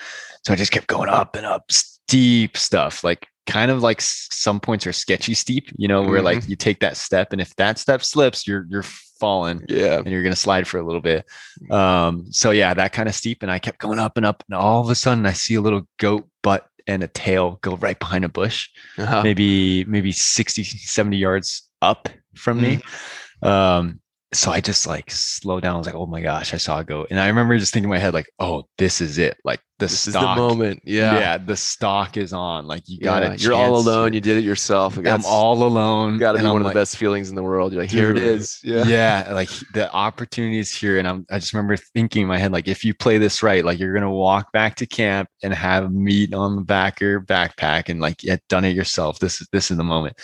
So 0.46 0.54
I 0.54 0.56
just 0.56 0.72
kept 0.72 0.88
going 0.88 1.10
up 1.10 1.36
and 1.36 1.46
up, 1.46 1.72
steep 1.72 2.56
stuff, 2.58 3.04
like 3.04 3.28
kind 3.46 3.72
of 3.72 3.82
like 3.84 4.00
some 4.02 4.60
points 4.60 4.88
are 4.88 4.94
sketchy 4.94 5.34
steep, 5.34 5.70
you 5.76 5.88
know, 5.88 6.02
where 6.04 6.22
like 6.22 6.48
you 6.48 6.56
take 6.56 6.80
that 6.80 6.96
step 6.98 7.34
and 7.34 7.42
if 7.42 7.56
that 7.58 7.78
step 7.78 8.04
slips, 8.04 8.48
you're 8.48 8.66
you're 8.70 8.84
falling 9.20 9.66
Yeah. 9.68 9.98
and 9.98 10.08
you're 10.08 10.24
gonna 10.24 10.36
slide 10.36 10.66
for 10.66 10.80
a 10.80 10.86
little 10.86 11.02
bit. 11.02 11.26
Um, 11.70 12.28
so 12.32 12.52
yeah, 12.52 12.74
that 12.74 12.94
kind 12.94 13.10
of 13.10 13.16
steep. 13.16 13.44
And 13.44 13.52
I 13.52 13.60
kept 13.60 13.80
going 13.80 14.00
up 14.00 14.16
and 14.18 14.26
up, 14.26 14.44
and 14.48 14.56
all 14.56 14.82
of 14.82 14.90
a 14.90 14.96
sudden 14.96 15.26
I 15.26 15.34
see 15.34 15.56
a 15.56 15.62
little 15.62 15.82
goat 15.98 16.28
butt 16.42 16.68
and 16.88 17.04
a 17.04 17.08
tail 17.08 17.60
go 17.62 17.76
right 17.76 18.00
behind 18.00 18.24
a 18.24 18.30
bush 18.30 18.70
Uh-huh. 18.98 19.22
maybe 19.24 19.84
maybe 19.86 20.12
60 20.12 20.64
70 20.64 21.18
yards 21.18 21.70
up 21.82 22.08
from 22.36 22.62
me 22.62 22.80
um 23.44 24.00
so 24.32 24.52
i 24.52 24.62
just 24.62 24.86
like 24.88 25.10
slow 25.12 25.60
down. 25.60 25.76
I 25.76 25.78
was 25.78 25.88
like 25.88 25.96
oh 25.96 26.06
my 26.06 26.22
gosh 26.22 26.54
i 26.54 26.58
saw 26.58 26.80
a 26.80 26.84
goat. 26.84 27.08
And 27.12 27.20
i 27.20 27.28
remember 27.28 27.58
just 27.58 27.74
thinking 27.74 27.86
in 27.86 27.90
my 27.92 28.00
head 28.00 28.14
like 28.14 28.30
oh 28.40 28.68
this 28.78 29.02
is 29.02 29.18
it. 29.18 29.38
Like 29.44 29.62
the 29.80 29.86
This 29.86 30.08
is 30.08 30.14
stock 30.14 30.36
the 30.38 30.42
moment. 30.42 30.82
Yeah. 30.86 31.18
yeah 31.18 31.38
the 31.38 31.56
stock 31.56 32.18
is 32.18 32.34
on 32.34 32.68
like 32.68 32.84
you 32.88 33.00
got 33.00 33.24
Yeah. 33.24 33.32
it 33.34 33.42
You're 33.42 33.54
all 33.54 33.78
alone. 33.78 34.14
You 34.14 34.22
did 34.22 34.38
it 34.38 34.44
yourself. 34.44 34.98
Like, 34.98 35.08
i'm 35.08 35.26
all 35.26 35.64
alone 35.64 36.18
got 36.20 36.34
to 36.34 36.40
be 36.40 36.44
one 36.44 36.58
I'm 36.58 36.62
of 36.62 36.68
the 36.68 36.74
best 36.80 36.98
feelings 36.98 37.30
in 37.30 37.36
the 37.36 37.44
world. 37.44 37.72
You're 37.74 37.82
like, 37.82 37.90
here 37.92 38.12
it 38.12 38.18
is. 38.18 38.60
Yeah. 38.64 38.84
yeah. 38.86 39.32
like 39.34 39.50
the 39.74 39.92
opportunity 39.94 40.60
is 40.60 40.72
here 40.76 41.00
and 41.00 41.08
i'm 41.08 41.26
i 41.32 41.40
just 41.40 41.54
remember 41.54 41.78
thinking 41.78 42.24
in 42.24 42.28
my 42.28 42.38
head 42.38 42.52
like 42.52 42.68
if 42.68 42.84
you 42.86 42.94
play 42.94 43.18
this 43.18 43.42
right 43.42 43.64
like 43.66 43.80
you're 43.80 43.94
gonna 43.94 44.12
walk 44.12 44.52
back 44.52 44.76
to 44.76 44.86
camp 44.86 45.30
and 45.44 45.54
have 45.54 45.92
meat 45.92 46.34
on 46.34 46.56
the 46.58 46.62
back 46.62 46.98
of 47.02 47.08
your 47.08 47.22
backpack 47.22 47.90
and 47.90 48.00
like 48.02 48.22
yeah 48.24 48.36
done 48.50 48.66
it 48.66 48.76
yourself 48.76 49.20
this 49.20 49.42
is 49.42 49.48
this 49.52 49.72
is 49.72 49.78
the 49.78 49.84
moment 49.84 50.16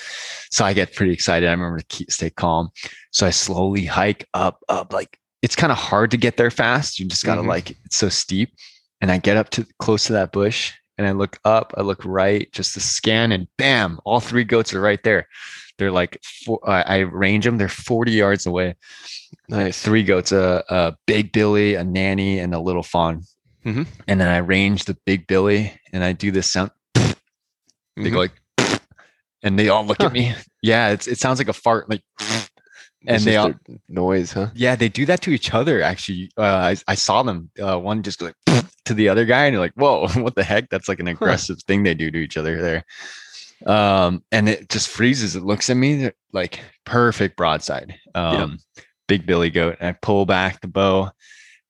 so 0.51 0.65
i 0.65 0.73
get 0.73 0.93
pretty 0.93 1.13
excited 1.13 1.47
i 1.47 1.51
remember 1.51 1.79
to 1.79 1.85
keep 1.85 2.11
stay 2.11 2.29
calm 2.29 2.69
so 3.11 3.25
i 3.25 3.29
slowly 3.29 3.85
hike 3.85 4.27
up 4.33 4.59
up 4.67 4.91
like 4.91 5.17
it's 5.41 5.55
kind 5.55 5.71
of 5.71 5.77
hard 5.77 6.11
to 6.11 6.17
get 6.17 6.37
there 6.37 6.51
fast 6.51 6.99
you 6.99 7.05
just 7.05 7.23
gotta 7.23 7.41
Mhm. 7.41 7.47
like 7.47 7.71
it's 7.85 7.97
so 7.97 8.09
steep 8.09 8.49
and 9.05 9.11
i 9.11 9.17
get 9.19 9.37
up 9.37 9.49
to 9.51 9.63
close 9.77 10.05
to 10.05 10.13
that 10.13 10.31
bush 10.31 10.73
and 10.97 11.05
i 11.05 11.11
look 11.11 11.37
up 11.45 11.73
i 11.77 11.81
look 11.81 12.03
right 12.03 12.51
just 12.51 12.73
to 12.73 12.79
scan 12.79 13.31
and 13.31 13.47
bam 13.57 13.99
all 14.03 14.19
three 14.19 14.43
goats 14.43 14.73
are 14.73 14.81
right 14.81 15.03
there 15.03 15.27
they're 15.77 15.91
like 15.91 16.17
four, 16.23 16.59
I 16.67 16.81
I 16.81 16.97
range 16.99 17.43
them. 17.43 17.57
They're 17.57 17.67
40 17.67 18.13
yards 18.13 18.45
away. 18.45 18.75
Nice. 19.49 19.81
Three 19.83 20.03
goats, 20.03 20.31
a, 20.31 20.63
a 20.69 20.95
big 21.05 21.33
Billy, 21.33 21.75
a 21.75 21.83
nanny, 21.83 22.39
and 22.39 22.53
a 22.55 22.59
little 22.61 22.81
fawn. 22.81 23.23
Mhm. 23.65 23.85
And 24.07 24.21
then 24.21 24.29
I 24.29 24.37
range 24.37 24.85
the 24.85 24.95
big 25.05 25.27
Billy 25.27 25.77
and 25.91 26.01
I 26.01 26.13
do 26.13 26.31
this 26.31 26.49
sound. 26.49 26.71
They 26.93 27.03
Mhm. 27.99 28.13
go 28.13 28.19
like, 28.19 28.41
and 29.43 29.59
they 29.59 29.67
all 29.67 29.85
look 29.85 29.97
Huh. 29.99 30.05
at 30.07 30.13
me. 30.13 30.33
Yeah, 30.61 30.91
it's, 30.91 31.07
it 31.07 31.17
sounds 31.19 31.39
like 31.39 31.49
a 31.49 31.53
fart. 31.53 31.89
Like, 31.89 32.03
and 33.05 33.17
It's 33.17 33.25
they 33.25 33.33
just 33.33 33.45
all, 33.45 33.53
noise, 33.89 34.31
huh? 34.31 34.51
yeah, 34.55 34.77
they 34.77 34.87
do 34.87 35.05
that 35.07 35.21
to 35.23 35.31
each 35.31 35.53
other. 35.53 35.81
Actually, 35.81 36.31
uh, 36.37 36.71
I, 36.71 36.77
I 36.87 36.95
saw 36.95 37.21
them. 37.21 37.51
Uh, 37.61 37.77
one 37.77 38.01
just 38.01 38.19
go 38.19 38.27
like 38.27 38.35
to 38.85 38.93
the 38.93 39.09
other 39.09 39.25
guy, 39.25 39.45
and 39.45 39.53
you're 39.53 39.61
like, 39.63 39.73
"Whoa, 39.75 40.07
what 40.21 40.35
the 40.35 40.43
heck?" 40.43 40.69
That's 40.69 40.87
like 40.89 40.99
an 40.99 41.07
aggressive 41.07 41.61
thing 41.63 41.83
they 41.83 41.93
do 41.93 42.09
to 42.11 42.17
each 42.17 42.37
other 42.37 42.61
there. 42.61 42.83
Um, 43.65 44.23
and 44.31 44.49
it 44.49 44.69
just 44.69 44.89
freezes. 44.89 45.35
It 45.35 45.43
looks 45.43 45.69
at 45.69 45.77
me 45.77 46.11
like 46.33 46.59
perfect 46.85 47.37
broadside. 47.37 47.95
Um, 48.13 48.59
big 49.07 49.25
Billy 49.25 49.49
goat. 49.49 49.77
And 49.79 49.89
I 49.89 49.91
pull 50.01 50.25
back 50.25 50.61
the 50.61 50.67
bow. 50.67 51.11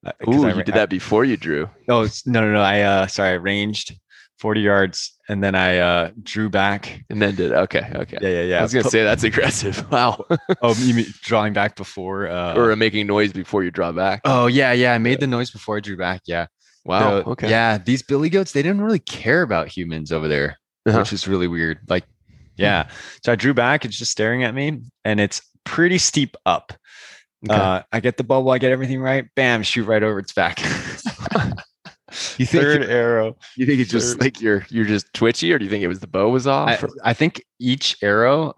uh, 0.06 0.12
Ooh, 0.28 0.46
I 0.46 0.54
you 0.54 0.64
did 0.64 0.76
that 0.76 0.90
before 0.90 1.26
you 1.26 1.38
drew. 1.38 1.70
Oh 1.88 2.08
no, 2.26 2.42
no, 2.42 2.52
no. 2.52 2.62
I 2.62 2.82
uh, 2.82 3.08
sorry, 3.08 3.30
I 3.30 3.34
ranged 3.34 3.96
40 4.40 4.62
yards, 4.62 5.18
and 5.30 5.44
then 5.44 5.56
I 5.56 5.78
uh 5.78 6.12
drew 6.24 6.50
back. 6.50 7.04
And 7.10 7.22
then 7.22 7.36
did 7.36 7.52
okay, 7.54 7.90
okay. 7.96 8.18
Yeah, 8.22 8.30
yeah, 8.30 8.42
yeah. 8.42 8.60
I 8.60 8.62
was 8.64 8.74
gonna 8.74 8.84
Pu- 8.84 8.90
say 8.90 9.04
that's 9.04 9.24
aggressive. 9.24 9.86
Wow. 9.92 10.26
Oh, 10.62 10.74
you 10.80 10.96
mean 10.96 11.06
drawing 11.22 11.54
back 11.54 11.76
before? 11.76 12.28
Uh, 12.28 12.56
or 12.56 12.76
making 12.76 13.08
noise 13.08 13.32
before 13.32 13.64
you 13.64 13.72
draw 13.72 13.92
back. 13.92 14.22
oh 14.26 14.48
yeah, 14.48 14.74
yeah. 14.74 14.94
I 14.94 14.98
made 14.98 15.20
the 15.20 15.28
noise 15.28 15.52
before 15.52 15.78
I 15.78 15.80
drew 15.82 15.98
back. 15.98 16.22
Yeah. 16.26 16.48
Wow. 16.86 17.18
Okay. 17.18 17.50
Yeah, 17.50 17.78
these 17.78 18.02
billy 18.04 18.30
goats, 18.30 18.52
they 18.54 18.62
didn't 18.62 18.82
really 18.82 19.00
care 19.00 19.42
about 19.42 19.68
humans 19.68 20.12
over 20.12 20.28
there, 20.28 20.58
Uh-huh. 20.86 21.00
which 21.00 21.12
is 21.14 21.28
really 21.28 21.48
weird. 21.48 21.80
Like, 21.90 22.06
yeah. 22.56 22.88
So 23.24 23.32
I 23.32 23.36
drew 23.36 23.54
back, 23.54 23.84
it's 23.86 23.98
just 23.98 24.12
staring 24.12 24.44
at 24.44 24.54
me, 24.56 24.82
and 25.04 25.20
it's 25.20 25.42
pretty 25.66 25.98
steep 25.98 26.38
up. 26.46 26.72
Okay. 27.50 27.60
Uh, 27.60 27.82
I 27.92 28.00
get 28.00 28.18
the 28.18 28.24
bubble, 28.24 28.52
I 28.52 28.58
get 28.60 28.72
everything 28.72 29.02
right. 29.02 29.26
Bam, 29.36 29.62
shoot 29.64 29.86
right 29.86 30.02
over 30.02 30.20
its 30.20 30.32
back. 30.34 30.60
you 32.38 32.46
think 32.46 32.50
Third 32.50 32.84
arrow. 32.86 33.36
you 33.56 33.66
think 33.66 33.80
it's 33.82 33.92
just 33.92 34.20
like 34.22 34.40
you're 34.42 34.66
you're 34.70 34.86
just 34.86 35.14
twitchy, 35.14 35.52
or 35.52 35.60
do 35.60 35.66
you 35.66 35.72
think 35.72 35.84
it 35.84 35.88
was 35.88 36.00
the 36.00 36.08
bow 36.08 36.30
was 36.30 36.48
off? 36.48 36.84
I, 37.04 37.10
I 37.10 37.14
think 37.14 37.44
each 37.60 37.98
arrow, 38.02 38.54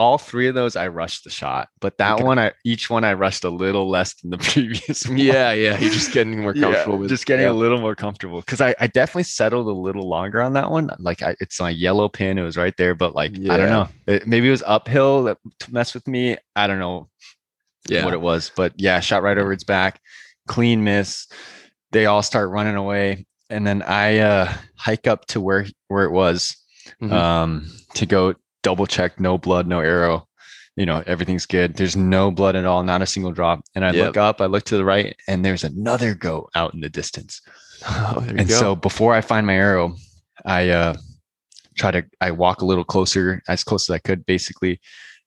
all 0.00 0.18
three 0.18 0.48
of 0.48 0.54
those, 0.54 0.76
I 0.76 0.88
rushed 0.88 1.24
the 1.24 1.30
shot, 1.30 1.68
but 1.80 1.98
that 1.98 2.14
Okay. 2.14 2.24
one, 2.24 2.38
I 2.38 2.52
each 2.64 2.88
one 2.90 3.04
I 3.04 3.14
rushed 3.14 3.44
a 3.44 3.50
little 3.50 3.88
less 3.88 4.14
than 4.20 4.30
the 4.30 4.38
previous 4.52 5.06
one. 5.08 5.18
yeah, 5.18 5.52
yeah. 5.52 5.78
You're 5.78 5.90
just 5.92 6.12
getting 6.12 6.40
more 6.42 6.54
Yeah, 6.54 6.62
comfortable 6.62 6.98
with 6.98 7.08
just 7.08 7.26
getting 7.26 7.46
yeah. 7.46 7.52
a 7.52 7.54
little 7.54 7.80
more 7.80 7.94
comfortable 7.94 8.40
because 8.40 8.60
I, 8.60 8.74
I 8.80 8.86
definitely 8.86 9.24
settled 9.24 9.66
a 9.66 9.72
little 9.72 10.08
longer 10.08 10.40
on 10.42 10.52
that 10.54 10.70
one. 10.70 10.90
Like 10.98 11.22
I, 11.22 11.36
it's 11.40 11.60
my 11.60 11.70
yellow 11.70 12.08
pin, 12.08 12.38
it 12.38 12.42
was 12.42 12.56
right 12.56 12.74
there, 12.76 12.94
but 12.94 13.14
like 13.14 13.32
I 13.48 13.56
don't 13.56 13.68
know, 13.70 13.88
it, 14.06 14.26
maybe 14.26 14.48
it 14.48 14.52
was 14.52 14.62
uphill 14.66 15.24
that 15.24 15.38
to 15.60 15.72
mess 15.72 15.94
with 15.94 16.06
me. 16.08 16.36
I 16.56 16.66
don't 16.66 16.78
know 16.78 17.08
yeah. 17.88 18.04
what 18.04 18.14
it 18.14 18.20
was, 18.20 18.50
but 18.56 18.72
yeah, 18.76 19.00
shot 19.00 19.22
right 19.22 19.36
over 19.38 19.52
its 19.52 19.64
back, 19.64 20.00
clean 20.48 20.84
miss. 20.84 21.26
They 21.92 22.06
all 22.06 22.22
start 22.22 22.50
running 22.50 22.76
away, 22.76 23.26
and 23.50 23.66
then 23.66 23.82
I 23.82 24.18
uh, 24.18 24.52
hike 24.76 25.06
up 25.06 25.26
to 25.26 25.40
where 25.40 25.66
where 25.88 26.04
it 26.04 26.10
was 26.12 26.56
Mhm. 27.00 27.12
um, 27.12 27.70
to 27.94 28.04
go 28.04 28.34
double 28.64 28.86
check, 28.86 29.20
no 29.20 29.38
blood, 29.38 29.68
no 29.68 29.78
arrow. 29.78 30.26
You 30.76 30.86
know, 30.86 31.04
everything's 31.06 31.46
good. 31.46 31.74
There's 31.76 31.94
no 31.94 32.32
blood 32.32 32.56
at 32.56 32.64
all, 32.64 32.82
not 32.82 33.00
a 33.02 33.06
single 33.06 33.30
drop. 33.30 33.60
And 33.76 33.84
I 33.84 33.92
Yep. 33.92 34.06
look 34.06 34.16
up, 34.16 34.40
I 34.40 34.46
look 34.46 34.64
to 34.64 34.76
the 34.76 34.84
right, 34.84 35.14
and 35.28 35.44
there's 35.44 35.62
another 35.62 36.14
goat 36.16 36.50
out 36.56 36.74
in 36.74 36.80
the 36.80 36.88
distance. 36.88 37.40
Oh, 37.86 38.24
And 38.26 38.48
go. 38.48 38.58
so 38.58 38.74
before 38.74 39.14
I 39.14 39.20
find 39.20 39.46
my 39.46 39.54
arrow, 39.54 39.94
I 40.44 40.70
uh 40.70 40.96
try 41.78 41.90
to 41.92 42.04
I 42.20 42.32
walk 42.32 42.62
a 42.62 42.64
little 42.66 42.82
closer, 42.84 43.40
as 43.46 43.62
close 43.62 43.88
as 43.88 43.94
I 43.94 43.98
could, 44.00 44.26
basically. 44.26 44.80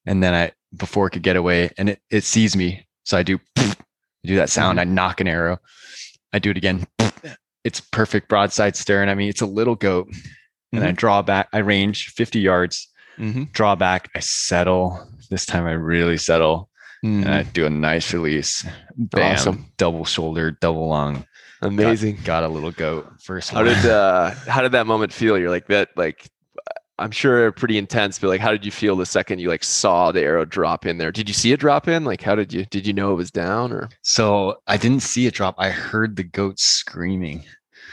And 0.06 0.22
then 0.22 0.34
I 0.34 0.52
before 0.76 1.08
it 1.08 1.12
could 1.12 1.24
get 1.24 1.38
away, 1.38 1.72
and 1.78 1.90
it 1.92 2.02
it 2.10 2.24
sees 2.26 2.56
me. 2.58 2.86
So 3.06 3.18
I 3.18 3.24
do 3.24 3.40
I 3.58 3.74
do 4.26 4.36
that 4.36 4.50
sound, 4.50 4.82
I 4.82 4.84
nock 4.84 5.22
an 5.22 5.28
arrow. 5.30 5.60
I 6.34 6.40
do 6.40 6.52
it 6.52 6.58
again. 6.58 6.86
It's 7.64 7.82
perfect 7.82 8.30
broadside 8.30 8.78
staring 8.78 9.10
at 9.10 9.18
me. 9.18 9.28
It's 9.28 9.42
a 9.42 9.46
little 9.46 9.76
goat. 9.76 10.08
And 10.72 10.86
I 10.86 10.92
draw 10.94 11.22
back, 11.22 11.50
I 11.52 11.58
range 11.58 12.10
50 12.16 12.40
yards, 12.40 12.88
Mhm. 13.20 13.52
draw 13.54 13.76
back, 13.76 14.10
I 14.16 14.20
settle. 14.20 15.08
This 15.30 15.46
time 15.46 15.66
I 15.66 15.72
really 15.74 16.18
settle. 16.18 16.70
And 17.04 17.28
I 17.30 17.44
do 17.44 17.66
a 17.66 17.70
nice 17.70 18.14
release. 18.14 18.66
Bam. 18.98 19.34
Awesome. 19.34 19.66
Double 19.78 20.04
shoulder, 20.04 20.52
double 20.52 20.90
lung. 20.90 21.26
Amazing. 21.62 22.20
Got 22.26 22.44
a 22.44 22.48
little 22.50 22.72
goat. 22.72 23.08
First 23.24 23.52
How 23.52 23.58
one. 23.64 23.66
did 23.66 23.86
uh 23.86 24.32
how 24.48 24.62
did 24.62 24.72
that 24.74 24.88
moment 24.88 25.14
feel? 25.14 25.38
You're 25.38 25.50
like 25.50 25.68
that 25.68 25.90
like 25.96 26.28
I'm 27.00 27.12
sure 27.12 27.52
pretty 27.52 27.78
intense, 27.78 28.18
but 28.20 28.28
like 28.28 28.42
how 28.42 28.52
did 28.52 28.66
you 28.66 28.72
feel 28.72 28.96
the 28.96 29.06
second 29.06 29.40
you 29.40 29.48
like 29.48 29.64
saw 29.64 30.12
the 30.12 30.22
arrow 30.22 30.44
drop 30.46 30.86
in 30.86 30.98
there? 30.98 31.12
Did 31.12 31.30
you 31.30 31.34
see 31.34 31.52
it 31.52 31.60
drop 31.60 31.88
in? 31.88 32.04
Like 32.04 32.22
how 32.24 32.36
did 32.36 32.52
you 32.52 32.66
did 32.66 32.86
you 32.88 32.94
know 32.94 33.12
it 33.12 33.16
was 33.16 33.32
down 33.32 33.72
or 33.72 33.88
So 34.02 34.56
I 34.68 34.78
didn't 34.78 35.02
see 35.04 35.28
it 35.28 35.34
drop. 35.34 35.56
I 35.60 35.70
heard 35.70 36.16
the 36.16 36.24
goat 36.24 36.60
screaming. 36.60 37.44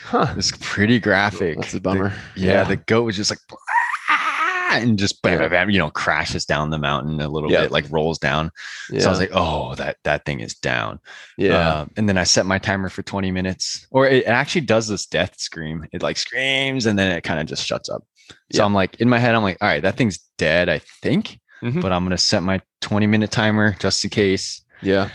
huh? 0.04 0.34
It's 0.36 0.52
pretty 0.60 0.98
graphic. 0.98 1.56
That's 1.60 1.72
a 1.72 1.76
The- 1.76 1.80
bummer. 1.80 2.12
yeah, 2.36 2.64
the 2.64 2.76
goat 2.76 3.02
was 3.04 3.16
just 3.16 3.30
like! 3.30 3.38
And 4.82 4.98
just 4.98 5.22
bam, 5.22 5.70
you 5.70 5.78
know, 5.78 5.90
crashes 5.90 6.44
down 6.44 6.70
the 6.70 6.78
mountain 6.78 7.20
a 7.20 7.28
little 7.28 7.50
Yeah. 7.50 7.62
bit, 7.62 7.70
like 7.72 7.86
rolls 7.90 8.18
down. 8.18 8.50
Yeah. 8.90 9.00
So 9.00 9.06
I 9.06 9.10
was 9.10 9.18
like, 9.20 9.30
oh, 9.32 9.74
that 9.76 9.96
that 10.04 10.24
thing 10.24 10.40
is 10.40 10.54
down. 10.54 11.00
yeah. 11.38 11.80
Um, 11.80 11.90
and 11.96 12.08
then 12.08 12.18
I 12.18 12.24
set 12.24 12.46
my 12.46 12.58
timer 12.58 12.88
for 12.88 13.02
20 13.02 13.30
minutes, 13.30 13.86
or 13.90 14.06
it 14.06 14.26
actually 14.26 14.62
does 14.62 14.88
this 14.88 15.06
death 15.06 15.38
scream. 15.38 15.86
It 15.92 16.02
like 16.02 16.16
screams 16.16 16.86
and 16.86 16.98
then 16.98 17.12
it 17.12 17.22
kind 17.22 17.40
of 17.40 17.46
just 17.46 17.64
shuts 17.66 17.88
up. 17.88 18.04
So 18.52 18.60
Yeah. 18.60 18.64
I'm 18.64 18.74
like, 18.74 19.00
in 19.00 19.08
my 19.08 19.18
head, 19.18 19.34
I'm 19.34 19.42
like, 19.42 19.58
all 19.60 19.68
right, 19.68 19.82
that 19.82 19.96
thing's 19.96 20.18
dead, 20.38 20.68
I 20.68 20.80
think, 21.02 21.38
Mhm. 21.62 21.80
but 21.82 21.92
I'm 21.92 22.02
going 22.04 22.10
to 22.10 22.18
set 22.18 22.42
my 22.42 22.60
20 22.80 23.06
minute 23.06 23.30
timer 23.30 23.76
just 23.78 24.02
in 24.04 24.10
case, 24.10 24.62
yeah. 24.82 25.08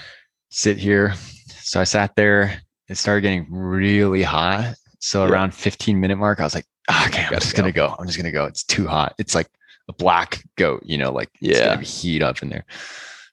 sit 0.49 0.77
here. 0.77 1.13
So 1.61 1.79
I 1.79 1.83
sat 1.83 2.15
there. 2.15 2.61
It 2.87 2.95
started 2.97 3.21
getting 3.21 3.45
really 3.51 4.23
hot. 4.23 4.75
So 4.99 5.23
around 5.25 5.53
15 5.53 5.99
minute 5.99 6.17
mark, 6.17 6.39
I 6.39 6.43
was 6.43 6.55
like, 6.55 6.65
"Ah, 6.65 6.78
okay, 7.07 7.25
I'm 7.25 7.33
just 7.33 7.55
going 7.55 7.65
to 7.67 7.71
go. 7.75 7.95
I'm 7.99 8.05
just 8.07 8.19
to 8.19 8.31
go. 8.31 8.45
It's 8.45 8.63
too 8.63 8.87
hot. 8.87 9.15
It's 9.17 9.35
like 9.35 9.47
a 9.87 9.93
black 9.93 10.43
goat, 10.57 10.81
you 10.85 10.97
know, 10.97 11.11
like 11.11 11.29
it's 11.41 11.59
Yeah. 11.59 11.79
heat 11.81 12.21
up 12.21 12.41
in 12.41 12.49
there. 12.49 12.65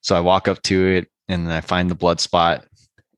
So 0.01 0.17
I 0.17 0.21
walk 0.21 0.49
up 0.49 0.63
to 0.63 0.87
it 0.89 1.09
and 1.29 1.47
then 1.47 1.53
I 1.53 1.61
find 1.61 1.91
the 1.91 1.95
blood 1.95 2.21
spot. 2.21 2.65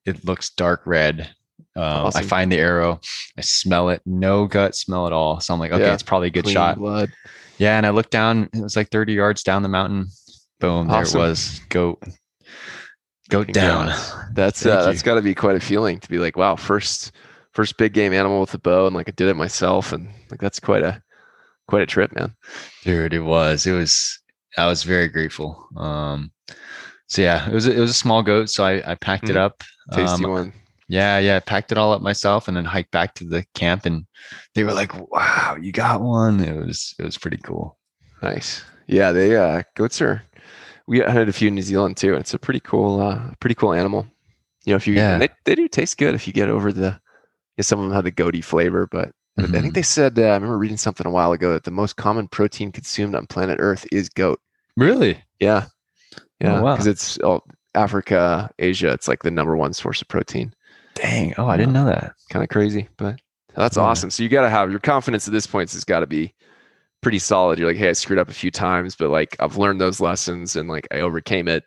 It 0.06 0.24
looks 0.24 0.50
dark 0.50 0.82
red. 0.86 1.30
Um, 1.76 2.10
I 2.14 2.22
find 2.22 2.50
the 2.50 2.58
arrow. 2.58 3.00
I 3.36 3.42
smell 3.42 3.90
it. 3.90 4.00
No 4.06 4.46
gut 4.46 4.74
smell 4.74 5.06
at 5.06 5.12
all. 5.12 5.38
So 5.40 5.54
I'm 5.54 5.60
like, 5.60 5.70
okay, 5.70 5.84
Yeah. 5.84 5.94
it's 5.94 6.02
probably 6.02 6.28
a 6.28 6.30
good 6.30 6.44
Clean 6.44 6.54
shot. 6.54 6.78
Blood. 6.78 7.12
Yeah. 7.58 7.76
And 7.76 7.86
I 7.86 7.90
looked 7.90 8.10
down. 8.10 8.48
It 8.52 8.60
was 8.62 8.74
like 8.76 8.88
30 8.90 9.12
yards 9.12 9.42
down 9.42 9.62
the 9.62 9.68
mountain. 9.68 10.08
Boom. 10.60 10.90
Awesome. 10.90 11.18
There 11.18 11.26
it 11.26 11.30
was. 11.30 11.60
Goat. 11.68 12.02
Goat 13.28 13.52
down. 13.52 13.88
That's 14.32 14.64
uh, 14.64 14.86
that's 14.86 15.02
got 15.02 15.16
to 15.16 15.22
be 15.22 15.34
quite 15.34 15.56
a 15.56 15.60
feeling 15.60 16.00
to 16.00 16.08
be 16.08 16.18
like, 16.18 16.36
wow, 16.36 16.56
first 16.56 17.12
first 17.58 17.76
big 17.76 17.92
game 17.92 18.12
animal 18.12 18.38
with 18.40 18.54
a 18.54 18.58
bow, 18.58 18.86
and 18.86 18.94
like 18.94 19.08
I 19.08 19.12
did 19.16 19.26
it 19.26 19.34
myself, 19.34 19.92
and 19.92 20.08
like 20.30 20.40
that's 20.40 20.60
quite 20.60 20.84
a 20.84 21.02
quite 21.66 21.82
a 21.82 21.86
trip, 21.86 22.14
man. 22.14 22.32
Dude, 22.84 23.12
it 23.12 23.20
was. 23.20 23.66
It 23.66 23.72
was. 23.72 24.20
I 24.56 24.66
was 24.68 24.84
very 24.84 25.08
grateful. 25.08 25.66
Um, 25.76 26.30
so 27.08 27.20
yeah, 27.22 27.48
it 27.48 27.52
was. 27.52 27.66
a- 27.66 27.74
It 27.76 27.80
was 27.80 27.90
a 27.90 27.94
small 28.04 28.22
goat, 28.22 28.48
so 28.48 28.62
I 28.64 28.92
I 28.92 28.94
packed 28.94 29.28
it 29.28 29.34
Mhm. 29.34 29.40
up. 29.46 29.64
Tasty 29.92 30.24
Um, 30.24 30.30
one. 30.30 30.52
Yeah, 30.86 31.18
yeah, 31.18 31.36
I 31.36 31.40
packed 31.40 31.72
it 31.72 31.78
all 31.78 31.92
up 31.92 32.00
myself, 32.00 32.46
and 32.46 32.56
then 32.56 32.64
hiked 32.64 32.92
back 32.92 33.12
to 33.14 33.24
the 33.24 33.44
camp, 33.54 33.86
and 33.86 34.06
they 34.54 34.62
were 34.62 34.72
like, 34.72 34.92
"Wow, 35.10 35.56
you 35.60 35.72
got 35.72 36.00
one!" 36.00 36.38
It 36.40 36.54
was. 36.56 36.94
It 37.00 37.04
was 37.04 37.18
pretty 37.18 37.38
cool. 37.38 37.76
Nice. 38.22 38.62
Yeah, 38.86 39.10
they 39.12 39.34
uh 39.36 39.62
goats 39.74 40.00
are. 40.00 40.22
We 40.86 41.00
hunted 41.00 41.28
a 41.28 41.32
few 41.32 41.48
in 41.48 41.54
New 41.56 41.62
Zealand 41.62 41.96
too. 41.96 42.12
And 42.14 42.20
It's 42.20 42.34
a 42.34 42.38
pretty 42.38 42.60
cool, 42.60 43.00
uh, 43.02 43.34
pretty 43.40 43.54
cool 43.56 43.74
animal. 43.74 44.06
You 44.64 44.72
know, 44.72 44.76
if 44.76 44.86
you 44.86 44.94
Yeah. 44.94 45.18
they 45.18 45.28
they 45.44 45.54
do 45.56 45.66
taste 45.68 45.98
good 45.98 46.14
if 46.14 46.26
you 46.28 46.32
get 46.32 46.48
over 46.48 46.72
the. 46.72 47.00
Yeah, 47.58 47.62
some 47.62 47.80
of 47.80 47.84
them 47.86 47.92
have 47.94 48.04
the 48.04 48.10
goaty 48.12 48.40
flavor, 48.40 48.86
but 48.86 49.10
I 49.36 49.42
Mhm. 49.42 49.60
think 49.60 49.74
they 49.74 49.82
said 49.82 50.18
uh, 50.18 50.22
I 50.22 50.34
remember 50.34 50.56
reading 50.58 50.76
something 50.76 51.06
a 51.06 51.10
while 51.10 51.32
ago 51.32 51.52
that 51.52 51.64
the 51.64 51.70
most 51.70 51.96
common 51.96 52.28
protein 52.28 52.72
consumed 52.72 53.14
on 53.14 53.26
planet 53.26 53.58
Earth 53.60 53.86
is 53.92 54.08
goat. 54.08 54.40
Really? 54.76 55.22
Yeah, 55.40 55.66
yeah, 56.40 56.60
wow. 56.60 56.72
because 56.74 56.86
it's 56.86 57.18
oh, 57.22 57.42
Africa, 57.74 58.50
Asia. 58.58 58.92
It's 58.92 59.08
like 59.08 59.22
the 59.22 59.30
number 59.30 59.56
one 59.56 59.72
source 59.72 60.00
of 60.00 60.08
protein. 60.08 60.54
Dang. 60.94 61.34
Oh, 61.36 61.46
I 61.46 61.56
didn't 61.56 61.72
know 61.74 61.84
that. 61.84 62.14
kind 62.30 62.42
of 62.42 62.48
crazy, 62.48 62.88
but 62.96 63.20
that's 63.54 63.76
Yeah. 63.76 63.84
awesome. 63.84 64.10
So 64.10 64.22
you 64.22 64.28
got 64.28 64.42
to 64.42 64.50
have 64.50 64.70
your 64.70 64.80
confidence 64.80 65.26
at 65.26 65.32
this 65.32 65.46
point 65.46 65.72
has 65.72 65.84
got 65.84 66.00
to 66.00 66.06
be 66.06 66.34
pretty 67.00 67.18
solid. 67.18 67.58
You're 67.58 67.68
like, 67.68 67.76
hey, 67.76 67.88
I 67.90 67.92
screwed 67.92 68.18
up 68.18 68.28
a 68.28 68.34
few 68.34 68.50
times, 68.50 68.94
but 68.96 69.08
like 69.10 69.34
I've 69.40 69.56
learned 69.56 69.80
those 69.80 70.00
lessons 70.00 70.56
and 70.56 70.68
like 70.68 70.86
I 70.92 71.00
overcame 71.00 71.48
it. 71.48 71.64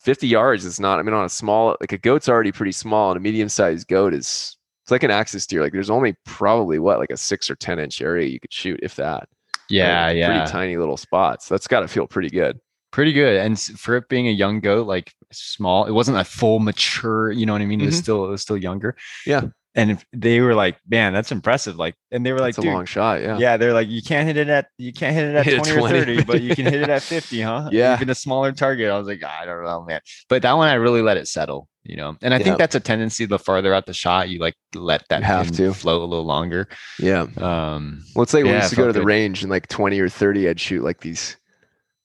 50 0.00 0.28
yards 0.28 0.64
is 0.66 0.78
not, 0.78 0.98
I 0.98 1.02
mean, 1.02 1.14
on 1.14 1.24
a 1.24 1.30
small, 1.30 1.76
like 1.80 1.92
a 1.92 1.98
goat's 1.98 2.28
already 2.28 2.52
pretty 2.52 2.72
small, 2.72 3.10
and 3.10 3.16
a 3.16 3.20
medium 3.20 3.48
sized 3.48 3.88
goat 3.88 4.12
is, 4.12 4.53
it's 4.84 4.90
like 4.90 5.02
an 5.02 5.10
axis 5.10 5.46
deer. 5.46 5.62
Like 5.62 5.72
there's 5.72 5.90
only 5.90 6.14
probably 6.24 6.78
what, 6.78 6.98
like 6.98 7.10
a 7.10 7.16
six 7.16 7.50
or 7.50 7.56
10 7.56 7.78
inch 7.78 8.00
area 8.02 8.28
you 8.28 8.38
could 8.38 8.52
shoot, 8.52 8.78
if 8.82 8.94
that. 8.96 9.28
Yeah, 9.70 10.06
Like, 10.08 10.16
yeah. 10.18 10.36
Pretty 10.40 10.52
tiny 10.52 10.76
little 10.76 10.98
spots. 10.98 11.48
That's 11.48 11.66
got 11.66 11.80
to 11.80 11.88
feel 11.88 12.06
pretty 12.06 12.28
good. 12.30 12.60
pretty 12.92 13.12
good. 13.12 13.38
And 13.38 13.58
for 13.58 13.96
it 13.96 14.08
being 14.08 14.28
a 14.28 14.30
young 14.30 14.60
goat, 14.60 14.86
like 14.86 15.12
small, 15.32 15.86
it 15.86 15.90
wasn't 15.90 16.16
a 16.18 16.22
full 16.22 16.60
mature. 16.60 17.32
You 17.32 17.44
know 17.46 17.52
what 17.54 17.62
I 17.62 17.66
mean? 17.66 17.80
It 17.80 17.86
was 17.86 17.96
Mhm. 17.96 18.02
still. 18.02 18.24
It 18.26 18.30
was 18.30 18.42
still 18.42 18.56
younger. 18.56 18.94
Yeah. 19.26 19.40
And 19.76 20.02
they 20.12 20.40
were 20.40 20.54
like, 20.54 20.76
"Man, 20.88 21.12
that's 21.12 21.32
impressive!" 21.32 21.76
Like, 21.76 21.96
and 22.12 22.24
they 22.24 22.32
were 22.32 22.38
like, 22.38 22.50
It's 22.50 22.58
a 22.58 22.62
long 22.62 22.84
shot. 22.86 23.20
Yeah. 23.22 23.38
yeah. 23.38 23.56
they're 23.56 23.72
like 23.72 23.88
you 23.88 24.02
can't 24.02 24.26
hit 24.26 24.36
it 24.36 24.48
at 24.48 24.68
you 24.78 24.92
can't 24.92 25.14
hit 25.14 25.24
it 25.30 25.34
at 25.34 25.44
Hit 25.44 25.54
it 25.54 25.64
20, 25.64 25.82
or 25.84 25.88
30 25.88 26.24
but 26.24 26.42
you 26.42 26.54
can 26.54 26.66
hit 26.66 26.80
it 26.82 26.88
at 26.88 27.02
50 27.16 27.40
huh 27.40 27.68
Yeah. 27.72 27.94
even 27.96 28.08
a 28.10 28.14
smaller 28.14 28.52
target 28.52 28.90
i 28.90 28.96
was 28.98 29.06
like 29.08 29.24
i 29.24 29.44
don't 29.44 29.64
know 29.64 29.82
man 29.84 30.00
but 30.28 30.42
that 30.42 30.52
one 30.52 30.68
i 30.68 30.74
really 30.74 31.02
let 31.02 31.16
it 31.16 31.26
settle 31.26 31.68
you 31.82 31.96
know 31.96 32.16
and 32.22 32.32
i 32.32 32.38
Yeah. 32.38 32.44
think 32.44 32.58
that's 32.58 32.74
a 32.76 32.80
tendency 32.80 33.26
the 33.26 33.38
farther 33.38 33.74
out 33.74 33.86
the 33.86 33.92
shot 33.94 34.28
you 34.28 34.38
like 34.38 34.54
let 34.74 35.02
that 35.08 35.20
You 35.20 35.26
have 35.26 35.50
to. 35.52 35.74
float 35.74 36.02
a 36.02 36.04
little 36.04 36.24
longer 36.24 36.68
Yeah. 37.00 37.26
um 37.38 38.04
Well, 38.14 38.22
it's 38.22 38.32
like 38.34 38.44
when 38.44 38.54
we 38.54 38.58
used 38.60 38.70
to 38.70 38.76
go 38.76 38.86
to 38.86 38.92
the 38.92 39.00
good. 39.00 39.06
range 39.08 39.42
and 39.42 39.50
like 39.50 39.66
20 39.68 39.98
or 40.00 40.08
30, 40.08 40.48
I'd 40.48 40.60
shoot 40.60 40.82
like 40.84 41.00
these 41.00 41.36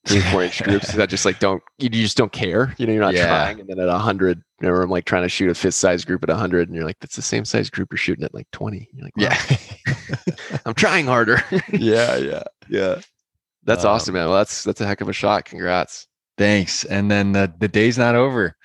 three, 0.10 0.22
four 0.32 0.44
inch 0.44 0.62
groups 0.68 0.92
that 0.94 1.10
just 1.10 1.24
like 1.26 1.40
don't, 1.40 1.64
you 1.78 1.90
just 1.90 2.18
don't 2.18 2.32
care. 2.32 2.76
You 2.78 2.86
know, 2.88 2.94
you're 2.94 3.02
not 3.02 3.14
Yeah. 3.14 3.28
trying. 3.28 3.60
And 3.62 3.70
then 3.70 3.80
at 3.80 3.88
100, 3.88 4.42
remember, 4.60 4.82
I'm 4.82 4.90
like 4.90 5.06
trying 5.06 5.24
to 5.24 5.30
shoot 5.30 5.50
a 5.50 5.56
fifth 5.56 5.76
size 5.76 6.04
group 6.04 6.24
at 6.24 6.30
100, 6.30 6.68
and 6.68 6.76
you're 6.76 6.86
like, 6.86 6.98
that's 7.00 7.16
the 7.16 7.22
same 7.22 7.46
size 7.46 7.70
group 7.70 7.90
you're 7.92 7.98
shooting 7.98 8.26
at 8.26 8.34
like 8.34 8.48
20. 8.52 8.90
You're 8.94 9.04
like, 9.06 9.14
yeah 9.16 9.42
yeah, 9.50 10.16
I'm 10.66 10.74
trying 10.74 11.06
harder. 11.06 11.44
yeah 11.74 12.18
yeah 12.18 12.44
yeah. 12.70 13.02
That's 13.64 13.86
Um, 13.86 13.92
awesome, 13.92 14.14
man. 14.16 14.28
Well, 14.28 14.38
that's, 14.38 14.64
that's 14.64 14.82
a 14.82 14.86
heck 14.88 15.02
of 15.02 15.10
a 15.10 15.14
shot. 15.14 15.46
Congrats. 15.46 16.08
thanks 16.38 16.86
and 16.86 17.12
then 17.12 17.32
the, 17.34 17.52
the 17.60 17.68
day's 17.68 17.98
not 17.98 18.16
over 18.16 18.56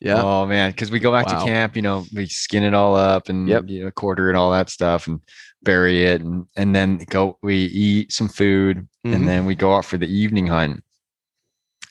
Yeah. 0.00 0.22
oh 0.22 0.46
man 0.46 0.70
because 0.70 0.90
we 0.90 0.98
go 0.98 1.12
back 1.12 1.26
Wow. 1.26 1.40
to 1.40 1.44
camp 1.44 1.76
you 1.76 1.82
know 1.82 2.06
we 2.14 2.26
skin 2.26 2.62
it 2.64 2.72
all 2.74 2.96
up 2.96 3.28
and 3.28 3.46
Yep. 3.48 3.64
you 3.68 3.84
know 3.84 3.90
quarter 3.90 4.28
and 4.30 4.36
all 4.38 4.50
that 4.52 4.70
stuff 4.70 5.06
and 5.06 5.20
bury 5.62 6.04
it 6.04 6.22
and 6.22 6.46
and 6.56 6.74
then 6.74 6.98
go 7.10 7.36
we 7.42 7.56
eat 7.66 8.12
some 8.12 8.28
food 8.28 8.88
Mhm. 9.06 9.14
and 9.14 9.28
then 9.28 9.44
we 9.44 9.54
go 9.54 9.74
out 9.76 9.84
for 9.84 9.98
the 9.98 10.06
evening 10.08 10.46
hunt 10.46 10.82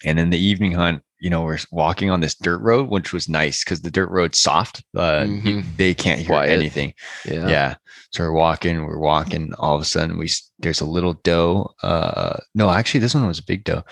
and 0.06 0.20
in 0.20 0.30
the 0.30 0.40
evening 0.40 0.72
hunt 0.74 1.02
you 1.20 1.30
know 1.30 1.42
we're 1.42 1.58
walking 1.72 2.10
on 2.12 2.20
this 2.20 2.36
dirt 2.36 2.60
road 2.60 2.90
which 2.90 3.12
was 3.14 3.28
nice 3.28 3.64
because 3.64 3.82
the 3.82 3.90
dirt 3.92 4.10
road's 4.12 4.38
soft 4.40 4.84
uh 4.96 5.26
you- 5.28 5.64
they 5.78 5.94
can't 5.94 6.20
hear 6.20 6.28
Quiet. 6.28 6.52
anything 6.52 6.94
yeah. 7.26 7.48
yeah. 7.48 7.76
so 8.12 8.24
we're 8.24 8.32
walking 8.32 8.84
we're 8.86 9.00
walking 9.00 9.54
all 9.56 9.76
of 9.76 9.82
a 9.82 9.86
sudden 9.86 10.18
we 10.18 10.30
there's 10.60 10.82
a 10.82 10.86
little 10.86 11.14
doe 11.24 11.74
uh 11.84 12.38
no 12.54 12.70
actually 12.70 13.00
this 13.00 13.16
one 13.16 13.26
was 13.28 13.40
a 13.40 13.44
big 13.46 13.64
doe 13.64 13.84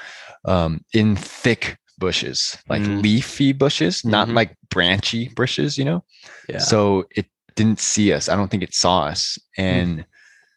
um 0.45 0.81
in 0.93 1.15
thick 1.15 1.77
bushes 1.97 2.57
like 2.69 2.81
Mm. 2.83 3.01
leafy 3.01 3.53
bushes 3.53 4.03
not 4.05 4.27
Mhm. 4.27 4.33
like 4.35 4.55
branchy 4.69 5.29
bushes 5.29 5.77
you 5.77 5.85
know 5.85 6.03
Yeah. 6.49 6.59
so 6.59 7.05
it 7.15 7.25
didn't 7.55 7.79
see 7.79 8.11
us 8.13 8.27
i 8.29 8.35
don't 8.35 8.51
think 8.51 8.63
it 8.63 8.73
saw 8.75 9.05
us 9.05 9.39
and 9.57 10.05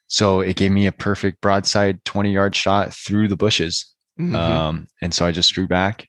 so 0.08 0.40
it 0.40 0.56
gave 0.56 0.72
me 0.72 0.86
a 0.86 0.92
perfect 0.92 1.40
broadside 1.40 2.04
20 2.04 2.32
yard 2.32 2.56
shot 2.56 2.92
through 2.92 3.28
the 3.28 3.36
bushes 3.36 3.86
Mhm. 4.18 4.34
um 4.34 4.88
and 5.02 5.14
so 5.14 5.24
i 5.26 5.30
just 5.32 5.52
drew 5.52 5.66
back 5.68 6.08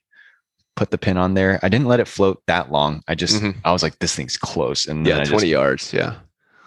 put 0.76 0.90
the 0.92 0.98
pin 0.98 1.18
on 1.18 1.34
there 1.34 1.60
i 1.62 1.70
didn't 1.70 1.88
let 1.88 2.00
it 2.00 2.08
float 2.08 2.42
that 2.48 2.72
long 2.72 3.02
i 3.08 3.14
just 3.16 3.42
Mhm. 3.42 3.56
i 3.66 3.72
was 3.72 3.84
like 3.84 4.00
this 4.00 4.16
thing's 4.16 4.38
close 4.38 4.88
and 4.88 5.06
yeah. 5.06 5.16
I 5.20 5.24
20 5.26 5.30
just, 5.32 5.46
yards. 5.46 5.94
Yeah. 5.94 6.16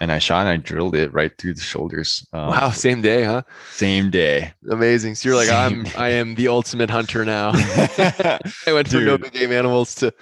and 0.00 0.12
i 0.12 0.18
shot 0.18 0.40
and 0.46 0.48
i 0.50 0.56
drilled 0.56 0.94
it 0.94 1.12
right 1.12 1.32
through 1.38 1.54
the 1.54 1.60
shoulders 1.60 2.26
um, 2.32 2.48
Wow. 2.48 2.70
Same 2.70 3.00
day, 3.02 3.24
huh? 3.24 3.42
same 3.72 4.10
day 4.10 4.52
Amazing. 4.70 5.14
So 5.16 5.28
you're 5.28 5.36
like, 5.36 5.50
I'm, 5.50 5.86
Same. 5.86 6.00
I 6.00 6.08
am 6.10 6.34
the 6.36 6.48
ultimate 6.48 6.90
hunter 6.90 7.24
now. 7.24 7.50
I 7.54 8.72
went 8.72 8.88
from 8.88 9.04
no 9.04 9.18
big 9.18 9.32
game 9.32 9.52
animals 9.52 9.94
to 9.96 10.12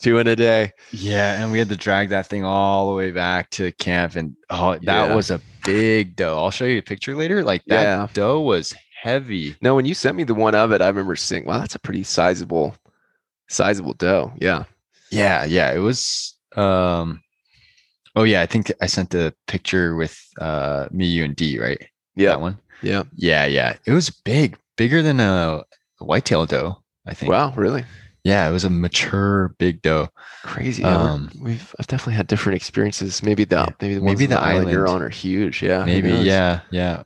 two 0.00 0.18
in 0.18 0.26
a 0.28 0.36
day. 0.36 0.72
yeah 0.92 1.42
and 1.42 1.50
we 1.52 1.58
had 1.58 1.68
to 1.68 1.76
drag 1.76 2.08
that 2.10 2.26
thing 2.28 2.44
all 2.44 2.88
the 2.88 2.94
way 2.96 3.10
back 3.10 3.50
to 3.50 3.72
camp 3.72 4.14
and 4.16 4.36
oh 4.50 4.72
that 4.74 5.08
Yeah. 5.08 5.14
was 5.14 5.30
a 5.30 5.40
big 5.64 6.14
doe 6.16 6.38
i'll 6.38 6.52
show 6.52 6.64
you 6.64 6.78
a 6.78 6.82
picture 6.82 7.16
later 7.16 7.42
like 7.42 7.62
that 7.66 7.82
Yeah. 7.82 8.06
doe 8.14 8.40
was 8.40 8.74
heavy 9.02 9.56
No, 9.62 9.74
when 9.74 9.84
you 9.86 9.94
sent 9.94 10.16
me 10.16 10.24
the 10.24 10.34
one 10.34 10.54
of 10.54 10.72
it, 10.72 10.80
I 10.82 10.88
remember 10.88 11.16
seeing, 11.16 11.44
wow, 11.44 11.58
that's 11.60 11.74
a 11.74 11.78
pretty 11.78 12.02
sizable, 12.02 12.74
sizable 13.48 13.94
doe. 13.94 14.32
Yeah. 14.40 14.64
Yeah, 15.10 15.44
yeah, 15.44 15.72
it 15.72 15.78
was. 15.78 16.34
Um, 16.56 17.22
oh 18.16 18.24
yeah, 18.24 18.42
I 18.42 18.46
think 18.46 18.72
I 18.80 18.86
sent 18.86 19.10
the 19.10 19.32
picture 19.46 19.94
with 19.96 20.18
uh 20.40 20.88
me, 20.90 21.06
you, 21.06 21.24
and 21.24 21.34
D, 21.36 21.58
right? 21.58 21.80
Yeah. 22.16 22.30
That 22.30 22.40
one. 22.40 22.58
Yeah. 22.82 23.04
Yeah, 23.16 23.46
yeah, 23.46 23.76
it 23.86 23.92
was 23.92 24.10
big, 24.10 24.56
bigger 24.76 25.02
than 25.02 25.20
a 25.20 25.62
whitetail 25.98 26.46
doe. 26.46 26.82
I 27.06 27.14
think. 27.14 27.30
Wow. 27.32 27.54
Really 27.56 27.84
Yeah, 28.24 28.48
it 28.48 28.52
was 28.52 28.64
a 28.64 28.70
mature 28.70 29.54
big 29.58 29.80
doe. 29.80 30.08
crazy. 30.42 30.82
Yeah, 30.82 30.96
Um, 31.12 31.30
we've 31.40 31.74
I've 31.78 31.86
definitely 31.86 32.14
had 32.14 32.26
different 32.26 32.56
experiences. 32.56 33.22
Maybe 33.22 33.44
the 33.44 33.56
Yeah. 33.56 33.66
maybe 33.80 33.94
the 33.94 34.00
Maybe 34.02 34.26
the 34.26 34.38
island 34.40 34.70
you're 34.70 34.88
on 34.88 35.00
are 35.02 35.08
huge. 35.08 35.62
Yeah. 35.62 35.84
Maybe. 35.84 36.10
Yeah, 36.10 36.60
yeah. 36.70 37.04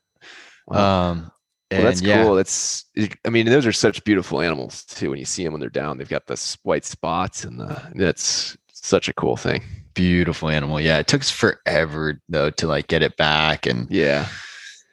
Wow. 0.67 1.11
Um, 1.11 1.33
well, 1.79 1.87
that's 1.87 2.03
yeah, 2.03 2.23
cool. 2.25 2.35
That's 2.35 2.85
I 3.25 3.31
mean, 3.31 3.47
those 3.47 3.67
are 3.67 3.73
such 3.73 4.03
beautiful 4.05 4.41
animals 4.41 4.85
too. 4.85 5.11
When 5.11 5.19
you 5.19 5.25
see 5.25 5.45
them 5.45 5.53
when 5.53 5.61
they're 5.61 5.71
down, 5.71 5.99
they've 5.99 6.09
got 6.09 6.27
the 6.27 6.57
white 6.63 6.85
spots, 6.85 7.45
and 7.45 7.59
the, 7.61 7.81
that's 7.95 8.57
such 8.73 9.09
a 9.09 9.13
cool 9.15 9.37
thing. 9.37 9.63
beautiful 9.95 10.49
animal. 10.49 10.81
Yeah, 10.81 10.99
it 10.99 11.07
took 11.07 11.21
us 11.21 11.31
forever 11.31 12.21
though 12.29 12.51
to 12.51 12.67
like 12.67 12.87
get 12.89 13.03
it 13.03 13.17
back, 13.17 13.67
and 13.67 13.91
Yeah. 13.91 14.29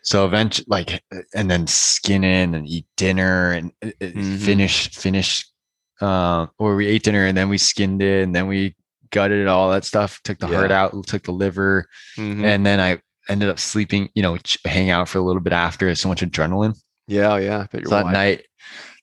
so 0.04 0.26
eventually, 0.26 0.66
like, 0.70 1.02
and 1.34 1.50
then 1.50 1.68
skin 1.68 2.24
in 2.24 2.54
and 2.56 2.68
eat 2.68 2.86
dinner 2.98 3.52
and 3.52 3.72
uh, 3.84 3.88
uh, 4.02 4.06
Mhm. 4.08 4.40
finish 4.40 4.90
finish 4.92 5.46
uh, 6.02 6.48
or 6.58 6.76
we 6.76 6.88
ate 6.88 7.04
dinner 7.04 7.26
and 7.26 7.38
then 7.38 7.50
we 7.50 7.58
skinned 7.58 8.02
it 8.02 8.24
and 8.24 8.34
then 8.36 8.48
we 8.48 8.74
gutted 9.12 9.40
it, 9.40 9.48
all 9.48 9.70
that 9.72 9.84
stuff 9.84 10.22
took 10.24 10.38
the 10.40 10.48
heart 10.48 10.72
out 10.72 10.94
took 11.08 11.24
the 11.24 11.32
liver 11.32 11.86
Mhm. 12.18 12.44
and 12.46 12.66
then 12.66 12.80
i 12.80 12.98
ended 13.30 13.50
up 13.50 13.60
sleeping 13.60 14.10
you 14.16 14.22
know 14.24 14.38
hang 14.66 14.90
out 14.90 15.08
for 15.08 15.20
a 15.20 15.22
little 15.22 15.42
bit 15.42 15.54
after 15.54 15.94
so 15.96 16.10
much 16.10 16.22
adrenaline 16.22 16.76
Yeah, 17.08 17.38
yeah. 17.38 17.66
I 17.74 17.82
So 17.84 17.96
that 17.96 18.04
wide. 18.06 18.14
night, 18.14 18.46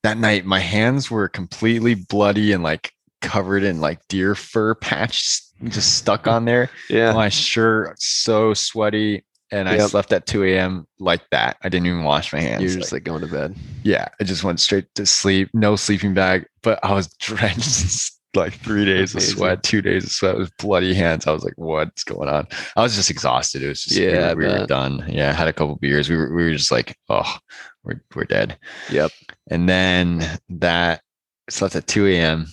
that 0.02 0.18
night, 0.18 0.44
my 0.44 0.60
hands 0.60 1.10
were 1.10 1.28
completely 1.28 1.94
bloody 1.94 2.52
and 2.52 2.62
like 2.62 2.92
covered 3.22 3.62
in 3.64 3.80
like 3.80 3.98
deer 4.08 4.34
fur 4.34 4.74
patch 4.76 5.40
just 5.68 5.96
stuck 5.98 6.26
on 6.34 6.44
there. 6.44 6.70
Yeah. 6.90 7.12
My 7.12 7.28
shirt 7.28 8.00
so 8.00 8.54
sweaty. 8.54 9.24
And 9.52 9.68
I 9.68 9.76
Yep. 9.76 9.90
slept 9.90 10.12
at 10.12 10.26
2 10.26 10.44
a.m. 10.44 10.86
like 10.98 11.22
that. 11.30 11.56
I 11.62 11.68
didn't 11.68 11.86
even 11.86 12.02
wash 12.04 12.32
my 12.32 12.40
hands. 12.40 12.62
You're 12.62 12.80
Like, 12.80 12.80
just 12.80 12.92
like 12.92 13.04
going 13.04 13.20
to 13.22 13.28
bed. 13.28 13.56
yeah, 13.84 14.08
I 14.20 14.24
just 14.24 14.42
went 14.44 14.58
straight 14.60 14.86
to 14.96 15.06
sleep. 15.06 15.48
No 15.54 15.76
sleeping 15.76 16.14
bag, 16.14 16.46
but 16.62 16.80
I 16.84 16.92
was 16.92 17.08
drenched. 17.20 18.10
Like 18.36 18.52
three 18.60 18.84
days 18.84 19.14
of 19.14 19.22
sweat, 19.22 19.62
two 19.62 19.80
days 19.82 20.04
of 20.04 20.12
sweat 20.12 20.36
with 20.36 20.54
bloody 20.58 20.92
hands. 20.94 21.26
I 21.26 21.32
was 21.32 21.42
like, 21.42 21.54
"What's 21.56 22.04
going 22.04 22.28
on?" 22.28 22.46
I 22.76 22.82
was 22.82 22.94
just 22.94 23.10
exhausted. 23.10 23.62
It 23.62 23.68
was 23.68 23.82
just 23.82 23.96
Yeah, 23.98 24.32
were- 24.34 24.40
we, 24.40 24.44
were, 24.46 24.66
done. 24.66 25.04
Yeah, 25.08 25.30
I 25.30 25.32
had 25.32 25.48
a 25.48 25.52
couple 25.52 25.74
beers. 25.76 26.08
We 26.10 26.16
were 26.16 26.28
we 26.34 26.44
were 26.44 26.52
just 26.52 26.70
like, 26.70 26.96
"Oh, 27.08 27.36
we're 27.82 28.00
we're 28.14 28.24
dead." 28.24 28.58
Yep. 28.90 29.10
And 29.50 29.68
then 29.68 30.38
that 30.50 31.00
slept 31.48 31.74
at 31.76 31.86
2 31.86 32.06
a.m. 32.08 32.46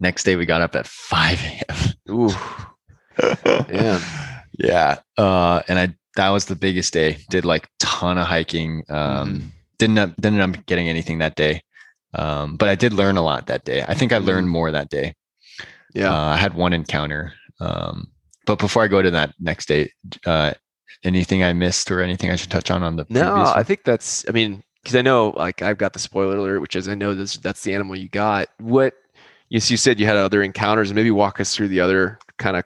Next 0.00 0.24
day 0.24 0.36
we 0.36 0.44
got 0.44 0.60
up 0.60 0.74
at 0.76 0.86
5 0.86 1.40
a.m. 1.44 1.76
Ooh. 2.10 2.30
Damn. 3.68 4.00
yeah. 4.58 4.98
Uh, 5.16 5.62
and 5.68 5.78
I 5.78 5.94
that 6.16 6.28
was 6.30 6.44
the 6.44 6.56
biggest 6.56 6.92
day. 6.92 7.18
Did 7.30 7.44
like 7.44 7.68
ton 7.78 8.18
of 8.18 8.26
hiking. 8.26 8.84
Um, 8.88 9.34
Mhm. 9.34 9.42
didn't 9.78 10.20
didn't 10.20 10.40
end 10.40 10.56
up 10.56 10.66
getting 10.66 10.88
anything 10.88 11.18
that 11.18 11.36
day. 11.36 11.62
Um, 12.14 12.56
but 12.56 12.68
I 12.68 12.74
did 12.74 12.92
learn 12.92 13.16
a 13.16 13.22
lot 13.22 13.46
that 13.46 13.64
day. 13.64 13.84
I 13.86 13.94
think 13.94 14.12
I 14.12 14.18
learned 14.18 14.48
more 14.48 14.70
that 14.70 14.90
day. 14.90 15.14
Yeah. 15.94 16.12
Uh, 16.12 16.34
I 16.34 16.36
had 16.36 16.54
one 16.54 16.72
encounter. 16.72 17.32
Um, 17.60 18.08
but 18.46 18.58
before 18.58 18.82
I 18.82 18.88
go 18.88 19.02
to 19.02 19.10
that 19.10 19.34
next 19.40 19.66
day, 19.66 19.92
uh, 20.26 20.52
anything 21.02 21.42
I 21.42 21.52
missed 21.52 21.90
or 21.90 22.00
anything 22.00 22.30
I 22.30 22.36
should 22.36 22.50
touch 22.50 22.70
on 22.70 22.82
on 22.82 22.96
the 22.96 23.06
No, 23.08 23.52
I 23.54 23.62
think 23.62 23.84
that's. 23.84 24.24
I 24.28 24.32
mean, 24.32 24.62
because 24.82 24.96
I 24.96 25.02
know, 25.02 25.30
like, 25.30 25.62
I've 25.62 25.78
got 25.78 25.92
the 25.92 25.98
spoiler 25.98 26.36
alert, 26.36 26.60
which 26.60 26.76
is 26.76 26.88
I 26.88 26.94
know 26.94 27.14
this 27.14 27.36
that's 27.38 27.62
the 27.62 27.74
animal 27.74 27.96
you 27.96 28.08
got. 28.08 28.48
What? 28.58 28.94
Yes, 29.48 29.70
you 29.70 29.76
said 29.76 30.00
you 30.00 30.06
had 30.06 30.16
other 30.16 30.42
encounters. 30.42 30.92
Maybe 30.92 31.10
walk 31.10 31.40
us 31.40 31.54
through 31.54 31.68
the 31.68 31.80
other 31.80 32.18
kind 32.38 32.56
of, 32.56 32.64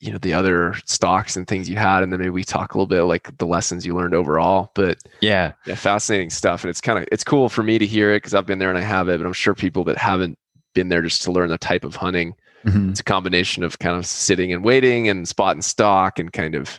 you 0.00 0.10
know, 0.12 0.18
the 0.18 0.32
other 0.32 0.74
stocks 0.86 1.36
and 1.36 1.46
things 1.46 1.68
you 1.68 1.76
had, 1.76 2.02
and 2.02 2.12
then 2.12 2.20
maybe 2.20 2.30
we 2.30 2.44
talk 2.44 2.74
a 2.74 2.78
little 2.78 2.86
bit 2.86 3.02
like 3.02 3.36
the 3.38 3.46
lessons 3.46 3.84
you 3.86 3.94
learned 3.94 4.14
overall. 4.14 4.70
But 4.74 4.98
yeah, 5.20 5.52
yeah, 5.66 5.74
fascinating 5.74 6.30
stuff, 6.30 6.64
and 6.64 6.70
it's 6.70 6.80
kind 6.80 6.98
of 6.98 7.06
it's 7.12 7.24
cool 7.24 7.48
for 7.48 7.62
me 7.62 7.78
to 7.78 7.86
hear 7.86 8.12
it 8.12 8.18
because 8.18 8.34
I've 8.34 8.46
been 8.46 8.58
there 8.58 8.70
and 8.70 8.78
I 8.78 8.82
have 8.82 9.08
it, 9.08 9.18
but 9.18 9.26
I'm 9.26 9.32
sure 9.34 9.54
people 9.54 9.84
that 9.84 9.98
haven't 9.98 10.38
been 10.74 10.88
there 10.88 11.02
just 11.02 11.22
to 11.22 11.32
learn 11.32 11.48
the 11.50 11.58
type 11.58 11.84
of 11.84 11.96
hunting 11.96 12.34
Mhm. 12.64 12.90
it's 12.90 13.00
a 13.00 13.04
combination 13.04 13.62
of 13.64 13.78
kind 13.78 13.96
of 13.96 14.04
sitting 14.06 14.52
and 14.52 14.62
waiting 14.62 15.08
and 15.08 15.26
spot 15.26 15.56
and 15.56 15.64
stock 15.64 16.18
and 16.18 16.32
kind 16.32 16.54
of 16.54 16.78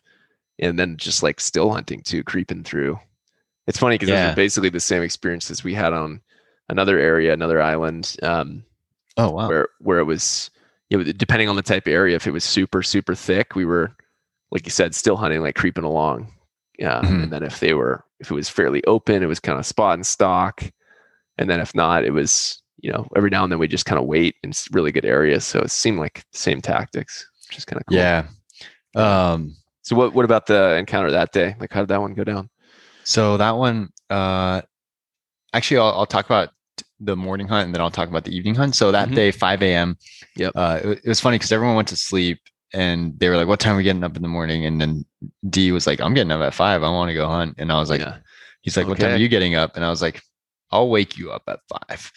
and 0.59 0.78
then 0.80 0.95
just 0.97 1.24
like 1.24 1.39
still 1.41 1.72
hunting 1.72 2.01
too 2.03 2.24
creeping 2.24 2.63
through 2.63 2.99
it's 3.67 3.80
funny 3.80 3.95
because 3.95 4.09
Yeah. 4.09 4.34
basically 4.36 4.69
the 4.69 4.80
same 4.80 5.01
experiences 5.01 5.63
we 5.63 5.74
had 5.74 5.91
on 5.91 6.22
another 6.69 6.99
area 6.99 7.34
another 7.34 7.61
island 7.61 8.15
um, 8.24 8.63
Oh 9.17 9.32
wow. 9.32 9.47
where 9.47 9.67
where 9.80 9.99
it 9.99 10.05
was 10.05 10.51
you 10.91 10.97
know 10.97 11.03
depending 11.13 11.49
on 11.49 11.55
the 11.55 11.61
type 11.63 11.87
of 11.87 11.93
area 11.93 12.15
if 12.15 12.27
it 12.27 12.31
was 12.31 12.43
super 12.43 12.83
super 12.83 13.15
thick 13.15 13.55
we 13.55 13.65
were 13.65 13.95
like 14.51 14.65
you 14.65 14.71
said 14.71 14.93
still 14.93 15.15
hunting 15.17 15.41
like 15.41 15.55
creeping 15.55 15.83
along. 15.85 16.31
Yeah 16.77 17.01
Mhm. 17.01 17.23
and 17.23 17.33
then 17.33 17.41
if 17.43 17.59
they 17.59 17.73
were 17.73 18.03
if 18.19 18.29
it 18.29 18.35
was 18.35 18.49
fairly 18.49 18.83
open 18.85 19.23
it 19.23 19.27
was 19.27 19.39
kind 19.39 19.57
of 19.57 19.65
spot 19.65 19.95
and 19.95 20.05
stock. 20.05 20.61
And 21.37 21.49
then 21.49 21.59
if 21.59 21.73
not 21.73 22.03
it 22.03 22.11
was 22.11 22.61
you 22.81 22.91
know 22.91 23.07
every 23.15 23.29
now 23.29 23.43
and 23.43 23.51
then 23.51 23.59
we 23.59 23.67
just 23.67 23.85
kind 23.85 23.99
of 23.99 24.05
wait 24.05 24.35
in 24.43 24.51
really 24.71 24.91
good 24.91 25.05
areas. 25.05 25.45
So 25.45 25.61
it 25.61 25.71
seemed 25.71 25.99
like 25.99 26.25
the 26.31 26.37
same 26.37 26.61
tactics 26.61 27.25
which 27.47 27.57
is 27.57 27.65
kind 27.65 27.79
of 27.79 27.85
cool. 27.87 27.97
Yeah. 27.97 28.25
Um, 28.95 29.55
so 29.83 29.95
what 29.95 30.13
what 30.13 30.25
about 30.25 30.45
the 30.45 30.75
encounter 30.75 31.11
that 31.11 31.31
day? 31.31 31.55
Like 31.59 31.71
how 31.73 31.79
did 31.81 31.89
that 31.89 32.01
one 32.01 32.13
go 32.13 32.23
down? 32.23 32.49
So 33.03 33.37
that 33.37 33.57
one, 33.57 33.89
uh, 34.11 34.61
actually, 35.53 35.77
I'll, 35.79 35.93
I'll 35.97 36.05
talk 36.05 36.25
about 36.25 36.49
the 37.04 37.16
morning 37.16 37.47
hunt 37.47 37.66
and 37.66 37.74
then 37.76 37.82
I'll 37.82 37.91
talk 37.91 38.10
about 38.10 38.24
the 38.26 38.36
evening 38.36 38.56
hunt. 38.56 38.76
So 38.76 38.91
that 38.91 39.10
Mhm. 39.10 39.16
day, 39.16 39.32
5 39.32 39.62
a.m. 39.64 39.97
Yep. 40.36 40.52
Uh, 40.56 40.80
it, 40.84 41.02
it 41.04 41.08
was 41.08 41.20
funny 41.20 41.36
because 41.38 41.52
everyone 41.52 41.76
went 41.76 41.88
to 41.89 41.95
sleep 41.95 42.39
and 42.74 43.20
they 43.20 43.28
were 43.28 43.36
like, 43.38 43.47
"What 43.47 43.60
time 43.60 43.74
are 43.74 43.78
we 43.78 43.84
getting 43.84 44.04
up 44.04 44.16
in 44.16 44.22
the 44.22 44.28
morning?" 44.28 44.66
And 44.66 44.80
then 44.80 45.06
D 45.49 45.72
was 45.72 45.88
like, 45.88 45.99
"I'm 45.99 46.14
getting 46.14 46.32
up 46.32 46.41
at 46.41 46.54
five. 46.54 46.84
I 46.84 46.89
want 46.89 47.10
to 47.10 47.16
go 47.16 47.28
hunt." 47.28 47.56
And 47.58 47.72
I 47.72 47.80
was 47.80 47.89
like, 47.89 48.02
yeah 48.02 48.18
"He's 48.62 48.78
like, 48.78 48.88
what 48.88 48.97
time 48.99 49.14
are 49.16 49.18
you 49.18 49.28
getting 49.28 49.56
up?" 49.56 49.76
And 49.76 49.84
I 49.84 49.89
was 49.89 50.02
like, 50.02 50.22
"I'll 50.72 50.89
wake 50.89 51.17
you 51.17 51.32
up 51.32 51.43
at 51.47 51.59
five. 51.69 52.11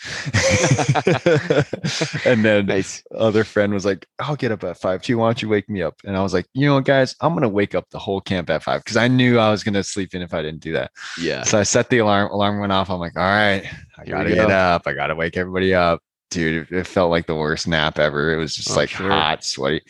and 2.25 2.45
then 2.45 2.67
nice 2.67 3.03
other 3.15 3.45
friend 3.45 3.73
was 3.73 3.85
like, 3.85 4.07
I'll 4.19 4.37
get 4.37 4.53
up 4.53 4.65
at 4.65 4.79
five 4.81 5.03
too. 5.03 5.19
Why 5.19 5.27
don't 5.29 5.43
you 5.43 5.49
wake 5.49 5.69
me 5.69 5.83
up? 5.83 5.95
And 6.05 6.17
I 6.17 6.23
was 6.23 6.33
like, 6.33 6.47
you 6.55 6.67
know 6.67 6.75
what, 6.77 6.85
guys, 6.85 7.15
I'm 7.21 7.35
gonna 7.35 7.49
wake 7.49 7.75
up 7.75 7.89
the 7.91 7.99
whole 7.99 8.21
camp 8.21 8.51
at 8.51 8.63
five 8.63 8.83
because 8.83 8.97
I 8.97 9.09
knew 9.09 9.39
I 9.39 9.51
was 9.51 9.65
gonna 9.65 9.83
sleep 9.85 10.15
in 10.15 10.23
if 10.23 10.35
I 10.35 10.43
didn't 10.43 10.61
do 10.61 10.73
that. 10.73 10.91
yeah 11.21 11.43
So 11.43 11.59
I 11.59 11.63
set 11.63 11.91
the 11.91 11.99
alarm, 11.99 12.31
alarm 12.31 12.61
went 12.61 12.73
off. 12.73 12.91
I'm 12.91 12.99
like, 13.01 13.17
all 13.17 13.23
right, 13.23 13.65
I 13.99 14.05
Here 14.05 14.15
gotta 14.15 14.31
get 14.35 14.51
up. 14.51 14.83
I 14.87 14.93
gotta 14.93 15.15
wake 15.15 15.37
everybody 15.37 15.75
up. 15.75 16.01
Dude, 16.31 16.73
it, 16.73 16.87
felt 16.87 17.11
like 17.11 17.27
the 17.27 17.35
worst 17.37 17.69
nap 17.69 17.99
ever. 17.99 18.33
It 18.35 18.39
was 18.39 18.57
just 18.57 18.71
Oh, 18.73 18.75
like 18.77 18.89
sure. 18.91 19.09
hot, 19.11 19.45
sweaty. 19.45 19.83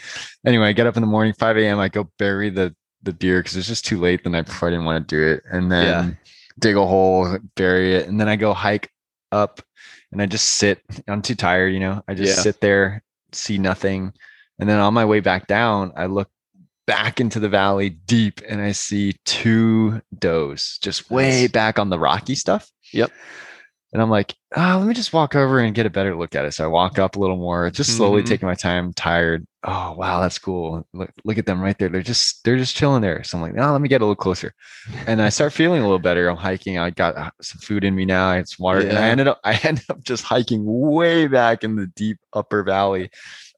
Anyway, 0.45 0.69
I 0.69 0.73
get 0.73 0.87
up 0.87 0.97
in 0.97 1.01
the 1.01 1.07
morning, 1.07 1.33
5 1.39 1.57
a.m. 1.57 1.79
I 1.79 1.89
go 1.89 2.11
bury 2.19 2.51
the 2.51 2.75
the 3.03 3.13
deer 3.13 3.41
because 3.41 3.57
it's 3.57 3.69
just 3.69 3.85
too 3.85 4.01
late 4.01 4.25
the 4.25 4.31
night 4.31 4.47
before 4.47 4.69
I 4.69 4.73
didn't 4.73 4.87
want 4.87 5.07
to 5.09 5.15
do 5.17 5.23
it. 5.35 5.43
And 5.53 5.71
then 5.71 6.09
Yeah. 6.09 6.15
Dig 6.59 6.77
a 6.77 6.87
hole, 6.87 7.39
bury 7.57 7.95
it, 7.97 8.09
and 8.09 8.21
then 8.21 8.29
I 8.29 8.37
go 8.37 8.55
hike 8.55 8.91
up 9.33 9.61
and 10.13 10.23
I 10.23 10.27
just 10.27 10.51
sit. 10.51 10.81
I'm 11.09 11.23
too 11.23 11.35
tired, 11.35 11.73
you 11.73 11.81
know. 11.81 12.03
I 12.07 12.15
just 12.15 12.37
Yeah. 12.37 12.43
sit 12.43 12.61
there, 12.61 13.03
see 13.33 13.59
nothing. 13.59 14.13
And 14.59 14.69
then 14.69 14.79
on 14.79 14.95
my 14.95 15.05
way 15.05 15.21
back 15.21 15.47
down, 15.47 15.93
I 15.97 16.07
look 16.07 16.29
back 16.87 17.21
into 17.21 17.41
the 17.41 17.49
valley 17.49 17.91
deep 17.91 18.41
and 18.49 18.61
I 18.61 18.73
see 18.73 19.15
two 19.25 20.03
does 20.19 20.79
just 20.83 21.11
way 21.11 21.47
back 21.49 21.79
on 21.79 21.89
the 21.91 21.99
rocky 21.99 22.35
stuff. 22.35 22.71
Yep. 22.93 23.11
And 23.95 24.03
I'm 24.03 24.11
like, 24.11 24.35
ah, 24.57 24.77
let 24.79 24.89
me 24.89 24.95
just 24.95 25.13
walk 25.15 25.37
over 25.37 25.61
and 25.61 25.75
get 25.75 25.87
a 25.87 25.91
better 25.91 26.17
look 26.17 26.35
at 26.35 26.45
it. 26.45 26.53
So 26.53 26.65
I 26.65 26.67
walk 26.67 26.99
up 26.99 27.17
a 27.17 27.21
little 27.21 27.37
more, 27.39 27.71
just 27.71 27.97
slowly 27.97 28.23
Mhm. 28.23 28.27
taking 28.27 28.49
my 28.49 28.57
time, 28.57 28.93
tired. 28.93 29.47
Oh 29.63 29.95
wow, 29.97 30.21
that's 30.21 30.39
cool. 30.39 30.87
Look, 30.93 31.11
look 31.25 31.39
at 31.39 31.47
them 31.47 31.61
right 31.61 31.79
there. 31.79 31.89
They're 31.89 32.03
just 32.03 32.45
they're 32.45 32.59
just 32.59 32.77
chilling 32.77 33.03
there. 33.03 33.25
So 33.25 33.39
I'm 33.39 33.43
like, 33.43 33.55
oh, 33.57 33.73
let 33.73 33.81
me 33.81 33.89
get 33.89 34.03
a 34.03 34.05
little 34.05 34.17
closer. 34.17 34.53
And 35.07 35.23
I 35.23 35.31
start 35.31 35.53
feeling 35.55 35.81
a 35.81 35.85
little 35.85 36.01
better. 36.01 36.29
I'm 36.29 36.37
hiking. 36.37 36.77
I 36.79 36.91
got 36.91 37.17
uh, 37.17 37.31
some 37.41 37.61
food 37.61 37.85
in 37.85 37.95
me 37.95 38.05
now. 38.05 38.33
It's 38.33 38.59
water. 38.59 38.83
And 38.83 38.99
I 38.99 39.07
Yeah. 39.07 39.11
ended 39.13 39.29
up 39.29 39.41
I 39.45 39.59
ended 39.63 39.85
up 39.89 40.03
just 40.03 40.25
hiking 40.25 40.65
way 40.67 41.29
back 41.29 41.65
in 41.65 41.77
the 41.77 41.87
deep 41.87 42.19
upper 42.33 42.65
valley, 42.65 43.11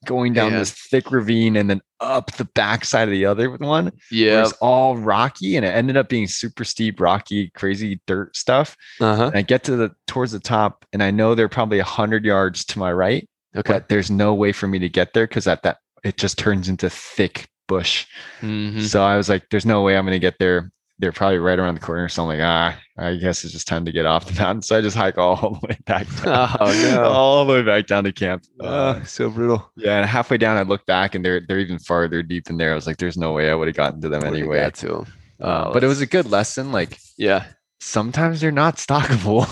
going 0.05 0.35
down 0.35 0.51
Man. 0.53 0.61
this 0.61 0.73
thick 0.73 1.11
ravine 1.11 1.57
and 1.57 1.69
then 1.71 1.81
up 2.01 2.31
the 2.33 2.45
backside 2.45 3.09
of 3.09 3.13
the 3.13 3.25
other 3.25 3.51
one 3.51 3.91
yeah 4.11 4.43
it's 4.43 4.53
all 4.61 4.97
rocky 4.97 5.57
and 5.57 5.65
it 5.65 5.71
ended 5.71 5.97
up 5.97 6.09
being 6.09 6.27
super 6.27 6.65
steep, 6.65 7.01
rocky, 7.01 7.51
crazy 7.51 8.01
dirt 8.07 8.37
stuff. 8.37 8.77
uh-huh 9.01 9.27
And 9.29 9.37
I 9.37 9.43
get 9.43 9.65
to 9.65 9.77
the 9.77 9.95
towards 10.07 10.33
the 10.33 10.41
top, 10.41 10.85
and 10.93 11.03
I 11.03 11.11
know 11.11 11.35
they're 11.35 11.49
probably 11.49 11.79
a 11.79 11.85
hundred 11.85 12.25
yards 12.25 12.65
to 12.67 12.79
my 12.79 12.93
right, 12.93 13.29
okay 13.57 13.73
but 13.73 13.89
there's 13.89 14.11
no 14.11 14.35
way 14.35 14.53
for 14.53 14.67
me 14.69 14.79
to 14.79 14.89
get 14.89 15.15
there 15.15 15.27
because 15.27 15.47
at 15.47 15.63
that 15.63 15.79
it 16.05 16.17
just 16.19 16.39
turns 16.39 16.69
into 16.69 16.91
thick 16.91 17.49
bush. 17.67 18.07
Mhm. 18.43 18.83
So 18.83 19.03
I 19.03 19.17
was 19.17 19.29
like, 19.29 19.45
"There's 19.51 19.67
no 19.67 19.83
way 19.83 19.97
I'm 19.97 20.05
gonna 20.05 20.19
get 20.19 20.39
there." 20.39 20.71
They're 20.99 21.13
probably 21.13 21.39
right 21.39 21.59
around 21.59 21.75
the 21.75 21.81
corner. 21.81 22.09
So 22.09 22.23
I'm 22.23 22.29
like, 22.29 22.41
ah, 22.43 22.79
I 22.97 23.17
guess 23.17 23.45
it's 23.45 23.53
just 23.53 23.69
time 23.69 23.85
to 23.85 23.93
get 23.93 24.07
off 24.07 24.25
the 24.27 24.33
mountain. 24.41 24.63
So 24.63 24.79
I 24.79 24.81
just 24.81 24.97
hike 24.97 25.19
all 25.19 25.37
the 25.61 25.67
way 25.69 25.79
back 25.85 26.07
down, 26.25 26.57
Oh, 26.59 26.73
no. 26.91 27.05
all 27.05 27.45
the 27.45 27.53
way 27.53 27.63
back 27.63 27.87
down 27.87 28.05
to 28.05 28.13
camp. 28.13 28.45
Uh, 28.61 28.95
Ah, 29.01 29.05
so 29.05 29.29
brutal 29.29 29.71
yeah, 29.77 29.99
and 29.99 30.07
halfway 30.09 30.39
down, 30.39 30.57
I 30.57 30.63
look 30.63 30.87
back 30.87 31.15
and 31.15 31.25
they're 31.25 31.41
they're 31.47 31.59
even 31.59 31.79
farther 31.79 32.23
deep 32.23 32.49
in 32.49 32.57
there. 32.57 32.73
I 32.73 32.75
was 32.75 32.87
like, 32.87 32.97
"There's 32.97 33.17
no 33.19 33.33
way 33.33 33.51
I 33.51 33.55
would 33.55 33.69
have 33.69 33.77
gotten 33.77 34.01
to 34.01 34.09
them 34.09 34.25
anyway." 34.25 34.59
got 34.61 34.75
to. 34.77 35.05
Uh, 35.39 35.71
but 35.73 35.85
it 35.85 35.87
was 35.87 36.01
a 36.01 36.07
good 36.07 36.31
lesson. 36.31 36.73
Like 36.73 36.99
yeah 37.19 37.45
sometimes 37.81 38.41
they're 38.41 38.51
not 38.51 38.77
stockable. 38.77 39.47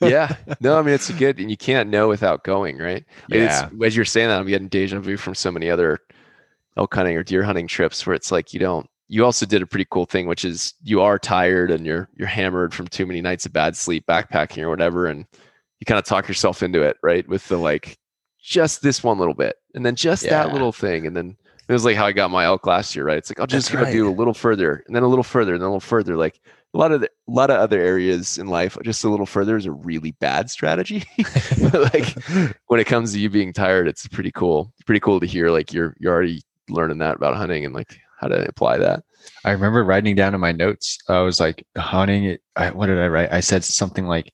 yeah 0.00 0.36
no 0.60 0.78
i 0.78 0.82
mean 0.82 0.94
it's 0.94 1.10
a 1.10 1.12
good 1.12 1.38
and 1.40 1.50
you 1.50 1.56
can't 1.56 1.90
know 1.90 2.06
without 2.08 2.44
going 2.44 2.78
right 2.78 3.04
Like, 3.28 3.40
it's- 3.40 3.66
Yeah. 3.72 3.84
as 3.86 3.94
you're 3.96 4.04
saying 4.04 4.28
that 4.28 4.38
i'm 4.40 4.46
getting 4.46 4.68
deja 4.68 5.00
vu 5.00 5.16
from 5.16 5.34
so 5.34 5.50
many 5.50 5.68
other 5.68 5.98
elk 6.76 6.94
hunting 6.94 7.16
or 7.16 7.24
deer 7.24 7.42
hunting 7.42 7.66
trips 7.66 8.06
where 8.06 8.14
it's 8.14 8.30
like 8.32 8.54
you 8.54 8.60
don't 8.60 8.88
you 9.08 9.24
also 9.24 9.46
did 9.46 9.62
a 9.62 9.66
pretty 9.66 9.86
cool 9.90 10.06
thing 10.06 10.26
which 10.26 10.44
is 10.44 10.74
you 10.82 11.00
are 11.00 11.18
tired 11.18 11.70
and 11.70 11.84
you're 11.86 12.08
you're 12.16 12.28
hammered 12.28 12.72
from 12.72 12.86
too 12.86 13.06
many 13.06 13.20
nights 13.20 13.46
of 13.46 13.52
bad 13.52 13.76
sleep 13.76 14.06
backpacking 14.06 14.62
or 14.62 14.68
whatever 14.68 15.06
and 15.06 15.26
you 15.80 15.84
kind 15.86 15.98
of 15.98 16.04
talk 16.04 16.28
yourself 16.28 16.62
into 16.62 16.82
it 16.82 16.96
right 17.02 17.26
with 17.28 17.46
the 17.48 17.56
like 17.56 17.98
just 18.40 18.82
this 18.82 19.02
one 19.02 19.18
little 19.18 19.34
bit 19.34 19.56
and 19.74 19.84
then 19.84 19.96
just 19.96 20.22
that 20.22 20.52
little 20.52 20.72
thing 20.72 21.06
and 21.06 21.16
then 21.16 21.36
it 21.68 21.72
was 21.72 21.84
like 21.84 21.96
how 21.96 22.06
i 22.06 22.12
got 22.12 22.30
my 22.30 22.44
elk 22.44 22.66
last 22.66 22.94
year 22.94 23.04
right? 23.04 23.18
It's 23.18 23.30
like 23.30 23.40
i'll 23.40 23.46
just 23.46 23.70
That's 23.70 23.82
gonna 23.82 23.92
do 23.92 24.08
a 24.08 24.12
little 24.12 24.34
further 24.34 24.84
and 24.86 24.94
then 24.94 25.02
a 25.02 25.08
little 25.08 25.24
further 25.24 25.54
and 25.54 25.62
then 25.62 25.66
a 25.66 25.70
little 25.70 25.80
further 25.80 26.16
like 26.16 26.40
a 26.74 26.78
lot 26.78 26.92
of 26.92 27.00
the, 27.00 27.06
a 27.06 27.32
lot 27.32 27.50
of 27.50 27.56
other 27.56 27.80
areas 27.80 28.36
in 28.36 28.46
life 28.46 28.76
just 28.84 29.04
a 29.04 29.08
little 29.08 29.26
further 29.26 29.56
is 29.56 29.66
a 29.66 29.72
really 29.72 30.12
bad 30.12 30.50
strategy 30.50 31.04
But, 31.72 31.94
like 31.94 32.22
when 32.66 32.80
it 32.80 32.86
comes 32.86 33.12
to 33.12 33.18
you 33.18 33.30
being 33.30 33.52
tired 33.52 33.88
it's 33.88 34.06
pretty 34.06 34.32
cool 34.32 34.72
pretty 34.86 35.00
cool 35.00 35.20
to 35.20 35.26
hear 35.26 35.50
like 35.50 35.72
you're 35.72 35.96
you're 35.98 36.12
already 36.12 36.42
learning 36.68 36.98
that 36.98 37.16
about 37.16 37.36
hunting 37.36 37.64
and 37.64 37.74
like 37.74 37.98
how 38.20 38.28
to 38.28 38.48
apply 38.48 38.78
that 38.78 39.02
I 39.44 39.50
remember 39.52 39.84
writing 39.84 40.14
down 40.14 40.34
in 40.34 40.40
my 40.40 40.52
notes. 40.52 40.98
I 41.08 41.20
was 41.20 41.40
like, 41.40 41.64
hunting. 41.76 42.24
It, 42.24 42.40
I, 42.56 42.70
what 42.70 42.86
did 42.86 42.98
I 42.98 43.08
write? 43.08 43.32
I 43.32 43.40
said 43.40 43.64
something 43.64 44.06
like, 44.06 44.32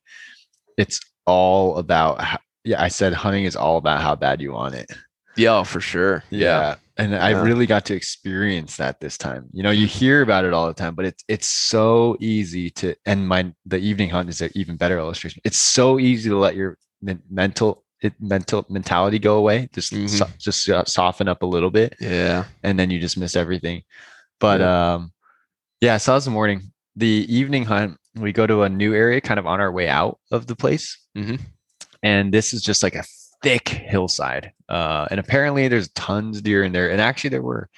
"It's 0.77 1.01
all 1.27 1.79
about." 1.79 2.21
How, 2.21 2.39
yeah, 2.65 2.83
I 2.83 2.89
said 2.89 3.13
hunting 3.13 3.45
is 3.45 3.57
all 3.57 3.77
about 3.77 4.03
how 4.03 4.15
bad 4.15 4.41
you 4.41 4.53
want 4.53 4.75
it. 4.75 4.91
yeah 5.37 5.63
for 5.65 5.81
sure 5.81 6.23
yeah 6.31 6.77
and 6.97 7.17
I 7.17 7.31
really 7.31 7.67
got 7.67 7.85
to 7.87 7.95
experience 7.95 8.77
that 8.77 9.01
this 9.01 9.19
time. 9.19 9.49
You 9.53 9.65
know, 9.65 9.73
you 9.73 9.89
hear 9.89 10.23
about 10.23 10.45
it 10.45 10.53
all 10.53 10.69
the 10.69 10.75
time, 10.75 10.95
but 10.95 11.07
it's 11.07 11.25
it's 11.27 11.49
so 11.49 12.17
easy 12.21 12.71
to. 12.71 12.95
And 13.05 13.27
my 13.27 13.53
the 13.67 13.79
evening 13.79 14.11
hunt 14.11 14.29
is 14.29 14.41
an 14.41 14.51
even 14.55 14.77
better 14.77 14.97
illustration. 14.97 15.43
It's 15.45 15.57
so 15.59 15.99
easy 15.99 16.31
to 16.31 16.39
let 16.39 16.55
your 16.55 16.79
mental 17.29 17.84
it, 18.05 18.15
mental 18.21 18.65
mentality 18.69 19.19
go 19.19 19.37
away. 19.39 19.69
Just 19.75 19.93
Mhm. 19.93 20.09
so- 20.09 20.31
just 20.39 20.69
uh, 20.69 20.85
soften 20.87 21.29
up 21.29 21.43
a 21.43 21.47
little 21.47 21.71
bit, 21.71 21.97
Yeah. 22.01 22.45
and 22.63 22.79
then 22.79 22.91
you 22.91 23.01
just 23.01 23.17
miss 23.17 23.37
everything. 23.37 23.83
But 24.41 24.61
um, 24.61 25.13
yeah, 25.81 25.97
so 25.99 26.13
that 26.13 26.17
was 26.17 26.25
the 26.25 26.31
morning. 26.31 26.73
The 26.97 27.27
evening 27.29 27.65
hunt, 27.65 27.99
we 28.15 28.33
go 28.33 28.47
to 28.47 28.63
a 28.63 28.69
new 28.69 28.95
area, 28.95 29.21
kind 29.21 29.39
of 29.41 29.47
on 29.47 29.61
our 29.61 29.73
way 29.73 29.89
out 29.89 30.19
of 30.31 30.47
the 30.47 30.55
place, 30.57 30.99
mm-hmm. 31.17 31.37
and 32.03 32.33
this 32.33 32.53
is 32.55 32.63
just 32.63 32.83
like 32.83 32.95
a 32.95 33.05
thick 33.43 33.69
hillside. 33.69 34.53
Uh, 34.69 35.07
and 35.11 35.19
apparently 35.21 35.69
there's 35.69 35.89
tons 35.91 36.39
of 36.39 36.43
deer 36.45 36.63
in 36.65 36.73
there, 36.73 36.91
and 36.91 37.01
actually 37.01 37.31
there 37.31 37.43
were, 37.43 37.69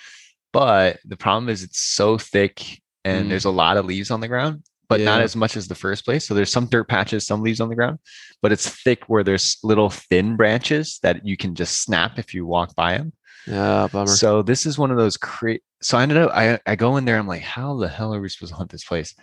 but 0.53 0.99
the 1.05 1.17
problem 1.17 1.49
is 1.49 1.63
it's 1.63 1.81
so 1.81 2.19
thick 2.19 2.81
and 3.05 3.27
Mm. 3.27 3.29
there's 3.31 3.45
a 3.45 3.51
lot 3.51 3.77
of 3.77 3.85
leaves 3.87 4.11
on 4.11 4.21
the 4.21 4.29
ground, 4.29 4.63
but 4.89 5.01
not 5.01 5.21
as 5.21 5.37
much 5.37 5.57
as 5.57 5.69
the 5.69 5.75
first 5.75 6.05
place. 6.05 6.27
So 6.27 6.35
there's 6.35 6.53
some 6.53 6.67
dirt 6.67 6.89
patches, 6.89 7.27
some 7.27 7.43
leaves 7.43 7.61
on 7.61 7.69
the 7.69 7.75
ground, 7.75 7.99
but 8.43 8.53
it's 8.53 8.69
thick 8.69 9.05
where 9.09 9.25
there's 9.25 9.59
little 9.63 9.91
thin 9.91 10.37
branches 10.37 10.99
that 11.03 11.27
you 11.27 11.37
can 11.37 11.55
just 11.55 11.83
snap 11.83 12.19
if 12.19 12.35
you 12.35 12.47
walk 12.47 12.75
by 12.75 12.99
them. 12.99 13.13
Yeah. 13.47 13.89
Bummer. 13.93 14.09
So 14.09 14.43
this 14.43 14.67
is 14.67 14.79
one 14.79 14.91
of 14.91 14.97
those 14.97 15.17
cra 15.17 15.59
So 15.81 15.99
I 15.99 16.03
ended 16.03 16.19
up 16.19 16.31
I 16.35 16.59
I 16.67 16.75
go 16.77 16.97
in 16.97 17.05
there. 17.05 17.19
I'm 17.19 17.29
like, 17.29 17.43
how 17.43 17.77
the 17.77 17.89
hell 17.89 18.13
are 18.13 18.21
we 18.21 18.29
supposed 18.29 18.53
to 18.53 18.57
hunt 18.57 18.71
this 18.71 18.85
place? 18.85 19.15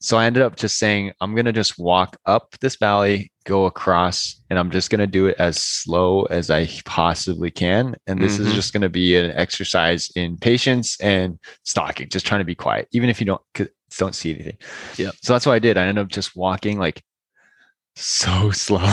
So 0.00 0.16
I 0.16 0.26
ended 0.26 0.42
up 0.42 0.56
just 0.56 0.78
saying, 0.78 1.12
I'm 1.20 1.34
gonna 1.34 1.52
just 1.52 1.78
walk 1.78 2.16
up 2.26 2.56
this 2.60 2.76
valley, 2.76 3.30
go 3.48 3.64
across, 3.64 4.40
and 4.50 4.58
I'm 4.58 4.70
just 4.70 4.90
gonna 4.90 5.06
do 5.06 5.26
it 5.26 5.36
as 5.38 5.56
slow 5.58 6.24
as 6.24 6.50
I 6.50 6.68
possibly 6.84 7.50
can. 7.50 7.96
And 8.06 8.20
this 8.22 8.36
Mhm. 8.36 8.40
is 8.40 8.52
just 8.54 8.74
gonna 8.74 8.90
be 8.90 9.16
an 9.16 9.30
exercise 9.32 10.10
in 10.14 10.36
patience 10.36 11.00
and 11.00 11.38
stalking, 11.64 12.10
just 12.10 12.26
trying 12.26 12.40
to 12.40 12.44
be 12.44 12.54
quiet, 12.54 12.88
even 12.92 13.08
if 13.08 13.20
you 13.20 13.26
don't, 13.26 13.40
don't 13.98 14.14
see 14.14 14.34
anything. 14.34 14.58
Yeah. 14.98 15.12
So 15.22 15.32
that's 15.32 15.46
what 15.46 15.54
I 15.54 15.58
did. 15.58 15.78
I 15.78 15.86
ended 15.86 16.02
up 16.04 16.10
just 16.10 16.36
walking 16.36 16.78
like 16.78 17.02
so 17.96 18.50
slow 18.66 18.84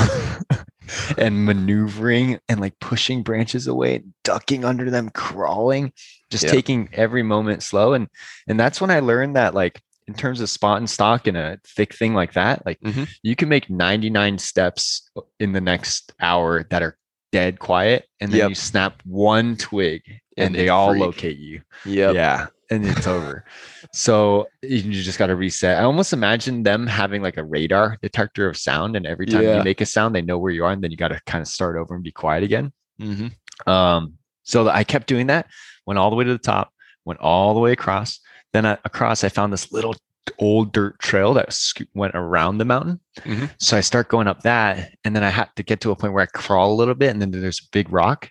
and 1.17 1.45
maneuvering 1.45 2.39
and 2.47 2.59
like 2.61 2.79
pushing 2.79 3.23
branches 3.23 3.67
away, 3.67 4.03
ducking 4.23 4.63
under 4.63 4.89
them, 4.89 5.09
crawling, 5.09 5.91
just 6.31 6.45
Yeah. 6.45 6.51
taking 6.51 6.89
every 6.93 7.23
moment 7.23 7.61
slow. 7.61 7.93
And 7.93 8.07
and 8.47 8.57
that's 8.59 8.79
when 8.79 8.89
I 8.89 9.01
learned 9.01 9.35
that 9.35 9.53
like 9.53 9.81
in 10.07 10.13
terms 10.13 10.39
of 10.41 10.49
spot 10.49 10.77
and 10.77 10.89
stock 10.89 11.27
in 11.27 11.35
a 11.35 11.57
thick 11.65 11.93
thing 11.93 12.13
like 12.13 12.33
that, 12.33 12.65
like 12.65 12.79
Mhm. 12.81 13.07
you 13.23 13.35
can 13.35 13.49
make 13.49 13.69
99 13.69 14.37
steps 14.37 15.09
in 15.39 15.51
the 15.53 15.61
next 15.61 16.13
hour 16.19 16.63
that 16.69 16.83
are 16.83 16.97
dead 17.31 17.59
quiet, 17.59 18.05
and 18.19 18.31
then 18.31 18.39
Yep. 18.39 18.49
you 18.49 18.55
snap 18.55 19.01
one 19.03 19.57
twig 19.57 20.01
and, 20.37 20.47
And 20.47 20.55
they 20.55 20.69
all 20.69 20.91
freak. 20.91 21.01
locate 21.01 21.37
you. 21.37 21.61
Yep. 21.85 22.15
Yeah. 22.15 22.47
And 22.71 22.85
it's 22.87 23.05
over. 23.07 23.45
So 23.93 24.47
you 24.63 24.81
just 25.03 25.19
got 25.19 25.27
to 25.27 25.35
reset. 25.35 25.77
I 25.79 25.83
almost 25.83 26.13
imagine 26.13 26.63
them 26.63 26.87
having 26.87 27.21
like 27.21 27.37
a 27.37 27.43
radar 27.43 27.97
detector 28.01 28.47
of 28.47 28.57
sound, 28.57 28.95
and 28.95 29.05
every 29.05 29.25
time 29.25 29.43
Yeah. 29.43 29.57
you 29.57 29.63
make 29.63 29.81
a 29.81 29.85
sound, 29.85 30.15
they 30.15 30.21
know 30.21 30.37
where 30.37 30.51
you 30.51 30.65
are, 30.65 30.71
and 30.71 30.83
then 30.83 30.91
you 30.91 30.97
got 30.97 31.09
to 31.09 31.19
kind 31.25 31.41
of 31.41 31.47
start 31.47 31.77
over 31.77 31.93
and 31.93 32.03
be 32.03 32.11
quiet 32.11 32.43
again. 32.43 32.71
Mhm. 32.99 33.33
Um, 33.67 34.13
so 34.43 34.67
I 34.69 34.83
kept 34.83 35.07
doing 35.07 35.27
that, 35.27 35.47
went 35.85 35.97
all 35.99 36.09
the 36.09 36.15
way 36.15 36.23
to 36.25 36.31
the 36.31 36.37
top, 36.39 36.71
went 37.05 37.19
all 37.19 37.53
the 37.53 37.59
way 37.59 37.71
across. 37.71 38.19
Then 38.53 38.65
I, 38.65 38.77
across, 38.85 39.23
I 39.23 39.29
found 39.29 39.53
this 39.53 39.71
little 39.71 39.95
old 40.39 40.73
dirt 40.73 40.99
trail 40.99 41.33
that 41.35 41.55
went 41.93 42.15
around 42.15 42.57
the 42.57 42.65
mountain. 42.65 42.99
Mhm. 43.19 43.51
So 43.59 43.77
I 43.77 43.81
start 43.81 44.09
going 44.09 44.27
up 44.27 44.41
that, 44.41 44.91
and 45.03 45.15
then 45.15 45.23
I 45.23 45.29
had 45.29 45.49
to 45.55 45.63
get 45.63 45.81
to 45.81 45.91
a 45.91 45.95
point 45.95 46.13
where 46.13 46.23
I 46.23 46.37
crawl 46.37 46.73
a 46.73 46.75
little 46.75 46.95
bit, 46.95 47.11
and 47.11 47.21
then 47.21 47.31
there's 47.31 47.59
a 47.59 47.69
big 47.71 47.91
rock. 47.91 48.29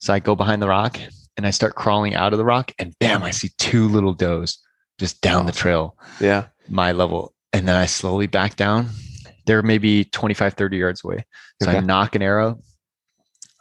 So 0.00 0.12
I 0.12 0.18
go 0.20 0.34
behind 0.34 0.60
the 0.62 0.68
rock 0.68 0.98
and 1.36 1.46
I 1.46 1.50
start 1.50 1.74
crawling 1.74 2.14
out 2.14 2.32
of 2.32 2.38
the 2.38 2.44
rock, 2.44 2.72
and 2.78 2.94
bam, 2.98 3.22
I 3.22 3.30
see 3.30 3.50
two 3.58 3.88
little 3.88 4.14
does 4.14 4.58
just 4.98 5.20
down 5.20 5.46
the 5.46 5.52
trail, 5.52 5.96
Yeah. 6.20 6.46
my 6.68 6.92
level. 6.92 7.34
And 7.52 7.66
then 7.68 7.76
I 7.76 7.86
slowly 7.86 8.26
back 8.26 8.56
down. 8.56 8.90
They're 9.46 9.62
maybe 9.62 10.04
25, 10.04 10.54
30 10.54 10.76
yards 10.78 11.04
away. 11.04 11.24
So 11.62 11.70
I 11.70 11.80
nock 11.80 12.14
an 12.14 12.22
arrow. 12.22 12.58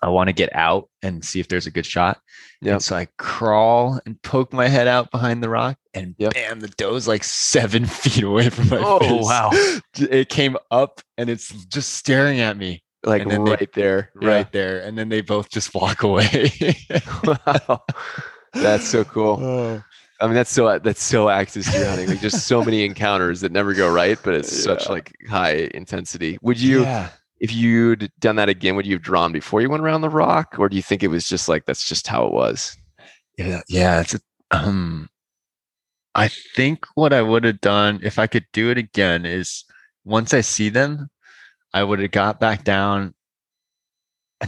I 0.03 0.09
want 0.09 0.27
to 0.27 0.33
get 0.33 0.53
out 0.55 0.89
and 1.01 1.23
see 1.23 1.39
if 1.39 1.47
there's 1.47 1.65
a 1.65 1.71
good 1.71 1.85
shot. 1.85 2.19
Yep. 2.61 2.71
And 2.73 2.83
so 2.83 2.95
I 2.95 3.07
crawl 3.17 3.99
and 4.05 4.21
poke 4.21 4.53
my 4.53 4.67
head 4.67 4.87
out 4.87 5.11
behind 5.11 5.41
the 5.43 5.49
rock, 5.49 5.77
and 5.93 6.15
Yep. 6.17 6.33
bam, 6.33 6.59
the 6.59 6.67
doe's 6.69 7.07
like 7.07 7.23
seven 7.23 7.85
feet 8.01 8.23
away 8.23 8.49
from 8.49 8.69
my 8.69 8.77
Oh, 8.83 8.99
face. 8.99 9.25
wow. 9.25 9.51
It 9.97 10.29
came 10.29 10.57
up 10.71 11.01
and 11.17 11.29
it's 11.29 11.49
just 11.65 11.93
staring 11.93 12.39
at 12.39 12.57
me 12.57 12.83
Like 13.03 13.27
then 13.27 13.43
they- 13.43 13.51
right 13.51 13.73
there. 13.73 14.09
right 14.15 14.51
there. 14.51 14.79
And 14.81 14.97
then 14.97 15.09
they 15.09 15.21
both 15.21 15.49
just 15.49 15.73
walk 15.73 16.03
away. 16.03 16.51
wow. 17.25 17.81
That's 18.53 18.87
so 18.87 19.03
cool. 19.03 19.39
Oh. 19.41 19.83
I 20.21 20.25
mean, 20.27 20.35
that's 20.35 20.51
so 20.51 20.79
that's 20.79 21.03
so 21.03 21.27
active 21.27 21.65
deer 21.65 21.85
hunting. 21.89 22.07
Like 22.07 22.21
just 22.21 22.47
so 22.47 22.63
many 22.63 22.85
encounters 22.85 23.41
that 23.41 23.51
never 23.51 23.73
go 23.73 23.91
right, 23.91 24.17
but 24.23 24.33
it's 24.35 24.63
such 24.63 24.87
like 24.87 25.11
high 25.27 25.69
intensity. 25.73 26.37
Would 26.41 26.61
you, 26.61 26.83
yeah. 26.83 27.09
If 27.43 27.53
you'd 27.53 28.11
done 28.19 28.37
that 28.37 28.49
again, 28.49 28.75
would 28.77 28.87
you 28.87 28.95
have 28.95 29.03
drawn 29.03 29.33
before 29.33 29.61
you 29.61 29.69
went 29.69 29.83
around 29.83 30.01
the 30.01 30.09
rock, 30.09 30.55
or 30.59 30.69
do 30.69 30.77
you 30.77 30.83
think 30.83 31.03
it 31.03 31.09
was 31.09 31.27
just 31.27 31.49
like 31.49 31.65
that's 31.67 31.87
just 31.87 32.07
how 32.07 32.25
it 32.25 32.33
was? 32.33 32.77
Yeah, 33.37 33.61
yeah, 33.67 34.01
it's 34.01 34.15
a, 34.15 34.19
um 34.51 35.09
I 36.15 36.27
think 36.27 36.85
what 36.95 37.13
I 37.13 37.21
would 37.21 37.43
have 37.43 37.61
done 37.61 37.99
if 38.03 38.19
I 38.19 38.27
could 38.27 38.45
do 38.53 38.69
it 38.69 38.77
again 38.77 39.25
is 39.25 39.65
once 40.05 40.33
I 40.33 40.41
see 40.41 40.69
them, 40.69 41.09
I 41.73 41.83
would 41.83 41.99
have 41.99 42.11
got 42.11 42.39
back 42.39 42.63
down. 42.63 43.15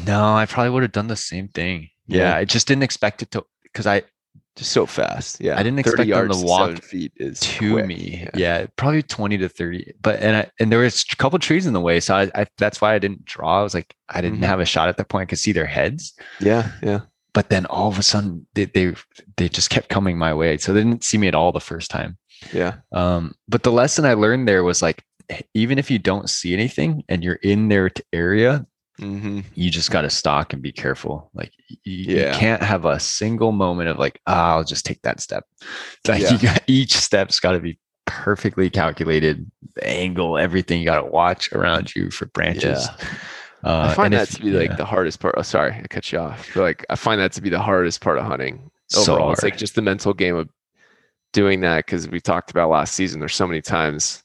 No, 0.05 0.35
I 0.35 0.45
probably 0.45 0.71
would 0.71 0.83
have 0.83 0.91
done 0.91 1.07
the 1.07 1.15
same 1.15 1.47
thing. 1.47 1.89
Yeah, 2.07 2.31
Yeah. 2.31 2.35
I 2.35 2.45
just 2.45 2.67
didn't 2.67 2.83
expect 2.83 3.21
it 3.21 3.31
to 3.31 3.45
because 3.63 3.87
I 3.87 4.03
Just 4.55 4.71
so 4.71 4.85
fast. 4.85 5.41
Yeah, 5.41 5.59
I 5.59 5.63
didn't 5.63 5.79
expect 5.79 6.09
them 6.09 6.29
to 6.29 6.37
walk 6.45 6.81
feet 6.81 7.11
is 7.17 7.39
to 7.41 7.73
quick. 7.73 7.85
me. 7.87 8.21
Yeah. 8.35 8.59
Yeah. 8.61 8.65
probably 8.77 9.03
20 9.03 9.37
to 9.39 9.49
30. 9.49 9.93
But 10.01 10.21
and 10.21 10.37
I 10.37 10.49
and 10.59 10.71
there 10.71 10.79
was 10.79 11.03
a 11.11 11.15
couple 11.17 11.37
trees 11.39 11.65
in 11.65 11.73
the 11.73 11.81
way. 11.81 11.99
So 11.99 12.15
I, 12.15 12.31
I 12.33 12.45
that's 12.57 12.79
why 12.79 12.93
I 12.95 12.99
didn't 12.99 13.25
draw. 13.25 13.59
I 13.59 13.63
was 13.63 13.73
like, 13.73 13.93
I 14.09 14.21
didn't 14.21 14.39
Mhm. 14.39 14.45
have 14.45 14.59
a 14.61 14.65
shot 14.65 14.87
at 14.87 14.95
that 14.97 15.09
point. 15.09 15.23
I 15.23 15.25
could 15.25 15.39
see 15.39 15.51
their 15.51 15.65
heads. 15.65 16.13
Yeah, 16.39 16.71
yeah, 16.81 17.01
But 17.33 17.49
then 17.49 17.65
all 17.65 17.89
of 17.89 17.99
a 17.99 18.03
sudden 18.03 18.47
they 18.53 18.65
they, 18.65 18.93
they 19.35 19.49
just 19.49 19.69
kept 19.69 19.89
coming 19.89 20.17
my 20.17 20.33
way. 20.33 20.57
So 20.57 20.71
they 20.73 20.79
didn't 20.83 21.03
see 21.03 21.17
me 21.17 21.27
at 21.27 21.35
all 21.35 21.51
the 21.51 21.59
first 21.59 21.91
time. 21.91 22.17
yeah. 22.53 22.75
Um, 22.93 23.33
but 23.49 23.63
the 23.63 23.71
lesson 23.73 24.05
I 24.05 24.13
learned 24.13 24.47
there 24.47 24.63
was 24.63 24.81
like, 24.81 25.03
even 25.53 25.77
if 25.79 25.89
you 25.91 25.99
don't 25.99 26.29
see 26.29 26.53
anything 26.53 27.03
and 27.09 27.23
you're 27.23 27.39
in 27.43 27.67
their 27.69 27.89
area, 28.13 28.65
hmm 28.97 29.41
you 29.53 29.69
just 29.69 29.91
got 29.91 30.01
to 30.03 30.09
stalk 30.09 30.53
and 30.53 30.61
be 30.61 30.71
careful. 30.71 31.29
Like, 31.33 31.51
you, 31.83 32.15
Yeah. 32.17 32.37
can't 32.37 32.61
have 32.63 32.85
a 32.85 32.99
single 32.99 33.51
moment 33.51 33.89
of 33.89 33.97
like, 33.99 34.21
ah, 34.27 34.55
I'll 34.55 34.63
just 34.63 34.85
take 34.85 35.01
that 35.03 35.19
step. 35.19 35.45
Like, 36.07 36.21
Yeah. 36.21 36.31
you 36.33 36.39
got, 36.39 36.61
each 36.67 36.95
step's 36.95 37.39
got 37.39 37.51
to 37.53 37.59
be 37.59 37.77
perfectly 38.05 38.69
calculated, 38.69 39.49
the 39.75 39.87
angle, 39.87 40.37
everything. 40.37 40.79
You 40.79 40.85
got 40.85 41.01
to 41.01 41.07
watch 41.07 41.51
around 41.53 41.95
you 41.95 42.11
for 42.11 42.27
branches. 42.27 42.87
Uh, 43.63 43.87
I 43.89 43.93
find 43.95 44.13
and 44.13 44.21
that 44.21 44.29
if- 44.29 44.35
to 44.35 44.41
be 44.43 44.51
like 44.51 44.77
the 44.77 44.85
hardest 44.85 45.19
part. 45.19 45.35
Oh, 45.37 45.41
sorry, 45.41 45.71
I 45.73 45.87
cut 45.89 46.11
you 46.11 46.19
off. 46.19 46.49
But 46.53 46.61
like, 46.61 46.85
I 46.89 46.95
find 46.95 47.19
that 47.19 47.31
to 47.33 47.41
be 47.41 47.49
the 47.49 47.59
hardest 47.59 47.99
part 48.01 48.17
of 48.19 48.25
hunting 48.25 48.69
so 48.87 49.13
overall. 49.13 49.33
It's 49.33 49.41
like 49.43 49.57
just 49.57 49.73
the 49.75 49.81
mental 49.81 50.13
game 50.13 50.35
of 50.35 50.47
doing 51.33 51.61
that 51.61 51.85
because 51.85 52.07
we 52.07 52.21
talked 52.21 52.51
about 52.51 52.69
last 52.69 52.93
season. 52.93 53.19
There's 53.19 53.33
so 53.35 53.47
many 53.47 53.61
times 53.61 54.23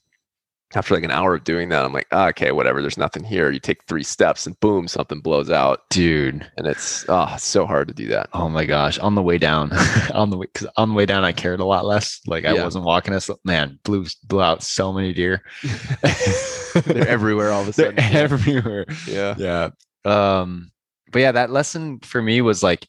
after 0.75 0.93
like 0.95 1.03
an 1.03 1.11
hour 1.11 1.35
of 1.35 1.43
doing 1.43 1.69
that, 1.69 1.83
I'm 1.83 1.93
like, 1.93 2.07
ah, 2.11 2.27
okay, 2.29 2.51
whatever. 2.51 2.81
There's 2.81 2.97
nothing 2.97 3.23
here. 3.23 3.51
You 3.51 3.59
take 3.59 3.83
three 3.85 4.03
steps 4.03 4.45
and 4.47 4.59
boom, 4.59 4.87
something 4.87 5.19
blows 5.19 5.49
out, 5.49 5.81
dude. 5.89 6.49
and 6.57 6.67
it's 6.67 7.05
oh, 7.09 7.29
it's 7.33 7.43
so 7.45 7.65
hard 7.65 7.87
to 7.89 7.93
do 7.93 8.07
that. 8.07 8.29
Oh 8.33 8.47
my 8.49 8.65
gosh! 8.65 8.97
On 8.99 9.15
the 9.15 9.21
way 9.21 9.37
down, 9.37 9.71
on 10.13 10.29
the 10.29 10.37
way 10.37 10.47
because 10.53 10.67
on 10.77 10.89
the 10.89 10.95
way 10.95 11.05
down, 11.05 11.23
I 11.23 11.31
cared 11.33 11.59
a 11.59 11.65
lot 11.65 11.85
less. 11.85 12.19
Like 12.27 12.45
I 12.45 12.53
Yeah. 12.53 12.63
wasn't 12.63 12.85
walking 12.85 13.13
as 13.13 13.29
man 13.43 13.79
blew 13.83 14.05
blew 14.25 14.41
out 14.41 14.63
so 14.63 14.93
many 14.93 15.13
deer. 15.13 15.43
They're 16.85 17.07
everywhere 17.07 17.51
all 17.51 17.61
of 17.61 17.67
a 17.67 17.71
They're 17.71 17.95
sudden. 17.95 18.15
everywhere. 18.15 18.85
yeah. 19.07 19.35
Yeah. 19.37 19.69
Um. 20.05 20.71
But 21.11 21.19
yeah, 21.19 21.31
that 21.33 21.49
lesson 21.51 21.99
for 21.99 22.21
me 22.21 22.41
was 22.41 22.63
like, 22.63 22.87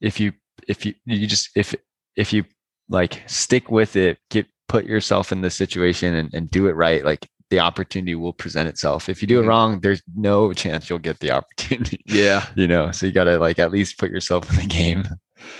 if 0.00 0.20
you 0.20 0.32
if 0.68 0.86
you 0.86 0.94
you 1.04 1.26
just 1.26 1.50
if 1.56 1.74
if 2.14 2.32
you 2.32 2.44
like 2.88 3.22
stick 3.26 3.70
with 3.70 3.96
it, 3.96 4.18
get 4.30 4.46
put 4.68 4.84
yourself 4.84 5.32
in 5.32 5.40
the 5.40 5.50
situation 5.50 6.14
and, 6.14 6.32
and 6.34 6.50
do 6.50 6.66
it 6.68 6.72
right, 6.72 7.04
like 7.04 7.28
the 7.50 7.60
opportunity 7.60 8.14
will 8.16 8.32
present 8.32 8.68
itself. 8.68 9.08
If 9.08 9.22
you 9.22 9.28
do 9.28 9.38
it 9.40 9.44
Mhm. 9.44 9.48
wrong, 9.48 9.80
there's 9.80 10.02
no 10.16 10.52
chance 10.62 10.90
you'll 10.90 10.98
get 10.98 11.20
the 11.20 11.30
opportunity. 11.30 12.00
Yeah. 12.06 12.46
You 12.56 12.66
know, 12.66 12.90
so 12.90 13.06
you 13.06 13.12
gotta 13.12 13.38
like 13.38 13.58
at 13.58 13.70
least 13.70 13.98
put 13.98 14.10
yourself 14.10 14.50
in 14.50 14.56
the 14.56 14.66
game. 14.66 15.04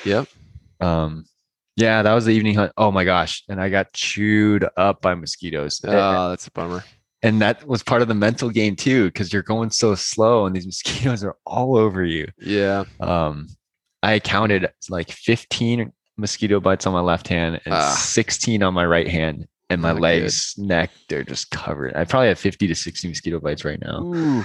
Yep. 0.04 0.26
Um, 0.80 1.24
yeah, 1.76 2.02
that 2.02 2.14
was 2.14 2.24
the 2.24 2.32
evening 2.32 2.54
hunt. 2.54 2.72
Oh 2.76 2.90
my 2.90 3.04
gosh. 3.04 3.44
And 3.48 3.60
I 3.60 3.68
got 3.68 3.92
chewed 3.92 4.66
up 4.76 5.00
by 5.02 5.14
mosquitoes. 5.14 5.80
Oh, 5.84 6.30
that's 6.30 6.46
a 6.46 6.50
bummer. 6.50 6.82
And 7.22 7.40
that 7.42 7.66
was 7.66 7.82
part 7.82 8.02
of 8.02 8.08
the 8.08 8.14
mental 8.14 8.50
game 8.50 8.76
too, 8.76 9.06
because 9.06 9.32
you're 9.32 9.42
going 9.42 9.70
so 9.70 9.94
slow 9.94 10.46
and 10.46 10.56
these 10.56 10.66
mosquitoes 10.72 11.22
are 11.22 11.36
all 11.46 11.76
over 11.76 12.02
you. 12.04 12.26
Yeah. 12.38 12.84
Um, 13.00 13.48
I 14.02 14.20
counted 14.20 14.70
like 14.88 15.10
15 15.10 15.92
mosquito 16.16 16.60
bites 16.60 16.86
on 16.86 16.92
my 16.92 17.00
left 17.00 17.28
hand 17.28 17.60
and 17.64 17.74
Ah. 17.74 17.94
16 17.94 18.62
on 18.62 18.74
my 18.74 18.84
right 18.86 19.08
hand. 19.08 19.46
And 19.68 19.82
my 19.82 19.88
Not 19.88 19.94
good. 19.96 20.02
legs, 20.02 20.54
neck, 20.58 20.92
they're 21.08 21.24
just 21.24 21.50
covered. 21.50 21.96
I 21.96 22.04
probably 22.04 22.28
have 22.28 22.38
50 22.38 22.68
to 22.68 22.74
60 22.76 23.08
mosquito 23.08 23.40
bites 23.40 23.64
right 23.64 23.80
now. 23.80 24.44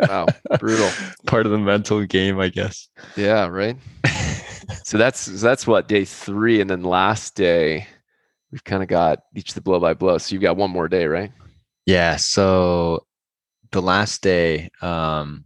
Wow. 0.00 0.26
Brutal. 0.58 0.90
Part 1.26 1.46
of 1.46 1.52
the 1.52 1.58
mental 1.58 2.04
game, 2.04 2.38
I 2.40 2.48
guess. 2.48 2.88
Yeah. 3.16 3.46
Right. 3.46 3.76
so 4.84 4.98
that's 4.98 5.24
that's 5.40 5.66
what 5.66 5.88
day 5.88 6.04
three, 6.04 6.60
and 6.60 6.68
then 6.68 6.82
last 6.82 7.34
day 7.36 7.86
we've 8.50 8.64
kind 8.64 8.82
of 8.82 8.88
got 8.90 9.20
each 9.34 9.54
the 9.54 9.60
blow 9.60 9.78
by 9.80 9.94
blow. 9.94 10.18
So 10.18 10.34
you've 10.34 10.42
got 10.42 10.56
one 10.56 10.70
more 10.70 10.88
day, 10.88 11.06
right? 11.06 11.32
Yeah. 11.86 12.16
So 12.16 13.06
the 13.70 13.80
last 13.80 14.22
day, 14.22 14.68
um, 14.82 15.44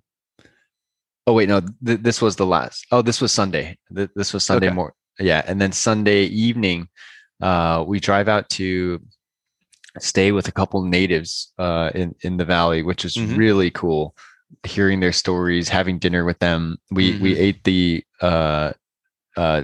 oh 1.27 1.35
wait, 1.35 1.49
no, 1.49 1.61
th- 1.87 2.01
this 2.01 2.21
was 2.23 2.35
the 2.37 2.47
last. 2.47 2.87
Oh, 2.91 3.03
this 3.03 3.21
was 3.21 3.31
Sunday. 3.31 3.77
Th- 3.95 4.11
this 4.17 4.33
was 4.33 4.43
Sunday 4.43 4.67
Okay. 4.69 4.75
more. 4.75 4.95
Yeah, 5.19 5.43
and 5.47 5.61
then 5.61 5.73
Sunday 5.73 6.25
evening, 6.25 6.89
uh, 7.41 7.85
we 7.87 8.01
drive 8.01 8.29
out 8.29 8.49
to 8.51 9.01
stay 10.01 10.33
with 10.33 10.49
a 10.49 10.53
couple 10.53 10.83
natives 10.83 11.53
uh, 11.59 11.91
in 11.95 12.15
in 12.23 12.37
the 12.37 12.45
valley, 12.45 12.83
which 12.83 13.05
is 13.05 13.17
Mhm. 13.17 13.37
really 13.37 13.71
cool. 13.71 14.15
Hearing 14.65 15.01
their 15.01 15.13
stories, 15.13 15.69
having 15.69 15.99
dinner 15.99 16.25
with 16.25 16.39
them. 16.41 16.79
We 16.91 17.17
we 17.21 17.35
Mhm. 17.35 17.39
ate 17.39 17.65
the 17.65 18.05
uh, 18.21 18.73
uh, 19.37 19.63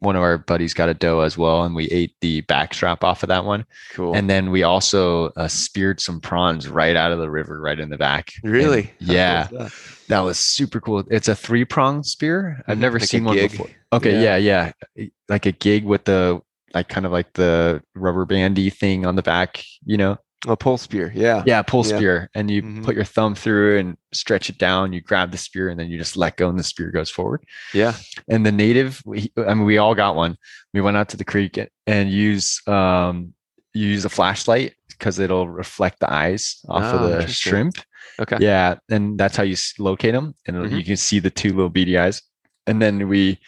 one 0.00 0.14
of 0.16 0.22
our 0.22 0.36
buddies 0.38 0.74
got 0.74 0.88
a 0.88 0.94
doe 0.94 1.20
as 1.20 1.38
well, 1.38 1.64
and 1.64 1.74
we 1.74 1.86
ate 1.86 2.14
the 2.20 2.42
backstrap 2.42 3.02
off 3.02 3.22
of 3.22 3.28
that 3.28 3.44
one. 3.44 3.64
Cool. 3.92 4.14
And 4.14 4.28
then 4.28 4.50
we 4.50 4.62
also 4.62 5.26
uh, 5.36 5.48
speared 5.48 6.00
some 6.00 6.20
prawns 6.20 6.68
right 6.68 6.94
out 6.96 7.12
of 7.12 7.18
the 7.18 7.30
river, 7.30 7.60
right 7.60 7.78
in 7.80 7.88
the 7.88 7.96
back. 7.96 8.30
Really, 8.42 8.82
How 9.00 9.06
cool 9.06 9.14
yeah, 9.14 9.44
is 9.44 9.50
that? 9.50 9.72
that 10.08 10.20
was 10.20 10.38
super 10.38 10.80
cool. 10.80 11.02
It's 11.10 11.28
a 11.28 11.34
three 11.34 11.64
prong 11.64 12.02
spear. 12.02 12.62
I've 12.68 12.76
Mhm, 12.76 12.80
never 12.80 12.98
like 12.98 13.08
seen 13.08 13.24
one 13.24 13.36
before. 13.36 13.68
Okay, 13.92 14.22
Yeah. 14.22 14.36
yeah. 14.36 14.72
yeah, 14.94 15.06
like 15.28 15.46
a 15.46 15.52
gig 15.52 15.84
with 15.84 16.04
the 16.04 16.40
like 16.74 16.88
kind 16.88 17.06
of 17.06 17.12
like 17.12 17.32
the 17.32 17.82
rubber 17.94 18.26
bandy 18.26 18.68
thing 18.70 19.06
on 19.06 19.16
the 19.16 19.22
back. 19.22 19.64
You 19.84 19.96
know, 19.96 20.18
A 20.46 20.56
pole 20.56 20.78
spear. 20.78 21.12
Yeah. 21.14 21.42
yeah, 21.46 21.62
pull 21.62 21.84
Yeah. 21.86 21.96
spear, 21.96 22.30
and 22.34 22.50
you 22.50 22.62
Mhm. 22.62 22.84
put 22.84 22.94
your 22.94 23.04
thumb 23.04 23.34
through 23.34 23.78
and 23.78 23.96
stretch 24.12 24.48
it 24.48 24.58
down. 24.58 24.92
You 24.92 25.00
grab 25.00 25.32
the 25.32 25.38
spear, 25.38 25.68
and 25.68 25.78
then 25.78 25.88
you 25.90 25.98
just 25.98 26.16
let 26.16 26.36
go, 26.36 26.48
and 26.48 26.58
the 26.58 26.62
spear 26.62 26.90
goes 26.90 27.10
forward. 27.10 27.42
Yeah. 27.74 27.94
And 28.28 28.46
the 28.46 28.52
native, 28.52 29.02
we, 29.04 29.32
I 29.36 29.54
mean, 29.54 29.64
we 29.64 29.78
all 29.78 29.94
got 29.94 30.14
one. 30.16 30.36
We 30.72 30.80
went 30.80 30.96
out 30.96 31.08
to 31.10 31.16
the 31.16 31.24
creek 31.24 31.58
and- 31.86 32.10
use 32.10 32.60
um 32.68 33.32
you 33.74 33.88
use 33.88 34.04
a 34.06 34.08
flashlight 34.08 34.72
because 34.88 35.18
it'll 35.18 35.48
reflect 35.48 36.00
the 36.00 36.10
eyes 36.10 36.60
off 36.68 36.82
Oh, 36.94 36.96
of 36.96 37.10
the 37.10 37.26
shrimp. 37.28 37.76
Okay. 38.18 38.38
Yeah, 38.40 38.76
and 38.88 39.18
that's 39.18 39.36
how 39.36 39.42
you 39.42 39.56
locate 39.78 40.14
them, 40.14 40.34
and 40.46 40.56
Mhm. 40.56 40.78
you 40.78 40.84
can 40.84 40.96
see 40.96 41.18
the 41.18 41.28
two 41.30 41.50
little 41.52 41.68
beady 41.68 41.98
eyes. 41.98 42.22
And 42.66 42.80
then 42.80 43.06
we, 43.08 43.38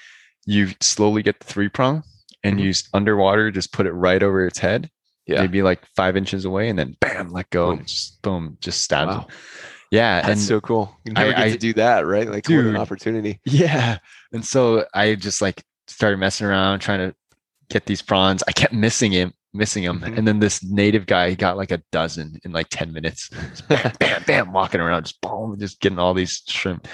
you 0.45 0.69
slowly 0.83 1.23
get 1.23 1.41
the 1.41 1.47
three 1.47 1.69
prong, 1.71 2.03
and 2.45 2.59
Mhm. 2.59 2.63
you 2.63 2.73
underwater 2.93 3.51
just 3.51 3.73
put 3.73 3.87
it 3.87 3.93
right 3.93 4.23
over 4.23 4.47
its 4.47 4.59
head, 4.59 4.91
Yeah. 5.29 5.43
maybe 5.43 5.63
like 5.63 5.85
five 5.95 6.17
inches 6.17 6.45
away, 6.45 6.69
and 6.71 6.79
then 6.79 6.97
bam, 7.01 7.29
let 7.31 7.51
go, 7.51 7.71
Boom. 7.71 7.79
and 7.81 7.87
just 7.87 8.21
boom, 8.23 8.57
just 8.61 8.83
stabs 8.83 9.15
Wow. 9.15 9.27
Yeah, 9.91 10.17
That's 10.21 10.33
and 10.33 10.41
so 10.41 10.61
cool. 10.61 10.95
You 11.05 11.13
never 11.15 11.31
I- 11.31 11.33
get 11.33 11.41
I- 11.47 11.51
to 11.53 11.59
do 11.59 11.73
that, 11.75 12.07
right? 12.07 12.29
Like 12.29 12.47
what 12.49 12.59
an 12.59 12.77
opportunity. 12.77 13.41
yeah. 13.45 13.99
And 14.33 14.45
so 14.45 14.85
I 14.95 15.15
just 15.15 15.41
like 15.41 15.63
started 15.87 16.19
messing 16.19 16.47
around 16.47 16.81
trying 16.81 16.99
to 17.11 17.15
get 17.71 17.87
these 17.87 18.03
prawns. 18.03 18.43
I 18.47 18.53
kept 18.53 18.75
missing 18.75 19.13
him, 19.13 19.33
missing 19.55 19.83
him. 19.85 20.01
Mhm. 20.01 20.19
And 20.19 20.29
then 20.29 20.41
this 20.41 20.63
native 20.63 21.07
guy 21.07 21.31
he 21.31 21.37
got 21.37 21.57
like 21.57 21.71
a 21.71 21.83
dozen 21.93 22.39
in 22.45 22.53
like 22.53 22.67
10 22.71 22.93
minutes. 22.93 23.31
Just 23.51 23.67
bam, 23.69 23.93
bam, 24.01 24.23
bam, 24.27 24.53
walking 24.53 24.81
around, 24.83 25.05
just 25.05 25.21
boom, 25.23 25.57
just 25.59 25.81
getting 25.81 25.99
all 25.99 26.13
these 26.13 26.43
shrimp. 26.47 26.87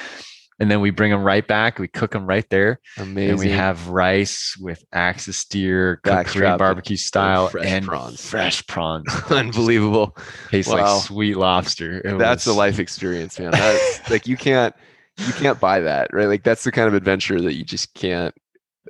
And 0.61 0.71
then 0.71 0.81
we 0.81 0.91
bring 0.91 1.11
them 1.11 1.25
right 1.25 1.47
back. 1.47 1.79
We 1.81 1.89
cook 1.89 2.13
them 2.13 2.27
right 2.27 2.49
there. 2.49 2.79
Amazing. 2.99 3.31
And 3.31 3.39
we 3.41 3.51
have 3.51 3.89
rice 3.89 4.57
with 4.61 4.85
axis 4.93 5.45
deer, 5.47 6.01
Korean 6.05 6.59
barbecue 6.59 6.97
style, 6.97 7.49
fresh 7.49 7.67
and 7.67 7.85
prawns. 7.85 8.25
fresh 8.25 8.67
prawns. 8.67 9.13
unbelievable. 9.31 10.17
Tastes 10.51 10.73
Wow. 10.73 10.97
like 10.97 11.05
sweet 11.05 11.37
lobster. 11.37 11.99
It 12.05 12.19
That's 12.19 12.47
a 12.47 12.53
life 12.53 12.79
experience, 12.79 13.39
man. 13.39 13.51
That's 13.51 14.11
like 14.11 14.29
you 14.29 14.37
can't 14.37 14.75
you 15.19 15.33
can't 15.33 15.59
buy 15.59 15.81
that, 15.81 16.13
right? 16.13 16.27
Like 16.29 16.45
that's 16.45 16.65
the 16.65 16.73
kind 16.73 16.87
of 16.89 16.95
adventure 16.95 17.41
that 17.41 17.55
you 17.55 17.65
just 17.65 17.93
can't 17.95 18.35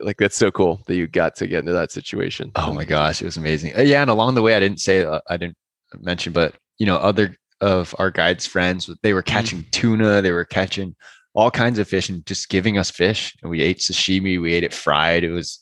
like 0.01 0.17
that's 0.19 0.37
so 0.37 0.51
cool 0.51 0.83
that 0.87 0.97
you 0.97 1.07
got 1.07 1.37
to 1.37 1.47
get 1.47 1.61
into 1.61 1.73
that 1.73 1.93
situation. 1.93 2.51
Oh 2.57 2.73
my 2.75 2.85
gosh, 2.85 3.23
it 3.23 3.27
was 3.27 3.37
amazing. 3.37 3.77
Uh, 3.77 3.83
yeah, 3.83 4.03
and 4.03 4.11
along 4.11 4.35
the 4.35 4.43
way, 4.43 4.55
I 4.55 4.61
didn't 4.61 4.81
say 4.81 5.05
uh, 5.05 5.21
I 5.31 5.37
didn't 5.37 5.57
mention, 6.01 6.33
but 6.33 6.55
you 6.79 6.87
know, 6.87 6.97
other 6.97 7.37
of 7.61 7.95
our 7.99 8.11
guides' 8.11 8.47
friends, 8.47 8.91
they 9.03 9.15
were 9.15 9.23
catching 9.23 9.65
tuna, 9.71 10.21
they 10.21 10.33
were 10.33 10.45
catching 10.45 10.95
all 11.35 11.51
kinds 11.51 11.79
of 11.79 11.89
fish, 11.89 12.09
and 12.09 12.25
just 12.27 12.49
giving 12.49 12.79
us 12.79 12.91
fish. 12.91 13.35
And 13.43 13.51
we 13.51 13.61
ate 13.61 13.79
sashimi, 13.79 14.41
we 14.41 14.55
ate 14.55 14.65
it 14.65 14.73
fried. 14.73 15.25
It 15.25 15.31
was 15.31 15.61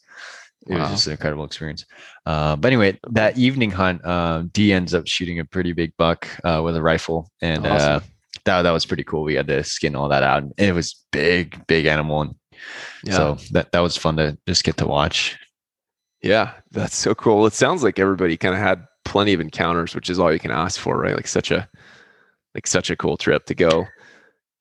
it 0.68 0.78
was 0.78 0.90
just 0.90 1.06
an 1.06 1.12
incredible 1.12 1.44
experience. 1.44 1.84
Uh, 2.24 2.54
but 2.54 2.68
anyway, 2.68 2.96
that 3.10 3.36
evening 3.36 3.70
hunt, 3.72 4.04
um, 4.06 4.48
D 4.52 4.72
ends 4.72 4.94
up 4.94 5.08
shooting 5.08 5.40
a 5.40 5.44
pretty 5.44 5.72
big 5.72 5.92
buck 5.96 6.28
uh, 6.44 6.60
with 6.62 6.76
a 6.76 6.82
rifle, 6.82 7.30
and 7.40 7.66
uh, 7.66 8.00
that 8.44 8.62
that 8.62 8.70
was 8.70 8.86
pretty 8.86 9.02
cool. 9.02 9.24
We 9.24 9.34
had 9.34 9.48
to 9.48 9.64
skin 9.64 9.96
all 9.96 10.08
that 10.10 10.22
out, 10.22 10.42
and 10.44 10.54
it 10.58 10.72
was 10.72 11.04
big, 11.10 11.66
big 11.66 11.86
animal, 11.86 12.20
and 12.22 12.34
Yeah. 13.02 13.16
so 13.16 13.38
that 13.50 13.72
that 13.72 13.80
was 13.80 13.96
fun 13.96 14.16
to 14.18 14.38
just 14.46 14.62
get 14.62 14.76
to 14.76 14.86
watch. 14.86 15.36
Yeah, 16.22 16.52
that's 16.70 16.94
so 16.94 17.14
cool. 17.16 17.46
It 17.46 17.54
sounds 17.54 17.82
like 17.82 17.98
everybody 17.98 18.36
kind 18.36 18.54
of 18.54 18.60
had 18.60 18.86
plenty 19.04 19.32
of 19.32 19.40
encounters, 19.40 19.96
which 19.96 20.08
is 20.08 20.20
all 20.20 20.32
you 20.32 20.38
can 20.38 20.52
ask 20.52 20.78
for, 20.80 20.96
right? 20.96 21.16
Like 21.16 21.26
such 21.26 21.50
a 21.50 21.68
like 22.54 22.68
such 22.68 22.90
a 22.90 22.96
cool 22.96 23.16
trip 23.16 23.46
to 23.46 23.54
go 23.56 23.86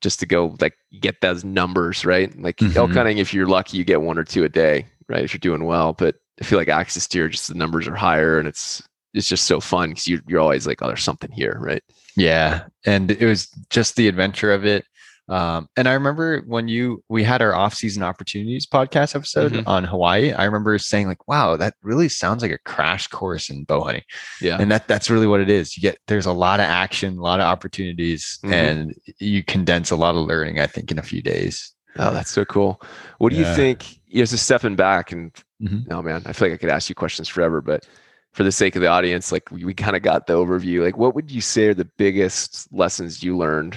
just 0.02 0.20
to 0.22 0.26
go 0.26 0.56
like 0.60 0.78
get 1.00 1.22
those 1.22 1.44
numbers, 1.44 2.06
right? 2.06 2.38
Like 2.42 2.62
elk 2.76 2.92
Mhm. 2.92 2.96
hunting, 2.96 3.18
if 3.20 3.34
you're 3.34 3.48
lucky, 3.48 3.78
you 3.78 3.84
get 3.84 4.02
one 4.02 4.18
or 4.18 4.24
two 4.24 4.44
a 4.44 4.50
day, 4.50 4.88
right? 5.08 5.24
If 5.24 5.34
you're 5.34 5.40
doing 5.40 5.66
well. 5.66 5.94
But 5.94 6.16
I 6.42 6.44
feel 6.44 6.58
like 6.60 6.70
axis 6.70 7.08
deer, 7.08 7.30
just 7.30 7.48
the 7.48 7.54
numbers 7.56 7.88
are 7.88 7.96
higher 7.96 8.40
and 8.40 8.48
it's 8.48 8.82
it's 9.14 9.28
just 9.28 9.44
so 9.46 9.60
fun 9.60 9.90
because 9.90 10.08
you, 10.08 10.22
you're 10.28 10.40
always 10.40 10.66
like, 10.66 10.82
oh, 10.82 10.88
there's 10.88 11.04
something 11.04 11.32
here, 11.32 11.58
right? 11.60 11.84
Yeah, 12.16 12.66
and 12.86 13.12
it 13.12 13.26
was 13.26 13.48
just 13.70 13.96
the 13.98 14.08
adventure 14.08 14.54
of 14.54 14.66
it. 14.66 14.86
Um, 15.32 15.70
and 15.78 15.88
I 15.88 15.94
remember 15.94 16.42
when 16.46 16.68
you 16.68 17.04
we 17.08 17.24
had 17.24 17.42
our 17.42 17.56
off-season 17.56 18.04
opportunities 18.04 18.68
podcast 18.68 19.16
episode 19.16 19.54
Mhm. 19.54 19.64
on 19.66 19.84
Hawaii. 19.86 20.34
I 20.34 20.44
remember 20.44 20.78
saying 20.78 21.08
like, 21.08 21.26
"Wow, 21.28 21.56
that 21.56 21.74
really 21.82 22.10
sounds 22.10 22.42
like 22.42 22.52
a 22.52 22.58
crash 22.60 23.08
course 23.08 23.50
in 23.50 23.64
bow 23.64 23.82
hunting," 23.82 24.04
Yeah. 24.42 24.58
and 24.60 24.70
that 24.72 24.90
that's 24.90 25.10
really 25.10 25.28
what 25.28 25.40
it 25.40 25.50
is. 25.50 25.78
You 25.78 25.82
get 25.82 25.98
there's 26.08 26.26
a 26.26 26.34
lot 26.34 26.60
of 26.60 26.66
action, 26.66 27.18
a 27.18 27.22
lot 27.22 27.40
of 27.40 27.46
opportunities, 27.46 28.40
Mhm. 28.44 28.52
and 28.54 28.94
you 29.20 29.42
condense 29.44 29.90
a 29.90 29.96
lot 29.96 30.16
of 30.16 30.28
learning. 30.28 30.60
I 30.60 30.68
think 30.68 30.92
in 30.92 31.00
a 31.00 31.04
few 31.04 31.22
days. 31.22 31.72
Oh, 31.98 32.14
that's 32.14 32.32
so 32.32 32.44
cool. 32.46 32.82
What 33.18 33.32
do 33.32 33.38
you 33.40 33.46
think? 33.56 34.00
You 34.08 34.20
know, 34.22 34.26
just 34.26 34.44
stepping 34.44 34.76
back 34.76 35.12
and 35.14 35.32
Mhm. 35.64 35.88
oh 35.92 36.02
man, 36.02 36.24
I 36.26 36.34
feel 36.34 36.50
like 36.50 36.56
I 36.56 36.58
could 36.58 36.70
ask 36.70 36.90
you 36.90 36.96
questions 36.96 37.30
forever, 37.30 37.62
but 37.62 37.88
for 38.34 38.44
the 38.44 38.52
sake 38.52 38.76
of 38.76 38.82
the 38.82 38.88
audience, 38.88 39.32
like 39.32 39.50
we, 39.52 39.64
we 39.66 39.74
kind 39.74 39.96
of 39.96 40.02
got 40.02 40.26
the 40.28 40.34
overview. 40.34 40.84
Like, 40.84 40.98
what 40.98 41.16
would 41.16 41.30
you 41.32 41.42
say 41.42 41.68
are 41.68 41.74
the 41.74 41.90
biggest 41.98 42.68
lessons 42.72 43.22
you 43.24 43.38
learned 43.38 43.76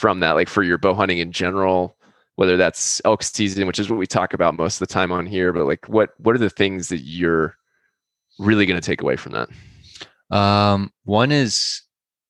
from 0.00 0.20
that? 0.20 0.32
Like 0.32 0.48
for 0.48 0.62
your 0.62 0.78
bow 0.78 0.94
hunting 0.94 1.18
in 1.18 1.30
general, 1.30 1.96
whether 2.36 2.56
that's 2.56 3.00
elk 3.04 3.22
season, 3.22 3.66
which 3.66 3.78
is 3.78 3.90
what 3.90 3.98
we 3.98 4.06
talk 4.06 4.32
about 4.32 4.56
most 4.56 4.80
of 4.80 4.88
the 4.88 4.92
time 4.92 5.12
on 5.12 5.26
here, 5.26 5.52
but 5.52 5.66
like 5.66 5.86
what 5.88 6.10
what 6.18 6.34
are 6.34 6.38
the 6.38 6.50
things 6.50 6.88
that 6.88 7.00
you're 7.00 7.54
really 8.38 8.64
going 8.66 8.80
to 8.80 8.84
take 8.86 9.02
away 9.02 9.16
from 9.16 9.32
that? 9.32 9.48
Um, 10.36 10.90
one 11.04 11.30
is 11.32 11.82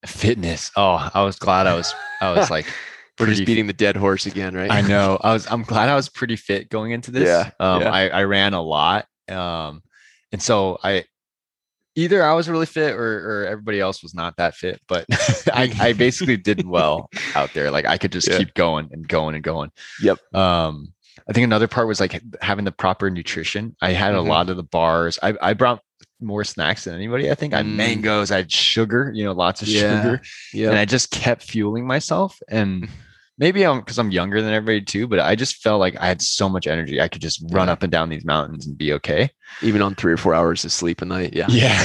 fitness. 0.04 0.72
Oh, 0.76 1.10
I 1.14 1.22
was 1.22 1.38
glad 1.38 1.66
I 1.66 1.74
was. 1.74 1.94
I 2.20 2.32
was 2.32 2.50
like, 2.50 2.66
We're 3.20 3.26
just 3.26 3.44
beating 3.44 3.66
the 3.66 3.74
dead 3.74 3.96
horse 3.96 4.24
again, 4.26 4.54
right? 4.54 4.70
I 4.70 4.80
know. 4.80 5.18
I 5.22 5.32
was. 5.34 5.46
I'm 5.50 5.62
glad 5.62 5.88
I 5.90 5.94
was 5.94 6.08
pretty 6.08 6.36
fit 6.36 6.70
going 6.70 6.92
into 6.92 7.10
this. 7.10 7.28
Yeah, 7.28 7.50
Um, 7.60 7.82
yeah. 7.82 7.92
I 7.92 8.08
I 8.08 8.24
ran 8.24 8.54
a 8.54 8.62
lot. 8.62 9.06
Um, 9.28 9.82
and 10.32 10.42
so 10.42 10.78
I 10.82 11.04
either 11.96 12.22
I 12.22 12.32
was 12.34 12.48
really 12.48 12.66
fit 12.66 12.94
or 12.94 13.40
or 13.42 13.46
everybody 13.46 13.80
else 13.80 14.02
was 14.02 14.14
not 14.14 14.36
that 14.36 14.54
fit. 14.54 14.80
But 14.88 15.06
I 15.52 15.72
I 15.80 15.92
basically 15.92 16.36
did 16.36 16.66
well 16.66 17.08
out 17.34 17.52
there. 17.54 17.70
Like 17.70 17.86
I 17.86 17.98
could 17.98 18.12
just 18.12 18.28
Yeah. 18.28 18.38
keep 18.38 18.54
going 18.54 18.88
and 18.92 19.06
going 19.06 19.34
and 19.34 19.44
going. 19.44 19.70
Yep. 20.02 20.18
Um, 20.34 20.92
I 21.28 21.32
think 21.32 21.44
another 21.44 21.68
part 21.68 21.86
was 21.88 22.00
like 22.00 22.20
having 22.40 22.64
the 22.64 22.72
proper 22.72 23.10
nutrition. 23.10 23.76
I 23.82 23.92
had 23.92 24.14
Mhm. 24.14 24.18
a 24.18 24.20
lot 24.22 24.50
of 24.50 24.56
the 24.56 24.62
bars. 24.62 25.18
I 25.22 25.34
I 25.40 25.52
brought 25.54 25.80
more 26.20 26.44
snacks 26.44 26.84
than 26.84 26.94
anybody. 26.94 27.30
I 27.30 27.34
think 27.34 27.54
I 27.54 27.58
had 27.58 27.66
Mm. 27.66 27.76
mangoes. 27.76 28.30
I 28.30 28.36
had 28.36 28.52
sugar. 28.52 29.10
You 29.14 29.24
know, 29.24 29.32
lots 29.32 29.62
of 29.62 29.68
Yeah. 29.68 30.02
sugar 30.02 30.22
Yeah. 30.52 30.68
and 30.70 30.78
I 30.78 30.84
just 30.84 31.10
kept 31.10 31.42
fueling 31.42 31.86
myself. 31.86 32.38
And 32.48 32.88
maybe 33.40 33.64
I'm 33.66 33.80
because 33.80 33.98
I'm 33.98 34.12
younger 34.12 34.40
than 34.40 34.52
everybody 34.54 34.82
too, 34.84 35.08
but 35.08 35.18
I 35.18 35.34
just 35.34 35.56
felt 35.56 35.80
like 35.80 35.96
I 35.98 36.06
had 36.06 36.22
so 36.22 36.48
much 36.48 36.68
energy. 36.68 37.00
I 37.00 37.08
could 37.08 37.22
just 37.22 37.42
run 37.50 37.66
Yeah. 37.66 37.72
up 37.72 37.82
and 37.82 37.90
down 37.90 38.08
these 38.10 38.24
mountains 38.24 38.66
and 38.66 38.78
be 38.78 38.92
okay. 38.92 39.30
Even 39.62 39.82
on 39.82 39.96
three 39.96 40.12
or 40.12 40.16
four 40.16 40.34
hours 40.34 40.64
of 40.64 40.70
sleep 40.70 41.02
a 41.02 41.04
night. 41.06 41.32
Yeah. 41.34 41.46
Yeah. 41.48 41.82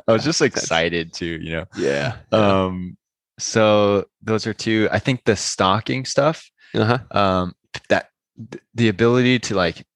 I 0.08 0.12
was 0.12 0.24
just 0.24 0.42
excited 0.42 1.14
too, 1.14 1.38
you 1.40 1.52
know. 1.52 1.64
Yeah. 1.76 2.16
Um, 2.32 2.98
so 3.38 4.04
those 4.20 4.46
are 4.46 4.52
two. 4.54 4.88
I 4.92 4.98
think 4.98 5.24
the 5.24 5.36
stalking 5.36 6.04
stuff, 6.04 6.50
Uh-huh. 6.74 6.98
um, 7.12 7.54
that 7.88 8.10
th- 8.50 8.62
the 8.74 8.88
ability 8.88 9.38
to 9.38 9.54
like 9.54 9.86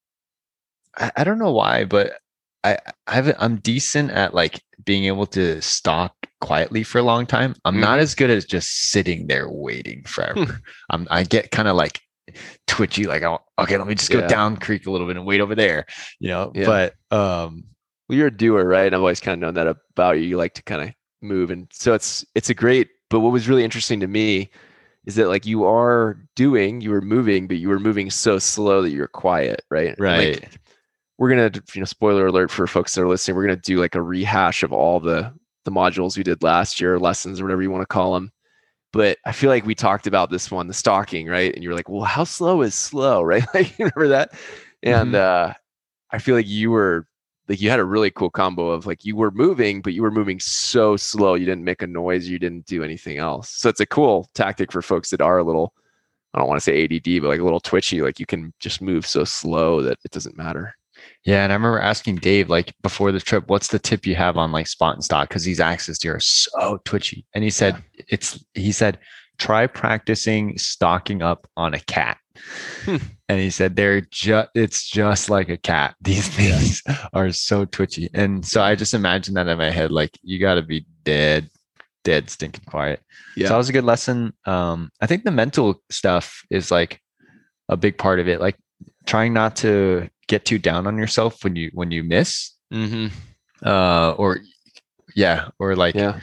I, 0.96 1.10
I 1.16 1.24
don't 1.24 1.38
know 1.38 1.52
why, 1.52 1.84
but 1.84 2.12
I 2.64 2.78
I've, 3.06 3.34
I'm 3.38 3.56
decent 3.56 4.10
at 4.12 4.34
like 4.34 4.62
being 4.84 5.04
able 5.04 5.26
to 5.26 5.60
stalk 5.62 6.14
quietly 6.42 6.82
for 6.82 6.98
a 6.98 7.02
long 7.02 7.24
time. 7.24 7.54
I'm 7.64 7.80
not 7.80 7.98
Mhm. 7.98 8.02
as 8.02 8.14
good 8.14 8.28
as 8.30 8.44
just 8.44 8.90
sitting 8.90 9.28
there 9.28 9.48
waiting 9.48 10.02
forever. 10.04 10.60
I'm 10.90 11.06
I 11.10 11.22
get 11.24 11.50
kind 11.50 11.68
of 11.68 11.76
like 11.76 12.00
twitchy, 12.66 13.04
like 13.04 13.22
oh, 13.22 13.38
okay, 13.58 13.78
let 13.78 13.86
me 13.86 13.94
just 13.94 14.10
go 14.10 14.18
Yeah. 14.20 14.26
down 14.26 14.56
creek 14.58 14.86
a 14.86 14.90
little 14.90 15.06
bit 15.06 15.16
and 15.16 15.24
wait 15.26 15.40
over 15.40 15.54
there, 15.54 15.86
you 16.20 16.28
know. 16.28 16.52
Yeah. 16.54 16.66
But 16.66 17.16
um, 17.16 17.64
Well, 18.08 18.18
you're 18.18 18.26
a 18.28 18.36
doer, 18.36 18.64
right? 18.64 18.86
And 18.86 18.94
I've 18.94 19.00
always 19.00 19.20
kind 19.20 19.34
of 19.34 19.40
known 19.40 19.54
that 19.54 19.66
about 19.94 20.18
you. 20.18 20.24
You 20.24 20.36
like 20.36 20.54
to 20.54 20.62
kind 20.62 20.82
of 20.82 20.90
move, 21.22 21.50
and 21.50 21.68
so 21.72 21.94
it's 21.94 22.24
it's 22.34 22.50
a 22.50 22.54
great. 22.54 22.88
But 23.10 23.20
what 23.20 23.32
was 23.32 23.48
really 23.48 23.64
interesting 23.64 24.00
to 24.00 24.06
me 24.08 24.50
is 25.06 25.14
that 25.16 25.28
like 25.28 25.46
you 25.46 25.64
are 25.64 26.16
doing, 26.36 26.80
you 26.80 26.90
were 26.90 27.00
moving, 27.00 27.46
but 27.46 27.56
you 27.58 27.68
were 27.68 27.80
moving 27.80 28.10
so 28.10 28.38
slow 28.38 28.82
that 28.82 28.90
you're 28.90 29.08
quiet, 29.08 29.62
right? 29.70 29.94
Right. 29.98 30.40
Like, 30.40 30.58
we're 31.18 31.28
gonna, 31.28 31.50
you 31.74 31.80
know, 31.80 31.84
spoiler 31.84 32.26
alert 32.26 32.50
for 32.50 32.66
folks 32.66 32.94
that 32.94 33.02
are 33.02 33.08
listening. 33.08 33.36
We're 33.36 33.46
gonna 33.46 33.56
do 33.56 33.78
like 33.78 33.94
a 33.94 34.02
rehash 34.02 34.62
of 34.62 34.72
all 34.72 34.98
the 35.00 35.32
the 35.64 35.70
modules 35.70 36.16
we 36.16 36.22
did 36.22 36.42
last 36.42 36.80
year, 36.80 36.98
lessons 36.98 37.40
or 37.40 37.44
whatever 37.44 37.62
you 37.62 37.70
want 37.70 37.82
to 37.82 37.86
call 37.86 38.14
them. 38.14 38.32
But 38.92 39.18
I 39.24 39.32
feel 39.32 39.48
like 39.48 39.64
we 39.64 39.74
talked 39.74 40.06
about 40.06 40.30
this 40.30 40.50
one, 40.50 40.66
the 40.66 40.74
stalking, 40.74 41.26
right? 41.26 41.54
And 41.54 41.64
you're 41.64 41.74
like, 41.74 41.88
well, 41.88 42.04
how 42.04 42.24
slow 42.24 42.62
is 42.62 42.74
slow, 42.74 43.22
right? 43.22 43.44
Like, 43.54 43.78
you 43.78 43.86
remember 43.86 44.08
that? 44.08 44.32
And 44.82 45.14
uh, 45.14 45.54
I 46.10 46.18
feel 46.18 46.34
like 46.34 46.48
you 46.48 46.70
were 46.70 47.06
like 47.48 47.60
you 47.60 47.70
had 47.70 47.80
a 47.80 47.84
really 47.84 48.10
cool 48.10 48.30
combo 48.30 48.68
of 48.68 48.86
like 48.86 49.04
you 49.04 49.16
were 49.16 49.30
moving, 49.30 49.82
but 49.82 49.92
you 49.92 50.02
were 50.02 50.10
moving 50.10 50.38
so 50.40 50.96
slow 50.96 51.34
you 51.34 51.44
didn't 51.44 51.64
make 51.64 51.82
a 51.82 51.86
noise, 51.86 52.28
you 52.28 52.38
didn't 52.38 52.66
do 52.66 52.82
anything 52.82 53.18
else. 53.18 53.50
So 53.50 53.68
it's 53.68 53.80
a 53.80 53.86
cool 53.86 54.30
tactic 54.34 54.70
for 54.72 54.82
folks 54.82 55.10
that 55.10 55.20
are 55.20 55.38
a 55.38 55.44
little, 55.44 55.74
I 56.34 56.38
don't 56.38 56.48
want 56.48 56.60
to 56.60 56.64
say 56.64 56.84
ADD, 56.84 57.20
but 57.20 57.28
like 57.28 57.40
a 57.40 57.44
little 57.44 57.60
twitchy. 57.60 58.00
Like 58.00 58.20
you 58.20 58.26
can 58.26 58.52
just 58.60 58.80
move 58.80 59.06
so 59.06 59.24
slow 59.24 59.82
that 59.82 59.98
it 60.04 60.12
doesn't 60.12 60.36
matter. 60.36 60.74
Yeah, 61.24 61.44
and 61.44 61.52
I 61.52 61.56
remember 61.56 61.78
asking 61.78 62.16
Dave 62.16 62.48
like 62.48 62.74
before 62.82 63.12
the 63.12 63.20
trip, 63.20 63.44
"What's 63.48 63.68
the 63.68 63.78
tip 63.78 64.06
you 64.06 64.16
have 64.16 64.36
on 64.36 64.50
like 64.52 64.66
spot 64.66 64.94
and 64.94 65.04
stock?" 65.04 65.28
Because 65.28 65.44
these 65.44 65.60
axis 65.60 65.98
deer 65.98 66.16
are 66.16 66.20
so 66.20 66.80
twitchy, 66.84 67.24
and 67.34 67.44
he 67.44 67.50
said 67.50 67.82
it's 68.08 68.44
he 68.54 68.72
said 68.72 68.98
try 69.38 69.66
practicing 69.66 70.58
stocking 70.58 71.22
up 71.22 71.48
on 71.56 71.74
a 71.74 71.80
cat, 71.80 72.18
Hmm. 72.84 72.96
and 73.28 73.38
he 73.40 73.50
said 73.50 73.76
they're 73.76 74.00
just 74.00 74.48
it's 74.54 74.88
just 74.88 75.30
like 75.30 75.48
a 75.48 75.56
cat. 75.56 75.94
These 76.00 76.28
things 76.28 76.82
are 77.12 77.30
so 77.30 77.64
twitchy, 77.66 78.10
and 78.14 78.44
so 78.44 78.60
I 78.62 78.74
just 78.74 78.94
imagine 78.94 79.34
that 79.34 79.46
in 79.48 79.58
my 79.58 79.70
head, 79.70 79.92
like 79.92 80.18
you 80.22 80.38
got 80.40 80.54
to 80.54 80.62
be 80.62 80.86
dead, 81.04 81.50
dead 82.04 82.30
stinking 82.30 82.64
quiet. 82.66 83.00
Yeah. 83.36 83.46
So 83.46 83.54
that 83.54 83.58
was 83.58 83.68
a 83.68 83.72
good 83.72 83.84
lesson. 83.84 84.32
Um, 84.44 84.90
I 85.00 85.06
think 85.06 85.22
the 85.24 85.30
mental 85.30 85.80
stuff 85.90 86.42
is 86.50 86.70
like 86.72 87.00
a 87.68 87.76
big 87.76 87.96
part 87.96 88.18
of 88.18 88.26
it, 88.28 88.40
like 88.40 88.56
trying 89.06 89.32
not 89.32 89.56
to 89.56 90.08
get 90.32 90.44
too 90.46 90.58
down 90.58 90.86
on 90.86 90.96
yourself 90.96 91.44
when 91.44 91.54
you 91.56 91.70
when 91.74 91.90
you 91.92 92.02
miss. 92.02 92.52
Mm-hmm. 92.72 93.06
uh 93.68 94.10
or 94.16 94.40
yeah 95.14 95.48
or 95.58 95.76
like 95.76 95.94
Yeah. 95.94 96.20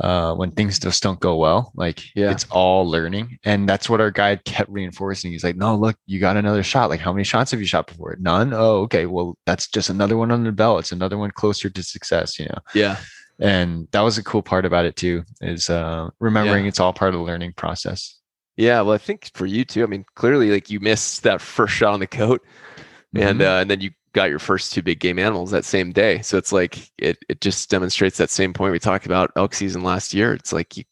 uh 0.00 0.34
when 0.34 0.50
things 0.50 0.78
just 0.80 1.00
don't 1.02 1.20
go 1.20 1.36
well 1.36 1.70
like 1.76 1.98
Yeah. 2.16 2.32
it's 2.32 2.46
all 2.50 2.82
learning. 2.90 3.38
And 3.44 3.68
that's 3.68 3.88
what 3.88 4.00
our 4.00 4.10
guide 4.10 4.44
kept 4.44 4.68
reinforcing. 4.70 5.30
He's 5.30 5.44
like 5.44 5.56
no 5.56 5.76
look 5.76 5.96
you 6.06 6.18
got 6.18 6.36
another 6.36 6.64
shot. 6.64 6.90
Like 6.90 7.00
how 7.06 7.12
many 7.12 7.24
shots 7.24 7.52
have 7.52 7.60
you 7.60 7.66
shot 7.66 7.86
before? 7.86 8.16
None. 8.20 8.52
Oh 8.52 8.80
okay. 8.86 9.06
Well 9.06 9.36
that's 9.46 9.68
just 9.68 9.90
another 9.90 10.16
one 10.16 10.32
on 10.32 10.42
the 10.44 10.52
belt. 10.52 10.80
It's 10.80 10.92
another 10.92 11.18
one 11.18 11.30
closer 11.30 11.70
to 11.70 11.82
success 11.82 12.38
you 12.40 12.46
know? 12.46 12.58
Yeah. 12.74 12.96
and 13.38 13.86
that 13.92 14.02
was 14.02 14.18
a 14.18 14.24
cool 14.24 14.42
part 14.42 14.64
about 14.66 14.84
it 14.86 14.96
too 14.96 15.22
is 15.40 15.70
uh 15.70 16.10
remembering 16.18 16.66
it's 16.66 16.80
all 16.80 16.92
part 16.92 17.14
of 17.14 17.20
the 17.20 17.26
learning 17.30 17.52
process. 17.54 18.18
Yeah. 18.56 18.80
Well, 18.82 18.94
I 18.94 18.98
think 18.98 19.30
for 19.34 19.46
you 19.46 19.64
too, 19.64 19.82
I 19.84 19.86
mean, 19.86 20.04
clearly 20.20 20.50
like 20.50 20.68
you 20.68 20.80
missed 20.80 21.22
that 21.22 21.40
first 21.40 21.72
shot 21.74 21.94
on 21.94 22.00
the 22.00 22.06
coat 22.06 22.42
and 23.14 23.40
Mhm. 23.40 23.44
uh, 23.46 23.60
and 23.60 23.70
then 23.70 23.80
you 23.80 23.90
got 24.12 24.30
your 24.30 24.38
first 24.40 24.72
two 24.72 24.82
big 24.82 24.98
game 25.00 25.18
animals 25.18 25.50
that 25.52 25.64
same 25.64 25.92
day. 25.92 26.20
So 26.22 26.36
it's 26.36 26.52
like 26.52 26.90
it 26.98 27.18
it 27.28 27.40
just 27.40 27.70
demonstrates 27.70 28.18
that 28.18 28.30
same 28.30 28.52
point 28.52 28.72
we 28.72 28.78
talked 28.78 29.06
about 29.06 29.30
elk 29.36 29.54
season 29.54 29.82
last 29.82 30.12
year. 30.14 30.32
It's 30.34 30.52
like 30.52 30.76
you 30.76 30.84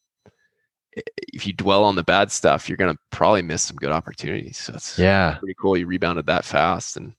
if 1.32 1.46
you 1.46 1.52
dwell 1.52 1.84
on 1.84 1.94
the 1.94 2.02
bad 2.02 2.30
stuff, 2.32 2.68
you're 2.68 2.76
gonna 2.76 2.96
probably 3.10 3.42
miss 3.42 3.62
some 3.62 3.76
good 3.76 3.92
opportunities. 3.92 4.58
So 4.58 4.74
it's 4.74 4.98
yeah 4.98 5.36
pretty 5.38 5.54
cool 5.60 5.76
you 5.76 5.86
rebounded 5.86 6.26
that 6.26 6.44
fast. 6.44 6.96
And 6.96 7.12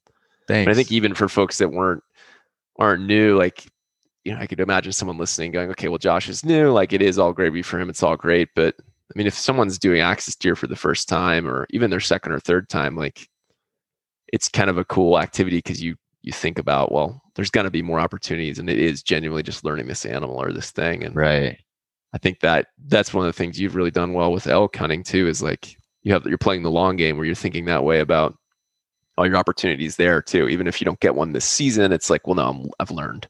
thanks 0.47 0.70
I 0.70 0.74
think 0.74 0.91
even 0.91 1.14
for 1.14 1.30
folks 1.30 1.58
that 1.60 1.70
weren't 1.72 2.04
aren't 2.78 3.06
new, 3.06 3.38
like 3.38 3.66
you 4.26 4.34
know, 4.34 4.39
I 4.41 4.47
could 4.47 4.60
imagine 4.60 4.91
someone 4.91 5.18
listening 5.18 5.52
going, 5.52 5.70
okay, 5.72 5.88
well, 5.88 5.97
Josh 5.97 6.28
is 6.28 6.43
new. 6.43 6.72
Like 6.72 6.91
it 6.91 7.02
is 7.02 7.18
all 7.18 7.32
gravy 7.32 7.62
for 7.62 7.80
him. 7.80 7.89
It's 7.89 8.04
all 8.04 8.18
great. 8.18 8.50
But 8.54 8.76
I 8.80 9.18
mean, 9.18 9.28
if 9.28 9.34
someone's 9.34 9.80
doing 9.80 10.02
axis 10.02 10.36
deer 10.36 10.56
for 10.58 10.68
the 10.68 10.76
first 10.76 11.08
time 11.08 11.47
or 11.47 11.66
even 11.70 11.89
their 11.89 12.02
second 12.02 12.34
or 12.34 12.39
third 12.39 12.68
time, 12.70 12.95
like 12.95 13.30
it's 14.34 14.50
kind 14.50 14.70
of 14.70 14.78
a 14.78 14.86
cool 14.86 15.20
activity 15.20 15.58
because 15.58 15.82
you 15.82 15.96
you 16.22 16.34
think 16.34 16.60
about, 16.60 16.92
well, 16.92 17.22
there's 17.36 17.50
gonna 17.50 17.72
be 17.72 17.82
more 17.82 18.00
opportunities 18.00 18.60
and 18.60 18.70
it 18.70 18.78
is 18.80 19.02
genuinely 19.04 19.44
just 19.44 19.64
learning 19.64 19.88
this 19.88 20.06
animal 20.06 20.42
or 20.42 20.52
this 20.52 20.72
thing. 20.72 21.04
And 21.04 21.16
right 21.16 21.58
I 22.14 22.18
think 22.18 22.40
that 22.40 22.68
that's 22.88 23.14
one 23.14 23.26
of 23.26 23.34
the 23.34 23.38
things 23.38 23.60
you've 23.60 23.76
really 23.76 23.92
done 23.92 24.14
well 24.14 24.32
with 24.32 24.48
elk 24.48 24.76
hunting 24.76 25.04
too, 25.04 25.28
is 25.28 25.42
like 25.44 25.76
you 26.04 26.14
have 26.14 26.26
you're 26.26 26.38
playing 26.38 26.64
the 26.64 26.72
long 26.72 26.96
game 26.96 27.18
where 27.18 27.26
you're 27.26 27.36
thinking 27.36 27.66
that 27.66 27.84
way 27.84 28.00
about 28.00 28.36
all 29.18 29.28
your 29.28 29.38
opportunities 29.38 29.96
there 29.96 30.22
too. 30.22 30.48
Even 30.48 30.66
if 30.66 30.82
you 30.82 30.86
don't 30.86 31.00
get 31.00 31.16
one 31.16 31.34
this 31.34 31.46
season, 31.46 31.92
it's 31.92 32.10
like, 32.10 32.26
well, 32.26 32.36
no, 32.36 32.50
I'm, 32.50 32.70
I've 32.80 32.92
learned. 32.92 33.28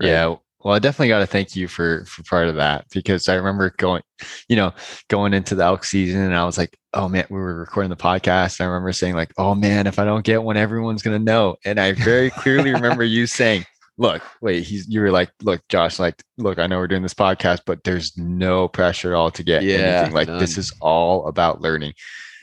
right? 0.00 0.08
Yeah. 0.08 0.36
Well, 0.66 0.74
I 0.74 0.80
definitely 0.80 1.10
got 1.10 1.20
to 1.20 1.28
thank 1.28 1.54
you 1.54 1.68
for 1.68 2.04
for 2.06 2.24
part 2.24 2.48
of 2.48 2.56
that 2.56 2.86
because 2.90 3.28
I 3.28 3.36
remember 3.36 3.72
going, 3.78 4.02
you 4.48 4.56
know, 4.56 4.74
going 5.08 5.32
into 5.32 5.54
the 5.54 5.62
elk 5.62 5.84
season 5.84 6.22
and 6.22 6.34
I 6.34 6.44
was 6.44 6.58
like, 6.58 6.76
oh 6.92 7.08
man, 7.08 7.24
we 7.30 7.38
were 7.38 7.54
recording 7.54 7.88
the 7.88 7.94
podcast. 7.94 8.58
And 8.58 8.64
I 8.66 8.72
remember 8.72 8.92
saying 8.92 9.14
like, 9.14 9.32
oh 9.38 9.54
man, 9.54 9.86
if 9.86 10.00
I 10.00 10.04
don't 10.04 10.24
get 10.24 10.42
one, 10.42 10.56
everyone's 10.56 11.02
gonna 11.02 11.20
know. 11.20 11.54
And 11.64 11.78
I 11.78 11.92
very 11.92 12.30
clearly 12.30 12.72
remember 12.72 13.04
you 13.04 13.26
saying, 13.28 13.64
look, 13.96 14.22
wait, 14.40 14.64
he's 14.64 14.88
you 14.88 15.02
were 15.02 15.12
like, 15.12 15.30
look, 15.40 15.62
Josh, 15.68 16.00
like, 16.00 16.20
look, 16.36 16.58
I 16.58 16.66
know 16.66 16.78
we're 16.78 16.88
doing 16.88 17.02
this 17.02 17.14
podcast, 17.14 17.60
but 17.64 17.84
there's 17.84 18.18
no 18.18 18.66
pressure 18.66 19.12
at 19.12 19.16
all 19.16 19.30
to 19.30 19.44
get 19.44 19.62
Yeah, 19.62 19.76
anything. 19.76 20.14
Like 20.14 20.26
this 20.26 20.58
is 20.58 20.72
all 20.80 21.28
about 21.28 21.60
learning. 21.60 21.92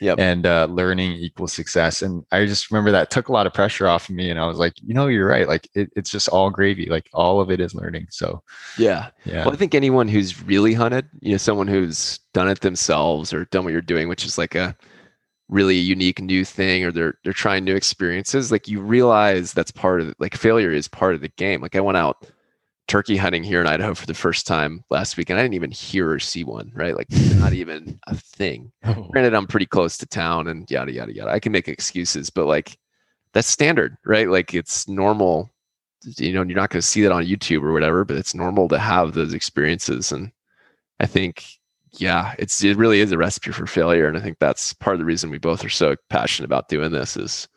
Yep. 0.00 0.18
And 0.18 0.46
uh, 0.46 0.66
learning 0.70 1.12
equals 1.12 1.52
success. 1.52 2.02
And 2.02 2.24
I 2.32 2.46
just 2.46 2.70
remember 2.70 2.90
that 2.90 3.10
took 3.10 3.28
a 3.28 3.32
lot 3.32 3.46
of 3.46 3.54
pressure 3.54 3.86
off 3.86 4.08
of 4.08 4.14
me. 4.14 4.30
And 4.30 4.40
I 4.40 4.46
was 4.46 4.58
like, 4.58 4.74
you 4.82 4.94
know, 4.94 5.06
you're 5.06 5.28
right. 5.28 5.46
Like 5.48 5.68
it, 5.74 5.90
it's 5.96 6.10
just 6.10 6.28
all 6.28 6.50
gravy. 6.50 6.86
Like 6.86 7.08
all 7.12 7.40
of 7.40 7.50
it 7.50 7.60
is 7.60 7.74
learning. 7.74 8.08
So 8.10 8.42
Yeah. 8.78 9.10
yeah. 9.24 9.44
Well, 9.44 9.54
I 9.54 9.56
think 9.56 9.74
anyone 9.74 10.08
who's 10.08 10.42
really 10.42 10.74
hunted, 10.74 11.06
you 11.20 11.32
know, 11.32 11.38
someone 11.38 11.68
who's 11.68 12.18
done 12.32 12.48
it 12.48 12.60
themselves 12.60 13.32
or 13.32 13.44
done 13.46 13.64
what 13.64 13.72
you're 13.72 13.80
doing, 13.80 14.08
which 14.08 14.24
is 14.24 14.36
like 14.36 14.54
a 14.54 14.76
really 15.48 15.76
unique 15.76 16.20
new 16.20 16.44
thing, 16.44 16.84
or 16.84 16.90
they're 16.90 17.14
they're 17.22 17.32
trying 17.32 17.64
new 17.64 17.76
experiences, 17.76 18.50
like 18.50 18.66
you 18.66 18.80
realize 18.80 19.52
that's 19.52 19.70
part 19.70 20.00
of 20.00 20.14
like 20.18 20.36
failure 20.36 20.72
is 20.72 20.88
part 20.88 21.14
of 21.14 21.20
the 21.20 21.28
game. 21.36 21.60
Like 21.60 21.76
I 21.76 21.80
went 21.80 21.98
out 21.98 22.26
turkey 22.86 23.16
hunting 23.16 23.42
here 23.42 23.60
in 23.60 23.66
Idaho 23.66 23.94
for 23.94 24.06
the 24.06 24.14
first 24.14 24.46
time 24.46 24.84
last 24.90 25.16
week, 25.16 25.30
and 25.30 25.38
I 25.38 25.42
didn't 25.42 25.54
even 25.54 25.70
hear 25.70 26.10
or 26.10 26.18
see 26.18 26.44
one, 26.44 26.70
right? 26.74 26.96
Like 26.96 27.08
not 27.36 27.52
even 27.54 27.98
a 28.06 28.16
thing. 28.16 28.72
Oh. 28.84 29.08
Granted, 29.10 29.34
I'm 29.34 29.46
pretty 29.46 29.66
close 29.66 29.96
to 29.98 30.06
town 30.06 30.48
and 30.48 30.70
yada 30.70 30.92
yada 30.92 31.14
yada. 31.14 31.30
I 31.30 31.40
can 31.40 31.52
make 31.52 31.68
excuses, 31.68 32.30
but 32.30 32.46
like 32.46 32.78
that's 33.32 33.48
standard, 33.48 33.96
right? 34.04 34.28
Like 34.28 34.54
it's 34.54 34.88
normal. 34.88 35.50
You 36.16 36.32
know, 36.32 36.42
you're 36.42 36.56
not 36.56 36.70
going 36.70 36.80
to 36.80 36.86
see 36.86 37.02
that 37.02 37.12
on 37.12 37.24
YouTube 37.24 37.62
or 37.62 37.72
whatever, 37.72 38.04
but 38.04 38.16
it's 38.16 38.34
normal 38.34 38.68
to 38.68 38.78
have 38.78 39.12
those 39.12 39.32
experiences. 39.32 40.12
And 40.12 40.30
I 41.00 41.06
think, 41.06 41.46
yeah, 41.92 42.34
it's 42.38 42.62
it 42.62 42.76
really 42.76 43.00
is 43.00 43.10
a 43.10 43.18
recipe 43.18 43.52
for 43.52 43.66
failure. 43.66 44.06
And 44.06 44.16
I 44.16 44.20
think 44.20 44.38
that's 44.38 44.74
part 44.74 44.94
of 44.94 45.00
the 45.00 45.06
reason 45.06 45.30
we 45.30 45.38
both 45.38 45.64
are 45.64 45.70
so 45.70 45.96
passionate 46.10 46.46
about 46.46 46.68
doing 46.68 46.92
this 46.92 47.16
is 47.16 47.48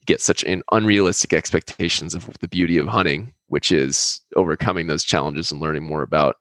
you 0.00 0.04
get 0.04 0.20
such 0.20 0.44
an 0.44 0.62
unrealistic 0.72 1.32
expectations 1.32 2.14
of 2.14 2.28
the 2.40 2.48
beauty 2.48 2.76
of 2.76 2.86
hunting, 2.86 3.32
which 3.48 3.70
is 3.72 4.20
overcoming 4.34 4.86
those 4.86 5.04
challenges 5.04 5.50
and 5.52 5.60
learning 5.60 5.84
more 5.84 6.02
about 6.02 6.36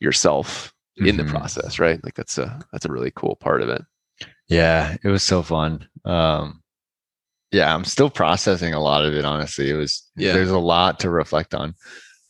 yourself 0.00 0.72
in 0.98 1.16
the 1.16 1.22
Mhm. 1.24 1.30
process, 1.30 1.78
right? 1.78 2.02
Like 2.04 2.14
that's 2.14 2.38
a 2.38 2.58
that's 2.72 2.84
a 2.86 2.92
really 2.92 3.10
cool 3.14 3.36
part 3.36 3.62
of 3.62 3.68
it. 3.68 3.82
Yeah, 4.48 4.96
it 5.02 5.08
was 5.08 5.22
so 5.22 5.42
fun. 5.42 5.88
Um, 6.04 6.62
yeah, 7.52 7.74
I'm 7.74 7.84
still 7.84 8.10
processing 8.10 8.74
a 8.74 8.80
lot 8.80 9.04
of 9.04 9.14
it. 9.14 9.24
Honestly, 9.24 9.70
it 9.70 9.74
was. 9.74 10.08
Yeah. 10.16 10.32
There's 10.32 10.50
a 10.50 10.58
lot 10.58 11.00
to 11.00 11.10
reflect 11.10 11.54
on. 11.54 11.74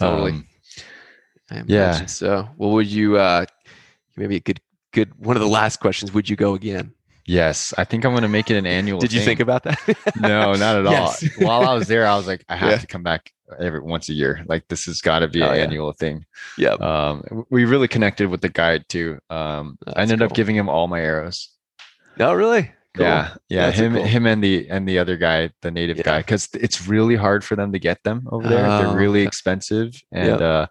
Totally. 0.00 0.32
Um, 0.32 0.46
I 1.50 1.62
Yeah. 1.66 2.06
So, 2.06 2.48
well, 2.56 2.70
would 2.72 2.86
you 2.88 3.18
uh 3.18 3.46
maybe 4.16 4.36
a 4.36 4.40
good 4.40 4.60
good 4.92 5.12
one 5.18 5.36
of 5.36 5.40
the 5.42 5.48
last 5.48 5.78
questions? 5.80 6.12
Would 6.12 6.28
you 6.28 6.36
go 6.36 6.54
again? 6.54 6.92
yes, 7.28 7.74
I 7.76 7.82
think 7.84 8.04
I'm 8.04 8.12
going 8.12 8.22
to 8.22 8.28
make 8.28 8.50
it 8.52 8.56
an 8.56 8.66
annual. 8.78 9.00
Did 9.00 9.12
you 9.12 9.18
thing. 9.20 9.26
think 9.26 9.40
about 9.40 9.64
that? 9.64 9.80
No, 10.20 10.52
not 10.54 10.76
at 10.76 10.84
Yes. 10.90 11.24
all. 11.40 11.46
While 11.46 11.68
I 11.68 11.74
was 11.74 11.88
there, 11.88 12.06
I 12.06 12.16
was 12.16 12.26
like, 12.28 12.44
I 12.48 12.54
have 12.62 12.70
Yeah. 12.70 12.78
to 12.78 12.86
come 12.86 13.02
back 13.02 13.32
every 13.58 13.80
once 13.80 14.08
a 14.08 14.12
year. 14.14 14.42
Like 14.46 14.66
this 14.68 14.86
has 14.86 15.00
got 15.00 15.20
to 15.20 15.28
be 15.28 15.42
Oh, 15.42 15.50
an 15.50 15.56
yeah. 15.56 15.62
annual 15.62 15.92
thing. 15.92 16.24
yeah. 16.58 16.72
Um, 16.74 17.44
we 17.50 17.64
really 17.64 17.88
connected 17.88 18.28
with 18.28 18.40
the 18.40 18.48
guide 18.48 18.84
too. 18.88 19.18
Um, 19.30 19.78
I 19.86 20.02
ended 20.02 20.22
up 20.22 20.34
giving 20.34 20.56
him 20.56 20.68
all 20.68 20.86
my 20.88 21.00
arrows. 21.00 21.50
No, 22.18 22.32
really. 22.34 22.72
Cool. 22.96 23.04
Yeah, 23.04 23.34
yeah. 23.50 23.66
That's 23.66 23.78
him, 23.78 23.94
cool- 23.94 24.04
him, 24.04 24.26
and 24.26 24.42
the 24.42 24.68
and 24.70 24.88
the 24.88 24.98
other 24.98 25.16
guy, 25.18 25.50
the 25.60 25.70
native 25.70 25.98
Yeah. 25.98 26.02
guy, 26.04 26.18
because 26.20 26.48
it's 26.54 26.88
really 26.88 27.14
hard 27.14 27.44
for 27.44 27.54
them 27.54 27.72
to 27.72 27.78
get 27.78 28.02
them 28.04 28.26
over 28.32 28.48
there. 28.48 28.64
Oh, 28.64 28.78
They're 28.78 28.96
really 28.96 29.20
expensive, 29.22 30.00
and 30.12 30.40
uh, 30.40 30.66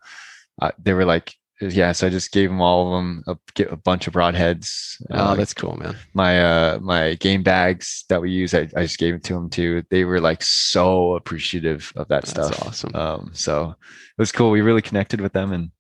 uh, 0.60 0.72
they 0.82 0.94
were 0.94 1.06
like, 1.06 1.36
yeah. 1.74 1.91
So 1.91 2.07
I 2.07 2.09
just 2.09 2.32
gave 2.32 2.49
them 2.49 2.61
all 2.61 2.88
of 2.88 2.91
them 2.99 3.24
a, 3.28 3.38
get 3.53 3.72
a 3.72 3.76
bunch 3.78 4.07
of 4.07 4.13
broadheads. 4.13 4.95
Oh, 5.11 5.16
Uh, 5.16 5.36
that's 5.36 5.53
cool, 5.53 5.76
man. 5.78 5.95
my 6.13 6.41
uh 6.43 6.80
my 6.82 7.16
game 7.16 7.43
bags 7.43 8.05
that 8.09 8.22
we 8.22 8.32
use. 8.32 8.53
I, 8.53 8.68
I 8.76 8.84
just 8.84 8.97
gave 8.99 9.13
it 9.16 9.24
to 9.26 9.34
them 9.34 9.49
too. 9.49 9.84
They 9.89 10.03
were 10.05 10.20
like 10.20 10.41
so 10.43 11.16
appreciative 11.16 11.91
of 11.95 12.07
that 12.09 12.28
stuff. 12.28 12.49
That's 12.51 12.57
stuff. 12.57 12.68
awesome. 12.68 12.95
Um, 12.95 13.30
so 13.34 13.70
it 13.72 14.22
was 14.22 14.32
cool. 14.32 14.51
We 14.51 14.61
really 14.61 14.82
connected 14.82 15.22
with 15.22 15.34
them, 15.34 15.51
and 15.53 15.72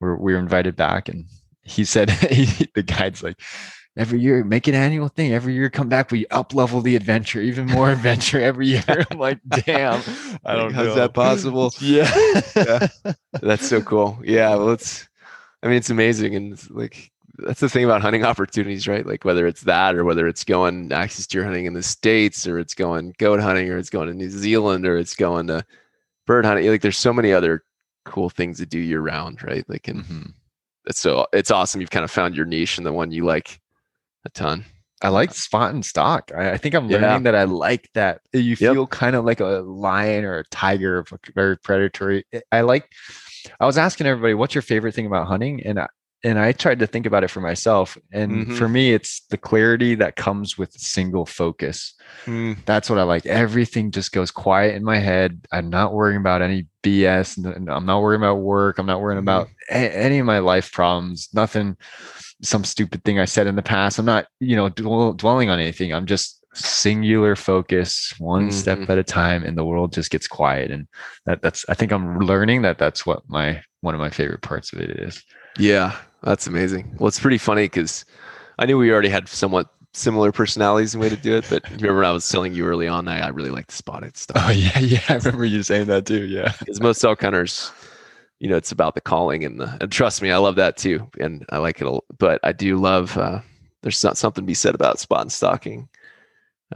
we're 0.00 0.16
we 0.16 0.32
were 0.32 0.38
invited 0.38 0.76
back. 0.76 1.08
And 1.08 1.26
he 1.62 1.84
said, 1.84 2.10
he, 2.30 2.68
the 2.74 2.82
guide's 2.82 3.22
like, 3.22 3.40
every 3.96 4.20
year 4.20 4.44
make 4.44 4.66
an 4.68 4.74
annual 4.74 5.08
thing. 5.08 5.32
Every 5.32 5.52
year 5.54 5.68
come 5.68 5.88
back, 5.88 6.10
we 6.10 6.26
up 6.28 6.54
level 6.54 6.80
the 6.80 6.96
adventure, 6.96 7.40
even 7.40 7.66
more 7.66 7.90
adventure 7.96 8.40
every 8.40 8.66
year. 8.68 8.84
I'm 9.10 9.18
like, 9.18 9.38
damn, 9.66 10.00
I 10.44 10.54
don't 10.54 10.72
how's 10.72 10.86
know. 10.88 10.94
that 10.94 11.12
possible? 11.14 11.72
Yeah. 11.80 12.10
Yeah. 12.56 12.86
That's 13.42 13.68
so 13.68 13.80
cool. 13.82 14.18
Yeah. 14.24 14.50
Well, 14.56 14.70
it's, 14.70 15.08
I 15.62 15.68
mean, 15.68 15.76
it's 15.76 15.90
amazing. 15.90 16.34
And 16.34 16.52
it's 16.52 16.70
like 16.70 17.10
that's 17.38 17.60
the 17.60 17.68
thing 17.68 17.84
about 17.84 18.02
hunting 18.02 18.24
opportunities, 18.24 18.86
right? 18.88 19.06
Like 19.06 19.24
whether 19.24 19.46
it's 19.46 19.62
that 19.62 19.94
or 19.94 20.04
whether 20.04 20.26
it's 20.26 20.44
going 20.44 20.92
axis 20.92 21.26
deer 21.26 21.44
hunting 21.44 21.66
in 21.66 21.74
the 21.74 21.82
States 21.82 22.46
or 22.46 22.58
it's 22.58 22.74
going 22.74 23.14
goat 23.18 23.40
hunting 23.40 23.68
or 23.70 23.78
it's 23.78 23.90
going 23.90 24.08
to 24.08 24.14
New 24.14 24.30
Zealand 24.30 24.86
or 24.86 24.96
it's 24.96 25.14
going 25.14 25.46
to 25.48 25.64
bird 26.26 26.44
hunting. 26.44 26.68
Like 26.68 26.82
there's 26.82 26.98
so 26.98 27.12
many 27.12 27.32
other 27.32 27.64
cool 28.04 28.30
things 28.30 28.58
to 28.58 28.66
do 28.66 28.78
year 28.78 29.00
round, 29.00 29.42
right? 29.42 29.64
Like 29.68 29.88
and 29.88 30.04
Mhm. 30.04 30.32
it's 30.86 31.00
so 31.00 31.26
it's 31.32 31.50
awesome. 31.50 31.80
You've 31.80 31.90
kind 31.90 32.04
of 32.04 32.10
found 32.10 32.36
your 32.36 32.46
niche 32.46 32.76
and 32.78 32.86
the 32.86 32.92
one 32.92 33.10
you 33.10 33.24
like 33.24 33.60
a 34.24 34.30
ton. 34.30 34.64
I 35.02 35.08
like 35.08 35.32
spot 35.32 35.72
and 35.72 35.84
stock. 35.84 36.30
I, 36.36 36.50
I 36.52 36.56
think 36.58 36.74
I'm 36.74 36.90
Yeah. 36.90 36.98
learning 36.98 37.22
that 37.22 37.34
I 37.34 37.44
like 37.44 37.88
that. 37.94 38.20
You 38.34 38.42
Yep. 38.58 38.58
feel 38.58 38.86
kind 38.86 39.16
of 39.16 39.24
like 39.24 39.40
a 39.40 39.60
lion 39.60 40.26
or 40.26 40.38
a 40.38 40.44
tiger, 40.50 40.98
of 40.98 41.10
a 41.12 41.18
very 41.34 41.56
predatory. 41.56 42.24
I 42.52 42.60
like. 42.62 42.86
I 43.60 43.66
was 43.66 43.78
asking 43.78 44.06
everybody, 44.06 44.34
"What's 44.34 44.54
your 44.54 44.62
favorite 44.62 44.94
thing 44.94 45.06
about 45.06 45.26
hunting?" 45.26 45.62
And 45.64 45.78
I, 45.80 45.86
and 46.22 46.38
I 46.38 46.52
tried 46.52 46.80
to 46.80 46.86
think 46.86 47.06
about 47.06 47.24
it 47.24 47.30
for 47.30 47.40
myself. 47.40 47.96
And 48.12 48.46
Mhm. 48.46 48.56
for 48.58 48.68
me, 48.68 48.92
it's 48.92 49.22
the 49.30 49.38
clarity 49.38 49.94
that 49.96 50.16
comes 50.16 50.58
with 50.58 50.72
single 50.72 51.24
focus. 51.24 51.94
Mm, 52.26 52.58
That's 52.66 52.90
what 52.90 52.98
I 52.98 53.04
like. 53.04 53.24
Everything 53.24 53.90
just 53.90 54.12
goes 54.12 54.30
quiet 54.30 54.74
in 54.74 54.84
my 54.84 54.98
head. 54.98 55.46
I'm 55.50 55.70
not 55.70 55.94
worrying 55.94 56.20
about 56.20 56.42
any 56.42 56.66
BS. 56.82 57.38
I'm 57.38 57.86
not 57.86 58.02
worrying 58.02 58.20
about 58.20 58.36
work. 58.36 58.78
I'm 58.78 58.86
not 58.86 59.00
worrying 59.00 59.18
Mhm. 59.20 59.24
about 59.24 59.48
a- 59.70 59.96
any 59.96 60.18
of 60.18 60.26
my 60.26 60.40
life 60.40 60.70
problems. 60.72 61.28
Nothing, 61.32 61.76
some 62.42 62.64
stupid 62.64 63.04
thing 63.04 63.18
I 63.18 63.24
said 63.26 63.46
in 63.46 63.56
the 63.56 63.62
past. 63.62 63.98
I'm 63.98 64.04
not, 64.06 64.26
you 64.40 64.56
know, 64.56 64.68
dwell, 64.68 65.12
dwelling 65.14 65.48
on 65.50 65.58
anything. 65.58 65.92
I'm 65.94 66.06
just 66.06 66.39
singular 66.54 67.36
focus, 67.36 68.12
one 68.18 68.48
Mhm. 68.48 68.52
step 68.52 68.90
at 68.90 68.98
a 68.98 69.04
time, 69.04 69.44
and 69.44 69.56
the 69.56 69.64
world 69.64 69.92
just 69.92 70.10
gets 70.10 70.26
quiet. 70.26 70.70
And 70.70 70.88
that, 71.26 71.42
that's, 71.42 71.64
I 71.68 71.74
think 71.74 71.92
I'm 71.92 72.18
learning 72.18 72.62
that 72.62 72.78
that's 72.78 73.06
what 73.06 73.22
my 73.28 73.62
one 73.82 73.94
of 73.94 74.00
my 74.00 74.10
favorite 74.10 74.42
parts 74.42 74.72
of 74.72 74.80
it 74.80 74.90
is. 74.90 75.22
Yeah, 75.58 75.96
that's 76.22 76.46
amazing. 76.46 76.94
Well, 76.98 77.08
it's 77.08 77.20
pretty 77.20 77.38
funny 77.38 77.64
because 77.64 78.04
I 78.58 78.66
knew 78.66 78.76
we 78.76 78.92
already 78.92 79.08
had 79.08 79.28
somewhat 79.28 79.68
similar 79.94 80.32
personalities 80.32 80.94
and 80.94 81.02
way 81.02 81.08
to 81.08 81.16
do 81.16 81.34
it, 81.36 81.46
but 81.48 81.68
remember 81.70 82.04
I 82.04 82.10
was 82.12 82.28
telling 82.28 82.52
you 82.54 82.66
early 82.66 82.86
on 82.86 83.08
I, 83.08 83.20
I 83.20 83.28
really 83.28 83.50
like 83.50 83.68
the 83.68 83.74
spotted 83.74 84.16
stuff. 84.16 84.36
Oh 84.46 84.50
yeah, 84.52 84.78
yeah. 84.78 85.00
I 85.08 85.14
remember 85.14 85.44
you 85.44 85.62
saying 85.62 85.86
that 85.86 86.06
too. 86.06 86.26
Yeah. 86.26 86.52
because 86.58 86.80
most 86.80 87.02
elk 87.04 87.22
hunters, 87.22 87.72
you 88.38 88.48
know, 88.48 88.56
it's 88.56 88.70
about 88.72 88.94
the 88.94 89.00
calling 89.00 89.44
and 89.44 89.58
the 89.60 89.76
and 89.80 89.90
trust 89.90 90.20
me, 90.22 90.30
I 90.30 90.36
love 90.36 90.56
that 90.56 90.76
too, 90.76 91.08
and 91.18 91.44
I 91.50 91.58
like 91.58 91.80
it. 91.80 91.86
A, 91.86 91.98
but 92.18 92.38
I 92.42 92.52
do 92.52 92.76
love. 92.76 93.16
Uh, 93.16 93.40
there's 93.82 94.04
not 94.04 94.18
something 94.18 94.42
to 94.44 94.46
be 94.46 94.54
said 94.54 94.74
about 94.74 94.98
spot 94.98 95.22
and 95.22 95.32
stalking. 95.32 95.88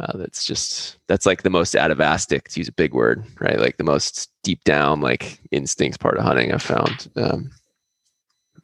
Uh, 0.00 0.16
that's 0.18 0.44
just 0.44 0.98
that's 1.06 1.24
like 1.24 1.42
the 1.42 1.50
most 1.50 1.76
atavistic 1.76 2.48
to 2.48 2.58
use 2.60 2.68
a 2.68 2.72
big 2.72 2.92
word, 2.94 3.24
right? 3.40 3.60
Like 3.60 3.76
the 3.76 3.84
most 3.84 4.30
deep 4.42 4.62
down 4.64 5.00
like 5.00 5.40
instincts 5.52 5.96
part 5.96 6.18
of 6.18 6.24
hunting. 6.24 6.52
I've 6.52 6.62
found 6.62 7.08
um, 7.14 7.50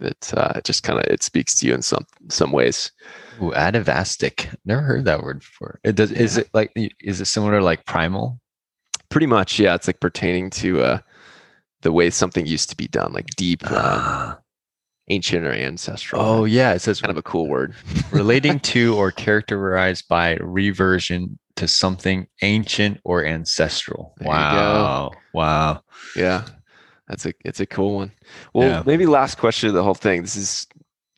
that 0.00 0.34
uh, 0.34 0.60
just 0.62 0.82
kind 0.82 0.98
of 0.98 1.04
it 1.04 1.22
speaks 1.22 1.54
to 1.60 1.66
you 1.66 1.74
in 1.74 1.82
some 1.82 2.04
some 2.28 2.50
ways. 2.50 2.90
Ooh, 3.40 3.54
atavistic. 3.54 4.50
Never 4.64 4.82
heard 4.82 5.04
that 5.04 5.22
word 5.22 5.38
before. 5.38 5.78
It 5.84 5.94
does. 5.94 6.10
Is 6.10 6.36
it 6.36 6.50
like? 6.52 6.72
Is 7.00 7.20
it 7.20 7.26
similar 7.26 7.60
to 7.60 7.64
like 7.64 7.86
primal? 7.86 8.40
Pretty 9.08 9.26
much, 9.26 9.58
yeah. 9.58 9.74
It's 9.76 9.86
like 9.86 10.00
pertaining 10.00 10.50
to 10.50 10.82
uh, 10.82 10.98
the 11.82 11.92
way 11.92 12.10
something 12.10 12.44
used 12.44 12.70
to 12.70 12.76
be 12.76 12.88
done, 12.88 13.12
like 13.12 13.26
deep, 13.36 13.62
Ah. 13.66 14.39
Ancient 15.10 15.44
or 15.44 15.52
ancestral. 15.52 16.22
oh 16.22 16.44
yeah, 16.44 16.72
it 16.72 16.78
says 16.80 17.00
kind 17.00 17.10
of 17.10 17.16
a 17.18 17.22
cool 17.22 17.46
word. 17.48 17.74
relating 18.12 18.58
to 18.60 18.96
or 18.96 19.10
characterized 19.10 20.08
by 20.08 20.36
reversion 20.36 21.38
to 21.56 21.68
something 21.68 22.26
ancient 22.42 22.98
or 23.04 23.24
ancestral. 23.26 24.14
There 24.18 24.28
wow. 24.28 25.10
Wow. 25.34 25.82
Yeah, 26.16 26.46
that's 27.08 27.26
a 27.26 27.34
it's 27.44 27.60
a 27.60 27.66
cool 27.66 27.96
one. 27.96 28.12
Well, 28.54 28.68
Yeah. 28.68 28.82
maybe 28.86 29.04
last 29.06 29.36
question 29.38 29.68
of 29.68 29.74
the 29.74 29.82
whole 29.82 29.94
thing. 29.94 30.22
This 30.22 30.36
is 30.36 30.66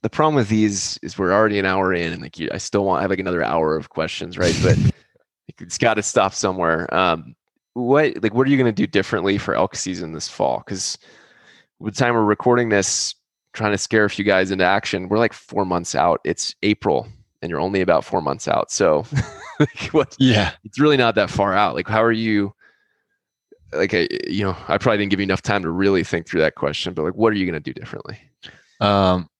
the 0.03 0.11
problem 0.11 0.35
with 0.35 0.49
these 0.49 0.99
is 1.03 1.17
we're 1.17 1.33
already 1.33 1.61
an 1.61 1.67
hour 1.67 1.95
in, 1.95 2.13
and 2.13 2.21
like 2.23 2.39
you, 2.39 2.49
I 2.53 2.59
still 2.59 2.85
want 2.85 2.99
I 2.99 3.03
have 3.03 3.11
like 3.11 3.21
another 3.21 3.45
hour 3.45 3.77
of 3.77 3.89
questions, 3.91 4.37
right? 4.37 4.59
But 4.63 4.77
it's 5.61 5.79
got 5.79 5.95
to 5.95 6.03
stop 6.03 6.35
somewhere. 6.35 6.93
Um, 6.93 7.37
what 7.75 8.21
like 8.23 8.35
what 8.35 8.47
are 8.47 8.51
you 8.51 8.57
going 8.57 8.67
to 8.67 8.73
do 8.73 8.87
differently 8.87 9.39
for 9.39 9.55
elk 9.55 9.77
season 9.77 10.13
this 10.13 10.29
fall? 10.29 10.59
Because 10.67 10.99
with 11.79 11.95
the 11.95 12.01
time 12.05 12.15
we're 12.15 12.25
recording 12.25 12.69
this, 12.69 13.15
trying 13.53 13.73
to 13.73 13.79
scare 13.79 14.05
a 14.05 14.11
few 14.11 14.25
guys 14.25 14.51
into 14.51 14.65
action, 14.65 15.09
we're 15.09 15.19
like 15.19 15.33
four 15.33 15.65
months 15.65 15.95
out. 15.95 16.21
It's 16.25 16.55
April, 16.63 17.07
and 17.43 17.51
you're 17.51 17.61
only 17.61 17.81
about 17.81 18.05
four 18.05 18.21
months 18.23 18.49
out. 18.49 18.71
So, 18.71 19.05
like, 19.61 19.85
what 19.93 20.15
Yeah. 20.19 20.53
it's 20.65 20.79
really 20.81 20.97
not 20.97 21.15
that 21.17 21.31
far 21.31 21.55
out. 21.55 21.75
Like, 21.75 21.89
how 21.89 22.03
are 22.03 22.13
you? 22.13 22.55
Like, 23.75 23.95
I, 23.95 24.07
you 24.29 24.45
know, 24.45 24.57
I 24.69 24.77
probably 24.79 24.99
didn't 24.99 25.11
give 25.11 25.21
you 25.21 25.25
enough 25.25 25.41
time 25.43 25.63
to 25.63 25.71
really 25.71 26.05
think 26.05 26.27
through 26.27 26.41
that 26.43 26.55
question, 26.57 26.93
but 26.93 27.05
like, 27.05 27.15
what 27.15 27.33
are 27.33 27.37
you 27.37 27.47
going 27.47 27.61
to 27.63 27.73
do 27.73 27.73
differently? 27.73 28.19
Um, 28.81 29.31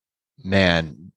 man, 0.43 1.13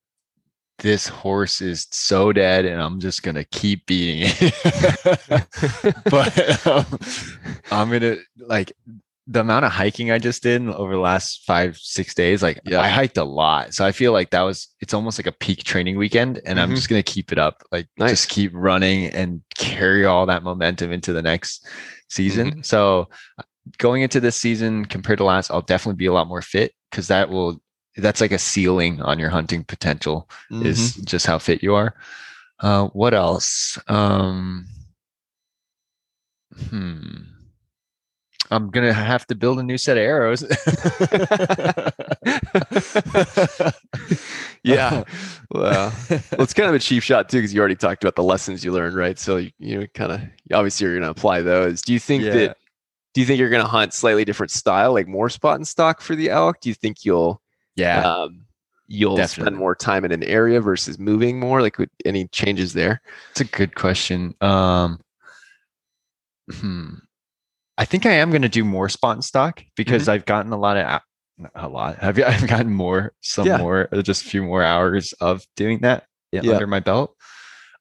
this 0.80 1.08
horse 1.08 1.62
is 1.62 1.88
so 1.92 2.34
dead, 2.34 2.66
and 2.66 2.82
I'm 2.82 3.00
just 3.00 3.24
gonna 3.24 3.46
keep 3.46 3.86
beating 3.86 4.30
it. 4.30 5.46
but 6.10 6.68
um, 6.68 6.86
I'm 7.72 7.90
gonna 7.90 8.18
like 8.38 8.74
the 9.28 9.40
amount 9.40 9.66
of 9.66 9.72
hiking 9.72 10.12
I 10.12 10.20
just 10.20 10.44
did 10.44 10.68
over 10.70 10.94
the 10.94 11.00
last 11.00 11.44
five 11.48 11.78
six 11.78 12.14
days. 12.14 12.44
Like 12.44 12.60
Yeah. 12.64 12.80
I 12.82 12.90
hiked 12.90 13.18
a 13.18 13.24
lot, 13.24 13.74
so 13.74 13.84
I 13.84 13.92
feel 13.92 14.12
like 14.12 14.30
that 14.30 14.42
was 14.42 14.68
it's 14.82 14.94
almost 14.94 15.18
like 15.18 15.26
a 15.28 15.32
peak 15.32 15.64
training 15.64 15.98
weekend, 15.98 16.42
and 16.46 16.60
I'm 16.60 16.72
Mhm. 16.72 16.76
just 16.76 16.90
gonna 16.90 17.02
keep 17.04 17.32
it 17.32 17.40
up. 17.40 17.64
Like 17.72 17.88
Nice. 17.98 18.12
just 18.12 18.30
keep 18.30 18.52
running 18.54 19.08
and 19.08 19.42
carry 19.58 20.06
all 20.06 20.26
that 20.28 20.44
momentum 20.44 20.92
into 20.92 21.12
the 21.12 21.24
next 21.24 21.66
season. 22.10 22.62
So 22.64 23.10
going 23.80 24.04
into 24.04 24.20
this 24.20 24.36
season 24.36 24.86
compared 24.86 25.18
to 25.18 25.24
last, 25.24 25.50
I'll 25.50 25.62
definitely 25.64 25.98
be 25.98 26.06
a 26.06 26.14
lot 26.14 26.28
more 26.28 26.44
fit 26.44 26.74
because 26.92 27.08
that 27.08 27.30
will 27.30 27.60
that's 27.98 28.22
like 28.22 28.32
a 28.34 28.38
ceiling 28.38 29.02
on 29.02 29.18
your 29.18 29.30
hunting 29.30 29.64
potential 29.64 30.30
is 30.52 30.96
just 30.98 31.26
how 31.26 31.40
fit 31.40 31.64
you 31.64 31.74
are. 31.74 31.96
Uh, 32.60 32.88
what 32.90 33.14
else? 33.14 33.80
Um, 33.88 34.68
hmm. 36.70 37.22
I'm 38.52 38.70
gonna 38.70 38.94
have 38.94 39.26
to 39.28 39.36
build 39.36 39.60
a 39.60 39.64
new 39.64 39.78
set 39.78 39.98
of 39.98 40.04
arrows. 40.04 40.44
yeah. 44.64 45.04
Well, 45.52 45.94
it's 46.10 46.54
kind 46.54 46.70
of 46.70 46.76
a 46.76 46.80
cheap 46.80 47.04
shot 47.04 47.30
too, 47.30 47.38
because 47.38 47.54
you 47.54 47.60
already 47.60 47.76
talked 47.76 48.04
about 48.04 48.16
the 48.16 48.24
lessons 48.24 48.64
you 48.64 48.72
learned, 48.72 48.96
right? 48.96 49.18
So 49.18 49.38
you, 49.38 49.52
you 49.60 49.80
know, 49.80 49.88
kind 49.94 50.12
of 50.12 50.22
obviously 50.54 50.86
you're 50.86 50.94
going 50.94 51.04
to 51.04 51.10
apply 51.10 51.42
those. 51.42 51.82
Do 51.82 51.94
you 51.94 52.00
think 52.00 52.24
Yeah. 52.24 52.34
that? 52.34 52.58
Do 53.14 53.22
you 53.22 53.28
think 53.28 53.40
you're 53.40 53.50
going 53.50 53.64
to 53.64 53.70
hunt 53.70 53.94
slightly 53.94 54.26
different 54.26 54.52
style, 54.52 54.94
like 54.94 55.08
more 55.08 55.30
spot 55.30 55.56
and 55.56 55.68
stock 55.68 56.02
for 56.02 56.16
the 56.16 56.30
elk? 56.30 56.60
Do 56.60 56.70
you 56.70 56.76
think 56.76 57.06
you'll 57.06 57.42
yeah. 57.76 58.02
um, 58.02 58.42
you'll 58.88 59.16
Definitely. 59.16 59.44
spend 59.44 59.58
more 59.58 59.76
time 59.76 60.04
in 60.04 60.12
an 60.12 60.24
area 60.24 60.60
versus 60.60 61.00
moving 61.00 61.40
more? 61.40 61.62
Like, 61.62 61.78
any 62.04 62.28
changes 62.28 62.74
there? 62.74 63.02
It's 63.32 63.42
a 63.42 63.46
good 63.46 63.76
question. 63.76 64.36
Um, 64.42 65.00
hmm. 66.52 66.96
I 67.78 67.86
think 67.86 68.06
I 68.06 68.12
am 68.14 68.30
going 68.30 68.42
to 68.44 68.50
do 68.50 68.64
more 68.64 68.88
spot 68.90 69.16
and 69.16 69.24
stock 69.24 69.64
because 69.76 70.08
I've 70.08 70.26
gotten 70.26 70.52
a 70.54 70.58
lot 70.58 70.78
of 70.78 71.02
a 71.56 71.68
lot. 71.68 71.98
I've, 72.02 72.18
I've 72.26 72.48
gotten 72.48 72.74
more, 72.74 73.14
some 73.22 73.46
Yeah. 73.48 73.58
more, 73.58 73.90
uh, 73.92 74.02
just 74.02 74.26
a 74.26 74.30
few 74.30 74.44
more 74.44 74.64
hours 74.64 75.14
of 75.20 75.44
doing 75.56 75.80
that 75.80 76.06
yeah, 76.32 76.42
Yeah. 76.44 76.54
under 76.54 76.68
my 76.68 76.80
belt. 76.80 77.16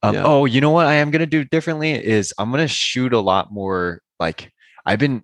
Um. 0.02 0.16
Oh, 0.16 0.44
you 0.44 0.60
know 0.60 0.70
what 0.70 0.86
I 0.86 0.94
am 0.94 1.10
going 1.10 1.20
to 1.20 1.26
do 1.26 1.44
differently 1.44 1.92
is 1.92 2.34
I'm 2.38 2.50
going 2.50 2.62
to 2.64 2.68
shoot 2.68 3.12
a 3.12 3.20
lot 3.20 3.52
more. 3.52 4.00
Like 4.20 4.52
I've 4.84 4.98
been, 4.98 5.22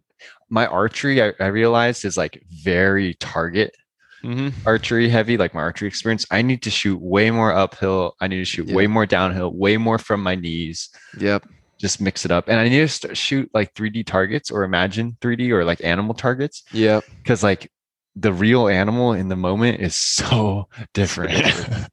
my 0.49 0.66
archery, 0.66 1.23
I, 1.23 1.33
I 1.41 1.47
realized 1.47 2.05
is 2.05 2.16
like 2.16 2.43
very 2.49 3.14
target 3.14 3.75
Mm-hmm. 4.23 4.68
archery 4.68 5.09
heavy, 5.09 5.39
like 5.39 5.55
my 5.55 5.62
archery 5.62 5.89
experience. 5.89 6.27
I 6.31 6.43
need 6.43 6.61
to 6.64 6.71
shoot 6.71 7.01
way 7.01 7.31
more 7.31 7.55
uphill. 7.55 8.16
I 8.21 8.29
need 8.29 8.37
to 8.41 8.45
shoot 8.45 8.66
way 8.66 8.87
more 8.87 9.07
downhill, 9.07 9.51
way 9.57 9.79
more 9.79 9.97
from 9.99 10.23
my 10.23 10.35
knees 10.35 10.91
Yep. 11.18 11.47
Just 11.81 12.01
mix 12.01 12.24
it 12.24 12.31
up. 12.31 12.49
And 12.49 12.61
I 12.61 12.68
need 12.68 12.89
to 12.89 13.14
shoot 13.14 13.51
like 13.55 13.74
3D 13.74 14.07
targets 14.07 14.51
or 14.51 14.62
imagine 14.64 15.16
3D 15.20 15.51
or 15.51 15.64
like 15.64 15.83
animal 15.83 16.14
targets 16.14 16.62
Yeah. 16.72 17.01
because 17.22 17.43
like 17.43 17.70
the 18.16 18.33
real 18.33 18.68
animal 18.68 19.12
in 19.12 19.28
the 19.28 19.37
moment 19.37 19.81
is 19.81 19.95
so 19.95 20.68
different. 20.95 21.33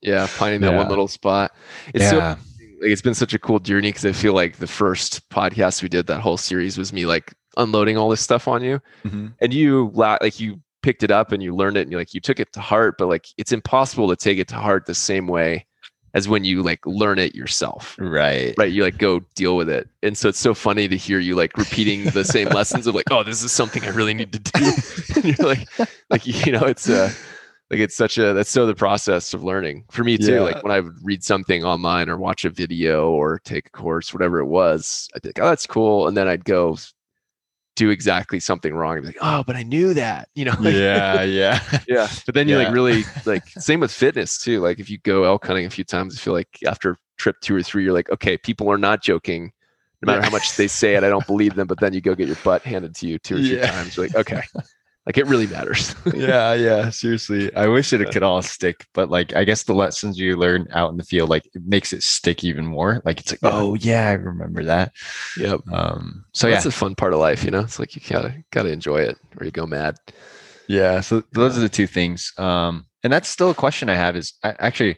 Yeah. 0.02 0.26
Finding 0.26 0.62
that 0.62 0.74
one 0.76 0.90
little 0.90 1.08
spot. 1.08 1.52
It's 1.94 2.10
so 2.10 2.18
yeah. 2.18 2.30
like 2.82 2.92
it's 2.92 3.02
been 3.02 3.14
such 3.16 3.34
a 3.34 3.40
cool 3.40 3.60
journey 3.60 3.90
because 3.90 4.06
I 4.06 4.12
feel 4.12 4.34
like 4.34 4.58
the 4.58 4.68
first 4.68 5.28
podcast 5.30 5.82
we 5.84 5.90
did 5.90 6.08
that 6.08 6.22
whole 6.22 6.38
series 6.38 6.78
was 6.78 6.92
me 6.92 7.06
like 7.06 7.34
unloading 7.56 7.98
all 7.98 8.10
this 8.10 8.22
stuff 8.22 8.48
on 8.48 8.64
you, 8.64 8.80
Mhm. 9.06 9.34
and 9.42 9.54
you 9.54 9.92
like 9.94 10.40
you 10.40 10.60
picked 10.84 11.04
it 11.04 11.12
up 11.12 11.32
and 11.32 11.42
you 11.44 11.56
learned 11.56 11.78
it 11.78 11.82
and 11.82 11.92
you 11.92 11.98
like 11.98 12.14
you 12.14 12.22
took 12.22 12.40
it 12.40 12.52
to 12.54 12.60
heart, 12.62 12.96
but 12.98 13.08
like 13.08 13.26
it's 13.38 13.52
impossible 13.52 14.08
to 14.10 14.16
take 14.16 14.38
it 14.40 14.48
to 14.50 14.56
heart 14.56 14.86
the 14.86 14.94
same 14.96 15.28
way 15.28 15.66
as 16.18 16.28
when 16.28 16.44
you 16.44 16.64
like 16.64 16.84
learn 16.88 17.20
it 17.20 17.36
yourself. 17.36 17.96
Right. 18.00 18.56
Right, 18.58 18.72
you 18.72 18.82
like 18.82 18.98
go 18.98 19.20
deal 19.36 19.56
with 19.56 19.70
it, 19.70 19.88
and 20.02 20.18
so 20.18 20.30
it's 20.30 20.40
so 20.40 20.56
funny 20.56 20.88
to 20.88 20.98
hear 20.98 21.20
you 21.20 21.36
like 21.36 21.56
repeating 21.56 22.06
the 22.06 22.26
same 22.26 22.48
lessons 22.60 22.88
of 22.88 22.96
like, 22.96 23.12
oh, 23.12 23.24
this 23.24 23.44
is 23.44 23.52
something 23.52 23.84
I 23.84 23.90
really 23.90 24.16
need 24.16 24.34
to 24.34 24.40
do. 24.40 24.72
and 25.16 25.26
you're 25.26 25.48
like, 25.48 25.68
like 26.10 26.26
you 26.26 26.52
know, 26.52 26.64
it's 26.64 26.90
uh 26.90 27.14
like 27.70 27.82
it's 27.82 27.96
such 27.96 28.18
a 28.18 28.34
that's 28.34 28.50
so 28.50 28.66
the 28.66 28.74
process 28.74 29.36
of 29.36 29.44
learning 29.44 29.86
for 29.92 30.04
me 30.04 30.18
too. 30.18 30.34
Yeah. 30.34 30.42
Like 30.42 30.64
when 30.64 30.72
I 30.72 30.80
would 30.80 30.96
read 31.04 31.24
something 31.24 31.64
online 31.64 32.10
or 32.10 32.18
watch 32.18 32.46
a 32.46 32.50
video 32.50 33.12
or 33.12 33.38
take 33.46 33.68
a 33.68 33.70
course, 33.70 34.12
whatever 34.12 34.40
it 34.40 34.48
was, 34.48 35.08
I'd 35.16 35.22
be 35.22 35.30
like, 35.30 35.40
oh, 35.40 35.50
that's 35.50 35.68
cool, 35.68 36.08
and 36.08 36.18
then 36.18 36.28
I'd 36.28 36.46
go 36.46 36.78
do 37.78 37.90
exactly 37.92 38.40
something 38.40 38.74
wrong 38.74 38.98
and 38.98 39.04
be 39.04 39.08
like, 39.10 39.18
oh, 39.22 39.44
but 39.46 39.56
I 39.56 39.64
knew 39.64 39.94
that, 39.94 40.28
you 40.36 40.46
know? 40.46 40.56
yeah, 40.62 41.22
yeah, 41.24 41.60
yeah. 41.88 42.08
But 42.26 42.36
then 42.36 42.48
you 42.50 42.56
Yeah. 42.56 42.66
like 42.66 42.74
really 42.74 43.06
like 43.26 43.44
same 43.58 43.80
with 43.80 43.92
fitness 43.92 44.38
too. 44.38 44.60
Like 44.60 44.80
if 44.80 44.90
you 44.90 44.98
go 45.00 45.24
elk 45.24 45.46
hunting 45.46 45.66
a 45.66 45.70
few 45.70 45.84
times, 45.86 46.16
I 46.16 46.20
feel 46.20 46.34
like 46.34 46.60
after 46.68 46.98
trip 47.18 47.38
two 47.42 47.56
or 47.56 47.64
three, 47.64 47.84
you're 47.84 47.94
like, 47.94 48.10
okay, 48.10 48.38
people 48.38 48.70
are 48.70 48.78
not 48.78 49.02
joking. 49.02 49.52
No 50.02 50.08
matter 50.08 50.22
Yeah. 50.22 50.26
how 50.26 50.30
much 50.30 50.56
they 50.56 50.68
say 50.68 50.96
it, 50.96 51.04
I 51.04 51.10
don't 51.10 51.26
believe 51.28 51.56
them. 51.56 51.68
But 51.68 51.80
then 51.80 51.94
you 51.94 52.02
go 52.02 52.16
get 52.16 52.28
your 52.28 52.36
butt 52.38 52.66
handed 52.66 52.96
to 52.96 53.08
you 53.08 53.20
two 53.20 53.38
or 53.38 53.42
three 53.42 53.58
Yeah. 53.58 53.68
times. 53.68 53.96
You're 53.96 54.06
like, 54.06 54.16
okay, 54.16 54.42
like 55.08 55.18
it 55.18 55.26
really 55.26 55.48
matters. 55.48 55.96
yeah, 56.14 56.54
yeah. 56.54 56.90
Seriously, 56.90 57.54
I 57.56 57.68
wish 57.68 57.94
it 57.94 58.12
could 58.12 58.24
all 58.24 58.42
stick, 58.42 58.86
but 58.94 59.10
like, 59.10 59.34
I 59.36 59.46
guess 59.46 59.64
the 59.64 59.74
lessons 59.74 60.20
you 60.20 60.36
learn 60.36 60.68
out 60.72 60.92
in 60.92 60.98
the 60.98 61.04
field, 61.04 61.30
like, 61.30 61.46
it 61.56 61.62
makes 61.66 61.94
it 61.94 62.04
stick 62.04 62.44
even 62.44 62.66
more. 62.66 63.02
Like, 63.06 63.22
it's 63.22 63.32
like, 63.32 63.40
oh 63.42 63.76
yeah, 63.76 64.10
I 64.10 64.14
remember 64.14 64.66
that. 64.66 64.92
yep. 65.38 65.62
Um, 65.72 66.26
so 66.34 66.42
So 66.42 66.48
yeah, 66.50 66.56
that's 66.56 66.66
a 66.66 66.72
fun 66.72 66.94
part 66.94 67.14
of 67.14 67.20
life, 67.20 67.46
you 67.46 67.52
know. 67.52 67.62
It's 67.62 67.80
like 67.80 67.96
you 67.96 68.02
gotta 68.08 68.44
gotta 68.52 68.70
enjoy 68.70 68.98
it, 68.98 69.18
or 69.40 69.46
you 69.46 69.52
go 69.52 69.66
mad. 69.66 69.96
Yeah. 70.68 71.00
So 71.00 71.24
those 71.32 71.58
are 71.58 71.62
the 71.62 71.70
two 71.70 71.88
things. 71.88 72.34
Um, 72.38 72.86
and 73.02 73.12
that's 73.14 73.30
still 73.30 73.50
a 73.50 73.56
question 73.56 73.90
I 73.90 73.96
have 73.96 74.18
is 74.18 74.34
actually 74.44 74.98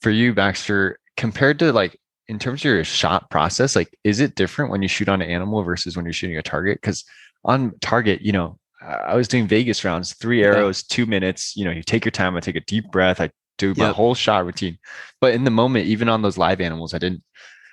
for 0.00 0.10
you, 0.10 0.34
Baxter, 0.34 0.98
compared 1.16 1.60
to 1.60 1.72
like 1.72 1.96
in 2.26 2.40
terms 2.40 2.62
of 2.62 2.64
your 2.64 2.82
shot 2.82 3.30
process, 3.30 3.76
like 3.76 3.96
is 4.02 4.18
it 4.18 4.34
different 4.34 4.72
when 4.72 4.82
you 4.82 4.88
shoot 4.88 5.08
on 5.08 5.22
an 5.22 5.30
animal 5.30 5.62
versus 5.62 5.96
when 5.96 6.04
you're 6.06 6.12
shooting 6.12 6.36
a 6.36 6.42
target? 6.42 6.78
Because 6.80 7.04
on 7.44 7.72
target, 7.80 8.22
you 8.22 8.32
know, 8.32 8.58
I 8.86 9.14
was 9.14 9.28
doing 9.28 9.46
Vegas 9.46 9.84
rounds, 9.84 10.14
three 10.14 10.42
arrows, 10.44 10.82
two 10.82 11.06
minutes. 11.06 11.56
You 11.56 11.64
know, 11.64 11.70
you 11.70 11.82
take 11.82 12.04
your 12.04 12.12
time. 12.12 12.36
I 12.36 12.40
take 12.40 12.56
a 12.56 12.60
deep 12.60 12.90
breath. 12.90 13.20
I 13.20 13.30
do 13.58 13.74
my 13.76 13.86
Yep. 13.86 13.94
whole 13.94 14.14
shot 14.14 14.44
routine. 14.44 14.78
But 15.20 15.34
in 15.34 15.44
the 15.44 15.50
moment, 15.50 15.86
even 15.86 16.08
on 16.08 16.22
those 16.22 16.36
live 16.38 16.60
animals, 16.60 16.92
I 16.94 16.98
didn't. 16.98 17.22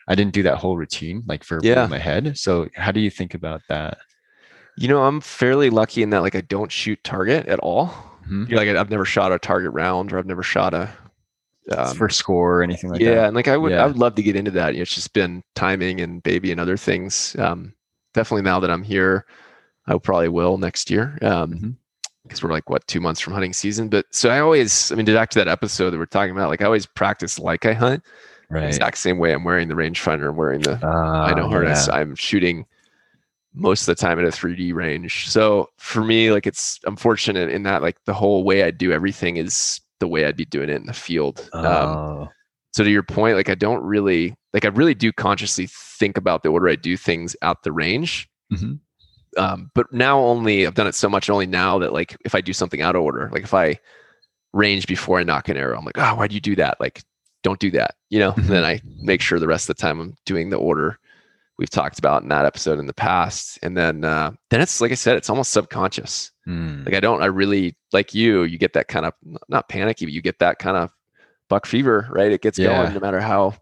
I 0.07 0.15
didn't 0.15 0.33
do 0.33 0.43
that 0.43 0.57
whole 0.57 0.77
routine 0.77 1.23
like 1.27 1.43
for 1.43 1.59
Yeah. 1.61 1.85
my 1.87 1.99
head. 1.99 2.37
So 2.37 2.67
how 2.75 2.91
do 2.91 2.99
you 2.99 3.09
think 3.11 3.33
about 3.33 3.61
that? 3.69 3.99
You 4.75 4.87
know, 4.87 5.03
I'm 5.03 5.21
fairly 5.21 5.69
lucky 5.69 6.01
in 6.01 6.09
that 6.09 6.21
like 6.23 6.35
I 6.35 6.41
don't 6.41 6.71
shoot 6.71 7.01
target 7.03 7.45
at 7.47 7.59
all. 7.59 7.93
Mhm. 8.27 8.51
Like 8.51 8.67
I- 8.67 8.79
I've 8.79 8.89
never 8.89 9.05
shot 9.05 9.31
a 9.31 9.37
target 9.39 9.71
round, 9.73 10.11
or 10.11 10.17
I've 10.17 10.25
never 10.25 10.43
shot 10.43 10.73
a 10.73 10.89
um, 11.77 11.95
for 11.95 12.09
score 12.09 12.57
or 12.57 12.63
anything 12.63 12.89
like 12.89 12.99
yeah, 12.99 13.09
that? 13.09 13.15
Yeah, 13.15 13.25
and 13.27 13.35
like 13.35 13.47
I 13.47 13.55
would, 13.55 13.71
Yeah. 13.71 13.83
I 13.83 13.87
would 13.87 13.97
love 13.97 14.15
to 14.15 14.23
get 14.23 14.35
into 14.35 14.51
that. 14.51 14.73
You 14.73 14.79
know, 14.79 14.81
It's 14.81 14.95
just 14.95 15.13
been 15.13 15.43
timing 15.55 16.01
and 16.01 16.21
baby 16.23 16.51
and 16.51 16.59
other 16.59 16.75
things. 16.77 17.35
Um, 17.37 17.73
definitely 18.13 18.41
now 18.41 18.59
that 18.59 18.71
I'm 18.71 18.83
here, 18.83 19.25
I 19.95 19.97
probably 19.97 20.29
will 20.29 20.57
next 20.57 20.89
year. 20.89 21.17
Um, 21.21 21.53
Mhm. 21.53 21.75
because 22.23 22.43
we're 22.43 22.51
like 22.51 22.69
what 22.69 22.85
two 22.87 23.01
months 23.01 23.19
from 23.19 23.33
hunting 23.33 23.51
season. 23.53 23.89
But 23.89 24.05
so 24.11 24.29
I 24.29 24.39
always, 24.39 24.91
I 24.91 24.95
mean, 24.95 25.05
to 25.07 25.13
back 25.13 25.29
to 25.31 25.39
that 25.39 25.47
episode 25.47 25.89
that 25.91 25.97
we're 25.97 26.05
talking 26.05 26.31
about, 26.31 26.49
like 26.49 26.61
I 26.61 26.65
always 26.65 26.85
practice 26.85 27.37
like 27.39 27.65
I 27.65 27.73
hunt, 27.73 28.03
Right. 28.49 28.65
exact 28.65 28.97
same 28.99 29.17
way. 29.17 29.33
I'm 29.33 29.43
wearing 29.43 29.67
the 29.69 29.73
rangefinder, 29.75 30.29
I'm 30.29 30.35
wearing 30.35 30.61
the 30.61 30.73
I 30.83 31.33
know 31.33 31.45
Ah, 31.45 31.49
harness. 31.49 31.87
yeah. 31.87 31.95
I'm 31.95 32.15
shooting 32.15 32.65
most 33.53 33.81
of 33.81 33.85
the 33.87 33.95
time 33.95 34.17
at 34.19 34.25
a 34.25 34.29
3D 34.31 34.71
range. 34.73 35.29
So 35.29 35.69
for 35.77 36.03
me, 36.03 36.31
like 36.31 36.47
it's 36.47 36.79
I'm 36.85 36.95
fortunate 36.95 37.49
in 37.49 37.63
that 37.63 37.81
like 37.81 37.97
the 38.05 38.13
whole 38.13 38.43
way 38.43 38.63
I 38.63 38.71
do 38.71 38.91
everything 38.93 39.35
is 39.37 39.81
the 39.99 40.07
way 40.07 40.25
I'd 40.25 40.37
be 40.37 40.45
doing 40.45 40.69
it 40.69 40.75
in 40.75 40.85
the 40.85 40.93
field. 40.93 41.49
Um, 41.53 41.63
Oh, 41.65 42.29
so 42.71 42.83
to 42.83 42.89
your 42.89 43.03
point, 43.03 43.35
like 43.35 43.49
I 43.49 43.55
don't 43.55 43.83
really 43.83 44.35
like 44.53 44.63
I 44.63 44.69
really 44.69 44.93
do 44.95 45.11
consciously 45.11 45.67
think 45.69 46.17
about 46.17 46.43
the 46.43 46.49
order 46.49 46.69
I 46.69 46.75
do 46.75 46.95
things 46.97 47.35
at 47.41 47.57
the 47.63 47.71
range. 47.71 48.29
Mhm. 48.53 48.79
Um, 49.37 49.71
but 49.73 49.91
now 49.93 50.19
only 50.19 50.67
I've 50.67 50.73
done 50.75 50.87
it 50.87 50.95
so 50.95 51.07
much 51.09 51.29
only 51.29 51.45
now 51.47 51.79
that 51.79 51.93
like 51.93 52.17
if 52.25 52.35
I 52.35 52.41
do 52.41 52.53
something 52.53 52.81
out 52.81 52.95
of 52.95 53.01
order, 53.01 53.29
like 53.31 53.43
if 53.43 53.53
I 53.53 53.79
range 54.53 54.87
before 54.87 55.19
I 55.19 55.23
nock 55.23 55.47
an 55.49 55.57
arrow, 55.57 55.77
I'm 55.77 55.85
like, 55.85 55.97
oh, 55.97 56.15
why'd 56.15 56.33
you 56.33 56.41
do 56.41 56.55
that? 56.57 56.79
Like, 56.81 57.01
don't 57.43 57.59
do 57.59 57.71
that, 57.71 57.95
you 58.09 58.19
know? 58.19 58.33
Mhm. 58.33 58.47
Then 58.47 58.63
I 58.65 58.81
make 59.01 59.21
sure 59.21 59.39
the 59.39 59.47
rest 59.47 59.69
of 59.69 59.75
the 59.77 59.81
time 59.81 59.99
I'm 59.99 60.15
doing 60.25 60.49
the 60.49 60.57
order 60.57 60.99
we've 61.57 61.69
talked 61.69 61.97
about 61.99 62.23
in 62.23 62.29
that 62.29 62.45
episode 62.45 62.77
in 62.79 62.87
the 62.87 62.93
past. 62.93 63.57
And 63.63 63.77
then 63.77 64.03
uh 64.03 64.31
then 64.49 64.61
it's 64.61 64.81
like 64.81 64.91
I 64.91 64.95
said, 64.95 65.15
it's 65.15 65.29
almost 65.29 65.51
subconscious. 65.51 66.31
Hmm. 66.45 66.83
Like 66.85 66.95
I 66.95 66.99
don't, 66.99 67.21
I 67.21 67.27
really 67.27 67.75
like 67.93 68.13
you, 68.13 68.43
you 68.43 68.57
get 68.57 68.73
that 68.73 68.87
kind 68.89 69.05
of 69.05 69.13
not 69.47 69.69
panicky, 69.69 70.05
but 70.05 70.11
you 70.13 70.21
get 70.21 70.39
that 70.39 70.59
kind 70.59 70.75
of 70.75 70.91
buck 71.49 71.65
fever, 71.65 72.07
right? 72.11 72.31
It 72.31 72.41
gets 72.41 72.59
Yeah. 72.59 72.67
going 72.83 72.93
no 72.93 72.99
matter 72.99 73.19
how. 73.21 73.53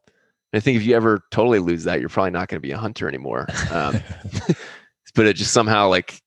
I 0.51 0.59
think 0.59 0.78
if 0.78 0.84
you 0.84 0.95
ever 0.95 1.22
totally 1.30 1.59
lose 1.59 1.84
that, 1.84 1.99
you're 1.99 2.09
probably 2.09 2.32
not 2.32 2.47
going 2.47 2.57
to 2.59 2.67
be 2.67 2.72
a 2.72 2.78
hunter 2.78 3.07
anymore. 3.07 3.45
Um, 3.72 4.01
but 5.16 5.26
it 5.26 5.36
just 5.36 5.53
somehow 5.53 5.88
like, 5.88 6.22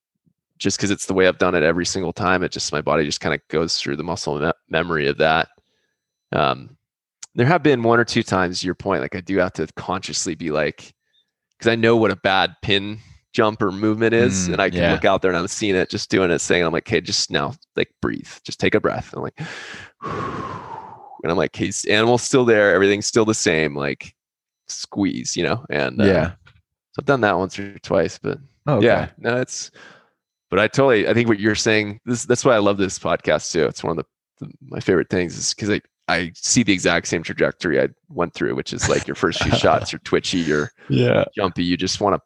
just 0.59 0.79
because 0.79 0.91
it's 0.91 1.07
the 1.07 1.15
way 1.15 1.27
I've 1.27 1.39
done 1.39 1.55
it 1.55 1.63
every 1.63 1.87
single 1.87 2.13
time, 2.13 2.43
it 2.43 2.53
just 2.53 2.73
my 2.73 2.81
body 2.81 3.05
just 3.05 3.21
kind 3.21 3.35
of 3.35 3.41
goes 3.49 3.79
through 3.79 3.97
the 3.97 4.05
muscle 4.05 4.39
me- 4.39 4.53
memory 4.69 5.09
of 5.09 5.19
that. 5.19 5.49
Um, 6.33 6.77
there 7.35 7.47
have 7.47 7.63
been 7.63 7.83
one 7.83 7.99
or 7.99 8.05
two 8.05 8.23
times, 8.23 8.63
your 8.63 8.75
point, 8.75 9.03
like 9.03 9.17
I 9.17 9.21
do 9.21 9.39
have 9.39 9.53
to 9.55 9.67
consciously 9.77 10.35
be 10.35 10.51
like, 10.51 10.95
because 11.59 11.71
I 11.71 11.75
know 11.75 11.97
what 11.97 12.11
a 12.11 12.17
bad 12.17 12.55
pin 12.63 12.99
jump 13.33 13.63
or 13.63 13.73
movement 13.73 14.15
is, 14.15 14.49
Mm, 14.49 14.53
and 14.53 14.63
I 14.63 14.71
can 14.71 14.81
yeah. 14.81 14.93
look 14.93 15.05
out 15.05 15.23
there 15.23 15.31
and 15.31 15.39
I'm 15.39 15.49
seeing 15.49 15.75
it, 15.75 15.89
just 15.91 16.11
doing 16.11 16.31
it, 16.31 16.41
saying, 16.41 16.65
I'm 16.65 16.73
like, 16.73 16.87
okay, 16.87 17.01
just 17.01 17.31
now, 17.31 17.55
like 17.77 17.91
breathe, 18.01 18.29
just 18.45 18.61
take 18.61 18.75
a 18.75 18.81
breath. 18.81 19.13
And 19.13 19.19
I'm 19.19 19.23
like, 19.23 19.41
and 21.23 21.31
I'm 21.31 21.37
like, 21.39 21.57
hey, 21.57 21.73
animal's 21.89 22.23
still 22.23 22.45
there, 22.45 22.75
everything's 22.75 23.07
still 23.07 23.25
the 23.25 23.35
same, 23.35 23.75
like 23.75 24.15
squeeze, 24.69 25.37
you 25.37 25.45
know? 25.45 25.65
And 25.71 26.01
uh, 26.01 26.05
yeah. 26.05 26.31
so 26.31 27.01
I've 27.01 27.07
done 27.07 27.23
that 27.23 27.39
once 27.39 27.59
or 27.59 27.79
twice, 27.79 28.19
but 28.19 28.39
Oh, 28.67 28.77
okay. 28.77 28.87
yeah, 28.87 29.09
no, 29.19 29.41
it's. 29.41 29.71
But 30.51 30.59
I 30.59 30.69
totally, 30.69 31.09
I 31.09 31.15
think 31.15 31.29
what 31.29 31.41
you're 31.41 31.55
saying, 31.55 32.01
this 32.05 32.25
that's 32.27 32.45
why 32.45 32.55
I 32.55 32.59
love 32.59 32.77
this 32.77 32.99
podcast 32.99 33.51
too. 33.53 33.65
It's 33.65 33.83
one 33.83 33.99
of 33.99 34.05
the, 34.39 34.45
the 34.47 34.53
my 34.69 34.81
favorite 34.81 35.09
things 35.09 35.37
is 35.37 35.55
because 35.55 35.71
I 35.71 35.81
I 36.09 36.33
see 36.35 36.63
the 36.63 36.73
exact 36.73 37.09
same 37.09 37.23
trajectory 37.23 37.81
I 37.81 37.89
went 38.11 38.35
through, 38.35 38.55
which 38.55 38.73
is 38.73 38.89
like 38.89 39.07
your 39.07 39.15
first 39.15 39.41
few 39.43 39.53
shots, 39.53 39.93
you're 39.93 40.01
twitchy, 40.01 40.39
you're 40.39 40.71
Yeah. 40.91 41.25
jumpy, 41.35 41.65
you 41.65 41.77
just 41.77 42.01
want 42.01 42.17
to. 42.17 42.21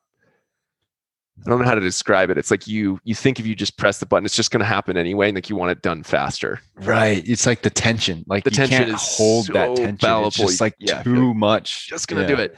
I 1.46 1.50
don't 1.50 1.58
know 1.60 1.66
how 1.66 1.74
to 1.74 1.80
describe 1.82 2.30
it. 2.30 2.38
It's 2.38 2.50
like 2.50 2.66
you 2.66 2.98
you 3.04 3.14
think 3.14 3.38
if 3.38 3.46
you 3.46 3.54
just 3.54 3.76
press 3.76 3.98
the 3.98 4.06
button, 4.06 4.24
it's 4.24 4.34
just 4.34 4.50
going 4.50 4.60
to 4.60 4.66
happen 4.66 4.96
anyway, 4.96 5.28
and 5.28 5.34
like 5.36 5.48
you 5.50 5.54
want 5.54 5.70
it 5.70 5.82
done 5.82 6.02
faster. 6.02 6.60
Right. 6.76 7.22
It's 7.28 7.46
like 7.46 7.62
the 7.62 7.70
tension. 7.70 8.24
Like 8.26 8.42
The 8.44 8.50
tension 8.50 8.88
is 8.88 9.16
hold 9.18 9.46
that 9.48 9.68
so 9.76 9.84
tension. 9.84 10.24
It's 10.24 10.36
just 10.36 10.60
like 10.60 10.74
Yeah, 10.78 11.02
too 11.02 11.34
much. 11.34 11.86
Just 11.88 12.08
going 12.08 12.26
to 12.26 12.28
Yeah. 12.28 12.36
do 12.36 12.42
it, 12.42 12.56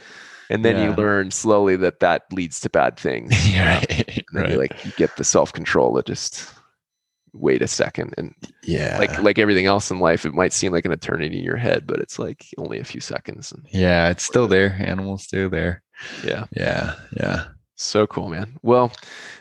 and 0.51 0.64
then 0.64 0.82
you 0.82 0.94
learn 0.94 1.30
slowly 1.30 1.76
that 1.76 2.01
that 2.01 2.24
leads 2.32 2.61
to 2.61 2.70
bad 2.70 2.96
things. 2.96 3.34
Yeah, 3.49 3.78
right. 3.78 4.09
And 4.09 4.24
then 4.32 4.42
right. 4.42 4.53
you 4.53 4.59
like 4.59 4.84
you 4.84 4.92
get 4.96 5.16
the 5.16 5.24
self 5.24 5.53
control 5.53 5.96
to 5.96 6.03
just 6.03 6.53
wait 7.32 7.62
a 7.62 7.68
second 7.68 8.14
and 8.18 8.34
yeah. 8.62 8.99
like 8.99 9.18
like 9.22 9.38
everything 9.38 9.66
else 9.66 9.90
in 9.90 10.01
life, 10.01 10.26
it 10.26 10.34
might 10.34 10.53
seem 10.53 10.72
like 10.72 10.84
an 10.84 10.92
eternity 10.92 11.38
in 11.38 11.44
your 11.44 11.57
head, 11.57 11.86
but 11.86 11.99
it's 11.99 12.18
like 12.18 12.46
only 12.59 12.78
a 12.78 12.84
few 12.84 13.01
seconds. 13.01 13.53
Yeah, 13.70 14.11
it's 14.11 14.24
still 14.24 14.49
there. 14.49 14.76
Animals 14.80 15.24
still 15.24 15.49
there. 15.49 15.82
yeah, 16.24 16.44
Yeah. 16.53 16.94
Yeah. 17.16 17.46
so 17.76 18.07
cool, 18.07 18.28
man. 18.28 18.59
Well, 18.62 18.92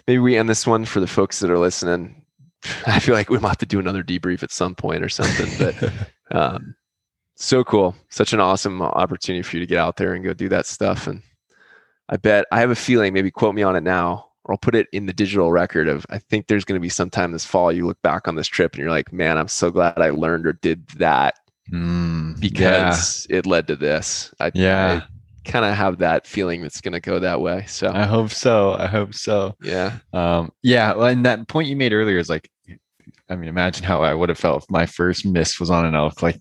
maybe 0.07 0.19
we 0.19 0.37
end 0.37 0.49
this 0.49 0.65
one 0.65 0.85
for 0.85 0.99
the 0.99 1.07
folks 1.07 1.39
that 1.39 1.51
are 1.51 1.59
listening. 1.59 2.23
I 2.85 2.99
feel 2.99 3.15
like 3.15 3.29
we 3.29 3.39
might 3.39 3.49
have 3.49 3.57
to 3.57 3.65
do 3.65 3.79
another 3.79 4.03
debrief 4.03 4.43
at 4.43 4.51
some 4.51 4.75
point 4.75 5.03
or 5.03 5.09
something, 5.09 5.51
but 5.59 5.91
um, 6.31 6.75
so 7.37 7.63
cool. 7.63 7.95
Such 8.09 8.33
an 8.33 8.39
awesome 8.39 8.81
opportunity 8.81 9.43
for 9.43 9.55
you 9.55 9.61
to 9.61 9.67
get 9.67 9.79
out 9.79 9.97
there 9.97 10.13
and 10.13 10.23
go 10.23 10.33
do 10.33 10.49
that 10.49 10.65
stuff. 10.65 11.07
And 11.07 11.21
I 12.09 12.17
bet 12.17 12.45
I 12.51 12.59
have 12.59 12.71
a 12.71 12.75
feeling, 12.75 13.13
maybe 13.13 13.31
quote 13.31 13.55
me 13.55 13.63
on 13.63 13.75
it 13.75 13.83
now, 13.83 14.27
or 14.43 14.53
I'll 14.53 14.57
put 14.57 14.75
it 14.75 14.87
in 14.91 15.05
the 15.05 15.13
digital 15.13 15.51
record 15.51 15.87
of 15.87 16.05
I 16.09 16.19
think 16.19 16.47
there's 16.47 16.65
going 16.65 16.79
to 16.79 16.83
be 16.83 16.89
sometime 16.89 17.31
this 17.31 17.45
fall 17.45 17.71
you 17.71 17.85
look 17.85 18.01
back 18.01 18.27
on 18.27 18.35
this 18.35 18.47
trip 18.47 18.73
and 18.73 18.81
you're 18.81 18.91
like, 18.91 19.11
man, 19.13 19.37
I'm 19.37 19.47
so 19.47 19.71
glad 19.71 19.99
I 19.99 20.09
learned 20.09 20.47
or 20.47 20.53
did 20.53 20.87
that 20.97 21.35
Mm, 21.71 22.39
because 22.39 23.27
it 23.29 23.45
led 23.45 23.67
to 23.67 23.75
this. 23.75 24.33
I, 24.39 24.51
yeah. 24.53 25.01
kind 25.43 25.65
of 25.65 25.75
have 25.75 25.97
that 25.97 26.25
feeling 26.25 26.61
that's 26.61 26.79
going 26.79 26.93
to 26.93 27.01
go 27.01 27.19
that 27.19 27.41
way. 27.41 27.65
So 27.67 27.91
I 27.93 28.03
hope 28.03 28.31
so. 28.31 28.73
I 28.73 28.87
hope 28.87 29.13
so. 29.13 29.53
yeah, 29.61 29.97
Um, 30.13 30.51
yeah, 30.63 30.93
well, 30.93 31.07
and 31.07 31.25
that 31.25 31.47
point 31.49 31.67
you 31.67 31.75
made 31.75 31.91
earlier 31.93 32.19
is 32.19 32.29
like, 32.29 32.49
I 33.29 33.35
mean, 33.35 33.49
imagine 33.49 33.83
how 33.83 34.01
I 34.01 34.13
would 34.13 34.29
have 34.29 34.37
felt 34.39 34.63
if 34.63 34.71
my 34.71 34.85
first 34.85 35.25
miss 35.25 35.59
was 35.59 35.69
on 35.69 35.85
an 35.85 35.93
elk. 35.93 36.21
Like, 36.21 36.39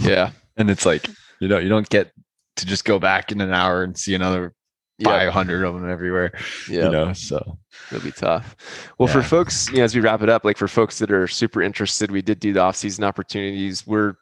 yeah, 0.00 0.30
and 0.56 0.70
it's 0.70 0.86
like, 0.86 1.06
you 1.40 1.48
know, 1.48 1.58
you 1.58 1.68
don't 1.68 1.88
get 1.88 2.12
to 2.56 2.66
just 2.66 2.84
go 2.84 2.98
back 2.98 3.32
in 3.32 3.40
an 3.40 3.52
hour 3.52 3.82
and 3.82 3.96
see 3.96 4.14
another 4.14 4.54
yeah, 4.98 5.08
500 5.08 5.64
of 5.64 5.74
them 5.74 5.90
everywhere, 5.90 6.32
yeah. 6.68 6.84
you 6.84 6.90
know, 6.90 7.12
so 7.12 7.58
It'll 7.90 8.04
be 8.04 8.12
tough. 8.12 8.56
Well, 8.98 9.08
for 9.08 9.22
folks, 9.22 9.68
you 9.70 9.78
know, 9.78 9.84
as 9.84 9.94
we 9.94 10.00
wrap 10.00 10.22
it 10.22 10.28
up, 10.28 10.44
like 10.44 10.56
for 10.56 10.68
folks 10.68 10.98
that 10.98 11.10
are 11.10 11.28
super 11.28 11.62
interested, 11.62 12.10
we 12.10 12.22
did 12.22 12.40
do 12.40 12.52
the 12.52 12.60
off-season 12.60 13.04
opportunities. 13.04 13.86
We're 13.86 14.14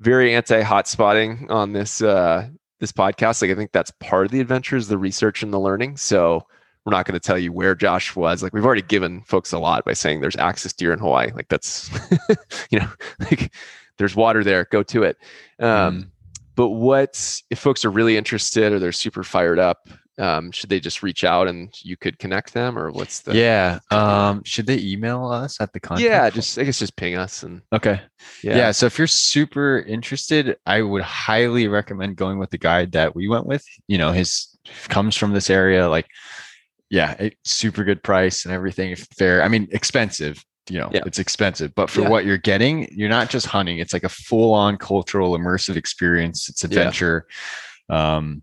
very 0.00 0.34
anti-hot 0.34 0.88
spotting 0.88 1.46
on 1.50 1.72
this 1.72 2.02
uh 2.02 2.48
this 2.80 2.92
podcast. 2.92 3.40
Like 3.40 3.50
I 3.50 3.54
think 3.54 3.72
that's 3.72 3.90
part 4.00 4.26
of 4.26 4.32
the 4.32 4.40
adventure 4.40 4.76
is 4.76 4.88
the 4.88 4.98
research 4.98 5.42
and 5.42 5.52
the 5.52 5.60
learning. 5.60 5.96
So 5.96 6.44
we're 6.84 6.90
not 6.90 7.06
going 7.06 7.18
to 7.18 7.20
tell 7.20 7.38
you 7.38 7.52
where 7.52 7.74
Josh 7.74 8.14
was. 8.14 8.42
Like 8.42 8.52
we've 8.52 8.66
already 8.66 8.82
given 8.82 9.22
folks 9.22 9.52
a 9.52 9.58
lot 9.58 9.84
by 9.84 9.94
saying 9.94 10.20
there's 10.20 10.36
axis 10.36 10.72
deer 10.72 10.92
in 10.92 10.98
Hawaii. 10.98 11.32
Like 11.32 11.48
that's 11.48 11.90
you 12.70 12.80
know, 12.80 12.90
like 13.20 13.52
there's 13.98 14.16
water 14.16 14.44
there. 14.44 14.66
Go 14.70 14.82
to 14.84 15.04
it. 15.04 15.16
Um, 15.58 16.12
but 16.56 16.70
what 16.70 17.40
if 17.50 17.58
folks 17.58 17.84
are 17.84 17.90
really 17.90 18.16
interested 18.16 18.72
or 18.72 18.78
they're 18.78 18.92
super 18.92 19.24
fired 19.24 19.58
up? 19.58 19.88
Um, 20.16 20.52
should 20.52 20.70
they 20.70 20.78
just 20.78 21.02
reach 21.02 21.24
out 21.24 21.48
and 21.48 21.74
you 21.82 21.96
could 21.96 22.20
connect 22.20 22.54
them, 22.54 22.78
or 22.78 22.92
what's 22.92 23.22
the 23.22 23.34
yeah. 23.34 23.80
Um, 23.90 24.44
should 24.44 24.66
they 24.66 24.78
email 24.78 25.26
us 25.26 25.60
at 25.60 25.72
the 25.72 25.80
contact? 25.80 26.08
yeah, 26.08 26.30
just 26.30 26.56
I 26.56 26.62
guess 26.62 26.78
just 26.78 26.94
ping 26.94 27.16
us 27.16 27.42
and 27.42 27.62
okay. 27.72 28.00
yeah, 28.44 28.56
Yeah. 28.56 28.70
So 28.70 28.86
if 28.86 28.96
you're 28.96 29.08
super 29.08 29.80
interested, 29.80 30.56
I 30.66 30.82
would 30.82 31.02
highly 31.02 31.66
recommend 31.66 32.14
going 32.14 32.38
with 32.38 32.50
the 32.50 32.58
guide 32.58 32.92
that 32.92 33.16
we 33.16 33.26
went 33.26 33.46
with. 33.46 33.64
You 33.88 33.98
know, 33.98 34.12
his 34.12 34.56
comes 34.88 35.16
from 35.16 35.32
this 35.32 35.50
area. 35.50 35.88
Like, 35.88 36.06
yeah, 36.90 37.14
it, 37.14 37.36
super 37.44 37.82
good 37.82 38.02
price 38.04 38.44
and 38.44 38.54
everything 38.54 38.94
fair. 38.94 39.42
I 39.42 39.48
mean, 39.48 39.66
expensive. 39.72 40.44
You 40.70 40.78
know, 40.78 40.90
Yeah. 40.92 41.02
it's 41.04 41.18
expensive, 41.18 41.74
but 41.74 41.90
for 41.90 42.02
Yeah. 42.02 42.08
what 42.08 42.24
you're 42.24 42.38
getting, 42.38 42.88
you're 42.90 43.08
not 43.10 43.28
just 43.28 43.46
hunting. 43.46 43.78
It's 43.78 43.92
like 43.92 44.04
a 44.04 44.08
full-on 44.08 44.78
cultural 44.78 45.36
immersive 45.36 45.76
experience. 45.76 46.48
It's 46.48 46.64
adventure. 46.64 47.26
Um, 47.90 48.42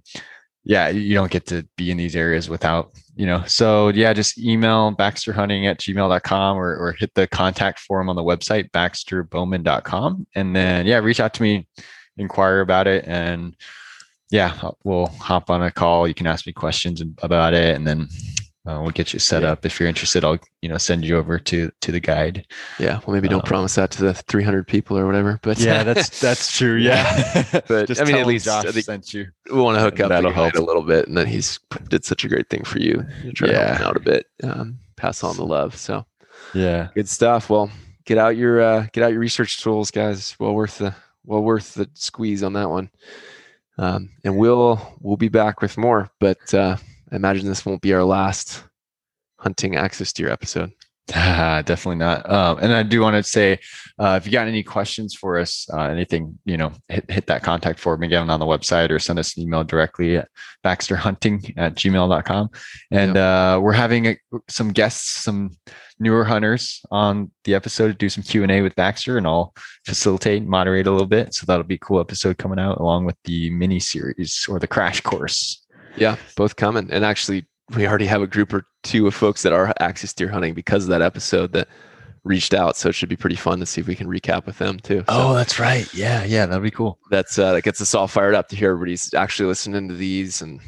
yeah, 0.63 0.89
you 0.89 1.15
don't 1.15 1.32
get 1.32 1.47
to 1.47 1.67
be 1.76 1.89
in 1.89 1.97
these 1.97 2.15
areas 2.15 2.47
without, 2.47 2.91
you 3.15 3.26
know. 3.26 3.43
So 3.47 3.88
yeah, 3.89 4.13
just 4.13 4.38
email 4.38 4.93
baxterhunting 4.95 5.65
at 5.65 5.80
gmail.com 5.80 6.57
or, 6.57 6.76
or 6.76 6.91
hit 6.93 7.11
the 7.15 7.26
contact 7.28 7.80
form 7.80 8.09
on 8.09 8.15
the 8.15 8.24
website, 8.24 8.69
baxterbowman.com. 8.69 10.28
And 10.36 10.55
then 10.55 10.86
yeah, 10.86 10.99
reach 10.99 11.19
out 11.19 11.34
to 11.36 11.41
me, 11.41 11.67
inquire 12.17 12.59
about 12.61 12.86
it. 12.86 13.05
And 13.07 13.55
yeah, 14.30 14.55
we'll 14.84 15.07
hop 15.07 15.49
on 15.49 15.63
a 15.63 15.72
call. 15.72 16.07
You 16.07 16.13
can 16.13 16.28
ask 16.28 16.45
me 16.45 16.53
questions 16.53 17.01
about 17.22 17.53
it, 17.53 17.76
and 17.76 17.86
then 17.86 18.07
uh, 18.68 18.80
we'll 18.82 18.91
get 18.91 19.12
you 19.14 19.20
set 19.20 19.41
Yeah. 19.41 19.51
up. 19.53 19.66
If 19.66 19.80
you're 19.80 19.89
interested, 19.89 20.24
I'll 20.24 20.38
you 20.62 20.70
know 20.70 20.78
send 20.78 21.03
you 21.03 21.18
over 21.18 21.39
to 21.39 21.72
to 21.82 21.91
the 21.91 21.99
guide. 21.99 22.45
Yeah. 22.80 22.99
Well, 23.05 23.14
maybe 23.16 23.28
don't 23.28 23.41
Um, 23.43 23.47
promise 23.47 23.76
that 23.76 23.91
to 23.91 24.01
the 24.03 24.14
300 24.14 24.68
people 24.68 24.97
or 24.97 25.05
whatever, 25.05 25.39
but 25.41 25.57
yeah, 25.59 25.84
that's 25.93 26.20
that's 26.20 26.55
true. 26.55 26.76
Yeah. 26.78 27.43
But, 27.68 27.88
Just 27.88 28.01
I 28.01 28.05
mean, 28.05 28.16
at 28.16 28.20
them 28.20 28.28
least 28.28 28.47
I 28.47 28.64
Josh 28.64 28.74
think- 28.74 28.86
sent 28.86 29.14
you. 29.14 29.28
we 29.51 29.59
want 29.62 29.78
to 29.78 29.82
hook 29.82 29.99
up 29.99 30.09
That'll 30.09 30.32
help. 30.32 30.55
a 30.55 30.62
little 30.62 30.84
bit, 30.84 31.07
and 31.07 31.18
then 31.18 31.28
he's 31.28 31.59
did 31.89 32.05
such 32.05 32.24
a 32.24 32.28
great 32.30 32.49
thing 32.49 32.64
for 32.64 32.80
you. 32.80 33.05
You 33.24 33.32
Try 33.34 33.47
to 33.49 33.53
help 33.55 33.68
Yeah. 33.68 33.78
him 33.78 33.88
out 33.88 33.97
a 33.97 33.99
bit, 33.99 34.26
um, 34.43 34.78
pass 34.95 35.24
on 35.24 35.36
the 35.38 35.45
love. 35.45 35.76
So 35.76 36.05
Yeah. 36.53 36.89
good 36.93 37.09
stuff. 37.09 37.49
Well, 37.49 37.72
get 38.05 38.18
out 38.18 38.36
your 38.38 38.62
uh, 38.62 38.88
get 38.93 39.03
out 39.03 39.12
your 39.12 39.20
research 39.22 39.62
tools, 39.62 39.89
guys. 39.91 40.36
Well 40.39 40.53
worth 40.53 40.78
the 40.78 40.93
well 41.26 41.41
worth 41.43 41.74
the 41.76 41.89
squeeze 41.93 42.43
on 42.43 42.53
that 42.53 42.70
one. 42.70 42.89
Um, 43.78 44.09
and 44.24 44.38
we'll 44.38 44.80
we'll 44.99 45.18
be 45.18 45.30
back 45.30 45.62
with 45.62 45.78
more, 45.78 46.09
but 46.20 46.53
uh, 46.53 46.78
I 47.12 47.16
imagine 47.16 47.47
this 47.47 47.66
won't 47.66 47.82
be 47.82 47.93
our 47.93 48.03
last 48.03 48.64
hunting 49.38 49.76
axis 49.76 50.14
deer 50.14 50.30
episode. 50.30 50.72
Ah, 51.14 51.62
definitely 51.66 51.97
not. 51.97 52.30
Um, 52.30 52.59
and 52.59 52.72
I 52.72 52.84
do 52.84 53.01
want 53.01 53.18
to 53.18 53.24
say, 53.24 53.59
uh, 53.99 54.18
if 54.22 54.26
you 54.26 54.32
got 54.32 54.47
any 54.47 54.64
questions 54.64 55.14
for 55.14 55.38
us, 55.38 55.68
uh, 55.74 55.82
anything, 55.82 56.38
you 56.45 56.55
know, 56.55 56.72
hit, 56.88 57.09
hit 57.12 57.28
that 57.28 57.43
contact 57.43 57.80
form 57.80 58.03
again 58.03 58.30
on 58.30 58.39
the 58.39 58.45
website 58.45 58.91
or 58.91 58.99
send 58.99 59.20
us 59.20 59.36
an 59.36 59.43
email 59.43 59.64
directly 59.66 60.18
at 60.18 60.30
baxterhunting 60.64 61.53
at 61.57 61.76
gmail.com. 61.76 62.49
And 62.91 63.18
uh, 63.18 63.59
we're 63.62 63.74
having 63.74 64.07
a, 64.07 64.18
some 64.47 64.72
guests, 64.72 65.24
some 65.24 65.57
newer 65.99 66.24
hunters 66.24 66.82
on 66.91 67.32
the 67.43 67.55
episode 67.55 67.88
to 67.88 67.93
do 67.93 68.07
some 68.07 68.24
Q&A 68.24 68.62
with 68.62 68.76
Baxter 68.76 69.18
and 69.18 69.28
I'll 69.28 69.53
facilitate, 69.86 70.45
moderate 70.45 70.88
a 70.88 70.91
little 70.91 71.07
bit. 71.07 71.34
So 71.34 71.45
that'll 71.45 71.64
be 71.64 71.76
a 71.76 71.80
cool 71.80 71.99
episode 71.99 72.38
coming 72.38 72.59
out 72.59 72.80
along 72.80 73.05
with 73.05 73.18
the 73.26 73.49
mini 73.49 73.80
series 73.80 74.45
or 74.47 74.59
the 74.59 74.68
crash 74.68 75.01
course. 75.01 75.66
Yeah, 75.97 76.15
both 76.35 76.55
coming. 76.55 76.89
And 76.91 77.03
actually, 77.05 77.45
we 77.75 77.87
already 77.87 78.05
have 78.07 78.21
a 78.21 78.27
group 78.27 78.53
or 78.53 78.65
two 78.83 79.07
of 79.07 79.13
folks 79.15 79.43
that 79.43 79.53
are 79.53 79.73
axis 79.79 80.13
deer 80.13 80.29
hunting 80.29 80.53
because 80.53 80.83
of 80.83 80.89
that 80.89 81.01
episode 81.01 81.53
that 81.53 81.67
reached 82.23 82.53
out. 82.53 82.77
So 82.77 82.89
it 82.89 82.93
should 82.93 83.09
be 83.09 83.15
pretty 83.15 83.35
fun 83.35 83.59
to 83.59 83.65
see 83.65 83.81
if 83.81 83.87
we 83.87 83.95
can 83.95 84.07
recap 84.07 84.45
with 84.45 84.57
them 84.57 84.79
too. 84.79 84.99
So 84.99 85.05
Oh, 85.07 85.33
that's 85.33 85.59
right. 85.59 85.91
Yeah. 85.93 86.23
Yeah. 86.23 86.45
that'd 86.45 86.61
be 86.63 86.69
cool. 86.71 86.99
that's 87.09 87.37
uh, 87.39 87.53
that 87.53 87.63
gets 87.63 87.81
us 87.81 87.93
all 87.95 88.07
fired 88.07 88.35
up 88.35 88.47
to 88.49 88.55
hear 88.55 88.71
everybody's 88.71 89.13
actually 89.13 89.47
listening 89.47 89.87
to 89.89 89.95
these 89.95 90.41
and 90.41 90.59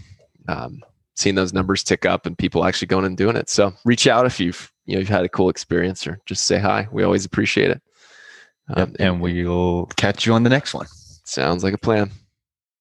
um, 0.47 0.81
seeing 1.15 1.35
those 1.35 1.53
numbers 1.53 1.83
tick 1.83 2.05
up 2.05 2.25
and 2.25 2.37
people 2.37 2.65
actually 2.65 2.87
going 2.87 3.05
and 3.05 3.17
doing 3.17 3.35
it. 3.35 3.49
So 3.49 3.73
reach 3.85 4.07
out 4.07 4.25
if 4.25 4.39
you've 4.39 4.71
you 4.85 4.95
know 4.95 4.99
you've 4.99 5.09
had 5.09 5.25
a 5.25 5.29
cool 5.29 5.49
experience 5.49 6.05
or 6.07 6.19
just 6.25 6.45
say 6.45 6.57
hi. 6.59 6.87
We 6.91 7.03
always 7.03 7.23
appreciate 7.25 7.69
it. 7.71 7.81
Yep. 8.75 8.87
Um, 8.89 8.95
And 8.99 9.21
we'll 9.21 9.85
catch 9.97 10.25
you 10.25 10.33
on 10.33 10.43
the 10.43 10.49
next 10.49 10.73
one. 10.73 10.87
sounds 11.25 11.63
like 11.63 11.73
a 11.73 11.77
plan. 11.77 12.11